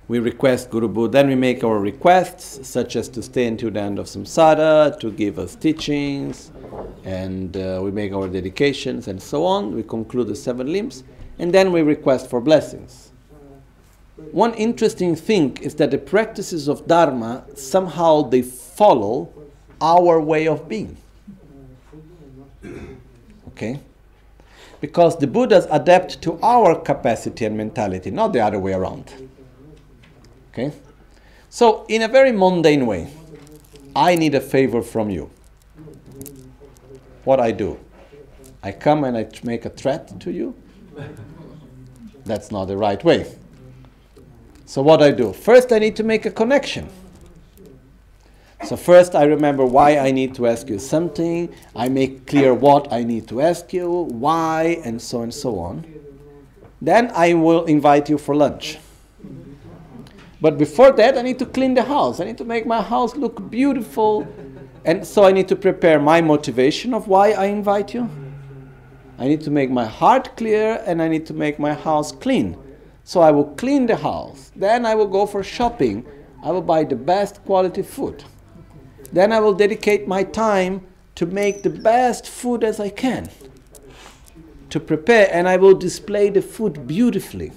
we 0.10 0.18
request 0.18 0.72
Guru 0.72 0.88
Buddha, 0.88 1.12
then 1.12 1.28
we 1.28 1.36
make 1.36 1.64
our 1.64 1.78
requests, 1.78 2.68
such 2.68 2.96
as 2.96 3.08
to 3.10 3.22
stay 3.22 3.46
until 3.46 3.70
the 3.70 3.80
end 3.80 4.00
of 4.00 4.08
samsara, 4.08 5.00
to 5.00 5.12
give 5.12 5.38
us 5.38 5.56
teachings, 5.56 6.52
and 7.06 7.56
uh, 7.56 7.80
we 7.84 7.92
make 7.92 8.12
our 8.12 8.28
dedications 8.28 9.08
and 9.08 9.22
so 9.22 9.46
on. 9.46 9.76
We 9.76 9.84
conclude 9.84 10.28
the 10.28 10.36
seven 10.36 10.74
limbs, 10.74 11.04
and 11.38 11.54
then 11.54 11.72
we 11.72 11.84
request 11.84 12.28
for 12.28 12.42
blessings. 12.42 13.12
One 14.32 14.56
interesting 14.56 15.16
thing 15.16 15.58
is 15.58 15.76
that 15.76 15.92
the 15.92 16.00
practices 16.00 16.68
of 16.68 16.88
Dharma 16.88 17.46
somehow 17.54 18.24
they 18.24 18.42
follow 18.42 19.32
our 19.80 20.20
way 20.20 20.48
of 20.48 20.68
being. 20.68 20.98
Okay? 23.50 23.80
Because 24.82 25.20
the 25.20 25.28
Buddhas 25.28 25.68
adapt 25.70 26.20
to 26.24 26.40
our 26.42 26.74
capacity 26.74 27.46
and 27.46 27.56
mentality, 27.56 28.10
not 28.10 28.34
the 28.34 28.40
other 28.40 28.58
way 28.60 28.74
around. 28.74 29.30
Okay? 30.60 30.78
So, 31.50 31.86
in 31.88 32.04
a 32.04 32.08
very 32.08 32.32
mundane 32.32 32.86
way, 32.86 33.12
I 33.96 34.16
need 34.16 34.36
a 34.36 34.42
favor 34.42 34.82
from 34.82 35.10
you. 35.10 35.32
What 37.24 37.40
I 37.40 37.52
do? 37.52 37.80
I 38.62 38.72
come 38.72 39.04
and 39.04 39.18
I 39.18 39.28
make 39.44 39.66
a 39.66 39.70
threat 39.70 40.20
to 40.20 40.32
you? 40.32 40.56
That's 42.26 42.52
not 42.52 42.66
the 42.66 42.78
right 42.78 43.04
way. 43.04 43.34
So, 44.66 44.82
what 44.82 45.02
I 45.02 45.12
do? 45.12 45.34
First, 45.34 45.72
I 45.72 45.80
need 45.80 45.96
to 45.96 46.04
make 46.04 46.26
a 46.26 46.32
connection. 46.32 46.90
So, 48.66 48.76
first, 48.76 49.16
I 49.16 49.24
remember 49.24 49.66
why 49.66 49.98
I 49.98 50.12
need 50.12 50.36
to 50.36 50.46
ask 50.46 50.68
you 50.70 50.78
something. 50.78 51.50
I 51.76 51.90
make 51.90 52.28
clear 52.28 52.54
what 52.54 52.92
I 52.94 53.04
need 53.04 53.28
to 53.30 53.42
ask 53.42 53.74
you, 53.74 53.90
why, 53.90 54.82
and 54.84 55.02
so 55.02 55.22
and 55.22 55.34
so 55.34 55.58
on. 55.58 55.86
Then 56.82 57.12
I 57.16 57.34
will 57.34 57.66
invite 57.66 58.10
you 58.10 58.18
for 58.18 58.36
lunch. 58.36 58.78
But 60.42 60.58
before 60.58 60.92
that, 60.94 61.18
I 61.18 61.22
need 61.22 61.40
to 61.40 61.46
clean 61.46 61.74
the 61.74 61.84
house. 61.84 62.20
I 62.20 62.24
need 62.24 62.38
to 62.38 62.46
make 62.46 62.66
my 62.66 62.82
house 62.82 63.16
look 63.16 63.50
beautiful. 63.50 64.28
And 64.86 65.06
so 65.06 65.26
I 65.26 65.32
need 65.32 65.48
to 65.50 65.56
prepare 65.56 66.00
my 66.00 66.22
motivation 66.22 66.94
of 66.94 67.08
why 67.08 67.32
I 67.32 67.46
invite 67.46 67.94
you. 67.94 68.10
I 69.18 69.28
need 69.28 69.42
to 69.42 69.52
make 69.52 69.70
my 69.70 69.86
heart 69.86 70.38
clear 70.38 70.82
and 70.86 71.02
I 71.02 71.10
need 71.10 71.26
to 71.26 71.34
make 71.34 71.60
my 71.60 71.74
house 71.74 72.14
clean. 72.14 72.58
So 73.04 73.20
I 73.20 73.32
will 73.32 73.54
clean 73.56 73.86
the 73.86 73.98
house. 73.98 74.52
Then 74.56 74.86
I 74.86 74.96
will 74.96 75.08
go 75.08 75.26
for 75.26 75.44
shopping. 75.44 76.06
I 76.42 76.52
will 76.52 76.62
buy 76.62 76.86
the 76.86 76.96
best 76.96 77.44
quality 77.44 77.82
food. 77.82 78.24
Then 79.12 79.34
I 79.34 79.42
will 79.42 79.54
dedicate 79.54 80.08
my 80.08 80.24
time 80.24 80.86
to 81.16 81.26
make 81.26 81.64
the 81.64 81.70
best 81.70 82.30
food 82.30 82.64
as 82.64 82.80
I 82.80 82.90
can. 82.90 83.30
To 84.70 84.80
prepare, 84.80 85.28
and 85.34 85.50
I 85.50 85.58
will 85.58 85.74
display 85.74 86.30
the 86.30 86.42
food 86.42 86.88
beautifully. 86.88 87.52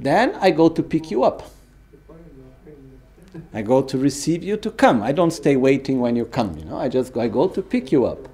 Then 0.00 0.34
I 0.40 0.50
go 0.50 0.70
to 0.70 0.82
pick 0.82 1.10
you 1.10 1.24
up. 1.24 1.42
I 3.52 3.60
go 3.62 3.82
to 3.82 3.98
receive 3.98 4.42
you 4.42 4.56
to 4.56 4.70
come. 4.70 5.02
I 5.02 5.12
don't 5.12 5.30
stay 5.30 5.56
waiting 5.56 6.00
when 6.00 6.16
you 6.16 6.24
come, 6.24 6.56
you 6.56 6.64
know. 6.64 6.78
I 6.78 6.88
just 6.88 7.12
go, 7.12 7.20
I 7.20 7.28
go 7.28 7.48
to 7.48 7.60
pick 7.60 7.92
you 7.92 8.06
up. 8.06 8.28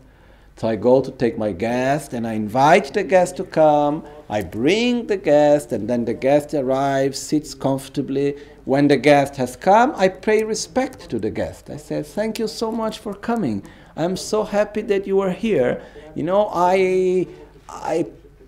So 0.57 0.69
I 0.69 0.77
go 0.77 1.03
to 1.03 1.11
take 1.11 1.37
my 1.37 1.53
guest 1.53 2.15
and 2.15 2.27
I 2.27 2.35
invite 2.35 2.95
the 2.95 3.03
guest 3.03 3.37
to 3.39 3.45
come. 3.45 4.05
I 4.31 4.43
bring 4.43 5.09
the 5.09 5.17
guest 5.17 5.73
and 5.73 5.91
then 5.91 6.05
the 6.05 6.15
guest 6.15 6.55
arrives, 6.55 7.19
sits 7.19 7.53
comfortably. 7.55 8.37
When 8.65 8.89
the 8.89 8.97
guest 8.97 9.37
has 9.37 9.57
come, 9.57 9.93
I 9.97 10.09
pay 10.09 10.45
respect 10.45 11.11
to 11.11 11.19
the 11.19 11.31
guest. 11.31 11.69
I 11.69 11.77
say, 11.77 12.03
Thank 12.03 12.39
you 12.39 12.47
so 12.49 12.71
much 12.71 13.01
for 13.01 13.13
coming. 13.13 13.65
I'm 13.97 14.17
so 14.17 14.45
happy 14.45 14.83
that 14.83 15.07
you 15.07 15.21
are 15.21 15.31
here. 15.31 15.83
You 16.15 16.23
know, 16.23 16.49
I 16.53 17.27
I 17.69 18.07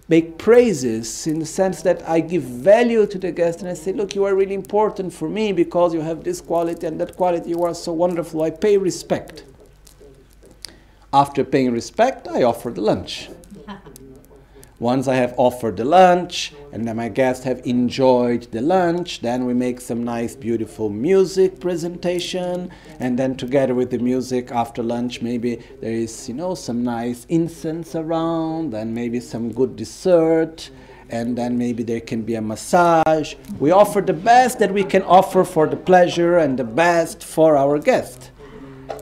make 0.08 0.38
praises 0.38 1.26
in 1.26 1.38
the 1.38 1.46
sense 1.46 1.82
that 1.82 2.06
I 2.08 2.20
give 2.20 2.42
value 2.42 3.06
to 3.06 3.18
the 3.18 3.30
guest 3.30 3.60
and 3.60 3.68
I 3.68 3.74
say, 3.74 3.92
Look, 3.92 4.14
you 4.14 4.24
are 4.24 4.34
really 4.34 4.54
important 4.54 5.12
for 5.12 5.28
me 5.28 5.52
because 5.52 5.92
you 5.94 6.00
have 6.00 6.24
this 6.24 6.40
quality 6.40 6.86
and 6.86 7.00
that 7.00 7.16
quality. 7.16 7.50
You 7.50 7.62
are 7.64 7.74
so 7.74 7.92
wonderful. 7.92 8.42
I 8.42 8.50
pay 8.50 8.78
respect. 8.78 9.44
After 11.12 11.44
paying 11.44 11.72
respect, 11.72 12.28
I 12.28 12.42
offer 12.42 12.70
the 12.70 12.80
lunch. 12.82 13.30
Once 14.80 15.08
I 15.08 15.16
have 15.16 15.34
offered 15.36 15.76
the 15.76 15.84
lunch 15.84 16.52
and 16.70 16.86
then 16.86 16.94
my 16.94 17.08
guests 17.08 17.42
have 17.42 17.60
enjoyed 17.66 18.44
the 18.52 18.60
lunch, 18.60 19.20
then 19.22 19.44
we 19.44 19.52
make 19.52 19.80
some 19.80 20.04
nice, 20.04 20.36
beautiful 20.36 20.88
music 20.88 21.58
presentation. 21.58 22.70
And 23.00 23.18
then, 23.18 23.36
together 23.36 23.74
with 23.74 23.90
the 23.90 23.98
music 23.98 24.52
after 24.52 24.84
lunch, 24.84 25.20
maybe 25.20 25.56
there 25.80 25.90
is, 25.90 26.28
you 26.28 26.34
know, 26.34 26.54
some 26.54 26.84
nice 26.84 27.26
incense 27.28 27.96
around, 27.96 28.72
and 28.72 28.94
maybe 28.94 29.18
some 29.18 29.50
good 29.50 29.74
dessert, 29.74 30.70
and 31.10 31.36
then 31.36 31.58
maybe 31.58 31.82
there 31.82 32.00
can 32.00 32.22
be 32.22 32.36
a 32.36 32.42
massage. 32.42 33.34
We 33.58 33.72
offer 33.72 34.00
the 34.00 34.12
best 34.12 34.60
that 34.60 34.72
we 34.72 34.84
can 34.84 35.02
offer 35.02 35.42
for 35.42 35.66
the 35.66 35.76
pleasure 35.76 36.38
and 36.38 36.56
the 36.56 36.62
best 36.62 37.24
for 37.24 37.56
our 37.56 37.80
guest. 37.80 38.30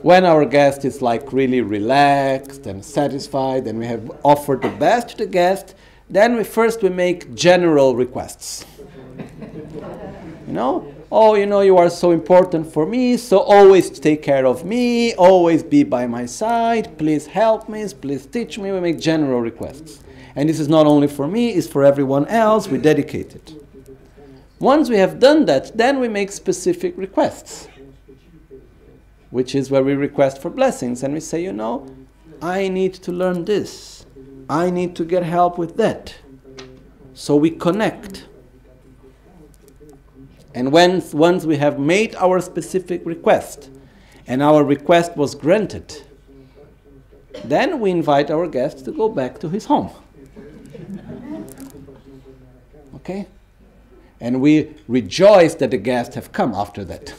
When 0.01 0.25
our 0.25 0.45
guest 0.45 0.85
is 0.85 1.01
like 1.01 1.31
really 1.31 1.61
relaxed 1.61 2.67
and 2.67 2.83
satisfied 2.83 3.67
and 3.67 3.79
we 3.79 3.85
have 3.85 4.11
offered 4.23 4.61
the 4.61 4.69
best 4.69 5.09
to 5.09 5.17
the 5.17 5.25
guest, 5.25 5.75
then 6.09 6.35
we 6.35 6.43
first 6.43 6.83
we 6.83 6.89
make 6.89 7.33
general 7.33 7.95
requests. 7.95 8.65
you 10.47 10.53
know, 10.53 10.93
oh, 11.11 11.35
you 11.35 11.45
know, 11.45 11.61
you 11.61 11.77
are 11.77 11.89
so 11.89 12.11
important 12.11 12.71
for 12.71 12.85
me, 12.85 13.17
so 13.17 13.39
always 13.39 13.89
take 13.89 14.21
care 14.21 14.45
of 14.45 14.65
me, 14.65 15.13
always 15.15 15.63
be 15.63 15.83
by 15.83 16.05
my 16.05 16.25
side, 16.25 16.97
please 16.97 17.25
help 17.25 17.69
me, 17.69 17.87
please 18.01 18.25
teach 18.25 18.59
me. 18.59 18.71
We 18.71 18.79
make 18.79 18.99
general 18.99 19.41
requests. 19.41 20.03
And 20.35 20.47
this 20.47 20.59
is 20.59 20.67
not 20.67 20.85
only 20.85 21.07
for 21.07 21.27
me, 21.27 21.49
it's 21.49 21.67
for 21.67 21.83
everyone 21.83 22.27
else. 22.27 22.67
We 22.67 22.77
dedicate 22.77 23.35
it. 23.35 23.53
Once 24.59 24.89
we 24.89 24.97
have 24.97 25.19
done 25.19 25.45
that, 25.45 25.77
then 25.77 25.99
we 25.99 26.07
make 26.07 26.31
specific 26.31 26.93
requests 26.97 27.67
which 29.29 29.55
is 29.55 29.69
where 29.69 29.83
we 29.83 29.93
request 29.93 30.41
for 30.41 30.49
blessings 30.49 31.03
and 31.03 31.13
we 31.13 31.19
say, 31.19 31.43
you 31.43 31.53
know, 31.53 31.85
I 32.41 32.67
need 32.67 32.93
to 32.95 33.11
learn 33.11 33.45
this. 33.45 34.05
I 34.49 34.69
need 34.69 34.95
to 34.95 35.03
get 35.03 35.23
help 35.23 35.57
with 35.57 35.75
that. 35.77 36.15
So 37.13 37.35
we 37.35 37.51
connect. 37.51 38.25
And 40.53 40.71
when, 40.71 41.03
once 41.11 41.45
we 41.45 41.57
have 41.57 41.79
made 41.79 42.15
our 42.15 42.39
specific 42.39 43.01
request 43.05 43.69
and 44.27 44.41
our 44.41 44.63
request 44.63 45.17
was 45.17 45.35
granted, 45.35 46.03
then 47.43 47.79
we 47.79 47.91
invite 47.91 48.31
our 48.31 48.47
guest 48.47 48.85
to 48.85 48.91
go 48.91 49.09
back 49.09 49.39
to 49.39 49.49
his 49.49 49.65
home. 49.65 49.89
Okay? 52.95 53.27
And 54.19 54.41
we 54.41 54.75
rejoice 54.87 55.55
that 55.55 55.71
the 55.71 55.77
guests 55.77 56.15
have 56.15 56.31
come 56.31 56.53
after 56.53 56.83
that. 56.85 57.13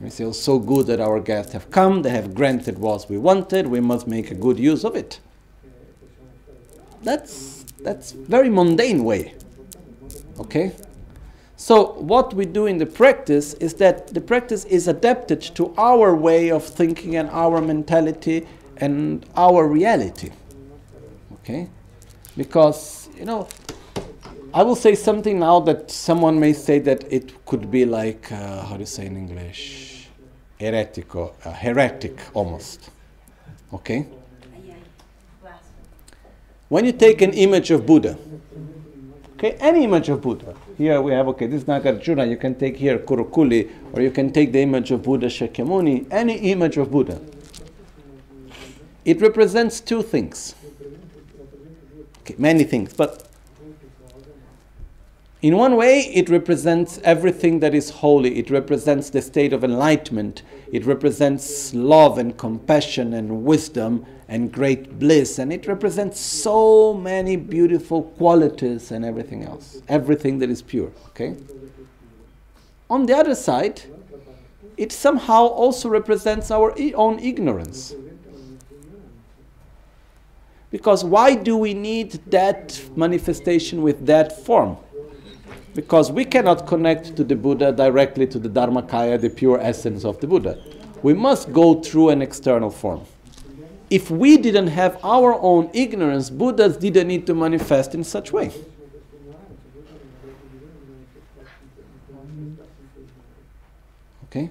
We 0.00 0.10
feel 0.10 0.32
so 0.32 0.58
good 0.58 0.86
that 0.86 1.00
our 1.00 1.20
guests 1.20 1.52
have 1.52 1.70
come, 1.70 2.02
they 2.02 2.10
have 2.10 2.34
granted 2.34 2.78
what 2.78 3.06
we 3.08 3.16
wanted, 3.16 3.66
we 3.66 3.80
must 3.80 4.06
make 4.06 4.30
a 4.30 4.34
good 4.34 4.58
use 4.58 4.84
of 4.84 4.96
it. 4.96 5.20
That's 7.02 7.64
that's 7.84 8.12
very 8.12 8.48
mundane 8.48 9.04
way. 9.04 9.34
Okay? 10.38 10.72
So 11.56 11.92
what 11.92 12.34
we 12.34 12.46
do 12.46 12.66
in 12.66 12.78
the 12.78 12.86
practice 12.86 13.54
is 13.54 13.74
that 13.74 14.08
the 14.08 14.20
practice 14.20 14.64
is 14.64 14.88
adapted 14.88 15.40
to 15.54 15.72
our 15.76 16.14
way 16.14 16.50
of 16.50 16.64
thinking 16.64 17.16
and 17.16 17.30
our 17.30 17.60
mentality 17.60 18.46
and 18.78 19.24
our 19.36 19.68
reality. 19.68 20.30
Okay? 21.34 21.68
Because, 22.36 23.08
you 23.16 23.24
know, 23.24 23.48
I 24.54 24.62
will 24.62 24.76
say 24.76 24.94
something 24.94 25.40
now 25.40 25.58
that 25.60 25.90
someone 25.90 26.38
may 26.38 26.52
say 26.52 26.78
that 26.78 27.12
it 27.12 27.44
could 27.44 27.70
be 27.72 27.84
like, 27.84 28.30
uh, 28.30 28.62
how 28.62 28.74
do 28.74 28.80
you 28.80 28.86
say 28.86 29.04
in 29.06 29.16
English? 29.16 29.94
heretico, 30.60 31.32
uh, 31.44 31.52
heretic 31.52 32.18
almost. 32.34 32.90
Okay? 33.72 34.06
When 36.68 36.84
you 36.84 36.92
take 36.92 37.20
an 37.22 37.32
image 37.32 37.70
of 37.70 37.84
Buddha, 37.86 38.16
okay, 39.34 39.52
any 39.60 39.84
image 39.84 40.08
of 40.08 40.22
Buddha, 40.22 40.54
here 40.78 41.00
we 41.00 41.12
have, 41.12 41.28
okay, 41.28 41.46
this 41.46 41.62
is 41.62 41.68
Nagarjuna, 41.68 42.28
you 42.28 42.36
can 42.36 42.54
take 42.54 42.76
here 42.76 42.98
Kurukuli, 42.98 43.70
or 43.92 44.02
you 44.02 44.10
can 44.10 44.32
take 44.32 44.52
the 44.52 44.60
image 44.62 44.90
of 44.90 45.02
Buddha 45.02 45.26
Shakyamuni, 45.26 46.06
any 46.10 46.36
image 46.52 46.76
of 46.78 46.90
Buddha. 46.90 47.20
It 49.04 49.20
represents 49.20 49.80
two 49.80 50.02
things. 50.02 50.54
Okay, 52.20 52.34
many 52.38 52.64
things, 52.64 52.94
but 52.94 53.28
in 55.44 55.58
one 55.58 55.76
way, 55.76 56.00
it 56.14 56.30
represents 56.30 56.98
everything 57.04 57.60
that 57.60 57.74
is 57.74 57.90
holy. 57.90 58.38
It 58.38 58.48
represents 58.48 59.10
the 59.10 59.20
state 59.20 59.52
of 59.52 59.62
enlightenment. 59.62 60.42
It 60.72 60.86
represents 60.86 61.74
love 61.74 62.16
and 62.16 62.34
compassion 62.38 63.12
and 63.12 63.44
wisdom 63.44 64.06
and 64.26 64.50
great 64.50 64.98
bliss. 64.98 65.38
And 65.38 65.52
it 65.52 65.66
represents 65.66 66.18
so 66.18 66.94
many 66.94 67.36
beautiful 67.36 68.04
qualities 68.16 68.90
and 68.90 69.04
everything 69.04 69.44
else. 69.44 69.82
Everything 69.86 70.38
that 70.38 70.48
is 70.48 70.62
pure. 70.62 70.90
Okay? 71.08 71.36
On 72.88 73.04
the 73.04 73.14
other 73.14 73.34
side, 73.34 73.82
it 74.78 74.92
somehow 74.92 75.44
also 75.44 75.90
represents 75.90 76.50
our 76.50 76.74
own 76.94 77.18
ignorance. 77.18 77.94
Because 80.70 81.04
why 81.04 81.34
do 81.34 81.58
we 81.58 81.74
need 81.74 82.12
that 82.30 82.80
manifestation 82.96 83.82
with 83.82 84.06
that 84.06 84.42
form? 84.46 84.78
Because 85.74 86.12
we 86.12 86.24
cannot 86.24 86.66
connect 86.66 87.16
to 87.16 87.24
the 87.24 87.34
Buddha 87.34 87.72
directly 87.72 88.26
to 88.28 88.38
the 88.38 88.48
Dharmakaya, 88.48 89.20
the 89.20 89.28
pure 89.28 89.60
essence 89.60 90.04
of 90.04 90.20
the 90.20 90.26
Buddha. 90.26 90.58
We 91.02 91.14
must 91.14 91.52
go 91.52 91.80
through 91.80 92.10
an 92.10 92.22
external 92.22 92.70
form. 92.70 93.02
If 93.90 94.10
we 94.10 94.36
didn't 94.36 94.68
have 94.68 94.98
our 95.04 95.34
own 95.34 95.70
ignorance, 95.74 96.30
Buddhas 96.30 96.76
didn't 96.76 97.08
need 97.08 97.26
to 97.26 97.34
manifest 97.34 97.94
in 97.94 98.04
such 98.04 98.32
way. 98.32 98.52
Okay? 104.24 104.50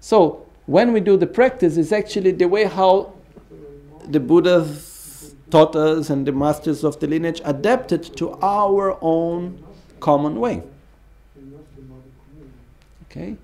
So, 0.00 0.46
when 0.66 0.92
we 0.92 1.00
do 1.00 1.16
the 1.16 1.26
practice, 1.26 1.76
it's 1.76 1.92
actually 1.92 2.32
the 2.32 2.46
way 2.46 2.64
how 2.64 3.14
the 4.06 4.20
Buddhas 4.20 5.34
taught 5.50 5.74
us 5.74 6.10
and 6.10 6.26
the 6.26 6.32
masters 6.32 6.84
of 6.84 7.00
the 7.00 7.06
lineage 7.06 7.40
adapted 7.44 8.02
to 8.16 8.32
our 8.40 8.98
own 9.02 9.64
common 10.00 10.40
way. 10.40 10.62
Okay? 13.10 13.36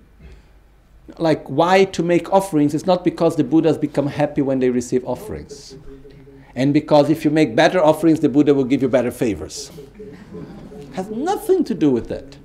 Like, 1.17 1.47
why 1.47 1.85
to 1.85 2.03
make 2.03 2.31
offerings? 2.33 2.73
It's 2.73 2.85
not 2.85 3.03
because 3.03 3.35
the 3.35 3.43
Buddhas 3.43 3.77
become 3.77 4.07
happy 4.07 4.41
when 4.41 4.59
they 4.59 4.69
receive 4.69 5.05
offerings. 5.05 5.75
And 6.55 6.73
because 6.73 7.09
if 7.09 7.25
you 7.25 7.31
make 7.31 7.55
better 7.55 7.83
offerings, 7.83 8.21
the 8.21 8.29
Buddha 8.29 8.53
will 8.53 8.63
give 8.63 8.81
you 8.81 8.87
better 8.87 9.11
favors. 9.11 9.71
Has 10.93 11.09
nothing 11.09 11.63
to 11.65 11.73
do 11.73 11.91
with 11.91 12.07
that. 12.07 12.37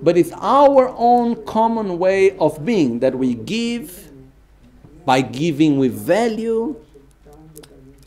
But 0.00 0.16
it's 0.16 0.32
our 0.32 0.94
own 0.96 1.44
common 1.44 1.98
way 1.98 2.36
of 2.38 2.64
being 2.64 3.00
that 3.00 3.16
we 3.16 3.34
give 3.34 4.10
by 5.04 5.20
giving 5.22 5.78
with 5.78 5.94
value. 5.94 6.76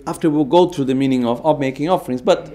After 0.07 0.29
we'll 0.29 0.45
go 0.45 0.69
through 0.69 0.85
the 0.85 0.95
meaning 0.95 1.25
of, 1.25 1.45
of 1.45 1.59
making 1.59 1.89
offerings, 1.89 2.21
but 2.21 2.51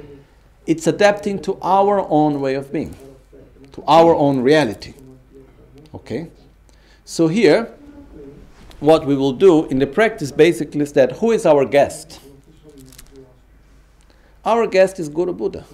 it's 0.66 0.86
adapting 0.86 1.40
to 1.42 1.58
our 1.60 2.06
own 2.08 2.40
way 2.40 2.54
of 2.54 2.72
being, 2.72 2.94
to 3.72 3.82
our 3.86 4.14
own 4.14 4.40
reality. 4.40 4.94
Okay? 5.94 6.30
So 7.04 7.28
here, 7.28 7.72
what 8.80 9.06
we 9.06 9.16
will 9.16 9.32
do 9.32 9.66
in 9.66 9.78
the 9.78 9.86
practice 9.86 10.32
basically 10.32 10.80
is 10.80 10.92
that 10.92 11.12
who 11.18 11.32
is 11.32 11.46
our 11.46 11.64
guest? 11.64 12.20
Our 14.44 14.66
guest 14.66 14.98
is 14.98 15.08
Guru 15.08 15.32
Buddha. 15.32 15.64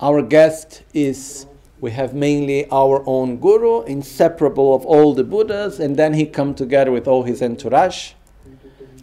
Our 0.00 0.22
guest 0.22 0.82
is, 0.92 1.46
we 1.80 1.92
have 1.92 2.14
mainly 2.14 2.68
our 2.70 3.02
own 3.06 3.38
Guru, 3.38 3.82
inseparable 3.84 4.74
of 4.74 4.84
all 4.84 5.14
the 5.14 5.24
Buddhas, 5.24 5.80
and 5.80 5.96
then 5.96 6.14
he 6.14 6.26
come 6.26 6.54
together 6.54 6.90
with 6.90 7.08
all 7.08 7.22
his 7.22 7.40
entourage. 7.40 8.12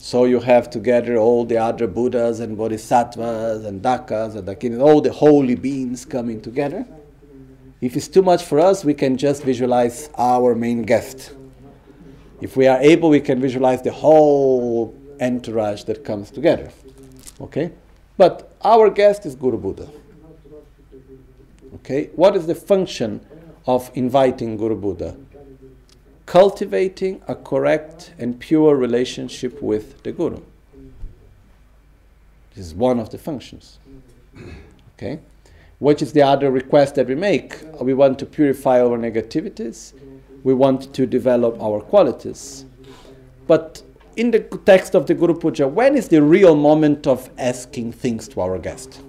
So 0.04 0.26
you 0.26 0.40
have 0.40 0.72
together 0.72 1.18
all 1.18 1.46
the 1.46 1.58
other 1.58 1.86
Buddhas 1.86 2.40
and 2.40 2.58
Bodhisattvas 2.58 3.66
and 3.66 3.84
Dakas 3.84 4.36
and 4.36 4.48
Dakinis, 4.48 4.82
all 4.82 5.00
the 5.00 5.12
holy 5.12 5.54
beings 5.54 6.06
coming 6.06 6.42
together. 6.42 6.88
If 7.82 7.96
it's 7.96 8.08
too 8.08 8.24
much 8.24 8.44
for 8.44 8.60
us, 8.60 8.84
we 8.84 8.96
can 8.96 9.16
just 9.16 9.44
visualize 9.44 10.10
our 10.18 10.56
main 10.56 10.82
guest. 10.82 11.34
If 12.42 12.58
we 12.58 12.66
are 12.66 12.80
able, 12.82 13.12
we 13.12 13.20
can 13.20 13.40
visualize 13.40 13.84
the 13.84 13.92
whole 13.92 15.00
entourage 15.22 15.84
that 15.84 16.04
comes 16.04 16.32
together. 16.32 16.72
Okay? 17.40 17.72
But 18.18 18.56
our 18.64 18.90
guest 18.90 19.28
is 19.28 19.36
Guru 19.36 19.60
Buddha. 19.60 19.88
Okay? 21.76 22.10
What 22.16 22.36
is 22.36 22.48
the 22.48 22.56
function 22.56 23.24
of 23.68 23.92
inviting 23.94 24.58
Guru 24.58 24.78
Buddha? 24.78 25.16
Cultivating 26.32 27.22
a 27.28 27.36
correct 27.36 28.14
and 28.18 28.40
pure 28.40 28.74
relationship 28.74 29.62
with 29.62 30.02
the 30.04 30.14
Guru. 30.14 30.42
This 32.56 32.68
is 32.68 32.74
one 32.74 33.02
of 33.02 33.10
the 33.10 33.18
functions. 33.18 33.80
Okay? 34.94 35.20
Which 35.80 36.02
is 36.02 36.14
the 36.14 36.22
other 36.22 36.50
request 36.50 36.96
that 36.96 37.08
we 37.08 37.16
make? 37.16 37.62
We 37.82 37.94
want 37.94 38.18
to 38.20 38.26
purify 38.26 38.80
our 38.80 38.98
negativities, 38.98 39.92
we 40.46 40.54
want 40.54 40.94
to 40.94 41.06
develop 41.06 41.62
our 41.62 41.82
qualities. 41.82 42.64
But 43.46 43.84
in 44.16 44.32
the 44.32 44.40
text 44.40 44.96
of 44.96 45.08
the 45.08 45.14
Guru 45.14 45.34
Puja, 45.34 45.68
when 45.68 45.98
is 45.98 46.08
the 46.08 46.22
real 46.22 46.56
moment 46.56 47.08
of 47.08 47.30
asking 47.38 47.92
things 47.92 48.30
to 48.30 48.40
our 48.40 48.58
guest? 48.58 49.02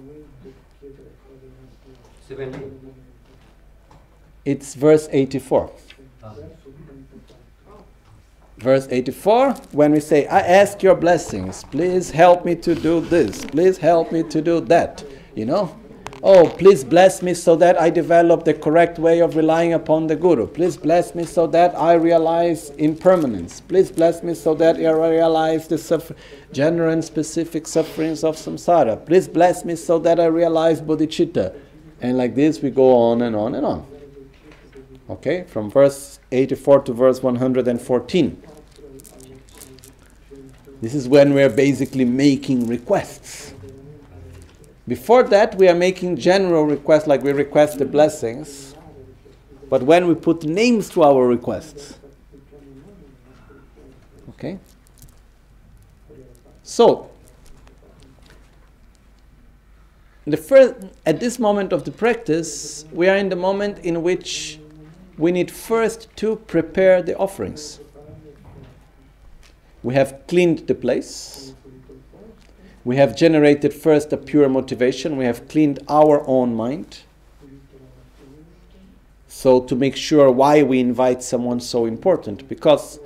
It's 4.43 4.75
verse 4.75 5.07
84 5.09 5.71
verse 8.63 8.87
84, 8.89 9.51
when 9.73 9.91
we 9.91 9.99
say, 9.99 10.25
I 10.27 10.39
ask 10.39 10.81
your 10.81 10.95
blessings, 10.95 11.65
please 11.65 12.09
help 12.09 12.45
me 12.45 12.55
to 12.55 12.73
do 12.73 13.01
this, 13.01 13.43
please 13.43 13.77
help 13.77 14.13
me 14.13 14.23
to 14.23 14.41
do 14.41 14.61
that, 14.61 15.03
you 15.35 15.45
know? 15.45 15.77
Oh, 16.25 16.47
please 16.47 16.85
bless 16.85 17.21
me 17.21 17.33
so 17.33 17.57
that 17.57 17.79
I 17.79 17.89
develop 17.89 18.45
the 18.45 18.53
correct 18.53 18.97
way 18.97 19.19
of 19.19 19.35
relying 19.35 19.73
upon 19.73 20.07
the 20.07 20.15
Guru. 20.15 20.47
Please 20.47 20.77
bless 20.77 21.13
me 21.13 21.25
so 21.25 21.45
that 21.47 21.77
I 21.77 21.95
realize 21.95 22.69
impermanence. 22.77 23.59
Please 23.59 23.91
bless 23.91 24.23
me 24.23 24.33
so 24.33 24.55
that 24.55 24.77
I 24.77 24.91
realize 24.91 25.67
the 25.67 25.77
suffer- 25.77 26.15
general 26.53 26.93
and 26.93 27.03
specific 27.03 27.67
sufferings 27.67 28.23
of 28.23 28.37
samsara. 28.37 29.05
Please 29.05 29.27
bless 29.27 29.65
me 29.65 29.75
so 29.75 29.99
that 29.99 30.17
I 30.21 30.27
realize 30.27 30.81
bodhicitta. 30.81 31.53
And 31.99 32.17
like 32.17 32.35
this, 32.35 32.61
we 32.61 32.69
go 32.69 32.95
on 32.95 33.21
and 33.21 33.35
on 33.35 33.55
and 33.55 33.65
on. 33.65 33.85
Okay, 35.09 35.43
from 35.43 35.69
verse 35.69 36.19
84 36.31 36.83
to 36.83 36.93
verse 36.93 37.21
114. 37.21 38.41
This 40.83 40.95
is 40.95 41.07
when 41.07 41.33
we 41.33 41.41
are 41.41 41.49
basically 41.49 42.03
making 42.03 42.67
requests. 42.67 43.53
Before 44.85 45.23
that, 45.23 45.55
we 45.55 45.69
are 45.69 45.73
making 45.73 46.17
general 46.17 46.65
requests, 46.65 47.07
like 47.07 47.23
we 47.23 47.31
request 47.31 47.79
the 47.79 47.85
blessings. 47.85 48.75
But 49.69 49.83
when 49.83 50.09
we 50.09 50.15
put 50.15 50.43
names 50.43 50.89
to 50.89 51.03
our 51.03 51.25
requests, 51.25 51.99
okay? 54.31 54.59
So, 56.63 57.09
the 60.27 60.35
first, 60.35 60.75
at 61.05 61.21
this 61.21 61.39
moment 61.39 61.71
of 61.71 61.85
the 61.85 61.91
practice, 61.91 62.83
we 62.91 63.07
are 63.07 63.15
in 63.15 63.29
the 63.29 63.37
moment 63.37 63.79
in 63.85 64.03
which 64.03 64.59
we 65.17 65.31
need 65.31 65.49
first 65.49 66.09
to 66.17 66.35
prepare 66.35 67.01
the 67.01 67.15
offerings. 67.15 67.79
We 69.83 69.93
have 69.95 70.25
cleaned 70.27 70.67
the 70.67 70.75
place. 70.75 71.53
We 72.85 72.95
have 72.97 73.15
generated 73.15 73.73
first 73.73 74.11
a 74.13 74.17
pure 74.17 74.49
motivation. 74.49 75.17
We 75.17 75.25
have 75.25 75.47
cleaned 75.47 75.79
our 75.87 76.25
own 76.27 76.55
mind. 76.55 76.99
So, 79.27 79.61
to 79.61 79.75
make 79.75 79.95
sure 79.95 80.31
why 80.31 80.63
we 80.63 80.79
invite 80.79 81.21
someone 81.21 81.59
so 81.59 81.85
important, 81.85 82.47
because, 82.47 82.99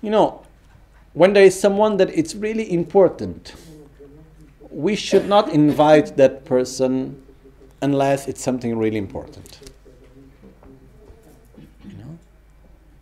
you 0.00 0.10
know, 0.10 0.42
when 1.12 1.32
there 1.32 1.44
is 1.44 1.58
someone 1.58 1.96
that 1.98 2.10
it's 2.10 2.34
really 2.34 2.72
important, 2.72 3.54
we 4.70 4.96
should 4.96 5.28
not 5.28 5.50
invite 5.50 6.16
that 6.16 6.44
person 6.44 7.22
unless 7.82 8.26
it's 8.28 8.42
something 8.42 8.78
really 8.78 8.98
important. 8.98 9.63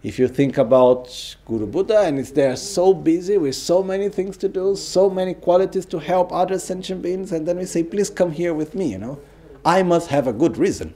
If 0.02 0.18
you 0.18 0.26
think 0.26 0.58
about 0.58 1.36
Guru 1.46 1.66
Buddha 1.66 2.00
and 2.00 2.18
it's 2.18 2.32
there 2.32 2.56
so 2.56 2.92
busy 2.92 3.38
with 3.38 3.54
so 3.54 3.84
many 3.84 4.08
things 4.08 4.36
to 4.38 4.48
do, 4.48 4.74
so 4.74 5.08
many 5.08 5.32
qualities 5.32 5.86
to 5.86 5.98
help 6.00 6.32
other 6.32 6.58
sentient 6.58 7.02
beings, 7.02 7.30
and 7.30 7.46
then 7.46 7.58
we 7.58 7.66
say, 7.66 7.84
please 7.84 8.10
come 8.10 8.32
here 8.32 8.52
with 8.52 8.74
me, 8.74 8.90
you 8.90 8.98
know. 8.98 9.20
I 9.64 9.84
must 9.84 10.08
have 10.08 10.26
a 10.26 10.32
good 10.32 10.56
reason 10.56 10.92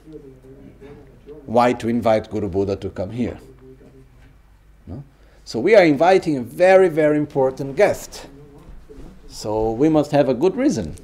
why 1.46 1.72
to 1.74 1.88
invite 1.88 2.28
Guru 2.30 2.48
Buddha 2.48 2.74
to 2.74 2.90
come 2.90 3.10
here. 3.10 3.38
No? 4.88 5.04
So 5.44 5.60
we 5.60 5.76
are 5.76 5.84
inviting 5.84 6.38
a 6.38 6.42
very, 6.42 6.88
very 6.88 7.16
important 7.16 7.76
guest. 7.76 8.26
So 9.28 9.70
we 9.70 9.88
must 9.88 10.10
have 10.10 10.28
a 10.28 10.34
good 10.34 10.56
reason. 10.56 10.96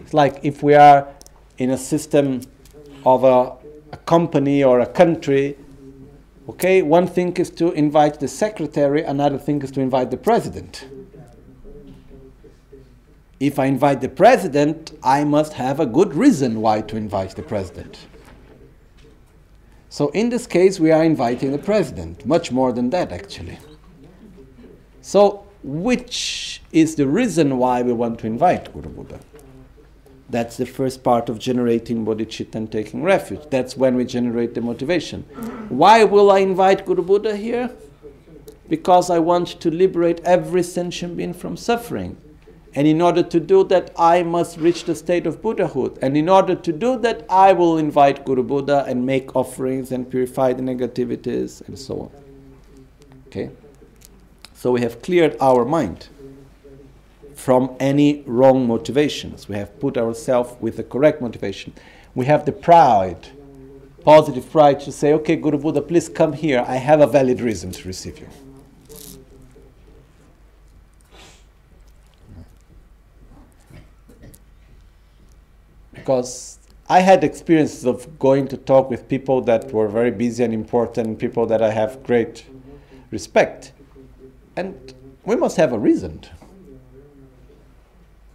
It's 0.00 0.14
like 0.14 0.40
if 0.42 0.62
we 0.62 0.74
are 0.74 1.06
in 1.58 1.68
a 1.70 1.76
system 1.76 2.40
of 3.04 3.24
a, 3.24 3.52
a 3.92 3.98
company 3.98 4.64
or 4.64 4.80
a 4.80 4.86
country 4.86 5.58
Okay, 6.52 6.82
one 6.82 7.06
thing 7.06 7.32
is 7.38 7.48
to 7.48 7.72
invite 7.72 8.20
the 8.20 8.28
secretary, 8.28 9.02
another 9.02 9.38
thing 9.38 9.62
is 9.62 9.70
to 9.70 9.80
invite 9.80 10.10
the 10.10 10.18
president. 10.18 10.86
If 13.40 13.58
I 13.58 13.64
invite 13.64 14.02
the 14.02 14.10
president, 14.10 14.92
I 15.02 15.24
must 15.24 15.54
have 15.54 15.80
a 15.80 15.86
good 15.86 16.12
reason 16.12 16.60
why 16.60 16.82
to 16.82 16.96
invite 16.98 17.36
the 17.36 17.42
president. 17.42 18.00
So 19.88 20.10
in 20.10 20.28
this 20.28 20.46
case, 20.46 20.78
we 20.78 20.92
are 20.92 21.02
inviting 21.02 21.52
the 21.52 21.58
president, 21.58 22.26
much 22.26 22.52
more 22.52 22.70
than 22.70 22.90
that 22.90 23.12
actually. 23.12 23.58
So, 25.00 25.46
which 25.62 26.60
is 26.70 26.96
the 26.96 27.08
reason 27.08 27.56
why 27.56 27.80
we 27.80 27.94
want 27.94 28.18
to 28.20 28.26
invite 28.26 28.70
Guru 28.74 28.90
Buddha? 28.90 29.20
That's 30.32 30.56
the 30.56 30.64
first 30.64 31.04
part 31.04 31.28
of 31.28 31.38
generating 31.38 32.06
bodhicitta 32.06 32.54
and 32.54 32.72
taking 32.72 33.02
refuge. 33.02 33.42
That's 33.50 33.76
when 33.76 33.96
we 33.96 34.06
generate 34.06 34.54
the 34.54 34.62
motivation. 34.62 35.24
Why 35.68 36.04
will 36.04 36.30
I 36.30 36.38
invite 36.38 36.86
Guru 36.86 37.02
Buddha 37.02 37.36
here? 37.36 37.70
Because 38.66 39.10
I 39.10 39.18
want 39.18 39.48
to 39.60 39.70
liberate 39.70 40.22
every 40.24 40.62
sentient 40.62 41.18
being 41.18 41.34
from 41.34 41.58
suffering. 41.58 42.16
And 42.74 42.86
in 42.86 43.02
order 43.02 43.22
to 43.22 43.38
do 43.38 43.62
that, 43.64 43.90
I 43.94 44.22
must 44.22 44.56
reach 44.56 44.84
the 44.84 44.94
state 44.94 45.26
of 45.26 45.42
Buddhahood. 45.42 45.98
And 46.00 46.16
in 46.16 46.30
order 46.30 46.54
to 46.54 46.72
do 46.72 46.98
that, 47.00 47.26
I 47.28 47.52
will 47.52 47.76
invite 47.76 48.24
Guru 48.24 48.42
Buddha 48.42 48.86
and 48.88 49.04
make 49.04 49.36
offerings 49.36 49.92
and 49.92 50.10
purify 50.10 50.54
the 50.54 50.62
negativities 50.62 51.60
and 51.68 51.78
so 51.78 52.00
on. 52.04 52.10
Okay? 53.26 53.50
So 54.54 54.72
we 54.72 54.80
have 54.80 55.02
cleared 55.02 55.36
our 55.42 55.66
mind 55.66 56.08
from 57.42 57.76
any 57.80 58.22
wrong 58.26 58.68
motivations. 58.68 59.48
We 59.48 59.56
have 59.56 59.80
put 59.80 59.98
ourselves 59.98 60.54
with 60.60 60.76
the 60.76 60.84
correct 60.84 61.20
motivation. 61.20 61.72
We 62.14 62.26
have 62.26 62.44
the 62.44 62.52
pride, 62.52 63.28
positive 64.04 64.50
pride 64.50 64.80
to 64.80 64.92
say, 64.92 65.12
okay, 65.14 65.36
Guru 65.36 65.58
Buddha, 65.58 65.82
please 65.82 66.08
come 66.08 66.32
here. 66.32 66.64
I 66.66 66.76
have 66.76 67.00
a 67.00 67.06
valid 67.06 67.40
reason 67.40 67.72
to 67.72 67.88
receive 67.88 68.18
you. 68.18 68.28
because 76.02 76.58
I 76.88 76.98
had 76.98 77.22
experiences 77.22 77.86
of 77.86 78.18
going 78.18 78.48
to 78.48 78.56
talk 78.56 78.90
with 78.90 79.08
people 79.08 79.40
that 79.42 79.72
were 79.72 79.86
very 79.86 80.10
busy 80.10 80.42
and 80.42 80.52
important, 80.52 81.20
people 81.20 81.46
that 81.46 81.62
I 81.62 81.70
have 81.70 82.02
great 82.02 82.44
respect. 83.12 83.72
And 84.56 84.92
we 85.24 85.36
must 85.36 85.56
have 85.58 85.72
a 85.72 85.78
reason. 85.78 86.24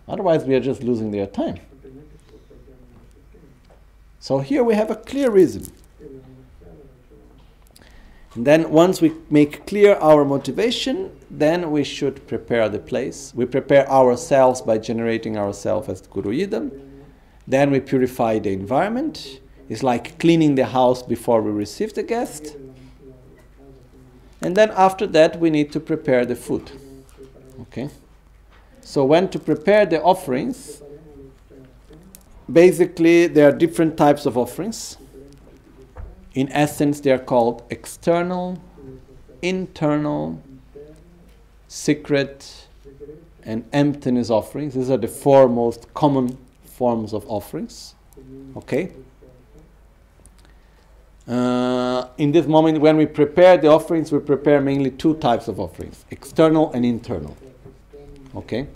Otherwise, 0.08 0.46
we 0.46 0.56
are 0.56 0.60
just 0.60 0.84
losing 0.84 1.12
their 1.12 1.28
time. 1.28 1.60
So 4.20 4.40
here 4.40 4.64
we 4.64 4.76
have 4.76 4.90
a 4.90 4.96
clear 4.96 5.30
reason. 5.30 5.72
And 8.36 8.46
then 8.46 8.70
once 8.70 9.02
we 9.02 9.14
make 9.30 9.66
clear 9.66 9.96
our 9.96 10.24
motivation, 10.24 11.12
then 11.30 11.72
we 11.72 11.84
should 11.84 12.28
prepare 12.28 12.70
the 12.70 12.80
place. 12.80 13.34
We 13.36 13.46
prepare 13.46 13.90
ourselves 13.90 14.62
by 14.62 14.78
generating 14.78 15.38
ourselves 15.38 15.90
as 15.90 16.02
Guru 16.02 16.32
Yidam 16.32 16.88
then 17.48 17.72
we 17.72 17.80
purify 17.80 18.40
the 18.40 18.52
environment. 18.52 19.40
It's 19.70 19.82
like 19.82 20.20
cleaning 20.20 20.56
the 20.56 20.66
house 20.66 21.02
before 21.02 21.42
we 21.42 21.52
receive 21.52 21.94
the 21.94 22.04
guest. 22.04 22.58
And 24.42 24.56
then 24.56 24.72
after 24.72 25.08
that, 25.08 25.40
we 25.40 25.50
need 25.50 25.72
to 25.72 25.80
prepare 25.80 26.26
the 26.26 26.36
food. 26.36 26.70
Okay? 27.62 27.90
So, 28.88 29.04
when 29.04 29.28
to 29.32 29.38
prepare 29.38 29.86
the 29.86 30.02
offerings, 30.02 30.82
basically, 32.50 33.28
there 33.28 33.50
are 33.50 33.52
different 33.52 33.98
types 33.98 34.26
of 34.26 34.38
offerings. 34.38 34.96
In 36.36 36.50
essence, 36.54 37.02
they 37.02 37.12
are 37.12 37.20
called 37.20 37.64
external, 37.70 38.58
internal, 39.42 40.42
secret, 41.68 42.68
and 43.44 43.66
emptiness 43.74 44.30
offerings. 44.30 44.74
These 44.74 44.90
are 44.90 44.96
the 44.96 45.10
four 45.10 45.50
most 45.50 45.94
common 45.94 46.38
forms 46.64 47.12
of 47.12 47.26
offerings. 47.28 47.94
Okay? 48.56 48.94
Uh, 51.28 52.08
in 52.18 52.32
this 52.32 52.48
moment, 52.48 52.80
when 52.80 52.96
we 52.96 53.06
prepare 53.06 53.58
the 53.58 53.68
offerings, 53.68 54.14
we 54.14 54.20
prepare 54.20 54.62
mainly 54.62 54.92
two 54.92 55.16
types 55.16 55.50
of 55.50 55.60
offerings 55.60 56.06
external 56.10 56.72
and 56.72 56.86
internal. 56.86 57.36
Okay? 58.36 58.68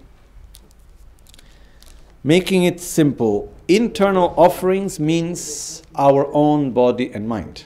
Making 2.24 2.64
it 2.64 2.80
simple, 2.80 3.52
internal 3.68 4.34
offerings 4.38 5.00
means 5.00 5.82
our 5.96 6.32
own 6.34 6.72
body 6.72 7.12
and 7.12 7.28
mind. 7.28 7.66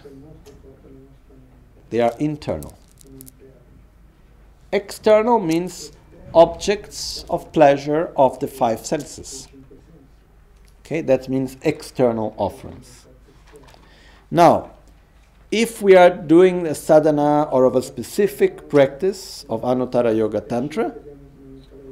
They 1.89 1.99
are 1.99 2.13
internal. 2.19 2.77
External 4.71 5.39
means 5.39 5.91
objects 6.33 7.25
of 7.29 7.51
pleasure 7.51 8.11
of 8.15 8.39
the 8.39 8.47
five 8.47 8.85
senses. 8.85 9.47
Okay, 10.81 11.01
that 11.01 11.29
means 11.29 11.57
external 11.61 12.33
offerings. 12.37 13.07
Now, 14.29 14.71
if 15.51 15.81
we 15.81 15.95
are 15.95 16.09
doing 16.09 16.67
a 16.67 16.75
sadhana 16.75 17.43
or 17.51 17.63
of 17.63 17.75
a 17.75 17.81
specific 17.81 18.67
practice 18.69 19.45
of 19.49 19.61
Anuttara 19.61 20.15
Yoga 20.15 20.41
Tantra, 20.41 20.93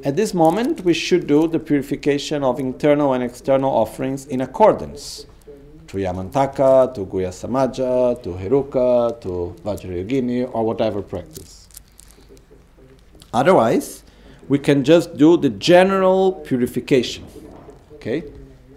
at 0.04 0.18
this 0.18 0.34
moment 0.34 0.84
we 0.84 0.94
should 0.94 1.28
do 1.28 1.48
the 1.48 1.60
purification 1.60 2.44
of 2.44 2.60
internal 2.60 3.14
and 3.14 3.24
external 3.24 3.72
offerings 3.72 4.26
in 4.26 4.42
accordance 4.42 5.26
to 5.88 5.98
Yamantaka, 5.98 6.94
to 6.94 7.06
Guhya 7.06 7.30
Samaja, 7.30 8.22
to 8.24 8.30
Heruka, 8.34 9.22
to 9.22 9.56
Vajrayogini, 9.64 10.50
or 10.54 10.66
whatever 10.66 11.02
practice. 11.02 11.70
Otherwise, 13.34 14.04
we 14.50 14.60
can 14.60 14.84
just 14.84 15.16
do 15.16 15.38
the 15.38 15.50
general 15.50 16.34
purification. 16.34 17.26
Okay? 17.94 18.24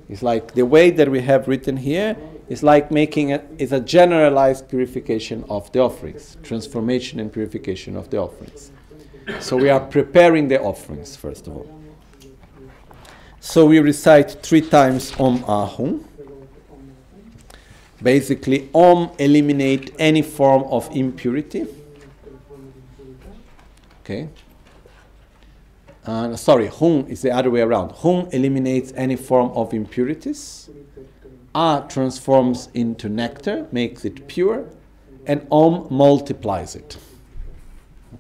It's 0.09 0.23
like 0.23 0.55
the 0.55 0.65
way 0.65 0.91
that 0.91 1.11
we 1.11 1.21
have 1.23 1.49
written 1.49 1.77
here 1.77 2.17
is 2.49 2.63
like 2.63 2.93
making 2.93 3.33
a, 3.33 3.43
is 3.59 3.73
a 3.73 3.81
generalized 3.81 4.69
purification 4.69 5.45
of 5.49 5.73
the 5.73 5.81
offerings, 5.81 6.37
transformation 6.45 7.19
and 7.19 7.33
purification 7.33 7.97
of 7.97 8.11
the 8.11 8.19
offerings. 8.19 8.71
So 9.41 9.57
we 9.57 9.69
are 9.69 9.81
preparing 9.81 10.49
the 10.49 10.61
offerings 10.61 11.17
first 11.17 11.47
of 11.47 11.57
all. 11.57 11.81
So 13.41 13.67
we 13.67 13.79
recite 13.79 14.43
three 14.43 14.61
times 14.61 15.13
Om 15.19 15.39
Ahum. 15.45 16.05
Basically, 18.03 18.69
Om 18.75 19.11
eliminate 19.19 19.95
any 19.99 20.23
form 20.23 20.65
of 20.65 20.89
impurity. 20.95 21.67
Okay. 24.03 24.29
Uh, 26.05 26.37
sorry, 26.37 26.69
Hum 26.69 27.07
is 27.09 27.23
the 27.23 27.33
other 27.33 27.51
way 27.51 27.61
around. 27.61 27.91
Hum 27.91 28.29
eliminates 28.31 28.93
any 28.95 29.17
form 29.17 29.51
of 29.51 29.75
impurities. 29.75 30.71
A 31.55 31.85
transforms 31.89 32.69
into 32.75 33.09
nectar, 33.09 33.67
makes 33.73 34.05
it 34.05 34.29
pure, 34.29 34.67
and 35.27 35.45
Om 35.51 35.89
multiplies 35.91 36.77
it. 36.77 36.99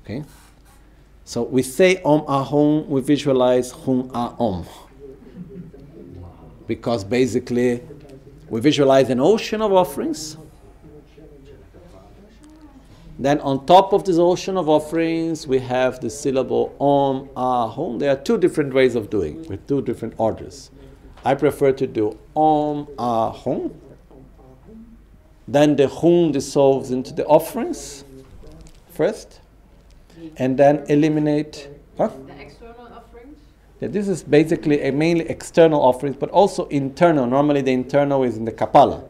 Okay? 0.02 0.24
So 1.26 1.42
we 1.42 1.62
say 1.62 2.00
Om 2.02 2.22
Ahum, 2.22 2.88
we 2.88 3.02
visualize 3.02 3.72
Hum 3.72 4.10
A 4.14 4.34
Om. 4.38 4.64
Because 6.66 7.04
basically, 7.04 7.82
we 8.48 8.60
visualize 8.60 9.10
an 9.10 9.20
ocean 9.20 9.60
of 9.60 9.74
offerings 9.74 10.38
then 13.18 13.40
on 13.40 13.64
top 13.64 13.94
of 13.94 14.04
this 14.04 14.18
ocean 14.18 14.58
of 14.58 14.68
offerings, 14.68 15.46
we 15.46 15.58
have 15.60 16.00
the 16.00 16.10
syllable 16.10 16.74
Om 16.78 17.28
Ahum. 17.34 17.98
There 17.98 18.10
are 18.10 18.16
two 18.16 18.36
different 18.36 18.74
ways 18.74 18.94
of 18.94 19.08
doing, 19.08 19.46
with 19.48 19.66
two 19.66 19.80
different 19.80 20.14
orders. 20.18 20.70
I 21.24 21.34
prefer 21.34 21.72
to 21.72 21.86
do 21.86 22.18
Om 22.34 22.86
Ahum. 22.98 23.74
Then 25.48 25.76
the 25.76 25.88
Hum 25.88 26.32
dissolves 26.32 26.90
into 26.90 27.14
the 27.14 27.24
offerings 27.26 28.04
first, 28.90 29.40
and 30.36 30.58
then 30.58 30.84
eliminate. 30.88 31.68
Huh? 31.96 32.08
The 32.08 32.40
external 32.40 32.88
offerings? 32.92 33.38
Yeah, 33.80 33.88
this 33.88 34.08
is 34.08 34.22
basically 34.22 34.82
a 34.82 34.92
mainly 34.92 35.28
external 35.28 35.80
offerings, 35.80 36.16
but 36.16 36.30
also 36.30 36.66
internal. 36.68 37.26
Normally, 37.26 37.62
the 37.62 37.72
internal 37.72 38.22
is 38.22 38.36
in 38.36 38.44
the 38.44 38.52
Kapala. 38.52 39.04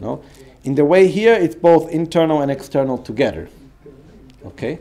No? 0.00 0.22
In 0.64 0.74
the 0.74 0.84
way 0.84 1.08
here, 1.08 1.34
it's 1.34 1.54
both 1.54 1.90
internal 1.90 2.42
and 2.42 2.50
external 2.50 2.98
together. 2.98 3.48
Okay? 4.44 4.78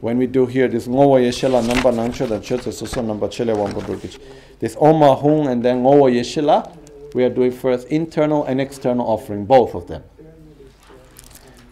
When 0.00 0.16
we 0.16 0.26
do 0.26 0.46
here 0.46 0.66
this 0.66 0.86
ngowa 0.88 1.20
yeshela 1.20 1.62
nansho 1.62 2.28
da 2.28 2.38
chotse 2.38 2.72
soso 2.72 3.02
namba 3.02 3.28
chele 3.28 3.54
wambo 3.54 3.82
durkich. 3.82 4.18
This 4.58 4.76
oma 4.80 5.14
hung 5.14 5.46
and 5.48 5.62
then 5.62 5.82
ngowa 5.82 6.10
yeshela, 6.10 6.74
we 7.14 7.22
are 7.24 7.28
doing 7.28 7.52
first 7.52 7.86
internal 7.88 8.44
and 8.44 8.60
external 8.60 9.06
offering, 9.06 9.44
both 9.44 9.74
of 9.74 9.88
them. 9.88 10.02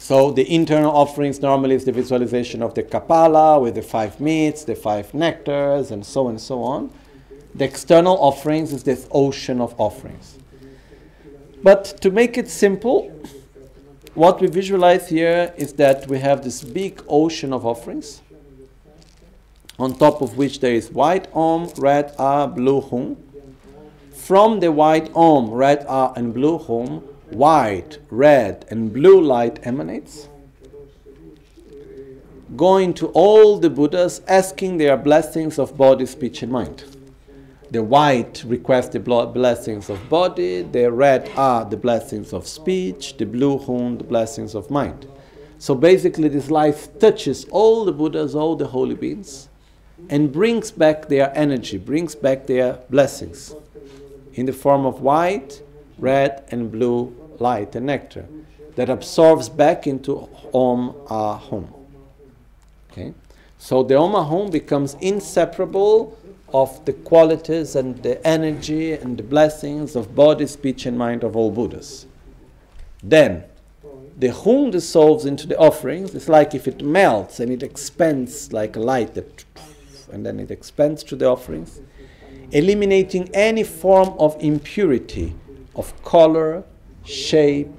So 0.09 0.31
the 0.31 0.51
internal 0.51 0.91
offerings 0.91 1.43
normally 1.43 1.75
is 1.75 1.85
the 1.85 1.93
visualization 1.93 2.63
of 2.63 2.73
the 2.73 2.83
kapala 2.83 3.61
with 3.61 3.75
the 3.75 3.83
five 3.83 4.19
meats, 4.19 4.65
the 4.65 4.75
five 4.75 5.13
nectars, 5.13 5.91
and 5.91 6.03
so 6.07 6.29
and 6.29 6.41
so 6.41 6.63
on. 6.63 6.91
The 7.55 7.67
external 7.67 8.17
offerings 8.17 8.73
is 8.73 8.85
this 8.85 9.07
ocean 9.11 9.61
of 9.61 9.79
offerings. 9.79 10.39
But 11.63 12.01
to 12.01 12.11
make 12.11 12.39
it 12.39 12.49
simple, 12.49 13.13
what 14.15 14.41
we 14.41 14.47
visualize 14.47 15.11
here 15.11 15.53
is 15.59 15.75
that 15.75 16.09
we 16.09 16.21
have 16.21 16.43
this 16.43 16.65
big 16.65 17.05
ocean 17.07 17.53
of 17.53 17.67
offerings, 17.67 18.23
on 19.79 19.93
top 19.93 20.23
of 20.23 20.39
which 20.39 20.61
there 20.61 20.73
is 20.73 20.91
white 20.91 21.29
Om, 21.35 21.69
red 21.77 22.15
A, 22.19 22.49
blue 22.49 22.81
Hum. 22.81 23.19
From 24.15 24.61
the 24.61 24.73
white 24.73 25.11
Om, 25.15 25.51
red 25.51 25.85
A, 25.87 26.15
and 26.17 26.33
blue 26.33 26.57
Hum, 26.57 27.05
white, 27.31 27.99
red, 28.11 28.65
and 28.71 28.93
blue 28.93 29.21
light 29.21 29.59
emanates, 29.67 30.29
going 32.57 32.95
to 32.95 33.09
all 33.09 33.59
the 33.59 33.71
Buddhas 33.71 34.23
asking 34.27 34.79
their 34.79 34.97
blessings 34.97 35.59
of 35.59 35.77
body, 35.77 36.07
speech, 36.07 36.43
and 36.43 36.51
mind. 36.51 36.85
The 37.71 37.83
white 37.83 38.43
requests 38.45 38.89
the 38.89 39.01
blessings 39.01 39.91
of 39.91 40.09
body, 40.09 40.63
the 40.63 40.91
red 40.91 41.31
are 41.37 41.67
the 41.67 41.77
blessings 41.77 42.33
of 42.33 42.47
speech, 42.47 43.19
the 43.19 43.27
blue 43.27 43.59
hum 43.59 43.99
the 43.99 44.05
blessings 44.05 44.55
of 44.55 44.71
mind. 44.71 45.07
So 45.59 45.75
basically, 45.75 46.29
this 46.29 46.51
life 46.51 46.99
touches 46.99 47.45
all 47.51 47.85
the 47.85 47.93
Buddhas, 47.93 48.35
all 48.35 48.57
the 48.57 48.69
holy 48.69 48.95
beings, 48.95 49.49
and 50.09 50.33
brings 50.33 50.71
back 50.71 51.09
their 51.09 51.37
energy, 51.37 51.77
brings 51.77 52.15
back 52.15 52.47
their 52.47 52.79
blessings 52.89 53.55
in 54.33 54.47
the 54.47 54.53
form 54.53 54.87
of 54.87 55.03
white, 55.03 55.61
red, 55.99 56.45
and 56.51 56.71
blue 56.71 57.13
light 57.41 57.75
and 57.75 57.87
nectar 57.87 58.27
that 58.77 58.89
absorbs 58.89 59.49
back 59.49 59.87
into 59.87 60.29
Om 60.55 60.95
Ahum. 61.09 61.69
Okay? 62.91 63.13
So 63.59 63.83
the 63.83 63.97
Om 63.97 64.13
Ahum 64.13 64.51
becomes 64.51 64.95
inseparable 65.01 66.17
of 66.53 66.85
the 66.85 66.93
qualities 66.93 67.77
and 67.77 68.03
the 68.03 68.25
energy 68.27 68.93
and 68.93 69.19
the 69.19 69.23
blessings 69.23 69.97
of 69.97 70.15
body, 70.15 70.47
speech, 70.47 70.87
and 70.87 70.97
mind 70.97 71.25
of 71.25 71.37
all 71.37 71.51
Buddhas. 71.51 72.07
Then, 73.03 73.45
the 74.17 74.29
Hum 74.29 74.71
dissolves 74.71 75.25
into 75.25 75.47
the 75.47 75.59
offerings. 75.59 76.15
It's 76.15 76.29
like 76.29 76.55
if 76.55 76.67
it 76.67 76.83
melts 76.83 77.39
and 77.39 77.53
it 77.53 77.63
expands 77.63 78.53
like 78.53 78.77
a 78.77 78.81
light, 78.81 79.15
that, 79.15 79.45
and 80.11 80.25
then 80.25 80.41
it 80.41 80.51
expands 80.51 81.05
to 81.05 81.17
the 81.17 81.27
offerings, 81.27 81.81
eliminating 82.51 83.29
any 83.35 83.63
form 83.63 84.15
of 84.19 84.37
impurity 84.41 85.35
of 85.77 86.03
color, 86.03 86.65
shape, 87.09 87.73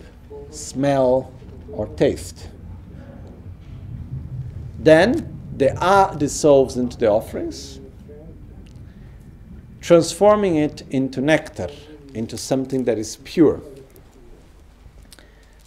smell, 0.49 1.31
or 1.72 1.88
taste. 1.88 2.49
Then 4.80 5.39
the 5.56 5.77
Ah 5.77 6.15
dissolves 6.15 6.77
into 6.77 6.97
the 6.97 7.10
offerings, 7.10 7.80
transforming 9.81 10.56
it 10.56 10.84
into 10.89 11.22
nectar, 11.22 11.69
into 12.14 12.38
something 12.38 12.85
that 12.85 12.97
is 12.97 13.18
pure. 13.18 13.61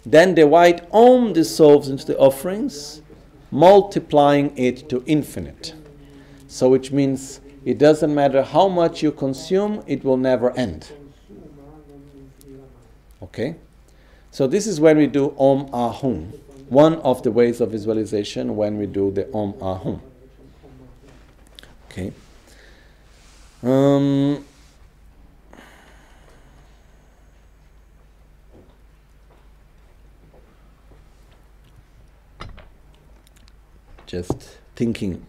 Then 0.05 0.35
the 0.35 0.47
white 0.47 0.85
Om 0.91 1.31
dissolves 1.31 1.87
into 1.87 2.05
the 2.05 2.17
offerings, 2.17 3.01
multiplying 3.51 4.57
it 4.57 4.89
to 4.89 5.03
infinite. 5.05 5.73
So, 6.47 6.69
which 6.69 6.91
means 6.91 7.39
it 7.63 7.77
doesn't 7.77 8.13
matter 8.13 8.41
how 8.43 8.67
much 8.67 9.01
you 9.01 9.11
consume, 9.11 9.83
it 9.87 10.03
will 10.03 10.17
never 10.17 10.51
end. 10.57 10.91
Okay? 13.23 13.55
So, 14.31 14.47
this 14.47 14.67
is 14.67 14.79
when 14.79 14.97
we 14.97 15.07
do 15.07 15.33
Om 15.37 15.67
Ahum, 15.67 16.31
one 16.69 16.95
of 16.95 17.23
the 17.23 17.31
ways 17.31 17.61
of 17.61 17.71
visualization 17.71 18.55
when 18.55 18.77
we 18.77 18.85
do 18.85 19.11
the 19.11 19.31
Om 19.33 19.53
Ahum. 19.53 20.01
Okay? 21.89 22.11
Um, 23.61 24.43
just 34.05 34.57
thinking. 34.75 35.25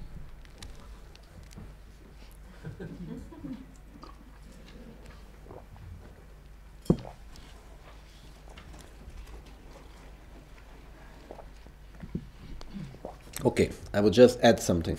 Okay, 13.44 13.70
I 13.92 14.00
will 14.00 14.10
just 14.10 14.40
add 14.40 14.58
something. 14.58 14.96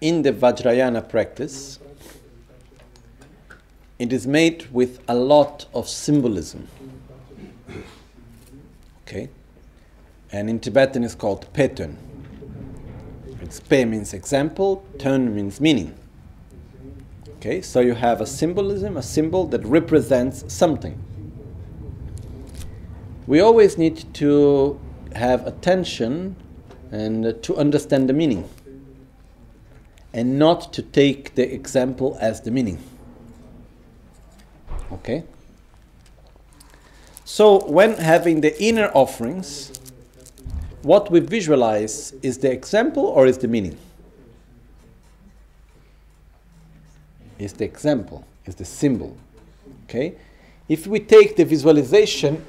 In 0.00 0.22
the 0.22 0.32
Vajrayana 0.32 1.08
practice, 1.08 1.78
it 4.00 4.12
is 4.12 4.26
made 4.26 4.66
with 4.72 4.98
a 5.06 5.14
lot 5.14 5.66
of 5.72 5.88
symbolism. 5.88 6.66
Okay? 9.06 9.28
And 10.32 10.50
in 10.50 10.58
Tibetan 10.58 11.04
it's 11.04 11.14
called 11.14 11.46
petun. 11.52 11.96
It's 13.40 13.60
pe 13.60 13.84
means 13.84 14.14
example, 14.14 14.84
tun 14.98 15.32
means 15.34 15.60
meaning. 15.60 15.94
Okay, 17.36 17.62
so 17.62 17.80
you 17.80 17.94
have 17.94 18.20
a 18.20 18.26
symbolism, 18.26 18.96
a 18.96 19.02
symbol 19.02 19.46
that 19.46 19.64
represents 19.64 20.52
something. 20.52 21.00
We 23.26 23.40
always 23.40 23.78
need 23.78 24.12
to 24.14 24.80
have 25.14 25.46
attention 25.46 26.36
and 26.90 27.42
to 27.42 27.56
understand 27.56 28.08
the 28.08 28.12
meaning 28.12 28.48
and 30.12 30.38
not 30.38 30.72
to 30.72 30.82
take 30.82 31.34
the 31.34 31.52
example 31.52 32.16
as 32.20 32.40
the 32.40 32.50
meaning. 32.50 32.78
Okay? 34.92 35.24
So, 37.24 37.64
when 37.66 37.94
having 37.94 38.40
the 38.40 38.60
inner 38.60 38.90
offerings, 38.92 39.72
what 40.82 41.10
we 41.12 41.20
visualize 41.20 42.12
is 42.22 42.38
the 42.38 42.50
example 42.50 43.04
or 43.04 43.26
is 43.26 43.38
the 43.38 43.46
meaning? 43.46 43.78
Is 47.38 47.52
the 47.52 47.64
example, 47.64 48.24
is 48.46 48.56
the 48.56 48.64
symbol. 48.64 49.16
Okay? 49.84 50.16
If 50.68 50.86
we 50.86 50.98
take 50.98 51.36
the 51.36 51.44
visualization 51.44 52.44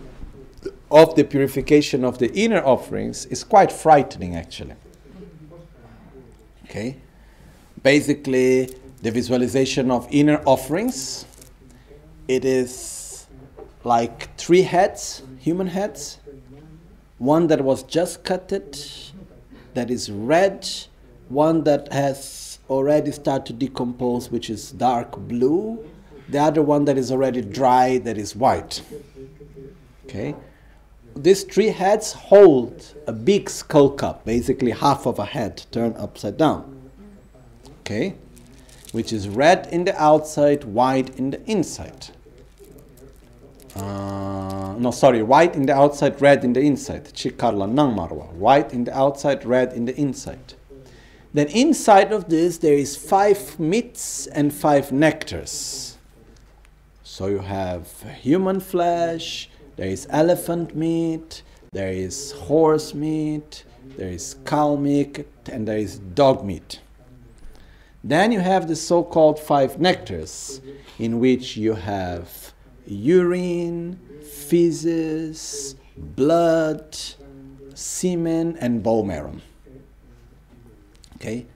of 0.91 1.15
the 1.15 1.23
purification 1.23 2.03
of 2.03 2.17
the 2.17 2.31
inner 2.33 2.61
offerings, 2.63 3.25
is 3.27 3.43
quite 3.43 3.71
frightening 3.71 4.35
actually. 4.35 4.75
Okay? 6.65 6.97
Basically, 7.81 8.69
the 9.01 9.11
visualization 9.11 9.89
of 9.89 10.07
inner 10.11 10.41
offerings, 10.45 11.25
it 12.27 12.45
is 12.45 13.25
like 13.83 14.35
three 14.37 14.61
heads, 14.61 15.23
human 15.39 15.67
heads, 15.67 16.19
one 17.17 17.47
that 17.47 17.61
was 17.61 17.83
just 17.83 18.23
cutted, 18.23 18.77
that 19.73 19.89
is 19.89 20.11
red, 20.11 20.69
one 21.29 21.63
that 21.63 21.91
has 21.91 22.59
already 22.69 23.11
started 23.11 23.45
to 23.45 23.53
decompose, 23.53 24.29
which 24.29 24.49
is 24.49 24.71
dark 24.71 25.17
blue, 25.17 25.83
the 26.29 26.39
other 26.39 26.61
one 26.61 26.85
that 26.85 26.97
is 26.97 27.11
already 27.11 27.41
dry, 27.41 27.97
that 27.99 28.17
is 28.17 28.35
white. 28.35 28.81
Okay? 30.05 30.35
These 31.15 31.43
three 31.43 31.67
heads 31.67 32.13
hold 32.13 32.93
a 33.07 33.13
big 33.13 33.49
skull 33.49 33.89
cup, 33.89 34.25
basically 34.25 34.71
half 34.71 35.05
of 35.05 35.19
a 35.19 35.25
head 35.25 35.63
turned 35.71 35.97
upside 35.97 36.37
down. 36.37 36.89
Okay? 37.81 38.15
Which 38.91 39.13
is 39.13 39.27
red 39.27 39.67
in 39.71 39.85
the 39.85 40.01
outside, 40.01 40.63
white 40.63 41.17
in 41.17 41.31
the 41.31 41.43
inside. 41.49 42.07
Uh, 43.75 44.75
no, 44.77 44.91
sorry, 44.91 45.23
white 45.23 45.55
in 45.55 45.65
the 45.65 45.73
outside, 45.73 46.21
red 46.21 46.43
in 46.43 46.53
the 46.53 46.61
inside. 46.61 47.05
Chikarla 47.05 47.69
nang 47.69 47.95
marwa. 47.95 48.31
White 48.33 48.73
in 48.73 48.83
the 48.83 48.97
outside, 48.97 49.45
red 49.45 49.73
in 49.73 49.85
the 49.85 49.95
inside. 49.95 50.55
Then 51.33 51.47
inside 51.47 52.11
of 52.11 52.29
this, 52.29 52.57
there 52.57 52.73
is 52.73 52.97
five 52.97 53.59
meats 53.59 54.27
and 54.27 54.53
five 54.53 54.89
nectars. 54.89 55.95
So 57.03 57.27
you 57.27 57.39
have 57.39 57.87
human 58.21 58.59
flesh, 58.59 59.49
there 59.81 59.89
is 59.89 60.05
elephant 60.11 60.75
meat, 60.75 61.41
there 61.71 61.91
is 61.91 62.33
horse 62.33 62.93
meat, 62.93 63.63
there 63.97 64.09
is 64.09 64.35
cow 64.45 64.75
meat, 64.75 65.25
and 65.51 65.67
there 65.67 65.79
is 65.79 65.97
dog 65.97 66.45
meat. 66.45 66.79
Then 68.03 68.31
you 68.31 68.41
have 68.41 68.67
the 68.67 68.75
so 68.75 69.01
called 69.03 69.39
five 69.39 69.77
nectars, 69.77 70.61
in 70.99 71.19
which 71.19 71.57
you 71.57 71.73
have 71.73 72.53
urine, 72.85 73.99
feces, 74.21 75.75
blood, 75.97 76.95
semen, 77.73 78.57
and 78.57 78.83
bone 78.83 79.07
marrow. 79.07 79.35
Okay? 81.15 81.47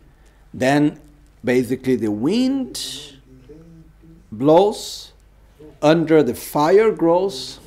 Then 0.51 0.99
basically 1.43 1.95
the 1.95 2.11
wind 2.11 3.19
blows, 4.31 5.13
under 5.79 6.23
the 6.23 6.33
fire 6.33 6.89
grows, 6.89 7.59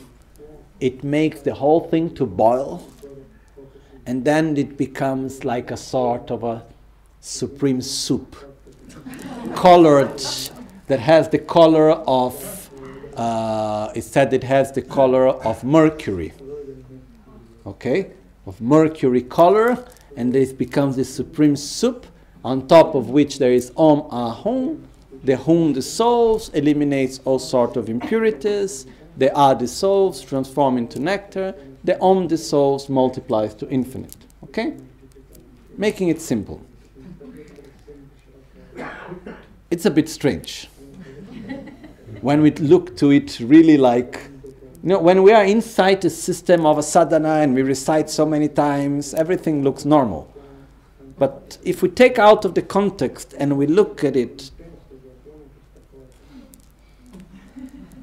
it 0.80 1.02
makes 1.02 1.40
the 1.40 1.54
whole 1.54 1.80
thing 1.80 2.14
to 2.14 2.26
boil, 2.26 2.86
and 4.06 4.24
then 4.24 4.56
it 4.56 4.76
becomes 4.76 5.44
like 5.44 5.70
a 5.70 5.76
sort 5.76 6.30
of 6.30 6.44
a 6.44 6.62
supreme 7.20 7.80
soup, 7.80 8.36
colored, 9.54 10.22
that 10.86 11.00
has 11.00 11.28
the 11.28 11.38
color 11.38 11.90
of 11.90 12.58
uh, 13.18 13.90
it 13.96 14.02
said 14.02 14.32
it 14.32 14.44
has 14.44 14.70
the 14.72 14.82
color 14.82 15.26
of 15.28 15.64
mercury. 15.64 16.32
Okay? 17.66 18.12
Of 18.46 18.60
mercury 18.60 19.22
color, 19.22 19.84
and 20.16 20.32
this 20.32 20.52
becomes 20.52 20.96
the 20.96 21.04
supreme 21.04 21.56
soup, 21.56 22.06
on 22.44 22.68
top 22.68 22.94
of 22.94 23.10
which 23.10 23.38
there 23.38 23.52
is 23.52 23.72
Om 23.76 24.02
Ahum. 24.10 24.84
The 25.24 25.36
Hum 25.36 25.72
dissolves, 25.72 26.48
eliminates 26.50 27.18
all 27.24 27.40
sort 27.40 27.76
of 27.76 27.88
impurities. 27.88 28.86
The 29.18 29.30
Ah 29.34 29.54
dissolves, 29.54 30.22
transform 30.22 30.78
into 30.78 30.98
nectar. 30.98 31.54
The 31.84 32.00
Om 32.00 32.26
dissolves, 32.28 32.88
multiplies 32.88 33.54
to 33.56 33.68
infinite. 33.68 34.16
Okay? 34.44 34.74
Making 35.76 36.08
it 36.08 36.20
simple. 36.20 36.60
It's 39.70 39.84
a 39.84 39.90
bit 39.90 40.08
strange 40.08 40.68
when 42.20 42.40
we 42.40 42.50
look 42.52 42.96
to 42.96 43.10
it 43.10 43.38
really 43.38 43.76
like 43.76 44.30
You 44.82 44.90
know, 44.90 45.00
when 45.00 45.24
we 45.24 45.32
are 45.32 45.44
inside 45.44 46.02
the 46.02 46.10
system 46.10 46.64
of 46.64 46.78
a 46.78 46.84
sadhana 46.84 47.40
and 47.42 47.52
we 47.52 47.62
recite 47.62 48.08
so 48.08 48.24
many 48.24 48.46
times, 48.46 49.12
everything 49.12 49.64
looks 49.64 49.84
normal. 49.84 50.32
But 51.18 51.58
if 51.64 51.82
we 51.82 51.88
take 51.88 52.16
out 52.16 52.44
of 52.44 52.54
the 52.54 52.62
context 52.62 53.34
and 53.36 53.58
we 53.58 53.66
look 53.66 54.04
at 54.04 54.14
it, 54.14 54.52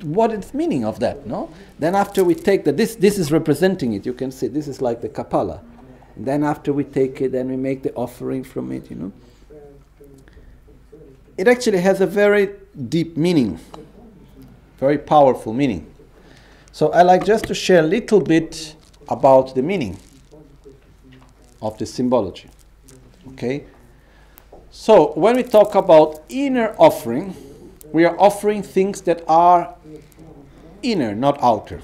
what 0.06 0.32
is 0.32 0.54
meaning 0.54 0.86
of 0.86 1.00
that? 1.00 1.26
No. 1.26 1.50
Then 1.80 1.96
after 1.96 2.24
we 2.24 2.36
take 2.36 2.64
the, 2.64 2.72
this 2.72 2.96
this 2.96 3.18
is 3.18 3.32
representing 3.32 3.94
it. 3.94 4.06
You 4.06 4.14
can 4.14 4.32
see 4.32 4.48
this 4.48 4.68
is 4.68 4.82
like 4.82 5.02
the 5.02 5.10
kapala. 5.10 5.62
Then 6.16 6.44
after 6.44 6.72
we 6.72 6.84
take 6.84 7.20
it, 7.22 7.32
then 7.32 7.50
we 7.50 7.58
make 7.58 7.84
the 7.84 7.94
offering 7.94 8.44
from 8.44 8.72
it. 8.72 8.90
You 8.90 8.96
know. 8.96 9.12
It 11.38 11.48
actually 11.48 11.80
has 11.80 12.00
a 12.00 12.08
very 12.08 12.52
deep 12.88 13.18
meaning, 13.18 13.60
very 14.78 14.98
powerful 14.98 15.54
meaning. 15.54 15.92
So 16.72 16.92
I 16.92 17.04
like 17.04 17.26
just 17.26 17.46
to 17.46 17.54
share 17.54 17.80
a 17.80 17.88
little 17.88 18.22
bit 18.22 18.76
about 19.10 19.56
the 19.56 19.62
meaning 19.62 19.98
of 21.62 21.78
the 21.78 21.86
symbology. 21.86 22.50
Okay? 23.30 23.66
So 24.72 25.14
when 25.14 25.36
we 25.36 25.44
talk 25.44 25.76
about 25.76 26.24
inner 26.30 26.76
offering, 26.78 27.36
we 27.96 28.04
are 28.04 28.20
offering 28.20 28.62
things 28.62 29.04
that 29.04 29.24
are 29.26 29.74
inner, 30.84 31.16
not 31.16 31.42
outer. 31.42 31.82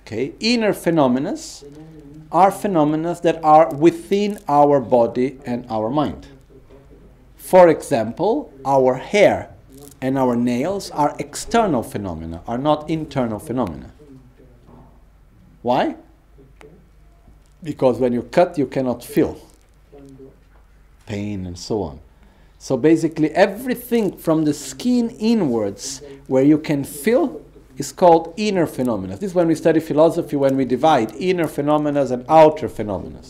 Okay? 0.00 0.32
Inner 0.40 0.72
phenomena 0.72 1.36
are 2.32 2.50
phenomena 2.50 3.16
that 3.22 3.38
are 3.44 3.72
within 3.72 4.40
our 4.48 4.80
body 4.80 5.38
and 5.46 5.64
our 5.70 5.88
mind. 5.88 6.26
For 7.36 7.68
example, 7.68 8.52
our 8.64 8.94
hair 8.94 9.54
and 10.00 10.18
our 10.18 10.34
nails 10.34 10.90
are 10.90 11.14
external 11.20 11.84
phenomena, 11.84 12.42
are 12.48 12.58
not 12.58 12.90
internal 12.90 13.38
phenomena. 13.38 13.92
Why? 15.62 15.94
Because 17.62 18.00
when 18.00 18.12
you 18.12 18.22
cut, 18.24 18.58
you 18.58 18.66
cannot 18.66 19.04
feel 19.04 19.38
pain 21.06 21.46
and 21.46 21.56
so 21.56 21.82
on. 21.82 22.00
So 22.62 22.76
basically, 22.76 23.32
everything 23.32 24.16
from 24.16 24.44
the 24.44 24.54
skin 24.54 25.10
inwards 25.18 26.00
where 26.28 26.44
you 26.44 26.58
can 26.58 26.84
feel 26.84 27.42
is 27.76 27.90
called 27.90 28.34
inner 28.36 28.68
phenomena. 28.68 29.16
This 29.16 29.30
is 29.30 29.34
when 29.34 29.48
we 29.48 29.56
study 29.56 29.80
philosophy, 29.80 30.36
when 30.36 30.56
we 30.56 30.64
divide 30.64 31.12
inner 31.16 31.48
phenomena 31.48 32.04
and 32.04 32.24
outer 32.28 32.68
phenomena. 32.68 33.20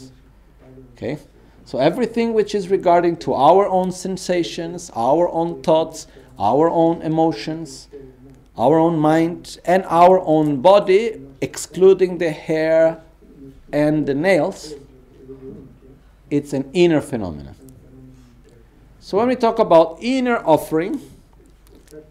Okay? 0.93 1.17
So 1.65 1.79
everything 1.79 2.35
which 2.35 2.55
is 2.55 2.69
regarding 2.69 3.17
to 3.25 3.33
our 3.33 3.67
own 3.67 3.91
sensations, 3.91 4.91
our 4.95 5.31
own 5.31 5.63
thoughts, 5.63 6.09
our 6.39 6.69
own 6.69 7.01
emotions, 7.01 7.89
our 8.59 8.79
own 8.79 8.99
mind, 8.99 9.59
and 9.65 9.83
our 9.87 10.21
own 10.27 10.61
body, 10.61 11.23
excluding 11.41 12.19
the 12.19 12.33
hair 12.33 13.01
and 13.73 14.05
the 14.05 14.15
nails, 14.15 14.75
it's 16.29 16.53
an 16.53 16.69
inner 16.75 17.01
phenomenon. 17.01 17.57
So 19.03 19.19
when 19.19 19.27
we 19.27 19.35
talk 19.35 19.59
about 19.59 19.99
inner 20.01 20.39
offering, 20.39 21.01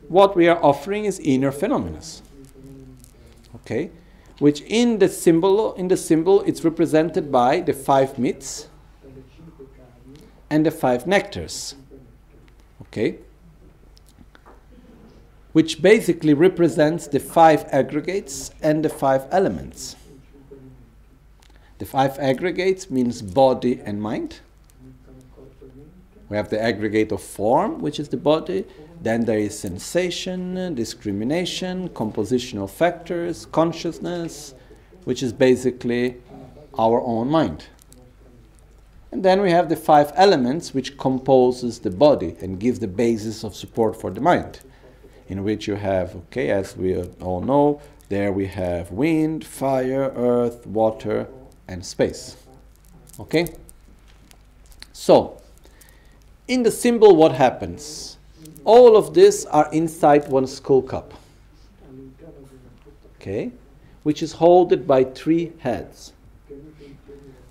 what 0.10 0.36
we 0.36 0.50
are 0.50 0.62
offering 0.62 1.06
is 1.06 1.20
inner 1.20 1.52
phenomena. 1.52 2.02
Okay? 3.56 3.92
Which 4.40 4.60
in 4.62 5.00
the 5.00 5.08
symbol 5.08 5.74
in 5.76 5.88
the 5.88 5.96
symbol 5.96 6.42
it's 6.42 6.66
represented 6.66 7.32
by 7.32 7.62
the 7.62 7.72
five 7.72 8.20
myths 8.20 8.68
and 10.50 10.66
the 10.66 10.72
five 10.72 11.06
nectars. 11.06 11.76
Okay? 12.82 13.20
which 15.54 15.82
basically 15.82 16.34
represents 16.34 17.08
the 17.08 17.20
five 17.20 17.66
aggregates 17.72 18.52
and 18.62 18.86
the 18.86 18.90
five 18.90 19.28
elements. 19.32 19.96
The 21.78 21.86
five 21.86 22.18
aggregates 22.20 22.90
means 22.90 23.22
body 23.22 23.82
and 23.84 24.02
mind. 24.02 24.40
We 26.32 26.38
have 26.38 26.50
the 26.50 26.64
aggregate 26.64 27.12
of 27.12 27.22
form, 27.22 27.80
which 27.80 28.00
is 28.00 28.08
the 28.08 28.16
body. 28.16 28.64
Then 29.02 29.26
there 29.26 29.38
is 29.38 29.60
sensation, 29.60 30.74
discrimination, 30.76 31.90
compositional 31.90 32.70
factors, 32.70 33.46
consciousness, 33.48 34.54
which 35.04 35.22
is 35.22 35.34
basically 35.34 36.22
our 36.80 37.02
own 37.02 37.30
mind. 37.30 37.66
And 39.12 39.26
then 39.26 39.42
we 39.42 39.52
have 39.52 39.68
the 39.68 39.76
five 39.76 40.14
elements 40.16 40.74
which 40.74 40.98
composes 40.98 41.80
the 41.80 41.92
body 41.92 42.38
and 42.40 42.62
gives 42.62 42.80
the 42.80 42.88
basis 42.88 43.44
of 43.44 43.54
support 43.54 44.00
for 44.00 44.10
the 44.10 44.22
mind 44.22 44.62
in 45.28 45.44
which 45.44 45.68
you 45.68 45.76
have, 45.76 46.16
okay, 46.16 46.50
as 46.50 46.78
we 46.78 46.96
all 47.20 47.42
know, 47.42 47.82
there 48.08 48.32
we 48.32 48.48
have 48.48 48.90
wind, 48.90 49.44
fire, 49.44 50.14
earth, 50.16 50.66
water, 50.66 51.28
and 51.68 51.86
space. 51.86 52.38
Okay? 53.20 53.54
So, 54.94 55.41
in 56.52 56.64
the 56.64 56.72
symbol, 56.72 57.16
what 57.16 57.32
happens? 57.32 58.18
All 58.66 58.98
of 58.98 59.14
this 59.14 59.46
are 59.46 59.72
inside 59.72 60.28
one 60.28 60.46
skull 60.46 60.82
cup. 60.82 61.14
Okay? 63.16 63.54
Which 64.04 64.22
is 64.22 64.34
holded 64.34 64.86
by 64.86 65.06
three 65.06 65.54
heads. 65.60 66.12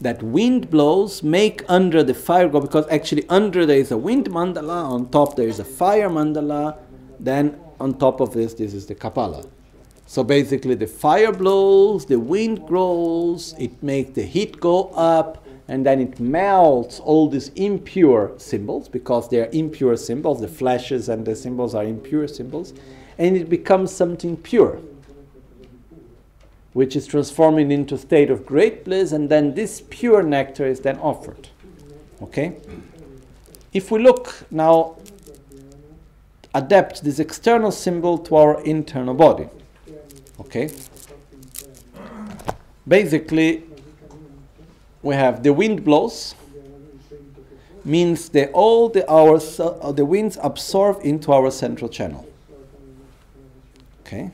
That 0.00 0.22
wind 0.22 0.68
blows 0.68 1.22
make 1.22 1.62
under 1.66 2.02
the 2.02 2.12
fire 2.12 2.48
go 2.48 2.60
because 2.60 2.86
actually 2.90 3.26
under 3.30 3.64
there 3.64 3.78
is 3.78 3.90
a 3.90 3.96
wind 3.96 4.28
mandala, 4.28 4.84
on 4.84 5.08
top 5.08 5.34
there 5.34 5.48
is 5.48 5.60
a 5.60 5.64
fire 5.64 6.10
mandala, 6.10 6.76
then 7.18 7.58
on 7.80 7.94
top 7.94 8.20
of 8.20 8.34
this, 8.34 8.52
this 8.52 8.74
is 8.74 8.84
the 8.84 8.94
Kapala. 8.94 9.48
So 10.06 10.24
basically, 10.24 10.74
the 10.74 10.86
fire 10.86 11.32
blows, 11.32 12.04
the 12.04 12.18
wind 12.18 12.66
grows, 12.66 13.54
it 13.58 13.82
makes 13.82 14.10
the 14.10 14.24
heat 14.24 14.60
go 14.60 14.90
up, 14.94 15.46
and 15.70 15.86
then 15.86 16.00
it 16.00 16.18
melts 16.18 16.98
all 16.98 17.28
these 17.28 17.50
impure 17.50 18.32
symbols 18.38 18.88
because 18.88 19.28
they 19.28 19.40
are 19.40 19.48
impure 19.52 19.96
symbols. 19.96 20.40
The 20.40 20.48
flashes 20.48 21.08
and 21.08 21.24
the 21.24 21.36
symbols 21.36 21.76
are 21.76 21.84
impure 21.84 22.26
symbols, 22.26 22.74
and 23.18 23.36
it 23.36 23.48
becomes 23.48 23.92
something 23.92 24.36
pure, 24.36 24.80
which 26.72 26.96
is 26.96 27.06
transforming 27.06 27.70
into 27.70 27.96
state 27.96 28.30
of 28.30 28.44
great 28.44 28.84
bliss, 28.84 29.12
and 29.12 29.28
then 29.28 29.54
this 29.54 29.84
pure 29.90 30.24
nectar 30.24 30.66
is 30.66 30.80
then 30.80 30.98
offered. 30.98 31.48
Okay. 32.20 32.56
If 33.72 33.92
we 33.92 34.00
look 34.00 34.44
now 34.50 34.96
adapt 36.52 37.04
this 37.04 37.20
external 37.20 37.70
symbol 37.70 38.18
to 38.18 38.34
our 38.34 38.60
internal 38.62 39.14
body. 39.14 39.48
Okay? 40.40 40.72
Basically, 42.88 43.62
we 45.02 45.14
have 45.14 45.42
the 45.42 45.52
wind 45.52 45.84
blows, 45.84 46.34
means 47.84 48.30
all 48.52 48.88
the, 48.88 49.08
our, 49.10 49.40
uh, 49.58 49.92
the 49.92 50.04
winds 50.04 50.38
absorb 50.42 51.00
into 51.02 51.32
our 51.32 51.50
central 51.50 51.88
channel. 51.88 52.26
Okay? 54.00 54.30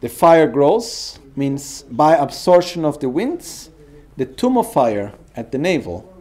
The 0.00 0.08
fire 0.08 0.48
grows, 0.48 1.18
means 1.36 1.82
by 1.84 2.16
absorption 2.16 2.84
of 2.84 3.00
the 3.00 3.08
winds, 3.08 3.70
the 4.16 4.26
tummo 4.26 4.64
fire 4.64 5.12
at 5.36 5.52
the 5.52 5.58
navel 5.58 6.12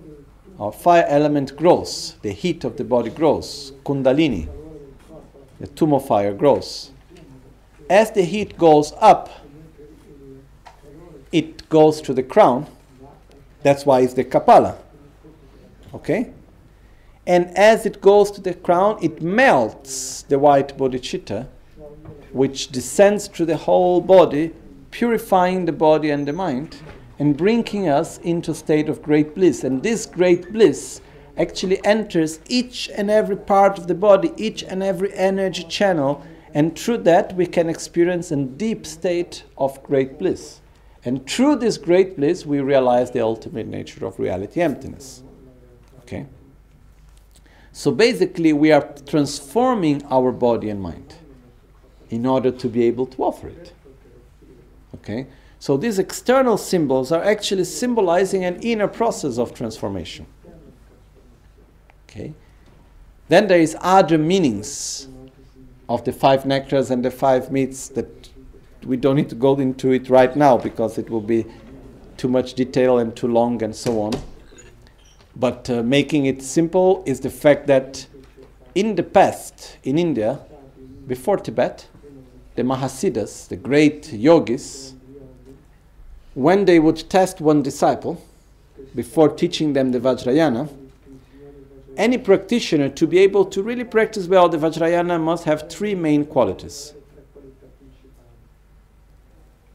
our 0.60 0.72
fire 0.72 1.06
element 1.10 1.56
grows, 1.58 2.16
the 2.22 2.32
heat 2.32 2.64
of 2.64 2.78
the 2.78 2.84
body 2.86 3.10
grows, 3.10 3.74
kundalini, 3.84 4.48
the 5.60 5.68
tummo 5.68 6.00
fire 6.02 6.34
grows. 6.34 6.92
As 7.90 8.12
the 8.12 8.24
heat 8.24 8.58
goes 8.58 8.94
up, 9.02 9.30
it 11.32 11.68
goes 11.68 12.02
to 12.02 12.14
the 12.14 12.24
crown. 12.24 12.68
That's 13.66 13.84
why 13.84 14.02
it's 14.02 14.14
the 14.14 14.24
kapala. 14.24 14.76
Okay? 15.92 16.30
And 17.26 17.46
as 17.58 17.88
it 17.88 18.00
goes 18.00 18.30
to 18.34 18.42
the 18.42 18.54
crown, 18.54 19.00
it 19.02 19.24
melts 19.24 20.22
the 20.22 20.38
white 20.38 20.78
bodhicitta, 20.78 21.48
which 22.32 22.68
descends 22.68 23.26
through 23.28 23.48
the 23.48 23.58
whole 23.58 24.02
body, 24.02 24.54
purifying 24.92 25.66
the 25.66 25.72
body 25.72 26.12
and 26.12 26.28
the 26.28 26.32
mind 26.32 26.78
and 27.18 27.36
bringing 27.36 27.90
us 27.90 28.20
into 28.20 28.52
a 28.52 28.54
state 28.54 28.88
of 28.88 29.02
great 29.02 29.34
bliss. 29.34 29.64
And 29.64 29.82
this 29.82 30.06
great 30.06 30.54
bliss 30.54 31.02
actually 31.36 31.84
enters 31.84 32.42
each 32.48 32.92
and 32.96 33.10
every 33.10 33.36
part 33.36 33.80
of 33.80 33.88
the 33.88 33.96
body, 33.96 34.32
each 34.38 34.62
and 34.62 34.84
every 34.84 35.12
energy 35.16 35.64
channel, 35.64 36.24
and 36.54 36.78
through 36.78 37.00
that 37.00 37.36
we 37.36 37.48
can 37.48 37.68
experience 37.70 38.30
a 38.30 38.36
deep 38.36 38.86
state 38.86 39.44
of 39.58 39.82
great 39.82 40.20
bliss. 40.20 40.62
And 41.06 41.30
through 41.30 41.58
this 41.58 41.78
great 41.78 42.18
bliss, 42.18 42.46
we 42.46 42.60
realize 42.60 43.12
the 43.12 43.22
ultimate 43.22 43.68
nature 43.68 44.06
of 44.06 44.20
reality 44.20 44.60
emptiness. 44.60 45.22
Okay? 46.00 46.26
So 47.72 47.92
basically, 47.92 48.54
we 48.54 48.72
are 48.72 48.92
transforming 49.06 50.04
our 50.06 50.32
body 50.32 50.70
and 50.70 50.82
mind 50.82 51.16
in 52.10 52.26
order 52.26 52.50
to 52.50 52.68
be 52.68 52.86
able 52.86 53.06
to 53.06 53.24
offer 53.24 53.50
it. 53.50 53.74
Okay? 54.96 55.28
So 55.60 55.78
these 55.78 56.00
external 56.00 56.58
symbols 56.58 57.12
are 57.12 57.24
actually 57.24 57.66
symbolizing 57.66 58.44
an 58.44 58.60
inner 58.62 58.88
process 58.88 59.38
of 59.38 59.54
transformation. 59.54 60.26
Okay? 62.10 62.34
Then 63.28 63.48
there 63.48 63.60
is 63.60 63.78
other 63.82 64.18
meanings 64.18 65.08
of 65.88 66.04
the 66.04 66.12
five 66.12 66.44
nectars 66.44 66.90
and 66.90 67.06
the 67.06 67.12
five 67.12 67.52
meats 67.52 67.90
that 67.90 68.25
we 68.86 68.98
don't 68.98 69.16
need 69.16 69.30
to 69.30 69.36
go 69.36 69.58
into 69.58 69.92
it 69.92 70.10
right 70.10 70.36
now 70.36 70.58
because 70.58 70.98
it 70.98 71.10
will 71.10 71.22
be 71.22 71.46
too 72.18 72.28
much 72.28 72.54
detail 72.54 73.00
and 73.00 73.16
too 73.16 73.28
long 73.28 73.62
and 73.64 73.76
so 73.76 74.02
on. 74.02 74.14
But 75.36 75.70
uh, 75.70 75.84
making 75.84 76.28
it 76.28 76.42
simple 76.42 77.04
is 77.06 77.20
the 77.20 77.30
fact 77.30 77.68
that 77.68 78.08
in 78.74 78.96
the 78.96 79.04
past, 79.04 79.78
in 79.84 79.98
India, 79.98 80.40
before 81.08 81.38
Tibet, 81.38 81.88
the 82.56 82.64
Mahasiddhas, 82.64 83.48
the 83.48 83.56
great 83.56 84.14
yogis, 84.14 84.94
when 86.36 86.66
they 86.66 86.80
would 86.80 87.10
test 87.10 87.42
one 87.42 87.62
disciple 87.62 88.22
before 88.94 89.30
teaching 89.30 89.74
them 89.74 89.92
the 89.92 90.00
Vajrayana, 90.00 90.70
any 91.98 92.18
practitioner 92.18 92.90
to 92.90 93.08
be 93.08 93.20
able 93.20 93.46
to 93.46 93.64
really 93.64 93.84
practice 93.84 94.28
well 94.28 94.50
the 94.50 94.58
Vajrayana 94.58 95.20
must 95.22 95.46
have 95.46 95.70
three 95.70 95.96
main 95.96 96.26
qualities. 96.26 96.94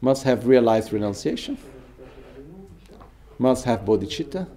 Must 0.01 0.23
have 0.23 0.47
realized 0.47 0.91
renunciation, 0.91 1.57
must 3.37 3.65
have 3.65 3.81
bodhicitta, 3.81 4.47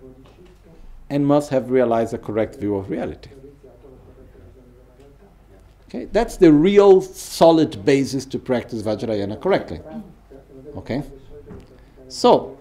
and 1.10 1.26
must 1.26 1.50
have 1.50 1.70
realized 1.70 2.14
a 2.14 2.18
correct 2.18 2.56
view 2.56 2.76
of 2.76 2.88
reality. 2.88 3.30
Okay, 5.86 6.06
that's 6.06 6.38
the 6.38 6.52
real 6.52 7.02
solid 7.02 7.84
basis 7.84 8.24
to 8.26 8.38
practice 8.38 8.82
Vajrayana 8.82 9.40
correctly. 9.40 9.80
Okay? 10.76 11.02
So, 12.08 12.58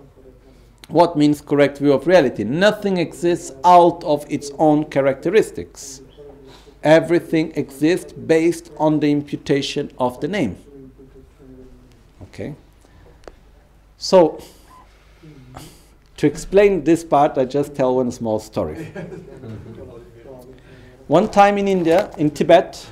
what 0.88 1.18
means 1.18 1.41
correct 1.41 1.77
view 1.80 1.93
of 1.93 2.05
reality? 2.05 2.43
Nothing 2.43 2.97
exists 2.97 3.51
out 3.64 4.03
of 4.03 4.26
its 4.30 4.51
own 4.60 4.85
characteristics. 4.85 6.01
Everything 6.84 7.53
exists 7.55 8.11
based 8.11 8.72
on 8.77 8.99
the 8.99 9.10
imputation 9.10 9.91
of 9.97 10.19
the 10.19 10.27
name. 10.27 10.57
Okay? 12.23 12.55
So, 13.98 14.41
to 16.18 16.28
explain 16.28 16.84
this 16.84 17.03
part, 17.03 17.38
I 17.38 17.45
just 17.45 17.76
tell 17.76 17.95
one 17.95 18.11
small 18.11 18.40
story. 18.40 18.86
one 21.07 21.30
time 21.30 21.57
in 21.57 21.68
India, 21.68 22.11
in 22.18 22.30
Tibet, 22.32 22.86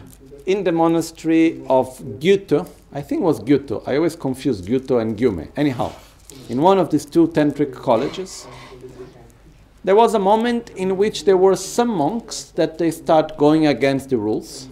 in 0.45 0.64
the 0.64 0.72
monastery 0.72 1.64
of 1.69 1.98
Gyuto, 2.19 2.68
I 2.94 3.02
think 3.02 3.22
it 3.22 3.23
was 3.23 3.40
Gyuto, 3.40 3.88
I 3.88 3.95
always 3.95 4.15
confuse 4.15 4.61
Gyuto 4.61 5.02
and 5.02 5.18
Gyume. 5.18 5.49
Anyhow, 5.56 5.94
in 6.49 6.61
one 6.61 6.78
of 6.78 6.90
these 6.90 7.06
two 7.06 7.28
tantric 7.30 7.73
colleges, 7.73 8.48
there 9.84 9.95
was 9.95 10.14
a 10.14 10.19
moment 10.19 10.69
in 10.72 10.98
which 10.98 11.26
there 11.26 11.38
were 11.38 11.56
some 11.56 11.88
monks 11.88 12.44
that 12.56 12.78
they 12.78 12.91
start 12.91 13.38
going 13.38 13.68
against 13.68 14.10
the 14.10 14.18
rules. 14.18 14.68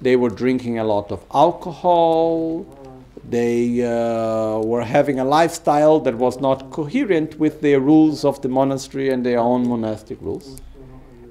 They 0.00 0.16
were 0.16 0.30
drinking 0.30 0.78
a 0.78 0.84
lot 0.84 1.10
of 1.10 1.24
alcohol. 1.34 2.64
They 3.28 3.82
uh, 3.82 4.58
were 4.58 4.82
having 4.82 5.18
a 5.18 5.24
lifestyle 5.24 5.98
that 6.00 6.14
was 6.14 6.40
not 6.40 6.70
coherent 6.70 7.38
with 7.38 7.62
the 7.62 7.76
rules 7.76 8.24
of 8.24 8.42
the 8.42 8.48
monastery 8.48 9.10
and 9.10 9.24
their 9.24 9.38
own 9.38 9.68
monastic 9.68 10.20
rules. 10.20 10.60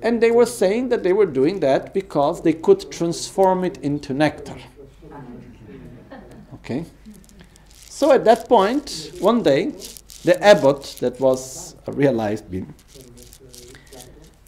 And 0.02 0.22
they 0.22 0.32
were 0.32 0.46
saying 0.46 0.90
that 0.90 1.04
they 1.04 1.14
were 1.14 1.26
doing 1.26 1.60
that 1.62 1.94
because 1.94 2.42
they 2.42 2.54
could 2.54 2.92
transform 2.92 3.64
it 3.64 3.78
into 3.78 4.14
nectar. 4.14 4.58
Okay? 6.56 6.86
So 7.90 8.12
at 8.12 8.26
that 8.26 8.50
point, 8.50 9.12
one 9.20 9.44
day, 9.44 9.72
the 10.24 10.42
abbot, 10.44 10.98
that 11.00 11.20
was 11.20 11.76
a 11.88 11.92
realized 11.92 12.50
being, 12.50 12.74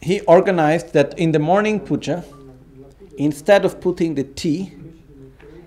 he 0.02 0.20
organized 0.22 0.92
that 0.92 1.18
in 1.18 1.32
the 1.32 1.38
morning 1.38 1.80
puja, 1.80 2.24
instead 3.16 3.64
of 3.64 3.80
putting 3.80 4.14
the 4.14 4.24
tea, 4.24 4.72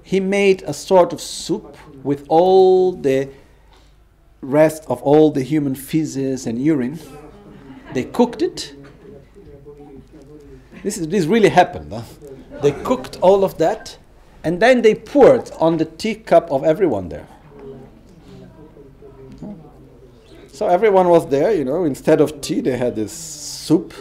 he 0.09 0.19
made 0.19 0.63
a 0.63 0.73
sort 0.73 1.13
of 1.13 1.21
soup 1.21 1.77
with 2.03 2.25
all 2.29 2.93
the 2.93 3.29
rest 4.41 4.83
of 4.87 5.03
all 5.03 5.29
the 5.29 5.43
human 5.43 5.75
feces 5.75 6.47
and 6.47 6.59
urine. 6.59 6.97
They 7.93 8.05
cooked 8.05 8.41
it. 8.41 8.73
This, 10.81 10.97
is, 10.97 11.09
this 11.09 11.25
really 11.25 11.49
happened. 11.49 11.93
Huh? 11.93 12.01
They 12.63 12.71
cooked 12.71 13.19
all 13.21 13.43
of 13.43 13.59
that, 13.59 13.99
and 14.43 14.59
then 14.59 14.81
they 14.81 14.95
poured 14.95 15.51
on 15.59 15.77
the 15.77 15.85
teacup 15.85 16.49
of 16.49 16.63
everyone 16.63 17.09
there. 17.09 17.27
So 20.51 20.67
everyone 20.67 21.09
was 21.09 21.29
there, 21.29 21.53
you 21.53 21.65
know, 21.65 21.83
instead 21.83 22.19
of 22.19 22.41
tea, 22.41 22.61
they 22.61 22.77
had 22.77 22.95
this 22.95 23.11
soup. 23.11 23.93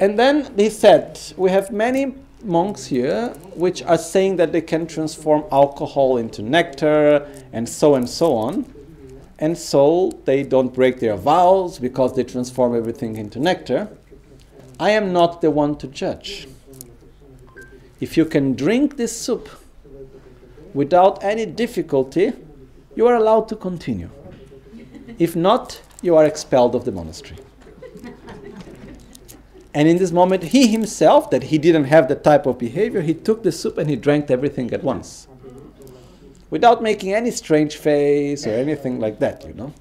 And 0.00 0.18
then 0.18 0.52
they 0.56 0.68
said, 0.68 1.20
We 1.36 1.52
have 1.52 1.70
many 1.70 2.16
monks 2.44 2.86
here 2.86 3.28
which 3.54 3.82
are 3.82 3.98
saying 3.98 4.36
that 4.36 4.52
they 4.52 4.60
can 4.60 4.86
transform 4.86 5.44
alcohol 5.52 6.16
into 6.16 6.42
nectar 6.42 7.26
and 7.52 7.68
so 7.68 7.94
and 7.94 8.08
so 8.08 8.34
on. 8.34 8.72
And 9.38 9.58
so 9.58 10.12
they 10.24 10.42
don't 10.44 10.72
break 10.72 11.00
their 11.00 11.16
vows 11.16 11.78
because 11.78 12.14
they 12.14 12.24
transform 12.24 12.76
everything 12.76 13.16
into 13.16 13.40
nectar. 13.40 13.88
I 14.78 14.90
am 14.90 15.12
not 15.12 15.40
the 15.40 15.50
one 15.50 15.76
to 15.78 15.86
judge. 15.88 16.48
If 18.00 18.16
you 18.16 18.24
can 18.24 18.54
drink 18.54 18.96
this 18.96 19.16
soup 19.16 19.48
without 20.74 21.22
any 21.22 21.46
difficulty, 21.46 22.32
you 22.94 23.06
are 23.06 23.16
allowed 23.16 23.48
to 23.48 23.56
continue. 23.56 24.10
If 25.18 25.36
not, 25.36 25.80
you 26.02 26.16
are 26.16 26.24
expelled 26.24 26.74
of 26.74 26.84
the 26.84 26.92
monastery. 26.92 27.38
And 29.74 29.88
in 29.88 29.96
this 29.96 30.12
moment, 30.12 30.42
he 30.42 30.66
himself, 30.66 31.30
that 31.30 31.44
he 31.44 31.58
didn't 31.58 31.84
have 31.84 32.08
that 32.08 32.22
type 32.22 32.46
of 32.46 32.58
behavior, 32.58 33.00
he 33.00 33.14
took 33.14 33.42
the 33.42 33.52
soup 33.52 33.78
and 33.78 33.88
he 33.88 33.96
drank 33.96 34.30
everything 34.30 34.72
at 34.72 34.82
once. 34.82 35.28
Without 36.50 36.82
making 36.82 37.14
any 37.14 37.30
strange 37.30 37.76
face 37.76 38.46
or 38.46 38.50
anything 38.50 39.00
like 39.00 39.18
that, 39.20 39.46
you 39.46 39.54
know. 39.54 39.72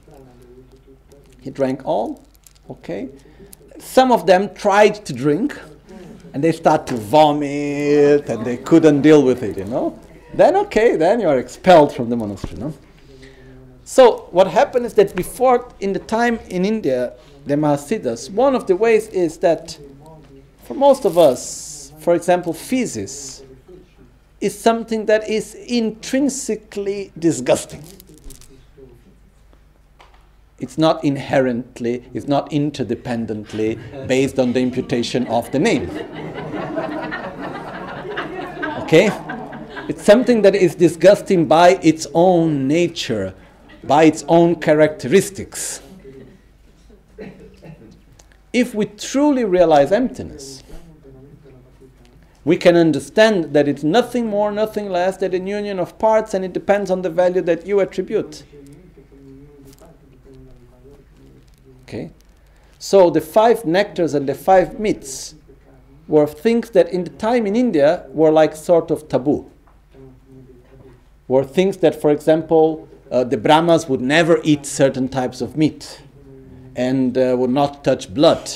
He 1.42 1.50
drank 1.50 1.82
all, 1.86 2.24
okay. 2.70 3.10
Some 3.80 4.12
of 4.12 4.26
them 4.26 4.54
tried 4.54 5.04
to 5.06 5.12
drink 5.12 5.60
and 6.34 6.42
they 6.42 6.54
start 6.54 6.88
to 6.88 6.96
vomit 6.96 8.30
and 8.30 8.46
they 8.46 8.56
couldn't 8.58 9.02
deal 9.02 9.22
with 9.24 9.44
it, 9.44 9.58
you 9.58 9.66
know. 9.66 10.00
Then, 10.34 10.56
okay, 10.56 10.96
then 10.96 11.20
you 11.20 11.28
are 11.28 11.40
expelled 11.40 11.94
from 11.94 12.10
the 12.10 12.16
monastery, 12.16 12.58
no? 12.58 12.74
So 13.84 14.30
what 14.32 14.48
happened 14.48 14.86
is 14.86 14.94
that 14.94 15.14
before, 15.14 15.70
in 15.82 15.92
the 15.92 16.00
time 16.00 16.40
in 16.48 16.64
India, 16.64 17.14
the 17.46 17.56
Mahasiddhas, 17.56 18.30
one 18.32 18.56
of 18.56 18.68
the 18.68 18.76
ways 18.76 19.08
is 19.10 19.38
that 19.40 19.78
for 20.64 20.74
most 20.74 21.06
of 21.06 21.18
us, 21.18 21.92
for 22.00 22.16
example, 22.16 22.54
feces 22.54 23.44
is 24.40 24.58
something 24.58 25.06
that 25.06 25.30
is 25.30 25.56
intrinsically 25.56 27.12
disgusting. 27.18 27.84
It's 30.60 30.78
not 30.78 31.04
inherently, 31.04 32.10
it's 32.14 32.28
not 32.28 32.50
interdependently 32.52 34.08
based 34.08 34.40
on 34.40 34.54
the 34.54 34.60
imputation 34.60 35.28
of 35.28 35.52
the 35.52 35.60
name. 35.60 35.90
Okay? 38.84 39.10
It's 39.90 40.04
something 40.04 40.44
that 40.44 40.56
is 40.56 40.76
disgusting 40.76 41.48
by 41.48 41.80
its 41.82 42.08
own 42.14 42.68
nature 42.68 43.34
by 43.84 44.04
its 44.04 44.24
own 44.28 44.56
characteristics. 44.56 45.82
If 48.54 48.76
we 48.76 48.86
truly 48.86 49.46
realize 49.46 49.92
emptiness, 49.92 50.62
we 52.44 52.58
can 52.58 52.76
understand 52.76 53.54
that 53.54 53.68
it's 53.68 53.84
nothing 53.84 54.28
more, 54.28 54.52
nothing 54.52 54.90
less 54.90 55.18
than 55.18 55.34
a 55.34 55.38
union 55.38 55.80
of 55.80 55.98
parts, 56.00 56.34
and 56.34 56.44
it 56.44 56.54
depends 56.54 56.90
on 56.92 57.02
the 57.02 57.10
value 57.10 57.42
that 57.42 57.66
you 57.66 57.80
attribute. 57.80 58.44
Okay? 61.84 62.12
So 62.80 63.10
the 63.10 63.22
five 63.22 63.62
nectars 63.64 64.16
and 64.16 64.28
the 64.28 64.34
five 64.34 64.80
meats 64.80 65.36
were 66.08 66.28
things 66.28 66.72
that 66.72 66.90
in 66.90 67.04
the 67.04 67.12
time 67.12 67.46
in 67.46 67.56
India 67.56 68.06
were 68.10 68.32
like 68.32 68.56
sort 68.56 68.92
of 68.92 69.08
taboo. 69.08 69.50
Were 71.28 71.46
things 71.46 71.78
that, 71.78 72.02
for 72.02 72.12
example, 72.12 72.90
uh, 73.12 73.24
the 73.24 73.38
Brahmas 73.38 73.88
would 73.88 74.02
never 74.02 74.42
eat 74.44 74.66
certain 74.66 75.08
types 75.08 75.42
of 75.42 75.56
meat 75.56 76.02
and 76.76 77.18
uh, 77.18 77.36
would 77.38 77.50
not 77.50 77.84
touch 77.84 78.14
blood. 78.14 78.50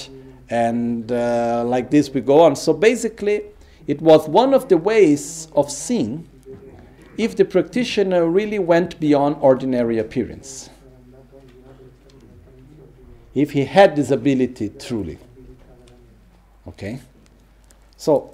And 0.50 1.12
uh, 1.12 1.64
like 1.66 1.90
this 1.90 2.10
we 2.10 2.22
go 2.22 2.42
on. 2.42 2.56
So 2.56 2.74
basically, 2.74 3.44
it 3.88 4.02
was 4.02 4.28
one 4.28 4.54
of 4.54 4.70
the 4.70 4.78
ways 4.78 5.48
of 5.56 5.72
seeing 5.72 6.28
if 7.18 7.36
the 7.36 7.46
practitioner 7.46 8.28
really 8.28 8.60
went 8.60 9.00
beyond 9.00 9.38
ordinary 9.40 9.98
appearance. 9.98 10.70
If 13.34 13.52
he 13.52 13.66
had 13.66 13.96
this 13.96 14.12
ability 14.12 14.70
truly. 14.80 15.20
Okay? 16.68 17.00
So, 17.98 18.34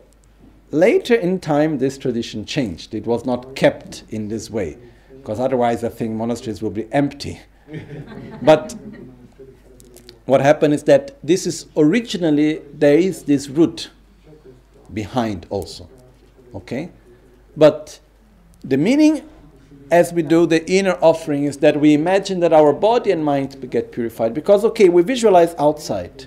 later 0.71 1.15
in 1.15 1.39
time, 1.39 1.79
this 1.79 1.97
tradition 1.97 2.45
changed. 2.45 2.93
It 2.93 3.05
was 3.05 3.25
not 3.25 3.55
kept 3.55 4.03
in 4.09 4.27
this 4.27 4.49
way 4.49 4.77
because 5.17 5.39
otherwise 5.39 5.83
I 5.83 5.89
think 5.89 6.13
monasteries 6.13 6.61
will 6.61 6.71
be 6.71 6.91
empty. 6.91 7.39
but 8.41 8.75
what 10.25 10.41
happened 10.41 10.73
is 10.73 10.83
that 10.83 11.17
this 11.23 11.45
is 11.45 11.65
originally 11.75 12.61
there 12.73 12.97
is 12.97 13.23
this 13.23 13.49
root 13.49 13.89
behind 14.93 15.45
also. 15.49 15.89
Okay? 16.53 16.91
But 17.55 17.99
the 18.63 18.77
meaning 18.77 19.27
as 19.91 20.13
we 20.13 20.21
do 20.21 20.45
the 20.45 20.69
inner 20.71 20.97
offering 21.01 21.43
is 21.43 21.57
that 21.57 21.79
we 21.79 21.93
imagine 21.93 22.39
that 22.39 22.53
our 22.53 22.71
body 22.71 23.11
and 23.11 23.23
mind 23.25 23.69
get 23.69 23.91
purified 23.91 24.33
because 24.33 24.63
okay 24.63 24.87
we 24.87 25.03
visualize 25.03 25.53
outside 25.59 26.25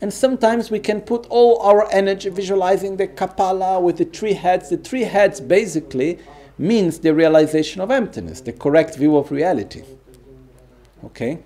and 0.00 0.12
sometimes 0.12 0.70
we 0.70 0.78
can 0.78 1.00
put 1.00 1.26
all 1.30 1.60
our 1.62 1.90
energy 1.90 2.28
visualizing 2.28 2.98
the 2.98 3.08
kapala 3.08 3.80
with 3.80 3.96
the 3.96 4.04
three 4.04 4.34
heads 4.34 4.68
the 4.68 4.76
three 4.76 5.04
heads 5.04 5.40
basically 5.40 6.18
means 6.58 6.98
the 6.98 7.14
realization 7.14 7.80
of 7.80 7.90
emptiness 7.90 8.42
the 8.42 8.52
correct 8.52 8.96
view 8.96 9.16
of 9.16 9.30
reality 9.30 9.82
okay 11.02 11.38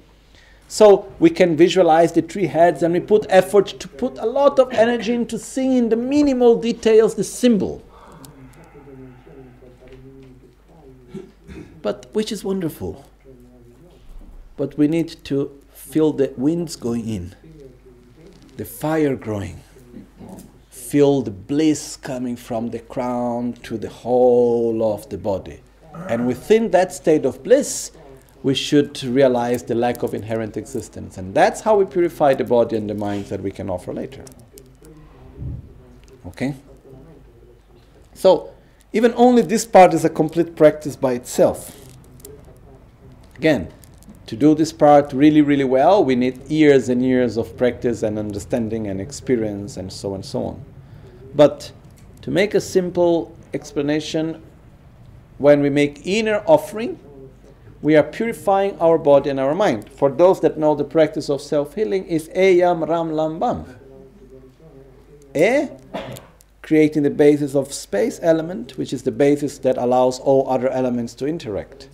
so 0.73 0.85
we 1.19 1.31
can 1.31 1.57
visualize 1.57 2.13
the 2.13 2.23
three 2.23 2.47
heads 2.47 2.83
and 2.83 2.95
we 2.95 3.01
put 3.01 3.27
effort 3.29 3.67
to 3.67 3.87
put 3.89 4.17
a 4.19 4.27
lot 4.27 4.59
of 4.59 4.73
energy 4.73 5.13
into 5.13 5.39
seeing 5.39 5.89
the 5.89 5.97
minimal 5.97 6.53
details 6.57 7.15
the 7.15 7.25
symbol 7.25 7.83
but 11.83 12.07
which 12.13 12.33
is 12.33 12.45
wonderful. 12.45 13.05
But 14.57 14.79
we 14.79 14.87
need 14.89 15.17
to 15.25 15.51
feel 15.73 16.13
the 16.13 16.33
winds 16.37 16.77
going 16.77 17.09
in, 17.09 17.35
the 18.57 18.65
fire 18.65 19.17
growing, 19.17 19.61
feel 20.71 21.23
the 21.23 21.31
bliss 21.31 21.97
coming 21.97 22.37
from 22.37 22.71
the 22.71 22.79
crown 22.79 23.55
to 23.65 23.77
the 23.77 23.89
whole 23.89 24.95
of 24.95 25.09
the 25.09 25.19
body. 25.19 25.61
And 26.09 26.27
within 26.27 26.71
that 26.71 26.93
state 26.93 27.25
of 27.25 27.43
bliss, 27.43 27.91
we 28.43 28.55
should 28.55 29.03
realize 29.05 29.63
the 29.63 29.75
lack 29.75 30.03
of 30.03 30.15
inherent 30.15 30.57
existence. 30.57 31.17
And 31.17 31.35
that's 31.35 31.61
how 31.61 31.77
we 31.77 31.85
purify 31.85 32.35
the 32.35 32.45
body 32.45 32.77
and 32.77 32.91
the 32.91 32.95
mind 32.95 33.27
that 33.27 33.41
we 33.41 33.51
can 33.51 33.71
offer 33.71 33.93
later. 33.93 34.25
Okay? 36.27 36.55
So, 38.15 38.53
even 38.93 39.15
only 39.17 39.43
this 39.43 39.65
part 39.65 39.95
is 39.95 40.05
a 40.05 40.11
complete 40.11 40.57
practice 40.57 40.97
by 40.97 41.13
itself. 41.13 41.79
Again, 43.37 43.73
to 44.27 44.37
do 44.37 44.55
this 44.55 44.73
part 44.73 45.13
really, 45.13 45.41
really 45.41 45.65
well, 45.65 46.05
we 46.05 46.15
need 46.15 46.51
years 46.51 46.89
and 46.89 47.05
years 47.05 47.37
of 47.37 47.57
practice 47.57 48.03
and 48.03 48.19
understanding 48.19 48.87
and 48.87 49.01
experience 49.01 49.77
and 49.77 49.93
so 49.93 50.11
on 50.11 50.15
and 50.17 50.25
so 50.25 50.45
on. 50.45 50.65
But 51.35 51.73
to 52.23 52.31
make 52.31 52.55
a 52.55 52.61
simple 52.61 53.35
explanation, 53.55 54.43
when 55.39 55.61
we 55.61 55.71
make 55.71 56.07
inner 56.07 56.43
offering, 56.47 56.99
we 57.83 57.97
are 57.97 58.05
purifying 58.05 58.79
our 58.81 58.97
body 58.97 59.29
and 59.29 59.41
our 59.41 59.55
mind. 59.55 59.91
For 59.91 60.09
those 60.09 60.41
that 60.41 60.57
know 60.57 60.75
the 60.75 60.85
practice 60.85 61.29
of 61.29 61.43
self 61.43 61.75
healing, 61.75 62.07
is 62.07 62.31
Eyam 62.31 62.85
Ram 62.85 63.11
Lambam. 63.11 63.77
E 65.35 65.69
creating 66.63 67.03
the 67.03 67.11
basis 67.11 67.57
of 67.57 67.73
space 67.73 68.21
element, 68.23 68.79
which 68.79 68.93
is 68.93 69.03
the 69.03 69.11
basis 69.11 69.59
that 69.59 69.77
allows 69.77 70.21
all 70.21 70.49
other 70.49 70.71
elements 70.71 71.13
to 71.13 71.27
interact. 71.27 71.89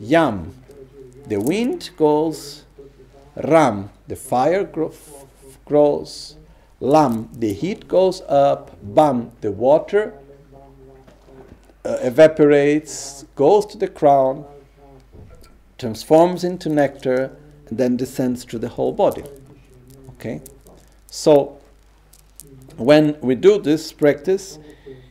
Yam, 0.00 0.52
the 1.28 1.40
wind 1.40 1.90
goes. 1.96 2.64
Ram, 3.36 3.90
the 4.08 4.16
fire 4.16 4.64
grows. 5.64 6.36
Lam, 6.80 7.28
the 7.32 7.52
heat 7.52 7.86
goes 7.88 8.20
up. 8.22 8.76
Bam, 8.82 9.30
the 9.40 9.52
water 9.52 10.14
uh, 11.84 11.98
evaporates, 12.02 13.24
goes 13.34 13.66
to 13.66 13.78
the 13.78 13.88
crown, 13.88 14.44
transforms 15.78 16.44
into 16.44 16.68
nectar, 16.68 17.36
and 17.68 17.78
then 17.78 17.96
descends 17.96 18.44
to 18.44 18.58
the 18.58 18.68
whole 18.68 18.92
body. 18.92 19.24
Okay? 20.10 20.42
So, 21.06 21.58
when 22.76 23.18
we 23.20 23.34
do 23.34 23.60
this 23.60 23.92
practice, 23.92 24.58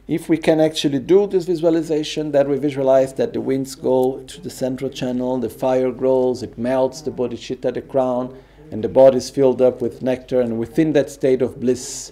if 0.07 0.27
we 0.27 0.38
can 0.38 0.60
actually 0.60 0.99
do 0.99 1.27
this 1.27 1.45
visualization, 1.45 2.31
that 2.31 2.48
we 2.48 2.57
visualize 2.57 3.14
that 3.14 3.31
the 3.31 3.40
winds 3.40 3.76
go 3.76 4.19
to 4.23 4.41
the 4.41 4.49
central 4.49 4.90
channel, 4.90 5.38
the 5.38 5.49
fire 5.49 5.91
grows, 5.91 6.44
it 6.44 6.57
melts 6.57 7.02
the 7.02 7.11
bodhicitta, 7.11 7.73
the 7.73 7.81
crown, 7.81 8.38
and 8.69 8.84
the 8.84 8.90
body 8.90 9.18
is 9.18 9.30
filled 9.30 9.61
up 9.61 9.81
with 9.81 10.02
nectar, 10.02 10.41
and 10.41 10.60
within 10.60 10.91
that 10.94 11.10
state 11.10 11.41
of 11.41 11.60
bliss, 11.60 12.11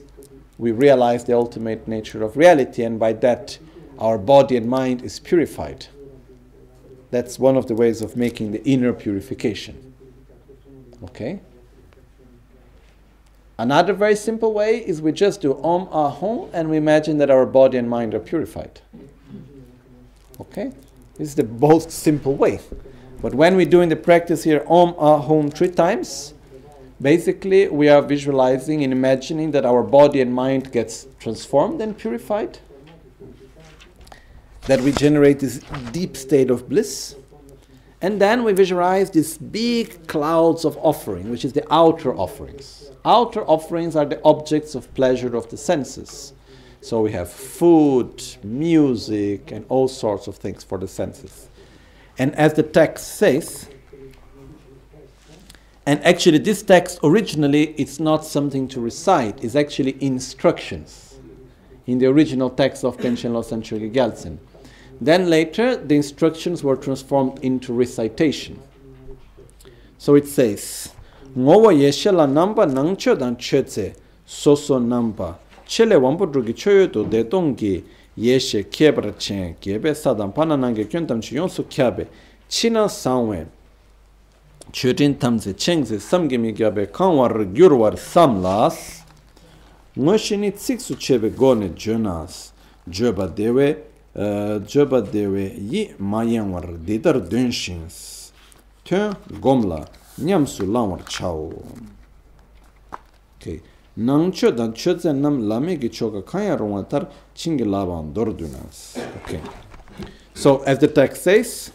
we 0.57 0.71
realize 0.71 1.25
the 1.25 1.35
ultimate 1.35 1.87
nature 1.87 2.23
of 2.23 2.37
reality, 2.37 2.83
and 2.83 2.97
by 2.99 3.11
that, 3.13 3.59
our 3.99 4.17
body 4.17 4.55
and 4.55 4.67
mind 4.67 5.01
is 5.03 5.19
purified. 5.19 5.87
That's 7.11 7.37
one 7.37 7.57
of 7.57 7.67
the 7.67 7.75
ways 7.75 8.01
of 8.01 8.15
making 8.15 8.53
the 8.53 8.63
inner 8.63 8.93
purification. 8.93 9.93
Okay? 11.03 11.41
Another 13.59 13.93
very 13.93 14.15
simple 14.15 14.53
way 14.53 14.77
is 14.77 15.01
we 15.01 15.11
just 15.11 15.41
do 15.41 15.53
Om 15.61 15.87
ah, 15.91 16.15
Ahum 16.15 16.49
and 16.53 16.69
we 16.69 16.77
imagine 16.77 17.17
that 17.19 17.29
our 17.29 17.45
body 17.45 17.77
and 17.77 17.87
mind 17.89 18.15
are 18.15 18.19
purified. 18.19 18.81
Okay? 20.39 20.71
This 21.17 21.27
is 21.27 21.35
the 21.35 21.43
most 21.43 21.91
simple 21.91 22.33
way. 22.33 22.59
But 23.21 23.35
when 23.35 23.55
we're 23.55 23.67
doing 23.67 23.89
the 23.89 23.95
practice 23.95 24.43
here, 24.43 24.63
Om 24.67 24.95
ah, 24.97 25.21
Ahum 25.21 25.53
three 25.53 25.69
times, 25.69 26.33
basically 26.99 27.67
we 27.67 27.89
are 27.89 28.01
visualizing 28.01 28.83
and 28.83 28.93
imagining 28.93 29.51
that 29.51 29.65
our 29.65 29.83
body 29.83 30.21
and 30.21 30.33
mind 30.33 30.71
gets 30.71 31.05
transformed 31.19 31.81
and 31.81 31.97
purified. 31.97 32.57
That 34.67 34.81
we 34.81 34.91
generate 34.91 35.39
this 35.39 35.59
deep 35.91 36.15
state 36.15 36.49
of 36.49 36.69
bliss. 36.69 37.15
And 38.01 38.19
then 38.19 38.43
we 38.43 38.53
visualize 38.53 39.11
these 39.11 39.37
big 39.37 40.07
clouds 40.07 40.65
of 40.65 40.77
offering, 40.77 41.29
which 41.29 41.45
is 41.45 41.53
the 41.53 41.65
outer 41.71 42.15
offerings 42.15 42.91
outer 43.05 43.43
offerings 43.45 43.95
are 43.95 44.05
the 44.05 44.21
objects 44.23 44.75
of 44.75 44.93
pleasure 44.93 45.35
of 45.35 45.49
the 45.49 45.57
senses. 45.57 46.33
So 46.81 47.01
we 47.01 47.11
have 47.11 47.29
food, 47.29 48.23
music, 48.43 49.51
and 49.51 49.65
all 49.69 49.87
sorts 49.87 50.27
of 50.27 50.35
things 50.35 50.63
for 50.63 50.77
the 50.77 50.87
senses. 50.87 51.49
And 52.17 52.35
as 52.35 52.53
the 52.53 52.63
text 52.63 53.15
says, 53.15 53.69
and 55.85 56.03
actually 56.03 56.37
this 56.37 56.61
text 56.61 56.99
originally 57.03 57.73
it's 57.77 57.99
not 57.99 58.25
something 58.25 58.67
to 58.69 58.79
recite, 58.79 59.43
it's 59.43 59.55
actually 59.55 59.97
instructions 60.03 61.19
in 61.87 61.97
the 61.97 62.05
original 62.05 62.49
text 62.49 62.83
of 62.83 62.97
Panchen 62.97 63.31
Chökyi 63.31 63.91
Gyaltsen. 63.91 64.37
Then 65.01 65.31
later, 65.31 65.75
the 65.75 65.95
instructions 65.95 66.63
were 66.63 66.75
transformed 66.75 67.39
into 67.43 67.73
recitation. 67.73 68.59
So 69.97 70.13
it 70.13 70.27
says, 70.27 70.93
Ngowa 71.35 71.73
yeshe 71.73 72.11
la 72.11 72.27
namba 72.27 72.65
nangcho 72.65 73.17
dan 73.17 73.35
chetse 73.35 73.95
soso 74.27 74.79
namba. 74.79 75.37
Chele 75.65 75.95
wambu 75.95 76.31
drugi 76.31 76.53
choyo 76.53 76.91
to 76.91 77.05
detongi 77.05 77.83
yeshe 78.17 78.63
kebra 78.65 79.17
chen 79.17 79.55
kebe 79.55 79.95
sadan 79.95 80.33
pana 80.33 80.55
nange 80.55 80.85
kyun 80.85 81.07
tamchi 81.07 81.35
yonsu 81.35 81.63
kyabe. 81.63 82.07
China 82.47 82.87
sangwe 82.89 83.47
Churin 84.71 85.15
tamze 85.17 85.53
chengze 85.53 85.99
samgimi 85.99 86.53
kyabe 86.53 86.85
kanwar 86.91 87.45
gyurwar 87.45 87.97
samlas. 87.97 89.03
Ngoshini 89.97 90.51
tsiksu 90.51 90.95
chebe 90.95 91.29
gone 91.29 91.69
jonas. 91.75 92.51
Joba 92.87 93.27
dewe 93.27 93.77
joba 94.15 95.01
dewe 95.01 95.55
yi 95.57 95.93
mayanwar 95.99 96.77
didar 96.85 97.19
dunshins 97.19 98.31
tun 98.83 99.15
gomla 99.39 99.87
nyamsu 100.17 100.65
langwar 100.65 101.05
chao. 101.07 101.51
Okay. 103.39 103.61
Nang 103.97 104.31
cho 104.31 104.51
dan 104.51 104.73
cho 104.73 104.97
zen 104.97 105.21
nam 105.21 105.47
lame 105.49 105.75
gi 105.79 105.89
choka 105.89 106.21
kanya 106.25 106.57
rungwa 106.57 106.87
tar 106.87 107.07
chingi 107.35 107.65
laban 107.65 108.13
dor 108.13 108.31
dunas. 108.33 108.97
Okay. 109.23 109.41
So 110.33 110.63
as 110.63 110.79
the 110.79 110.87
text 110.87 111.23
says, 111.23 111.71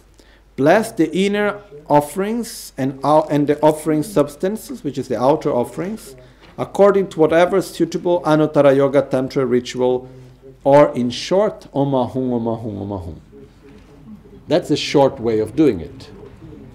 bless 0.57 0.93
the 0.93 1.15
inner 1.15 1.61
offerings 1.89 2.73
and, 2.79 2.99
out, 3.05 3.31
and 3.31 3.47
the 3.47 3.61
offering 3.61 4.03
substances, 4.03 4.83
which 4.83 4.99
is 4.99 5.09
the 5.09 5.21
outer 5.21 5.53
offerings, 5.53 6.17
according 6.57 7.09
to 7.09 7.21
whatever 7.21 7.61
suitable 7.61 8.23
Anuttara 8.23 8.75
Yoga 8.75 9.03
Tantra 9.03 9.45
ritual, 9.45 10.09
or 10.67 10.93
in 10.97 11.09
short, 11.09 11.69
Omahum, 11.73 12.31
Omahum, 12.37 12.75
Omahum. 12.85 13.21
That's 14.49 14.73
a 14.73 14.77
short 14.77 15.21
way 15.21 15.39
of 15.39 15.55
doing 15.55 15.79
it. 15.79 16.11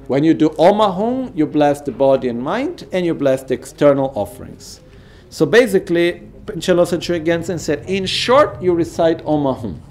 When 0.08 0.24
you 0.24 0.34
do 0.34 0.48
Omahum, 0.52 1.36
you 1.36 1.46
bless 1.46 1.82
the 1.82 1.92
body 1.92 2.30
and 2.30 2.42
mind, 2.42 2.88
and 2.94 3.06
you 3.06 3.14
bless 3.14 3.44
the 3.44 3.54
external 3.54 4.14
offerings. 4.16 4.80
So 5.30 5.46
basically, 5.46 6.22
Chelosa 6.46 7.00
Gyaltsen 7.00 7.60
said, 7.60 7.84
in 7.90 8.06
short, 8.06 8.62
you 8.62 8.74
recite 8.74 9.26
Omahum. 9.26 9.82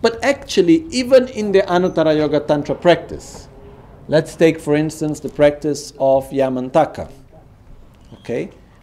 But 0.00 0.22
actually, 0.22 0.86
even 0.90 1.26
in 1.26 1.50
the 1.50 1.62
Anuttara 1.62 2.16
Yoga 2.16 2.38
Tantra 2.38 2.76
practice, 2.76 3.48
let's 4.06 4.36
take 4.36 4.60
for 4.60 4.76
instance 4.76 5.18
the 5.18 5.30
practice 5.30 5.92
of 5.98 6.30
Yamantaka. 6.30 7.10
Okay? 8.20 8.50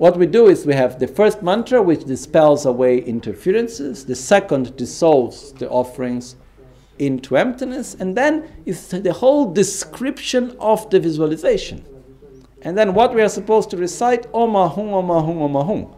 what 0.00 0.16
we 0.16 0.24
do 0.24 0.46
is 0.46 0.64
we 0.64 0.72
have 0.72 0.98
the 0.98 1.06
first 1.06 1.42
mantra 1.42 1.82
which 1.82 2.04
dispels 2.04 2.64
away 2.64 3.00
interferences, 3.00 4.06
the 4.06 4.14
second 4.14 4.74
dissolves 4.74 5.52
the 5.52 5.68
offerings 5.68 6.36
into 6.98 7.36
emptiness, 7.36 7.96
and 8.00 8.16
then 8.16 8.48
is 8.64 8.88
the 8.88 9.12
whole 9.12 9.52
description 9.52 10.56
of 10.58 10.88
the 10.88 10.98
visualization. 10.98 11.84
And 12.62 12.78
then 12.78 12.94
what 12.94 13.14
we 13.14 13.20
are 13.20 13.28
supposed 13.28 13.68
to 13.72 13.76
recite, 13.76 14.26
Om 14.32 14.52
Ahum, 14.52 14.90
Om 14.90 15.08
Ahum, 15.08 15.42
Om 15.42 15.52
Ahum. 15.52 15.94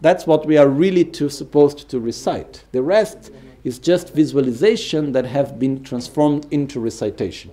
That's 0.00 0.26
what 0.26 0.46
we 0.46 0.56
are 0.56 0.68
really 0.68 1.04
to, 1.04 1.28
supposed 1.28 1.90
to 1.90 2.00
recite. 2.00 2.64
The 2.72 2.80
rest 2.80 3.30
is 3.62 3.78
just 3.78 4.14
visualization 4.14 5.12
that 5.12 5.26
have 5.26 5.58
been 5.58 5.84
transformed 5.84 6.46
into 6.50 6.80
recitation 6.80 7.52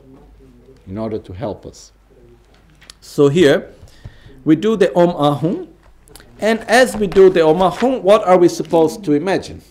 in 0.88 0.97
order 0.97 1.19
to 1.19 1.34
help 1.34 1.65
us. 1.65 1.91
So 3.02 3.27
here 3.27 3.74
we 4.45 4.55
do 4.55 4.77
the 4.77 4.95
Om 4.95 5.09
Ahum, 5.09 5.67
and 6.39 6.59
as 6.61 6.95
we 6.95 7.07
do 7.07 7.30
the 7.30 7.45
Om 7.45 7.57
Ahum, 7.57 8.01
what 8.01 8.23
are 8.23 8.38
we 8.38 8.47
supposed 8.47 9.03
to 9.03 9.13
imagine? 9.13 9.61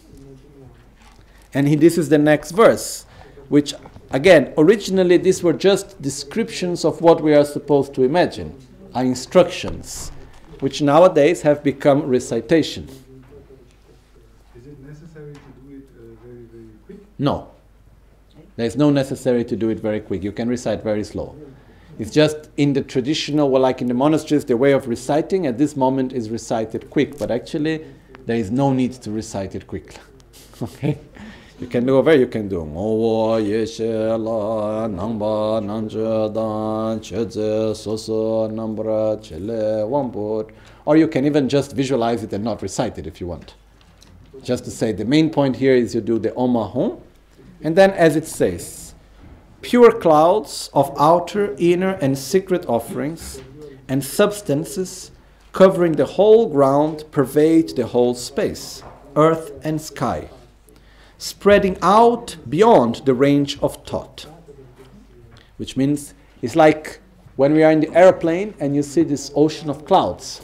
And 1.55 1.69
he, 1.69 1.77
this 1.77 1.97
is 1.97 2.09
the 2.09 2.19
next 2.19 2.51
verse, 2.51 3.07
which 3.49 3.75
again, 4.11 4.53
originally 4.59 5.17
these 5.17 5.43
were 5.43 5.53
just 5.53 6.01
descriptions 6.03 6.85
of 6.85 7.01
what 7.01 7.23
we 7.23 7.35
are 7.35 7.45
supposed 7.45 7.95
to 7.95 8.03
imagine, 8.03 8.59
are 8.95 9.05
instructions, 9.05 10.11
which 10.59 10.83
nowadays 10.83 11.43
have 11.43 11.63
become 11.63 12.03
recitation. 12.03 12.89
Is 14.57 14.67
it 14.67 14.81
necessary 14.81 15.33
to 15.35 15.39
do 15.69 15.77
it 15.77 15.89
uh, 15.97 16.27
very, 16.27 16.43
very 16.45 16.69
quick? 16.87 16.99
No. 17.19 17.51
There's 18.57 18.77
no 18.77 18.91
necessary 18.91 19.45
to 19.45 19.57
do 19.57 19.69
it 19.71 19.81
very 19.81 20.01
quick. 20.01 20.23
You 20.23 20.33
can 20.33 20.49
recite 20.49 20.83
very 20.83 21.05
slow. 21.05 21.37
It's 21.99 22.11
just 22.11 22.51
in 22.57 22.73
the 22.73 22.83
traditional, 22.83 23.51
well, 23.51 23.63
like 23.63 23.81
in 23.81 23.87
the 23.87 23.95
monasteries, 23.95 24.45
the 24.45 24.57
way 24.57 24.73
of 24.73 24.89
reciting 24.89 25.47
at 25.47 25.59
this 25.59 25.77
moment 25.77 26.13
is 26.13 26.29
recited 26.29 26.91
quick, 26.91 27.19
but 27.19 27.31
actually 27.31 27.87
there 28.27 28.37
is 28.37 28.51
no 28.51 28.73
need 28.73 28.93
to 28.95 29.13
recite 29.13 29.55
it 29.55 29.67
quickly. 29.67 30.01
okay? 30.63 30.99
You 31.61 31.69
can 31.69 31.87
do 31.87 31.97
over, 31.97 32.13
you 32.17 32.27
can 32.27 32.49
do 32.49 32.57
Ngowo 32.57 33.41
Yeshe 33.41 34.19
La 34.19 34.89
Nangba 34.89 35.63
Nangje 35.63 36.35
Dan 36.35 36.99
Cheze 36.99 37.71
Soso 37.75 38.51
Nambra 38.51 39.17
Chele. 39.23 40.51
Or 40.85 40.97
you 40.97 41.07
can 41.07 41.25
even 41.25 41.49
just 41.49 41.77
visualize 41.77 42.25
it 42.25 42.33
and 42.33 42.43
not 42.43 42.61
recite 42.61 42.99
it 42.99 43.07
if 43.07 43.21
you 43.21 43.29
want. 43.29 43.55
Just 44.43 44.65
to 44.65 44.71
say 44.73 44.91
the 44.91 45.05
main 45.05 45.31
point 45.31 45.55
here 45.55 45.77
is 45.77 45.95
you 45.95 46.01
do 46.01 46.19
the 46.19 46.35
Om 46.37 46.55
Ahum, 46.55 47.01
and 47.63 47.77
then 47.77 47.93
as 47.93 48.17
it 48.17 48.27
says, 48.27 48.84
pure 49.65 49.91
clouds 49.91 50.71
of 50.73 50.95
outer, 50.99 51.57
inner, 51.59 51.99
and 52.01 52.17
secret 52.17 52.65
offerings 52.69 53.43
and 53.89 54.05
substances 54.05 55.11
covering 55.53 55.93
the 55.93 56.07
whole 56.07 56.49
ground 56.49 57.05
pervade 57.11 57.71
the 57.71 57.87
whole 57.87 58.15
space, 58.15 58.83
earth 59.17 59.51
and 59.65 59.81
sky 59.81 60.29
spreading 61.25 61.79
out 61.81 62.37
beyond 62.51 62.97
the 63.07 63.15
range 63.15 63.59
of 63.61 63.77
thought. 63.87 64.27
Which 65.57 65.75
means 65.75 66.13
it's 66.43 66.55
like 66.55 67.01
when 67.37 67.55
we 67.55 67.63
are 67.63 67.71
in 67.71 67.81
the 67.81 67.93
airplane 67.95 68.53
and 68.61 68.77
you 68.77 68.83
see 68.83 69.05
this 69.05 69.31
ocean 69.35 69.71
of 69.71 69.87
clouds. 69.87 70.43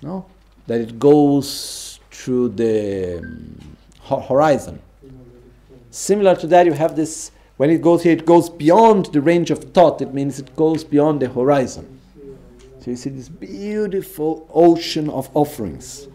No? 0.00 0.26
That 0.68 0.80
it 0.80 0.98
goes 1.00 1.98
through 2.12 2.50
the 2.50 3.18
um, 3.18 3.76
horizon. 4.28 4.80
Similar 5.90 6.36
to 6.36 6.46
that, 6.46 6.66
you 6.66 6.72
have 6.72 6.94
this, 6.94 7.32
when 7.60 7.68
it 7.68 7.82
goes 7.82 8.04
here, 8.04 8.14
it 8.14 8.24
goes 8.24 8.48
beyond 8.48 9.12
the 9.12 9.20
range 9.20 9.50
of 9.50 9.64
thought. 9.74 10.00
It 10.00 10.14
means 10.14 10.38
it 10.38 10.56
goes 10.56 10.82
beyond 10.82 11.20
the 11.20 11.28
horizon. 11.28 12.00
So 12.78 12.92
you 12.92 12.96
see 12.96 13.10
this 13.10 13.28
beautiful 13.28 14.48
ocean 14.54 15.10
of 15.10 15.28
offerings 15.34 16.08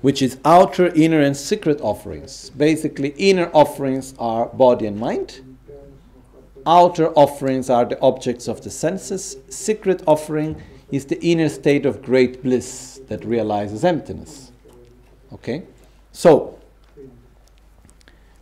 which 0.00 0.20
is 0.20 0.36
outer, 0.44 0.88
inner, 0.96 1.20
and 1.20 1.36
secret 1.36 1.80
offerings. 1.80 2.50
Basically, 2.50 3.10
inner 3.18 3.50
offerings 3.54 4.14
are 4.18 4.46
body 4.46 4.86
and 4.86 4.98
mind. 4.98 5.56
Outer 6.66 7.12
offerings 7.12 7.70
are 7.70 7.84
the 7.84 8.00
objects 8.00 8.48
of 8.48 8.62
the 8.62 8.70
senses. 8.70 9.36
Secret 9.48 10.02
offering 10.08 10.60
is 10.90 11.04
the 11.04 11.22
inner 11.22 11.48
state 11.48 11.86
of 11.86 12.02
great 12.02 12.42
bliss 12.42 13.00
that 13.06 13.24
realizes 13.24 13.84
emptiness. 13.84 14.50
Okay? 15.32 15.62
So, 16.10 16.59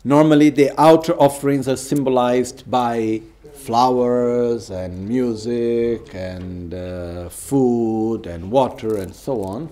normally 0.08 0.48
the 0.48 0.70
outer 0.80 1.12
offerings 1.20 1.68
are 1.68 1.76
symbolized 1.76 2.58
by 2.70 3.20
flowers 3.52 4.70
and 4.70 5.06
music 5.06 6.14
and 6.14 6.72
uh, 6.72 7.28
food 7.28 8.24
and 8.26 8.50
water 8.50 8.96
and 8.96 9.14
so 9.14 9.42
on. 9.42 9.70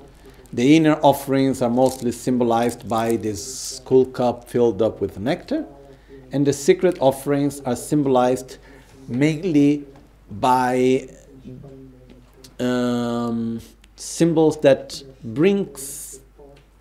The 0.53 0.77
inner 0.77 0.97
offerings 1.03 1.63
are 1.63 1.71
mostly 1.71 2.13
symbolized 2.13 2.87
by 2.87 3.17
this 3.17 3.41
skull 3.77 4.05
cup 4.05 4.47
filled 4.47 4.83
up 4.83 5.01
with 5.01 5.19
nectar, 5.19 5.65
and 6.33 6.47
the 6.47 6.53
secret 6.53 6.99
offerings 7.01 7.61
are 7.61 7.77
symbolized 7.77 8.59
mainly 9.09 9.87
by 10.31 11.09
um, 12.61 13.63
symbols 13.97 14.61
that 14.61 15.03
brings 15.25 16.21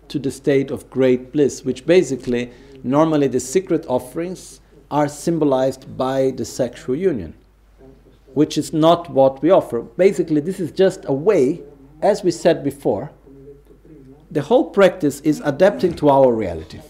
to 0.08 0.18
the 0.18 0.30
state 0.30 0.70
of 0.70 0.90
great 0.90 1.32
bliss, 1.32 1.64
which 1.64 1.86
basically 1.86 2.50
normally 2.86 3.28
the 3.28 3.40
secret 3.40 3.84
offerings 3.88 4.60
are 4.90 5.08
symbolized 5.08 5.96
by 5.96 6.30
the 6.30 6.44
sexual 6.44 6.94
union, 6.94 7.34
which 8.34 8.56
is 8.56 8.72
not 8.72 9.10
what 9.10 9.42
we 9.42 9.50
offer. 9.50 9.82
Basically, 9.82 10.40
this 10.40 10.60
is 10.60 10.70
just 10.70 11.04
a 11.06 11.12
way, 11.12 11.62
as 12.00 12.22
we 12.22 12.30
said 12.30 12.62
before, 12.62 13.10
the 14.30 14.42
whole 14.42 14.70
practice 14.70 15.20
is 15.20 15.40
adapting 15.44 15.94
to 15.94 16.08
our 16.08 16.32
reality. 16.32 16.80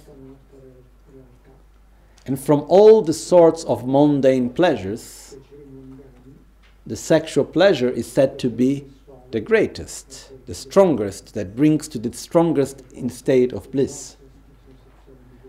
And 2.27 2.41
from 2.41 2.65
all 2.69 3.03
the 3.03 3.13
sorts 3.13 3.65
of 3.65 3.87
mundane 3.87 4.51
pleasures, 4.51 5.37
the 6.87 6.97
sexual 6.97 7.45
pleasure 7.45 7.89
is 7.89 8.11
said 8.11 8.39
to 8.41 8.51
be 8.51 8.87
the 9.31 9.41
greatest, 9.41 10.33
the 10.47 10.55
strongest, 10.55 11.35
that 11.35 11.57
brings 11.57 11.89
to 11.89 11.99
the 11.99 12.13
strongest 12.13 12.83
in 12.93 13.11
state 13.11 13.53
of 13.53 13.71
bliss, 13.71 14.17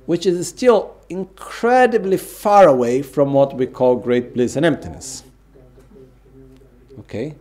which 0.08 0.26
is 0.26 0.48
still 0.48 0.96
incredibly 1.10 2.18
far 2.18 2.68
away 2.68 3.02
from 3.02 3.34
what 3.34 3.56
we 3.56 3.68
call 3.68 3.96
great 3.98 4.34
bliss 4.34 4.56
and 4.56 4.66
emptiness. 4.66 5.24
Okay? 7.00 7.36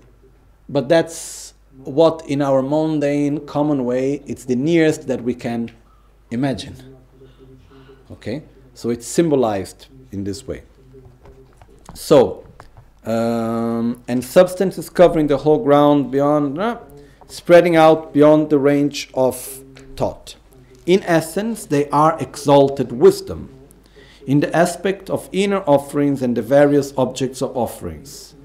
But 0.68 0.88
that's 0.88 1.54
what 1.84 2.24
in 2.26 2.42
our 2.42 2.62
mundane, 2.62 3.46
common 3.46 3.84
way, 3.84 4.20
it's 4.26 4.44
the 4.44 4.56
nearest 4.56 5.06
that 5.06 5.22
we 5.22 5.32
can 5.32 5.70
imagine. 6.32 6.96
Okay? 8.10 8.42
So 8.74 8.90
it's 8.90 9.06
symbolized 9.06 9.86
in 10.10 10.24
this 10.24 10.46
way. 10.46 10.64
So, 11.94 12.44
um, 13.04 14.02
and 14.08 14.24
substances 14.24 14.90
covering 14.90 15.28
the 15.28 15.36
whole 15.38 15.62
ground 15.62 16.10
beyond, 16.10 16.58
uh, 16.58 16.78
spreading 17.28 17.76
out 17.76 18.12
beyond 18.12 18.50
the 18.50 18.58
range 18.58 19.08
of 19.14 19.36
thought. 19.94 20.34
In 20.86 21.02
essence, 21.02 21.66
they 21.66 21.88
are 21.90 22.16
exalted 22.20 22.92
wisdom 22.92 23.52
in 24.26 24.40
the 24.40 24.56
aspect 24.56 25.10
of 25.10 25.28
inner 25.32 25.60
offerings 25.60 26.22
and 26.22 26.36
the 26.36 26.42
various 26.42 26.94
objects 26.96 27.42
of 27.42 27.56
offerings 27.56 28.36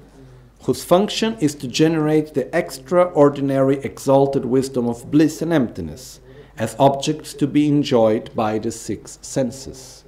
whose 0.64 0.84
function 0.84 1.36
is 1.40 1.54
to 1.56 1.66
generate 1.66 2.34
the 2.34 2.54
extraordinary 2.56 3.78
exalted 3.78 4.44
wisdom 4.44 4.88
of 4.88 5.10
bliss 5.10 5.42
and 5.42 5.52
emptiness 5.52 6.20
as 6.56 6.76
objects 6.78 7.34
to 7.34 7.46
be 7.46 7.66
enjoyed 7.66 8.34
by 8.36 8.58
the 8.58 8.70
six 8.70 9.18
senses. 9.22 10.04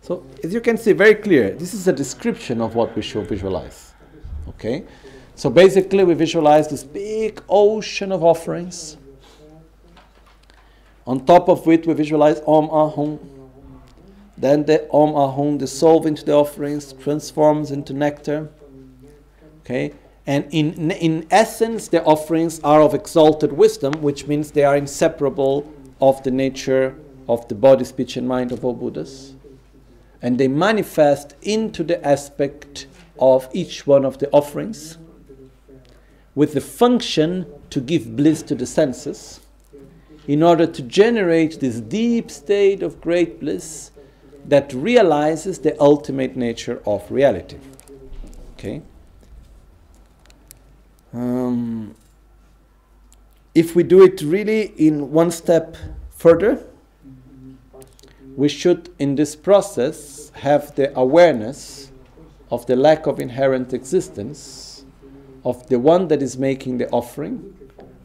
So, 0.00 0.26
as 0.42 0.52
you 0.52 0.60
can 0.60 0.76
see 0.76 0.92
very 0.92 1.14
clear, 1.14 1.52
this 1.52 1.74
is 1.74 1.86
a 1.86 1.92
description 1.92 2.60
of 2.60 2.74
what 2.74 2.94
we 2.96 3.02
should 3.02 3.28
visualize. 3.28 3.92
Okay? 4.48 4.84
So 5.36 5.48
basically, 5.48 6.02
we 6.02 6.14
visualize 6.14 6.68
this 6.68 6.82
big 6.82 7.40
ocean 7.48 8.10
of 8.10 8.24
offerings, 8.24 8.96
on 11.06 11.24
top 11.24 11.48
of 11.48 11.66
which 11.66 11.86
we 11.86 11.94
visualize 11.94 12.40
Om 12.46 12.68
Ahum. 12.68 13.18
Then 14.36 14.64
the 14.64 14.88
Om 14.90 15.14
Ahum 15.14 15.58
dissolves 15.58 16.06
into 16.06 16.24
the 16.24 16.32
offerings, 16.32 16.92
transforms 16.92 17.70
into 17.70 17.92
nectar 17.92 18.50
Okay? 19.64 19.92
And 20.26 20.46
in, 20.50 20.90
in 20.90 21.26
essence, 21.30 21.88
the 21.88 22.02
offerings 22.04 22.60
are 22.60 22.80
of 22.80 22.94
exalted 22.94 23.52
wisdom, 23.52 23.92
which 24.02 24.26
means 24.26 24.52
they 24.52 24.64
are 24.64 24.76
inseparable 24.76 25.72
of 26.00 26.22
the 26.22 26.30
nature 26.30 26.96
of 27.28 27.46
the 27.48 27.54
body, 27.54 27.84
speech, 27.84 28.16
and 28.16 28.28
mind 28.28 28.52
of 28.52 28.64
all 28.64 28.74
Buddhas. 28.74 29.34
And 30.20 30.38
they 30.38 30.48
manifest 30.48 31.34
into 31.42 31.82
the 31.82 32.04
aspect 32.06 32.86
of 33.18 33.48
each 33.52 33.86
one 33.86 34.04
of 34.04 34.18
the 34.18 34.30
offerings, 34.30 34.98
with 36.34 36.54
the 36.54 36.60
function 36.60 37.46
to 37.70 37.80
give 37.80 38.16
bliss 38.16 38.42
to 38.42 38.54
the 38.54 38.66
senses 38.66 39.40
in 40.26 40.42
order 40.42 40.66
to 40.66 40.82
generate 40.82 41.60
this 41.60 41.80
deep 41.80 42.30
state 42.30 42.82
of 42.82 43.00
great 43.00 43.40
bliss 43.40 43.90
that 44.44 44.72
realizes 44.72 45.58
the 45.60 45.80
ultimate 45.80 46.36
nature 46.36 46.80
of 46.86 47.10
reality. 47.10 47.58
Okay? 48.54 48.82
Um, 51.12 51.94
if 53.54 53.76
we 53.76 53.82
do 53.82 54.02
it 54.02 54.22
really 54.22 54.72
in 54.76 55.10
one 55.10 55.30
step 55.30 55.76
further, 56.10 56.64
we 58.34 58.48
should, 58.48 58.88
in 58.98 59.16
this 59.16 59.36
process, 59.36 60.30
have 60.36 60.74
the 60.74 60.96
awareness 60.98 61.90
of 62.50 62.66
the 62.66 62.76
lack 62.76 63.06
of 63.06 63.20
inherent 63.20 63.72
existence 63.74 64.84
of 65.44 65.66
the 65.68 65.78
one 65.78 66.08
that 66.08 66.22
is 66.22 66.38
making 66.38 66.78
the 66.78 66.88
offering, 66.90 67.54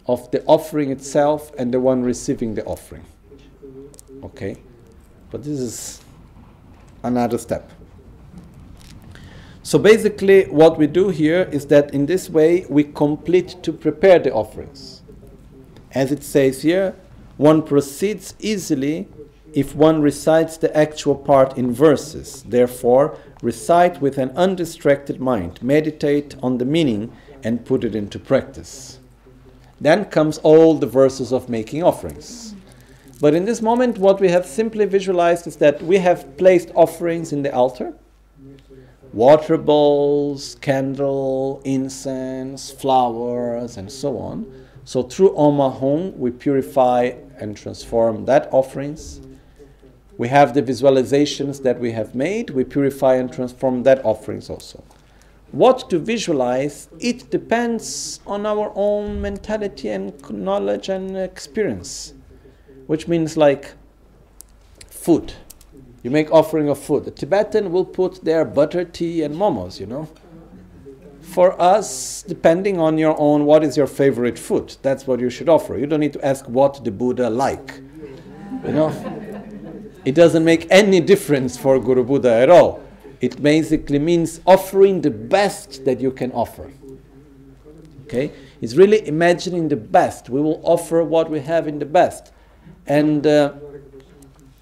of 0.08 0.30
the 0.32 0.44
offering 0.46 0.92
itself, 0.92 1.52
and 1.58 1.74
the 1.74 1.80
one 1.80 2.04
receiving 2.04 2.56
the 2.56 2.64
offering. 2.66 3.06
Okay? 4.24 4.58
But 5.30 5.44
this 5.44 5.60
is 5.60 6.02
another 7.04 7.38
step. 7.38 7.72
So 9.64 9.78
basically, 9.78 10.46
what 10.46 10.78
we 10.78 10.88
do 10.88 11.10
here 11.10 11.50
is 11.52 11.66
that 11.68 11.94
in 11.94 12.06
this 12.06 12.30
way 12.30 12.66
we 12.70 12.86
complete 12.86 13.62
to 13.64 13.74
prepare 13.74 14.18
the 14.18 14.32
offerings. 14.32 15.02
As 15.92 16.12
it 16.12 16.24
says 16.24 16.62
here, 16.62 16.96
one 17.36 17.62
proceeds 17.62 18.34
easily 18.40 19.10
if 19.54 19.76
one 19.76 20.02
recites 20.02 20.56
the 20.56 20.76
actual 20.76 21.16
part 21.16 21.58
in 21.58 21.74
verses. 21.74 22.44
Therefore, 22.44 23.18
recite 23.42 24.00
with 24.00 24.18
an 24.18 24.32
undistracted 24.38 25.20
mind, 25.20 25.62
meditate 25.62 26.36
on 26.42 26.60
the 26.60 26.66
meaning, 26.66 27.12
and 27.44 27.66
put 27.66 27.84
it 27.84 27.94
into 27.94 28.20
practice. 28.20 29.00
Then 29.80 30.06
comes 30.06 30.38
all 30.40 30.74
the 30.76 30.88
verses 30.88 31.32
of 31.32 31.50
making 31.50 31.84
offerings. 31.84 32.56
But 33.20 33.34
in 33.34 33.46
this 33.46 33.62
moment, 33.62 33.98
what 33.98 34.20
we 34.20 34.30
have 34.30 34.46
simply 34.46 34.86
visualized 34.86 35.48
is 35.48 35.56
that 35.58 35.82
we 35.82 35.98
have 35.98 36.38
placed 36.38 36.70
offerings 36.76 37.34
in 37.34 37.44
the 37.44 37.54
altar 37.54 37.94
water 39.14 39.58
bowls, 39.58 40.56
candle, 40.62 41.62
incense, 41.64 42.70
flowers, 42.70 43.78
and 43.78 43.92
so 43.92 44.18
on. 44.18 44.46
So 44.86 45.04
through 45.04 45.36
Om 45.36 46.18
we 46.20 46.32
purify 46.32 47.14
and 47.40 47.58
transform 47.58 48.26
that 48.26 48.48
offerings. 48.52 49.22
We 50.18 50.28
have 50.30 50.54
the 50.54 50.64
visualizations 50.64 51.62
that 51.64 51.80
we 51.80 51.92
have 51.92 52.16
made, 52.16 52.50
we 52.52 52.64
purify 52.64 53.16
and 53.16 53.32
transform 53.32 53.84
that 53.84 54.04
offerings 54.04 54.50
also. 54.50 54.84
What 55.52 55.90
to 55.90 56.00
visualize, 56.00 56.90
it 57.00 57.30
depends 57.32 58.20
on 58.28 58.46
our 58.46 58.72
own 58.76 59.22
mentality 59.22 59.90
and 59.90 60.14
knowledge 60.30 60.90
and 60.90 61.18
experience 61.18 62.14
which 62.88 63.08
means 63.08 63.38
like 63.38 63.74
food. 64.90 65.34
You 66.04 66.10
make 66.10 66.32
offering 66.32 66.70
of 66.70 66.80
food. 66.80 67.06
The 67.06 67.12
Tibetan 67.12 67.72
will 67.72 67.86
put 67.86 68.24
their 68.24 68.46
butter 68.46 68.86
tea 68.86 69.22
and 69.24 69.36
momos, 69.36 69.80
you 69.80 69.86
know. 69.86 70.10
For 71.22 71.62
us, 71.62 72.24
depending 72.24 72.80
on 72.80 72.98
your 72.98 73.20
own, 73.20 73.46
what 73.46 73.64
is 73.64 73.76
your 73.76 73.88
favorite 73.88 74.40
food? 74.40 74.78
That's 74.82 75.06
what 75.06 75.20
you 75.20 75.30
should 75.30 75.50
offer. 75.50 75.78
You 75.78 75.86
don't 75.86 76.00
need 76.00 76.14
to 76.14 76.26
ask 76.26 76.48
what 76.48 76.84
the 76.84 76.92
Buddha 76.92 77.30
like. 77.30 77.82
You 78.66 78.72
know, 78.72 79.44
it 80.06 80.16
doesn't 80.16 80.46
make 80.46 80.68
any 80.72 81.02
difference 81.02 81.58
for 81.58 81.80
Guru 81.80 82.04
Buddha 82.04 82.34
at 82.34 82.50
all. 82.50 82.82
It 83.20 83.42
basically 83.42 84.00
means 84.00 84.42
offering 84.46 85.02
the 85.02 85.12
best 85.12 85.86
that 85.86 86.00
you 86.00 86.12
can 86.12 86.32
offer. 86.32 86.72
Okay? 88.06 88.32
It's 88.62 88.76
really 88.76 89.06
imagining 89.08 89.68
the 89.68 89.76
best. 89.76 90.30
We 90.30 90.42
will 90.42 90.62
offer 90.64 91.04
what 91.04 91.30
we 91.30 91.40
have 91.42 91.68
in 91.68 91.80
the 91.80 91.86
best. 91.86 92.32
And 92.86 93.26
uh, 93.26 93.54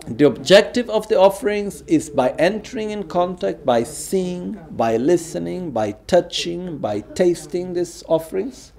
the 0.08 0.28
objective 0.28 0.90
of 0.90 1.08
the 1.08 1.20
offerings 1.20 1.82
is 1.88 2.10
by 2.10 2.30
entering 2.32 2.92
in 2.92 3.08
contact, 3.08 3.66
by 3.66 3.84
seeing, 3.84 4.58
by 4.72 4.98
listening, 4.98 5.72
by 5.72 5.94
touching, 6.08 6.78
by 6.78 7.02
tasting 7.02 7.74
these 7.74 8.04
offerings, 8.08 8.72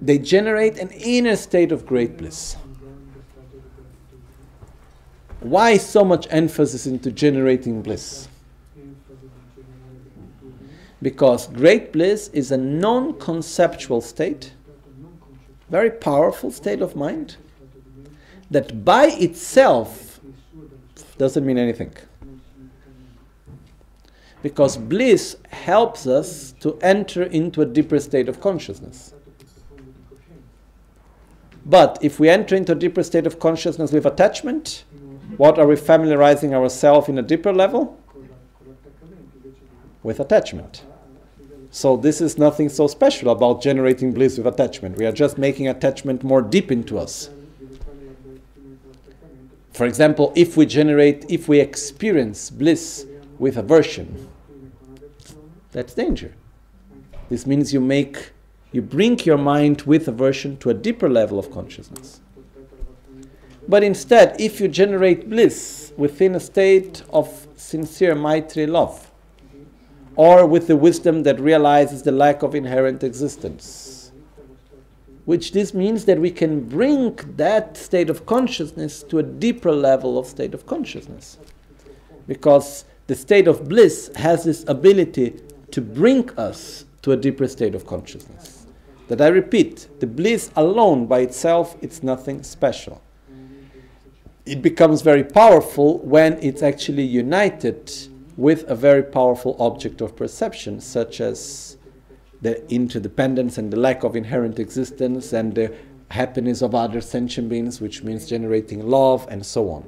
they 0.00 0.18
generate 0.18 0.78
an 0.78 0.90
inner 0.90 1.36
state 1.36 1.72
of 1.72 1.86
great 1.86 2.16
bliss. 2.16 2.56
Why 5.40 5.76
so 5.76 6.04
much 6.04 6.26
emphasis 6.30 6.86
into 6.86 7.10
generating 7.10 7.82
bliss? 7.82 8.28
Because 11.02 11.48
great 11.48 11.92
bliss 11.92 12.28
is 12.28 12.52
a 12.52 12.56
non 12.56 13.18
conceptual 13.18 14.00
state, 14.00 14.52
very 15.68 15.90
powerful 15.90 16.52
state 16.52 16.80
of 16.80 16.94
mind 16.94 17.36
that 18.50 18.84
by 18.84 19.06
itself 19.06 20.20
doesn't 21.18 21.44
mean 21.44 21.58
anything. 21.58 21.92
Because 24.42 24.76
bliss 24.76 25.36
helps 25.50 26.06
us 26.06 26.52
to 26.60 26.78
enter 26.82 27.24
into 27.24 27.62
a 27.62 27.66
deeper 27.66 27.98
state 27.98 28.28
of 28.28 28.40
consciousness. 28.40 29.14
But 31.64 31.98
if 32.00 32.18
we 32.18 32.28
enter 32.28 32.56
into 32.56 32.72
a 32.72 32.74
deeper 32.74 33.02
state 33.02 33.26
of 33.26 33.38
consciousness 33.38 33.92
with 33.92 34.04
attachment, 34.04 34.84
what 35.36 35.58
are 35.58 35.66
we 35.66 35.76
familiarizing 35.76 36.54
ourselves 36.54 37.08
in 37.08 37.18
a 37.18 37.22
deeper 37.22 37.52
level? 37.52 37.98
With 40.02 40.18
attachment. 40.18 40.82
So 41.74 41.96
this 41.96 42.20
is 42.20 42.36
nothing 42.36 42.68
so 42.68 42.86
special 42.86 43.30
about 43.30 43.62
generating 43.62 44.12
bliss 44.12 44.36
with 44.36 44.46
attachment. 44.46 44.98
We 44.98 45.06
are 45.06 45.12
just 45.12 45.38
making 45.38 45.68
attachment 45.68 46.22
more 46.22 46.42
deep 46.42 46.70
into 46.70 46.98
us. 46.98 47.30
For 49.72 49.86
example, 49.86 50.34
if 50.36 50.54
we 50.54 50.66
generate, 50.66 51.24
if 51.30 51.48
we 51.48 51.60
experience 51.60 52.50
bliss 52.50 53.06
with 53.38 53.56
aversion, 53.56 54.28
that's 55.70 55.94
danger. 55.94 56.34
This 57.30 57.46
means 57.46 57.72
you 57.72 57.80
make, 57.80 58.32
you 58.72 58.82
bring 58.82 59.18
your 59.20 59.38
mind 59.38 59.82
with 59.82 60.06
aversion 60.08 60.58
to 60.58 60.68
a 60.68 60.74
deeper 60.74 61.08
level 61.08 61.38
of 61.38 61.50
consciousness. 61.50 62.20
But 63.66 63.82
instead, 63.82 64.38
if 64.38 64.60
you 64.60 64.68
generate 64.68 65.30
bliss 65.30 65.94
within 65.96 66.34
a 66.34 66.40
state 66.40 67.02
of 67.10 67.46
sincere 67.56 68.14
Maitri 68.14 68.66
love, 68.66 69.11
or 70.16 70.46
with 70.46 70.66
the 70.66 70.76
wisdom 70.76 71.22
that 71.22 71.40
realizes 71.40 72.02
the 72.02 72.12
lack 72.12 72.42
of 72.42 72.54
inherent 72.54 73.02
existence, 73.02 74.12
which 75.24 75.52
this 75.52 75.72
means 75.72 76.04
that 76.04 76.18
we 76.18 76.30
can 76.30 76.68
bring 76.68 77.14
that 77.36 77.76
state 77.76 78.10
of 78.10 78.26
consciousness 78.26 79.02
to 79.04 79.18
a 79.18 79.22
deeper 79.22 79.72
level 79.72 80.18
of 80.18 80.26
state 80.26 80.54
of 80.54 80.66
consciousness. 80.66 81.38
Because 82.26 82.84
the 83.06 83.14
state 83.14 83.48
of 83.48 83.68
bliss 83.68 84.10
has 84.16 84.44
this 84.44 84.64
ability 84.68 85.40
to 85.70 85.80
bring 85.80 86.28
us 86.38 86.84
to 87.02 87.12
a 87.12 87.16
deeper 87.16 87.48
state 87.48 87.74
of 87.74 87.86
consciousness. 87.86 88.66
That 89.08 89.20
I 89.20 89.28
repeat, 89.28 89.88
the 90.00 90.06
bliss 90.06 90.50
alone 90.56 91.06
by 91.06 91.20
itself, 91.20 91.76
it's 91.82 92.02
nothing 92.02 92.42
special. 92.42 93.02
It 94.44 94.62
becomes 94.62 95.02
very 95.02 95.24
powerful 95.24 95.98
when 95.98 96.34
it's 96.42 96.62
actually 96.62 97.04
united 97.04 97.92
with 98.36 98.68
a 98.68 98.74
very 98.74 99.02
powerful 99.02 99.56
object 99.58 100.00
of 100.00 100.16
perception, 100.16 100.80
such 100.80 101.20
as 101.20 101.76
the 102.40 102.68
interdependence 102.72 103.58
and 103.58 103.72
the 103.72 103.76
lack 103.78 104.02
of 104.04 104.16
inherent 104.16 104.58
existence 104.58 105.32
and 105.32 105.54
the 105.54 105.74
happiness 106.08 106.62
of 106.62 106.74
other 106.74 107.00
sentient 107.00 107.48
beings, 107.48 107.80
which 107.80 108.02
means 108.02 108.26
generating 108.26 108.88
love 108.88 109.26
and 109.30 109.44
so 109.44 109.70
on. 109.70 109.84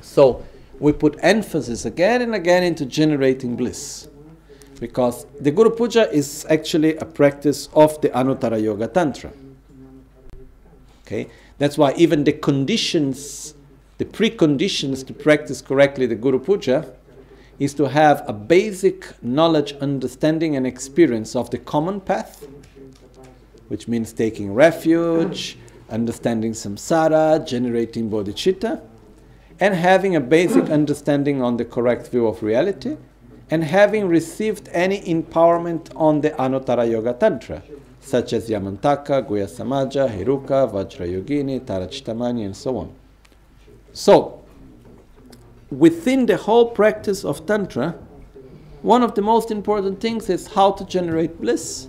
So 0.00 0.44
we 0.78 0.92
put 0.92 1.16
emphasis 1.22 1.84
again 1.84 2.22
and 2.22 2.34
again 2.34 2.62
into 2.62 2.86
generating 2.86 3.56
bliss 3.56 4.08
because 4.80 5.26
the 5.40 5.50
Guru 5.50 5.70
Puja 5.70 6.10
is 6.12 6.46
actually 6.48 6.96
a 6.96 7.04
practice 7.04 7.68
of 7.74 8.00
the 8.00 8.10
Anuttara 8.10 8.62
Yoga 8.62 8.86
Tantra. 8.88 9.32
Okay? 11.04 11.28
That's 11.58 11.76
why 11.76 11.94
even 11.96 12.24
the 12.24 12.32
conditions, 12.32 13.54
the 13.98 14.04
preconditions 14.04 15.06
to 15.06 15.12
practice 15.12 15.60
correctly 15.60 16.06
the 16.06 16.14
Guru 16.14 16.38
Puja 16.38 16.92
is 17.58 17.74
to 17.74 17.88
have 17.88 18.24
a 18.28 18.32
basic 18.32 19.12
knowledge, 19.22 19.72
understanding, 19.74 20.56
and 20.56 20.66
experience 20.66 21.34
of 21.34 21.50
the 21.50 21.58
common 21.58 22.00
path, 22.00 22.46
which 23.68 23.88
means 23.88 24.12
taking 24.12 24.54
refuge, 24.54 25.58
understanding 25.90 26.52
samsara, 26.52 27.44
generating 27.46 28.10
bodhicitta, 28.10 28.80
and 29.60 29.74
having 29.74 30.14
a 30.14 30.20
basic 30.20 30.70
understanding 30.70 31.42
on 31.42 31.56
the 31.56 31.64
correct 31.64 32.08
view 32.08 32.26
of 32.26 32.42
reality, 32.42 32.96
and 33.50 33.64
having 33.64 34.06
received 34.06 34.68
any 34.72 35.00
empowerment 35.02 35.90
on 35.96 36.20
the 36.20 36.30
Anuttara 36.30 36.88
Yoga 36.88 37.14
Tantra, 37.14 37.62
such 38.00 38.32
as 38.32 38.48
Yamantaka, 38.48 39.26
Guhya 39.26 39.48
Samaja, 39.48 40.08
Heruka, 40.08 40.70
Vajrayogini, 40.70 41.66
Tara 41.66 41.86
Chittamani, 41.88 42.44
and 42.44 42.56
so 42.56 42.76
on. 42.76 42.94
So, 43.92 44.44
within 45.70 46.26
the 46.26 46.36
whole 46.36 46.70
practice 46.70 47.24
of 47.24 47.46
Tantra, 47.46 47.94
one 48.82 49.02
of 49.02 49.14
the 49.14 49.22
most 49.22 49.50
important 49.50 50.00
things 50.00 50.30
is 50.30 50.48
how 50.48 50.72
to 50.72 50.84
generate 50.84 51.40
bliss, 51.40 51.88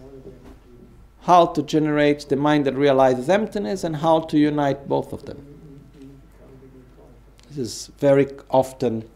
how 1.22 1.46
to 1.46 1.62
generate 1.62 2.28
the 2.30 2.36
mind 2.36 2.66
that 2.66 2.76
realizes 2.76 3.30
emptiness 3.30 3.84
and 3.84 3.98
how 3.98 4.22
to 4.22 4.38
unite 4.38 4.88
both 4.88 5.14
of 5.14 5.26
them. 5.26 5.46
This 7.50 7.58
is 7.58 7.92
very 8.00 8.28
often 8.50 9.08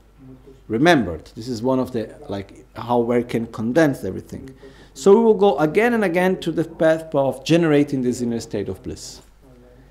remembered. 0.67 1.25
This 1.35 1.47
is 1.47 1.61
one 1.61 1.79
of 1.79 1.91
the 1.91 2.15
like 2.29 2.65
how 2.75 2.99
we 2.99 3.23
can 3.23 3.47
condense 3.47 4.03
everything. 4.03 4.55
So 4.93 5.15
we 5.17 5.23
will 5.23 5.33
go 5.33 5.57
again 5.57 5.93
and 5.93 6.03
again 6.03 6.39
to 6.41 6.51
the 6.51 6.63
path 6.63 7.13
of 7.15 7.43
generating 7.43 8.01
this 8.01 8.21
inner 8.21 8.39
state 8.39 8.69
of 8.69 8.81
bliss. 8.83 9.21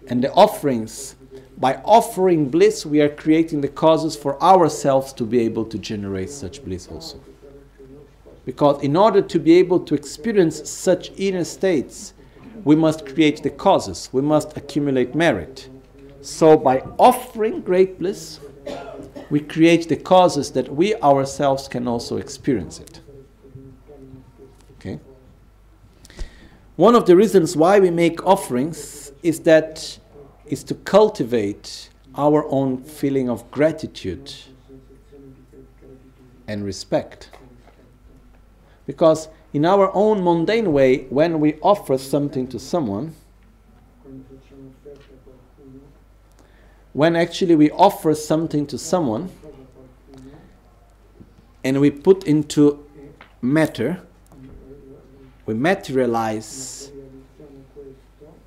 And 0.08 0.22
the 0.22 0.32
offerings, 0.32 1.16
by 1.59 1.76
offering 1.84 2.48
bliss, 2.48 2.84
we 2.84 3.00
are 3.00 3.09
creating 3.09 3.60
the 3.60 3.68
causes 3.68 4.16
for 4.16 4.42
ourselves 4.42 5.12
to 5.12 5.24
be 5.24 5.40
able 5.40 5.64
to 5.66 5.78
generate 5.78 6.30
such 6.30 6.64
bliss 6.64 6.88
also. 6.88 7.20
Because 8.44 8.82
in 8.82 8.96
order 8.96 9.22
to 9.22 9.38
be 9.38 9.52
able 9.54 9.80
to 9.80 9.94
experience 9.94 10.68
such 10.68 11.12
inner 11.16 11.44
states, 11.44 12.14
we 12.64 12.74
must 12.74 13.06
create 13.06 13.42
the 13.42 13.50
causes, 13.50 14.09
we 14.12 14.22
must 14.22 14.56
accumulate 14.56 15.14
merit. 15.14 15.68
So, 16.20 16.56
by 16.56 16.80
offering 16.98 17.60
great 17.60 17.98
bliss, 17.98 18.40
we 19.30 19.40
create 19.40 19.88
the 19.88 19.96
causes 19.96 20.50
that 20.52 20.68
we 20.68 20.94
ourselves 20.96 21.68
can 21.68 21.88
also 21.88 22.16
experience 22.16 22.78
it. 22.80 23.00
Okay? 24.78 25.00
One 26.76 26.94
of 26.94 27.06
the 27.06 27.16
reasons 27.16 27.56
why 27.56 27.80
we 27.80 27.90
make 27.90 28.24
offerings 28.26 29.12
is 29.22 29.40
that 29.40 29.98
is 30.47 30.64
to 30.64 30.74
cultivate 30.74 31.89
our 32.14 32.44
own 32.48 32.82
feeling 32.82 33.28
of 33.31 33.51
gratitude 33.51 34.32
and 36.47 36.64
respect. 36.64 37.31
Because 38.86 39.28
in 39.52 39.64
our 39.64 39.90
own 39.94 40.23
mundane 40.23 40.73
way, 40.73 41.05
when 41.05 41.40
we 41.40 41.55
offer 41.60 41.97
something 41.98 42.47
to 42.48 42.59
someone, 42.59 43.14
when 46.93 47.16
actually 47.16 47.55
we 47.55 47.70
offer 47.70 48.14
something 48.14 48.66
to 48.66 48.77
someone 48.77 49.31
and 51.64 51.81
we 51.81 51.90
put 51.90 52.24
into 52.24 52.86
matter, 53.40 54.02
we 55.47 55.55
materialize 55.55 56.91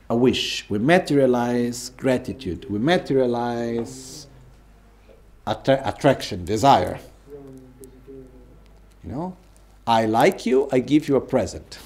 a 0.10 0.16
wish, 0.16 0.70
we 0.70 0.78
materialize 0.78 1.90
gratitude, 1.98 2.70
we 2.70 2.80
materialize 2.80 4.28
attra- 5.48 5.82
attraction, 5.84 6.46
desire. 6.46 7.00
You 9.04 9.12
know, 9.12 9.38
I 9.88 10.06
like 10.06 10.46
you, 10.46 10.68
I 10.72 10.80
give 10.80 11.08
you 11.08 11.16
a 11.16 11.22
present. 11.22 11.80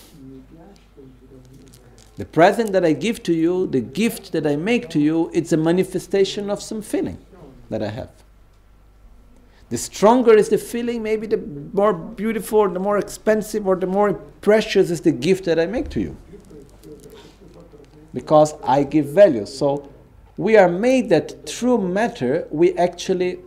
The 2.17 2.25
present 2.25 2.73
that 2.73 2.83
I 2.83 2.91
give 2.91 3.23
to 3.23 3.33
you, 3.33 3.67
the 3.67 3.79
gift 3.79 4.33
that 4.33 4.45
I 4.45 4.57
make 4.57 4.89
to 4.89 4.99
you, 4.99 5.31
it's 5.33 5.53
a 5.53 5.57
manifestation 5.57 6.49
of 6.49 6.61
some 6.61 6.81
feeling 6.81 7.17
that 7.69 7.81
I 7.81 7.87
have. 7.87 8.09
The 9.69 9.77
stronger 9.77 10.33
is 10.33 10.49
the 10.49 10.57
feeling, 10.57 11.03
maybe 11.03 11.27
the 11.27 11.37
more 11.37 11.93
beautiful, 11.93 12.67
the 12.67 12.79
more 12.79 12.97
expensive, 12.97 13.67
or 13.67 13.75
the 13.75 13.87
more 13.87 14.13
precious 14.41 14.89
is 14.89 15.01
the 15.01 15.11
gift 15.11 15.45
that 15.45 15.59
I 15.59 15.67
make 15.67 15.89
to 15.91 16.01
you. 16.01 16.17
Because 18.14 18.56
I 18.64 18.84
give 18.84 19.07
value. 19.07 19.45
So 19.45 19.90
we 20.38 20.56
are 20.57 20.69
made 20.69 21.10
that 21.10 21.48
through 21.48 21.80
matter 21.80 22.48
we 22.49 22.73
actually 22.77 23.40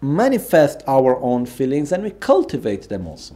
manifest 0.00 0.82
our 0.86 1.18
own 1.20 1.46
feelings 1.46 1.92
and 1.92 2.04
we 2.04 2.10
cultivate 2.10 2.88
them 2.88 3.06
also. 3.06 3.34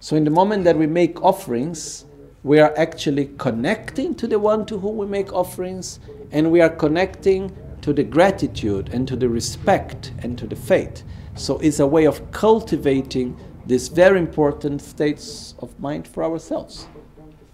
So, 0.00 0.14
in 0.14 0.24
the 0.24 0.30
moment 0.30 0.64
that 0.64 0.78
we 0.78 0.86
make 0.86 1.20
offerings, 1.22 2.04
we 2.44 2.60
are 2.60 2.72
actually 2.76 3.30
connecting 3.38 4.14
to 4.16 4.28
the 4.28 4.38
one 4.38 4.64
to 4.66 4.78
whom 4.78 4.98
we 4.98 5.06
make 5.06 5.32
offerings, 5.32 5.98
and 6.30 6.52
we 6.52 6.60
are 6.60 6.68
connecting 6.68 7.56
to 7.80 7.92
the 7.92 8.04
gratitude 8.04 8.90
and 8.92 9.08
to 9.08 9.16
the 9.16 9.28
respect 9.28 10.12
and 10.22 10.38
to 10.38 10.46
the 10.46 10.54
faith. 10.54 11.02
So, 11.34 11.58
it's 11.58 11.80
a 11.80 11.86
way 11.86 12.04
of 12.04 12.30
cultivating 12.30 13.36
these 13.66 13.88
very 13.88 14.20
important 14.20 14.80
states 14.80 15.54
of 15.58 15.78
mind 15.80 16.06
for 16.06 16.22
ourselves. 16.22 16.86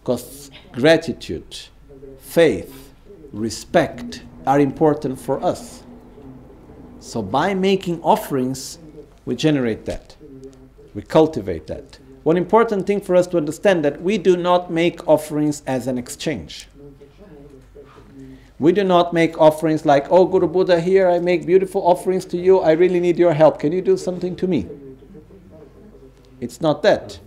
Because 0.03 0.51
gratitude, 0.73 1.57
faith, 2.19 2.93
respect 3.33 4.23
are 4.47 4.59
important 4.59 5.21
for 5.21 5.43
us. 5.43 5.85
So, 6.99 7.23
by 7.23 7.55
making 7.55 8.03
offerings, 8.03 8.79
we 9.25 9.37
generate 9.37 9.85
that, 9.87 10.17
we 10.95 11.03
cultivate 11.03 11.69
that. 11.69 11.99
One 12.25 12.37
important 12.37 12.87
thing 12.87 13.01
for 13.01 13.15
us 13.15 13.27
to 13.29 13.37
understand 13.37 13.85
that 13.85 14.03
we 14.03 14.19
do 14.19 14.37
not 14.37 14.71
make 14.71 15.07
offerings 15.07 15.63
as 15.67 15.87
an 15.87 15.99
exchange. 15.99 16.69
We 18.59 18.73
do 18.73 18.85
not 18.85 19.13
make 19.13 19.41
offerings 19.41 19.85
like, 19.85 20.07
oh, 20.11 20.25
Guru 20.25 20.47
Buddha, 20.47 20.81
here 20.81 21.09
I 21.09 21.19
make 21.19 21.47
beautiful 21.47 21.85
offerings 21.85 22.25
to 22.27 22.37
you. 22.37 22.61
I 22.61 22.73
really 22.73 23.01
need 23.01 23.19
your 23.19 23.33
help. 23.33 23.59
Can 23.59 23.73
you 23.73 23.83
do 23.83 23.97
something 23.97 24.37
to 24.37 24.47
me? 24.47 24.69
It's 26.41 26.61
not 26.61 26.83
that. 26.83 27.19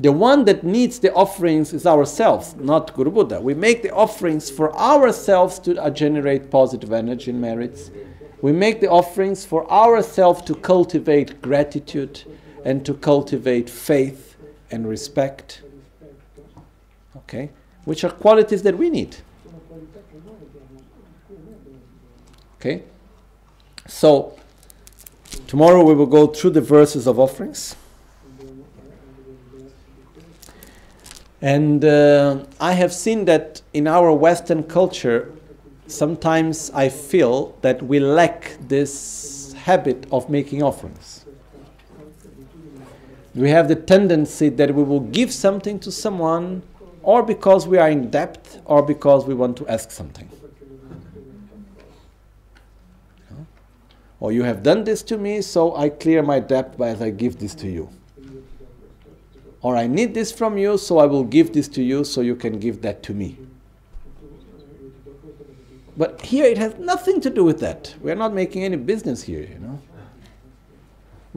The 0.00 0.12
one 0.12 0.44
that 0.44 0.62
needs 0.62 1.00
the 1.00 1.12
offerings 1.12 1.72
is 1.72 1.84
ourselves, 1.84 2.54
not 2.56 2.94
Guru 2.94 3.10
Buddha. 3.10 3.40
We 3.40 3.54
make 3.54 3.82
the 3.82 3.92
offerings 3.92 4.48
for 4.48 4.74
ourselves 4.76 5.58
to 5.60 5.76
uh, 5.82 5.90
generate 5.90 6.52
positive 6.52 6.92
energy 6.92 7.32
and 7.32 7.40
merits. 7.40 7.90
We 8.40 8.52
make 8.52 8.80
the 8.80 8.88
offerings 8.88 9.44
for 9.44 9.68
ourselves 9.70 10.42
to 10.42 10.54
cultivate 10.54 11.42
gratitude 11.42 12.22
and 12.64 12.86
to 12.86 12.94
cultivate 12.94 13.68
faith 13.68 14.36
and 14.70 14.88
respect. 14.88 15.62
Okay? 17.16 17.50
Which 17.84 18.04
are 18.04 18.10
qualities 18.10 18.62
that 18.62 18.78
we 18.78 18.90
need. 18.90 19.16
Okay? 22.60 22.84
So, 23.88 24.38
tomorrow 25.48 25.82
we 25.82 25.94
will 25.94 26.06
go 26.06 26.28
through 26.28 26.50
the 26.50 26.60
verses 26.60 27.08
of 27.08 27.18
offerings. 27.18 27.74
And 31.40 31.84
uh, 31.84 32.44
I 32.60 32.72
have 32.72 32.92
seen 32.92 33.24
that 33.26 33.62
in 33.72 33.86
our 33.86 34.12
Western 34.12 34.64
culture, 34.64 35.32
sometimes 35.86 36.70
I 36.74 36.88
feel 36.88 37.56
that 37.62 37.82
we 37.82 38.00
lack 38.00 38.56
this 38.60 39.52
habit 39.52 40.06
of 40.10 40.28
making 40.28 40.62
offerings 40.62 41.24
we 43.38 43.50
have 43.50 43.68
the 43.68 43.76
tendency 43.76 44.48
that 44.48 44.74
we 44.74 44.82
will 44.82 45.00
give 45.00 45.32
something 45.32 45.78
to 45.78 45.92
someone 45.92 46.62
or 47.02 47.22
because 47.22 47.68
we 47.68 47.78
are 47.78 47.88
in 47.88 48.10
debt 48.10 48.60
or 48.64 48.82
because 48.82 49.26
we 49.26 49.34
want 49.34 49.56
to 49.58 49.68
ask 49.68 49.92
something. 49.92 50.28
Or 54.20 54.32
you 54.32 54.42
have 54.42 54.64
done 54.64 54.82
this 54.82 55.02
to 55.04 55.16
me, 55.16 55.40
so 55.42 55.76
I 55.76 55.90
clear 55.90 56.24
my 56.24 56.40
debt 56.40 56.74
as 56.80 57.00
I 57.00 57.10
give 57.10 57.38
this 57.38 57.54
to 57.56 57.68
you. 57.68 57.88
Or 59.60 59.76
I 59.76 59.86
need 59.86 60.14
this 60.14 60.30
from 60.30 60.56
you, 60.56 60.78
so 60.78 60.98
I 60.98 61.06
will 61.06 61.24
give 61.24 61.52
this 61.52 61.68
to 61.68 61.82
you 61.82 62.04
so 62.04 62.20
you 62.20 62.36
can 62.36 62.58
give 62.58 62.82
that 62.82 63.02
to 63.04 63.14
me. 63.14 63.38
But 65.96 66.20
here 66.22 66.44
it 66.44 66.58
has 66.58 66.76
nothing 66.78 67.20
to 67.22 67.30
do 67.30 67.42
with 67.42 67.58
that. 67.60 67.94
We 68.00 68.12
are 68.12 68.14
not 68.14 68.32
making 68.32 68.62
any 68.64 68.76
business 68.76 69.24
here, 69.24 69.42
you 69.42 69.58
know 69.58 69.80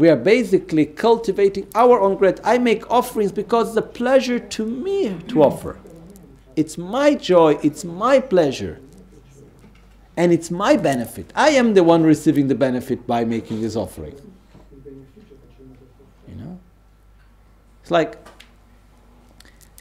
we 0.02 0.10
are 0.10 0.16
basically 0.16 0.86
cultivating 0.86 1.68
our 1.76 2.00
own 2.00 2.16
gratitude. 2.18 2.46
I 2.46 2.58
make 2.58 2.90
offerings 2.90 3.32
because 3.32 3.70
it's 3.70 3.78
a 3.78 3.82
pleasure 3.82 4.40
to 4.40 4.66
me 4.66 5.16
to 5.28 5.44
offer. 5.44 5.80
It's 6.56 6.78
my 6.78 7.14
joy, 7.14 7.60
it's 7.62 7.84
my 7.84 8.20
pleasure, 8.20 8.80
and 10.18 10.32
it's 10.34 10.50
my 10.50 10.76
benefit. 10.78 11.32
I 11.36 11.50
am 11.52 11.74
the 11.74 11.84
one 11.84 12.04
receiving 12.04 12.48
the 12.48 12.56
benefit 12.56 13.06
by 13.06 13.26
making 13.26 13.62
this 13.62 13.76
offering. 13.76 14.16
You 16.28 16.36
know? 16.36 16.60
It's 17.82 17.92
like 17.92 18.18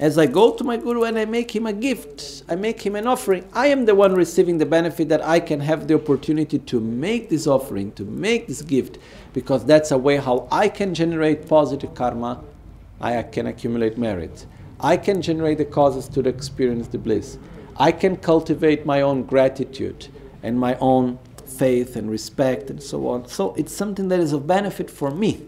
as 0.00 0.16
I 0.16 0.24
go 0.24 0.54
to 0.54 0.64
my 0.64 0.78
Guru 0.78 1.02
and 1.02 1.18
I 1.18 1.26
make 1.26 1.54
him 1.54 1.66
a 1.66 1.74
gift, 1.74 2.42
I 2.48 2.56
make 2.56 2.80
him 2.80 2.96
an 2.96 3.06
offering, 3.06 3.46
I 3.52 3.66
am 3.66 3.84
the 3.84 3.94
one 3.94 4.14
receiving 4.14 4.56
the 4.56 4.64
benefit 4.64 5.10
that 5.10 5.22
I 5.22 5.40
can 5.40 5.60
have 5.60 5.88
the 5.88 5.94
opportunity 5.94 6.58
to 6.58 6.80
make 6.80 7.28
this 7.28 7.46
offering, 7.46 7.92
to 7.92 8.04
make 8.04 8.46
this 8.46 8.62
gift, 8.62 8.96
because 9.34 9.62
that's 9.66 9.90
a 9.90 9.98
way 9.98 10.16
how 10.16 10.48
I 10.50 10.70
can 10.70 10.94
generate 10.94 11.46
positive 11.46 11.94
karma, 11.94 12.42
I 12.98 13.22
can 13.24 13.46
accumulate 13.46 13.98
merit. 13.98 14.46
I 14.80 14.96
can 14.96 15.20
generate 15.20 15.58
the 15.58 15.66
causes 15.66 16.08
to 16.08 16.26
experience 16.26 16.88
the 16.88 16.96
bliss. 16.96 17.36
I 17.76 17.92
can 17.92 18.16
cultivate 18.16 18.86
my 18.86 19.02
own 19.02 19.24
gratitude 19.24 20.08
and 20.42 20.58
my 20.58 20.76
own 20.76 21.18
faith 21.44 21.96
and 21.96 22.10
respect 22.10 22.70
and 22.70 22.82
so 22.82 23.06
on. 23.08 23.28
So 23.28 23.52
it's 23.54 23.74
something 23.74 24.08
that 24.08 24.20
is 24.20 24.32
of 24.32 24.46
benefit 24.46 24.90
for 24.90 25.10
me. 25.10 25.42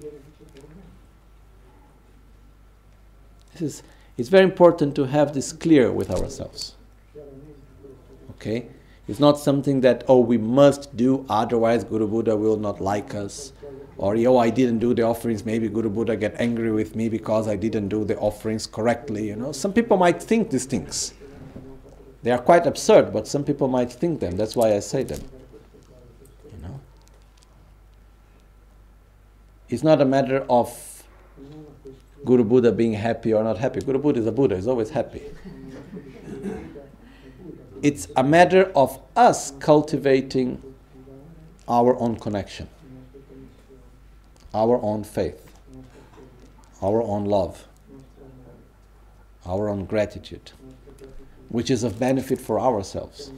This 3.52 3.62
is 3.62 3.82
it's 4.16 4.28
very 4.28 4.44
important 4.44 4.94
to 4.96 5.04
have 5.04 5.32
this 5.32 5.52
clear 5.52 5.90
with 5.90 6.10
ourselves. 6.10 6.74
Okay? 8.32 8.68
It's 9.08 9.18
not 9.18 9.38
something 9.38 9.80
that, 9.80 10.04
oh, 10.06 10.20
we 10.20 10.38
must 10.38 10.96
do, 10.96 11.26
otherwise 11.28 11.82
Guru 11.82 12.06
Buddha 12.06 12.36
will 12.36 12.56
not 12.56 12.80
like 12.80 13.14
us, 13.14 13.52
or 13.96 14.16
oh, 14.16 14.38
I 14.38 14.50
didn't 14.50 14.78
do 14.78 14.94
the 14.94 15.02
offerings. 15.02 15.44
Maybe 15.44 15.68
Guru 15.68 15.90
Buddha 15.90 16.16
get 16.16 16.34
angry 16.38 16.70
with 16.70 16.94
me 16.94 17.08
because 17.08 17.48
I 17.48 17.56
didn't 17.56 17.88
do 17.88 18.04
the 18.04 18.16
offerings 18.18 18.66
correctly. 18.66 19.28
You 19.28 19.36
know, 19.36 19.52
some 19.52 19.72
people 19.72 19.96
might 19.96 20.22
think 20.22 20.50
these 20.50 20.66
things. 20.66 21.14
They 22.22 22.30
are 22.30 22.38
quite 22.38 22.66
absurd, 22.66 23.12
but 23.12 23.26
some 23.26 23.44
people 23.44 23.66
might 23.66 23.92
think 23.92 24.20
them. 24.20 24.36
That's 24.36 24.54
why 24.54 24.74
I 24.74 24.78
say 24.80 25.02
them. 25.02 25.20
You 26.52 26.62
know, 26.62 26.80
it's 29.68 29.82
not 29.82 30.00
a 30.00 30.04
matter 30.04 30.46
of 30.48 30.70
Guru 32.24 32.44
Buddha 32.44 32.72
being 32.72 32.92
happy 32.92 33.32
or 33.32 33.42
not 33.42 33.58
happy. 33.58 33.80
Guru 33.80 33.98
Buddha 33.98 34.20
is 34.20 34.26
a 34.26 34.32
Buddha; 34.32 34.56
he's 34.56 34.66
always 34.66 34.90
happy. 34.90 35.22
it's 37.82 38.08
a 38.16 38.22
matter 38.22 38.70
of 38.76 39.00
us 39.16 39.52
cultivating 39.58 40.62
our 41.68 41.96
own 41.98 42.16
connection 42.16 42.68
our 44.54 44.80
own 44.82 45.04
faith, 45.04 45.50
our 46.82 47.02
own 47.02 47.24
love, 47.24 47.66
our 49.46 49.68
own 49.68 49.84
gratitude, 49.84 50.52
which 51.48 51.70
is 51.70 51.84
of 51.84 51.98
benefit 51.98 52.40
for 52.40 52.60
ourselves. 52.60 53.32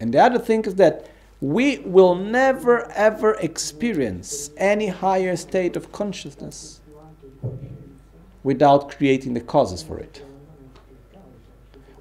And 0.00 0.12
the 0.12 0.18
other 0.18 0.38
thing 0.38 0.64
is 0.64 0.74
that 0.76 1.08
we 1.44 1.76
will 1.80 2.14
never 2.14 2.90
ever 2.92 3.34
experience 3.34 4.48
any 4.56 4.86
higher 4.86 5.36
state 5.36 5.76
of 5.76 5.92
consciousness 5.92 6.80
without 8.42 8.90
creating 8.90 9.34
the 9.34 9.40
causes 9.42 9.82
for 9.82 9.98
it. 9.98 10.22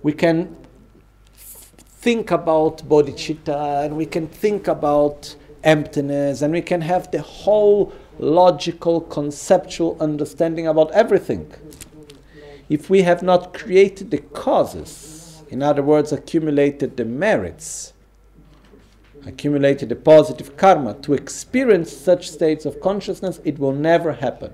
We 0.01 0.13
can 0.13 0.55
think 1.35 2.31
about 2.31 2.87
bodhicitta 2.87 3.83
and 3.83 3.97
we 3.97 4.05
can 4.05 4.29
think 4.29 4.69
about 4.69 5.35
emptiness, 5.61 6.41
and 6.41 6.53
we 6.53 6.61
can 6.61 6.79
have 6.79 7.11
the 7.11 7.21
whole 7.21 7.91
logical, 8.19 9.01
conceptual 9.01 9.97
understanding 9.99 10.67
about 10.67 10.89
everything. 10.91 11.51
If 12.69 12.89
we 12.89 13.01
have 13.01 13.21
not 13.21 13.53
created 13.53 14.09
the 14.09 14.19
causes, 14.19 15.43
in 15.49 15.61
other 15.61 15.83
words, 15.83 16.13
accumulated 16.13 16.95
the 16.95 17.05
merits, 17.05 17.92
accumulated 19.25 19.91
a 19.91 19.95
positive 19.95 20.57
karma 20.57 20.93
to 20.95 21.13
experience 21.13 21.91
such 21.91 22.29
states 22.29 22.65
of 22.65 22.81
consciousness, 22.81 23.39
it 23.43 23.59
will 23.59 23.73
never 23.73 24.13
happen. 24.13 24.51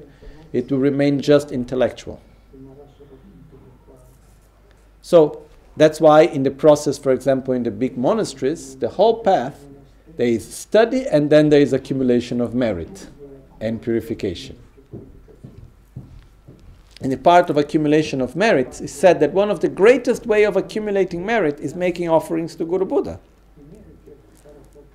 It 0.53 0.71
will 0.71 0.79
remain 0.79 1.21
just 1.21 1.51
intellectual. 1.51 2.21
So, 5.01 5.43
that's 5.77 6.01
why, 6.01 6.23
in 6.23 6.43
the 6.43 6.51
process, 6.51 6.97
for 6.97 7.11
example, 7.11 7.53
in 7.53 7.63
the 7.63 7.71
big 7.71 7.97
monasteries, 7.97 8.75
the 8.75 8.89
whole 8.89 9.23
path 9.23 9.65
there 10.19 10.27
is 10.27 10.53
study 10.53 11.07
and 11.07 11.29
then 11.29 11.47
there 11.47 11.61
is 11.61 11.71
accumulation 11.71 12.41
of 12.41 12.53
merit 12.53 13.07
and 13.61 13.81
purification. 13.81 14.59
In 16.99 17.09
the 17.09 17.17
part 17.17 17.49
of 17.49 17.55
accumulation 17.55 18.19
of 18.19 18.35
merit, 18.35 18.81
it's 18.81 18.91
said 18.91 19.21
that 19.21 19.31
one 19.31 19.49
of 19.49 19.61
the 19.61 19.69
greatest 19.69 20.25
way 20.25 20.43
of 20.43 20.57
accumulating 20.57 21.25
merit 21.25 21.57
is 21.61 21.73
making 21.73 22.09
offerings 22.09 22.53
to 22.57 22.65
Guru 22.65 22.83
Buddha. 22.83 23.21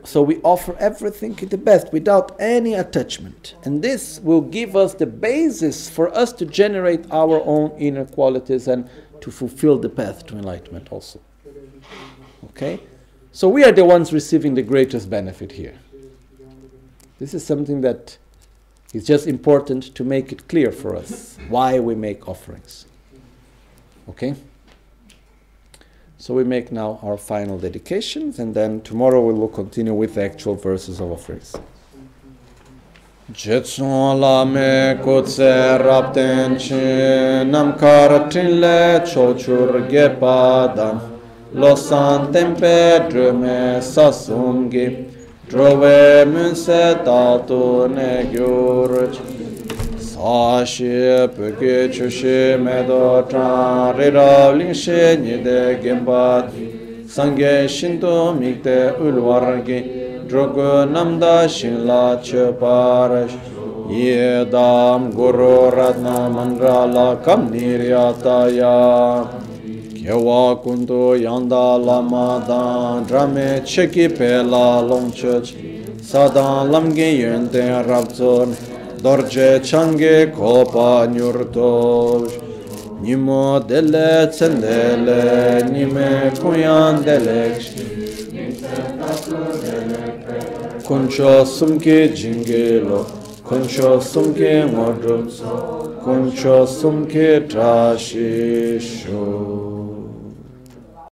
So 0.04 0.22
we 0.22 0.38
offer 0.42 0.76
everything 0.78 1.34
the 1.34 1.56
best 1.56 1.92
without 1.92 2.36
any 2.38 2.74
attachment. 2.74 3.54
And 3.64 3.82
this 3.82 4.20
will 4.20 4.42
give 4.42 4.76
us 4.76 4.94
the 4.94 5.06
basis 5.06 5.88
for 5.88 6.14
us 6.14 6.32
to 6.34 6.44
generate 6.44 7.10
our 7.10 7.42
own 7.44 7.70
inner 7.78 8.04
qualities 8.04 8.68
and 8.68 8.88
to 9.22 9.30
fulfill 9.30 9.78
the 9.78 9.88
path 9.88 10.26
to 10.26 10.36
enlightenment 10.36 10.92
also. 10.92 11.20
Okay? 12.44 12.80
So 13.32 13.48
we 13.48 13.64
are 13.64 13.72
the 13.72 13.84
ones 13.84 14.12
receiving 14.12 14.54
the 14.54 14.62
greatest 14.62 15.08
benefit 15.08 15.52
here. 15.52 15.78
This 17.18 17.32
is 17.32 17.44
something 17.44 17.80
that 17.80 18.18
is 18.92 19.06
just 19.06 19.26
important 19.26 19.94
to 19.94 20.04
make 20.04 20.30
it 20.30 20.46
clear 20.48 20.70
for 20.70 20.94
us 20.94 21.38
why 21.48 21.80
we 21.80 21.94
make 21.94 22.28
offerings. 22.28 22.84
Okay? 24.08 24.34
So 26.24 26.32
we 26.32 26.42
make 26.42 26.72
now 26.72 26.98
our 27.02 27.18
final 27.18 27.58
dedications, 27.58 28.38
and 28.38 28.54
then 28.54 28.80
tomorrow 28.80 29.20
we 29.20 29.34
will 29.34 29.46
continue 29.46 29.92
with 29.92 30.14
the 30.14 30.24
actual 30.24 30.54
verses 30.54 30.98
of 30.98 31.12
offerings. 31.12 31.54
Jetsun 33.30 34.20
la 34.20 34.42
me 34.46 35.02
kutse 35.04 35.78
rapten 35.84 36.56
chi 36.56 37.44
nam 37.44 37.74
karatin 37.74 38.58
le 38.58 39.00
chochur 39.04 39.86
gepadam 39.90 41.20
lo 41.52 41.74
san 41.74 42.32
tempe 42.32 43.06
drume 43.10 43.82
sasumgi 43.82 45.12
drove 45.46 46.24
munse 46.24 47.04
tatu 47.04 47.86
ne 47.94 48.30
gyurch 48.32 49.43
아시 50.26 50.84
벽에 51.36 51.90
주시 51.90 52.56
매도 52.58 53.28
자리라 53.28 54.52
링시 54.52 54.90
니데 55.20 55.80
겜바 55.82 56.48
상게 57.06 57.68
신도 57.68 58.32
믹데 58.32 58.96
울와르기 58.98 60.24
드로고 60.26 60.86
남다 60.86 61.46
신라 61.46 62.22
쳬바르 62.22 63.28
예담 63.90 65.10
고로 65.10 65.70
라나 65.70 66.30
만라라 66.30 67.20
감니리아타야 67.20 68.62
개와 70.04 70.60
군도 70.62 71.22
양다 71.22 71.76
라마다 71.84 73.04
드라메 73.06 73.62
체키 73.64 74.08
펠라 74.08 74.86
롱처치 74.88 75.84
사다 76.00 76.64
람게 76.72 77.22
연데 77.22 77.82
랍존 77.82 78.73
dorje 79.04 79.60
change 79.62 80.32
kopa 80.36 81.06
nyurtosh 81.14 82.32
nimo 83.02 83.60
dele 83.68 84.26
tsendele 84.32 85.22
nime 85.72 86.32
kuyan 86.40 87.04
deleksh 87.04 87.68
kuncho 90.86 91.44
sumke 91.56 91.98
jingelo 92.18 93.00
kuncho 93.48 94.00
sumke 94.00 94.52
ngodrupso 94.72 95.52
kuncho 96.04 96.56
sumke 96.66 97.28
trashisho 97.50 99.22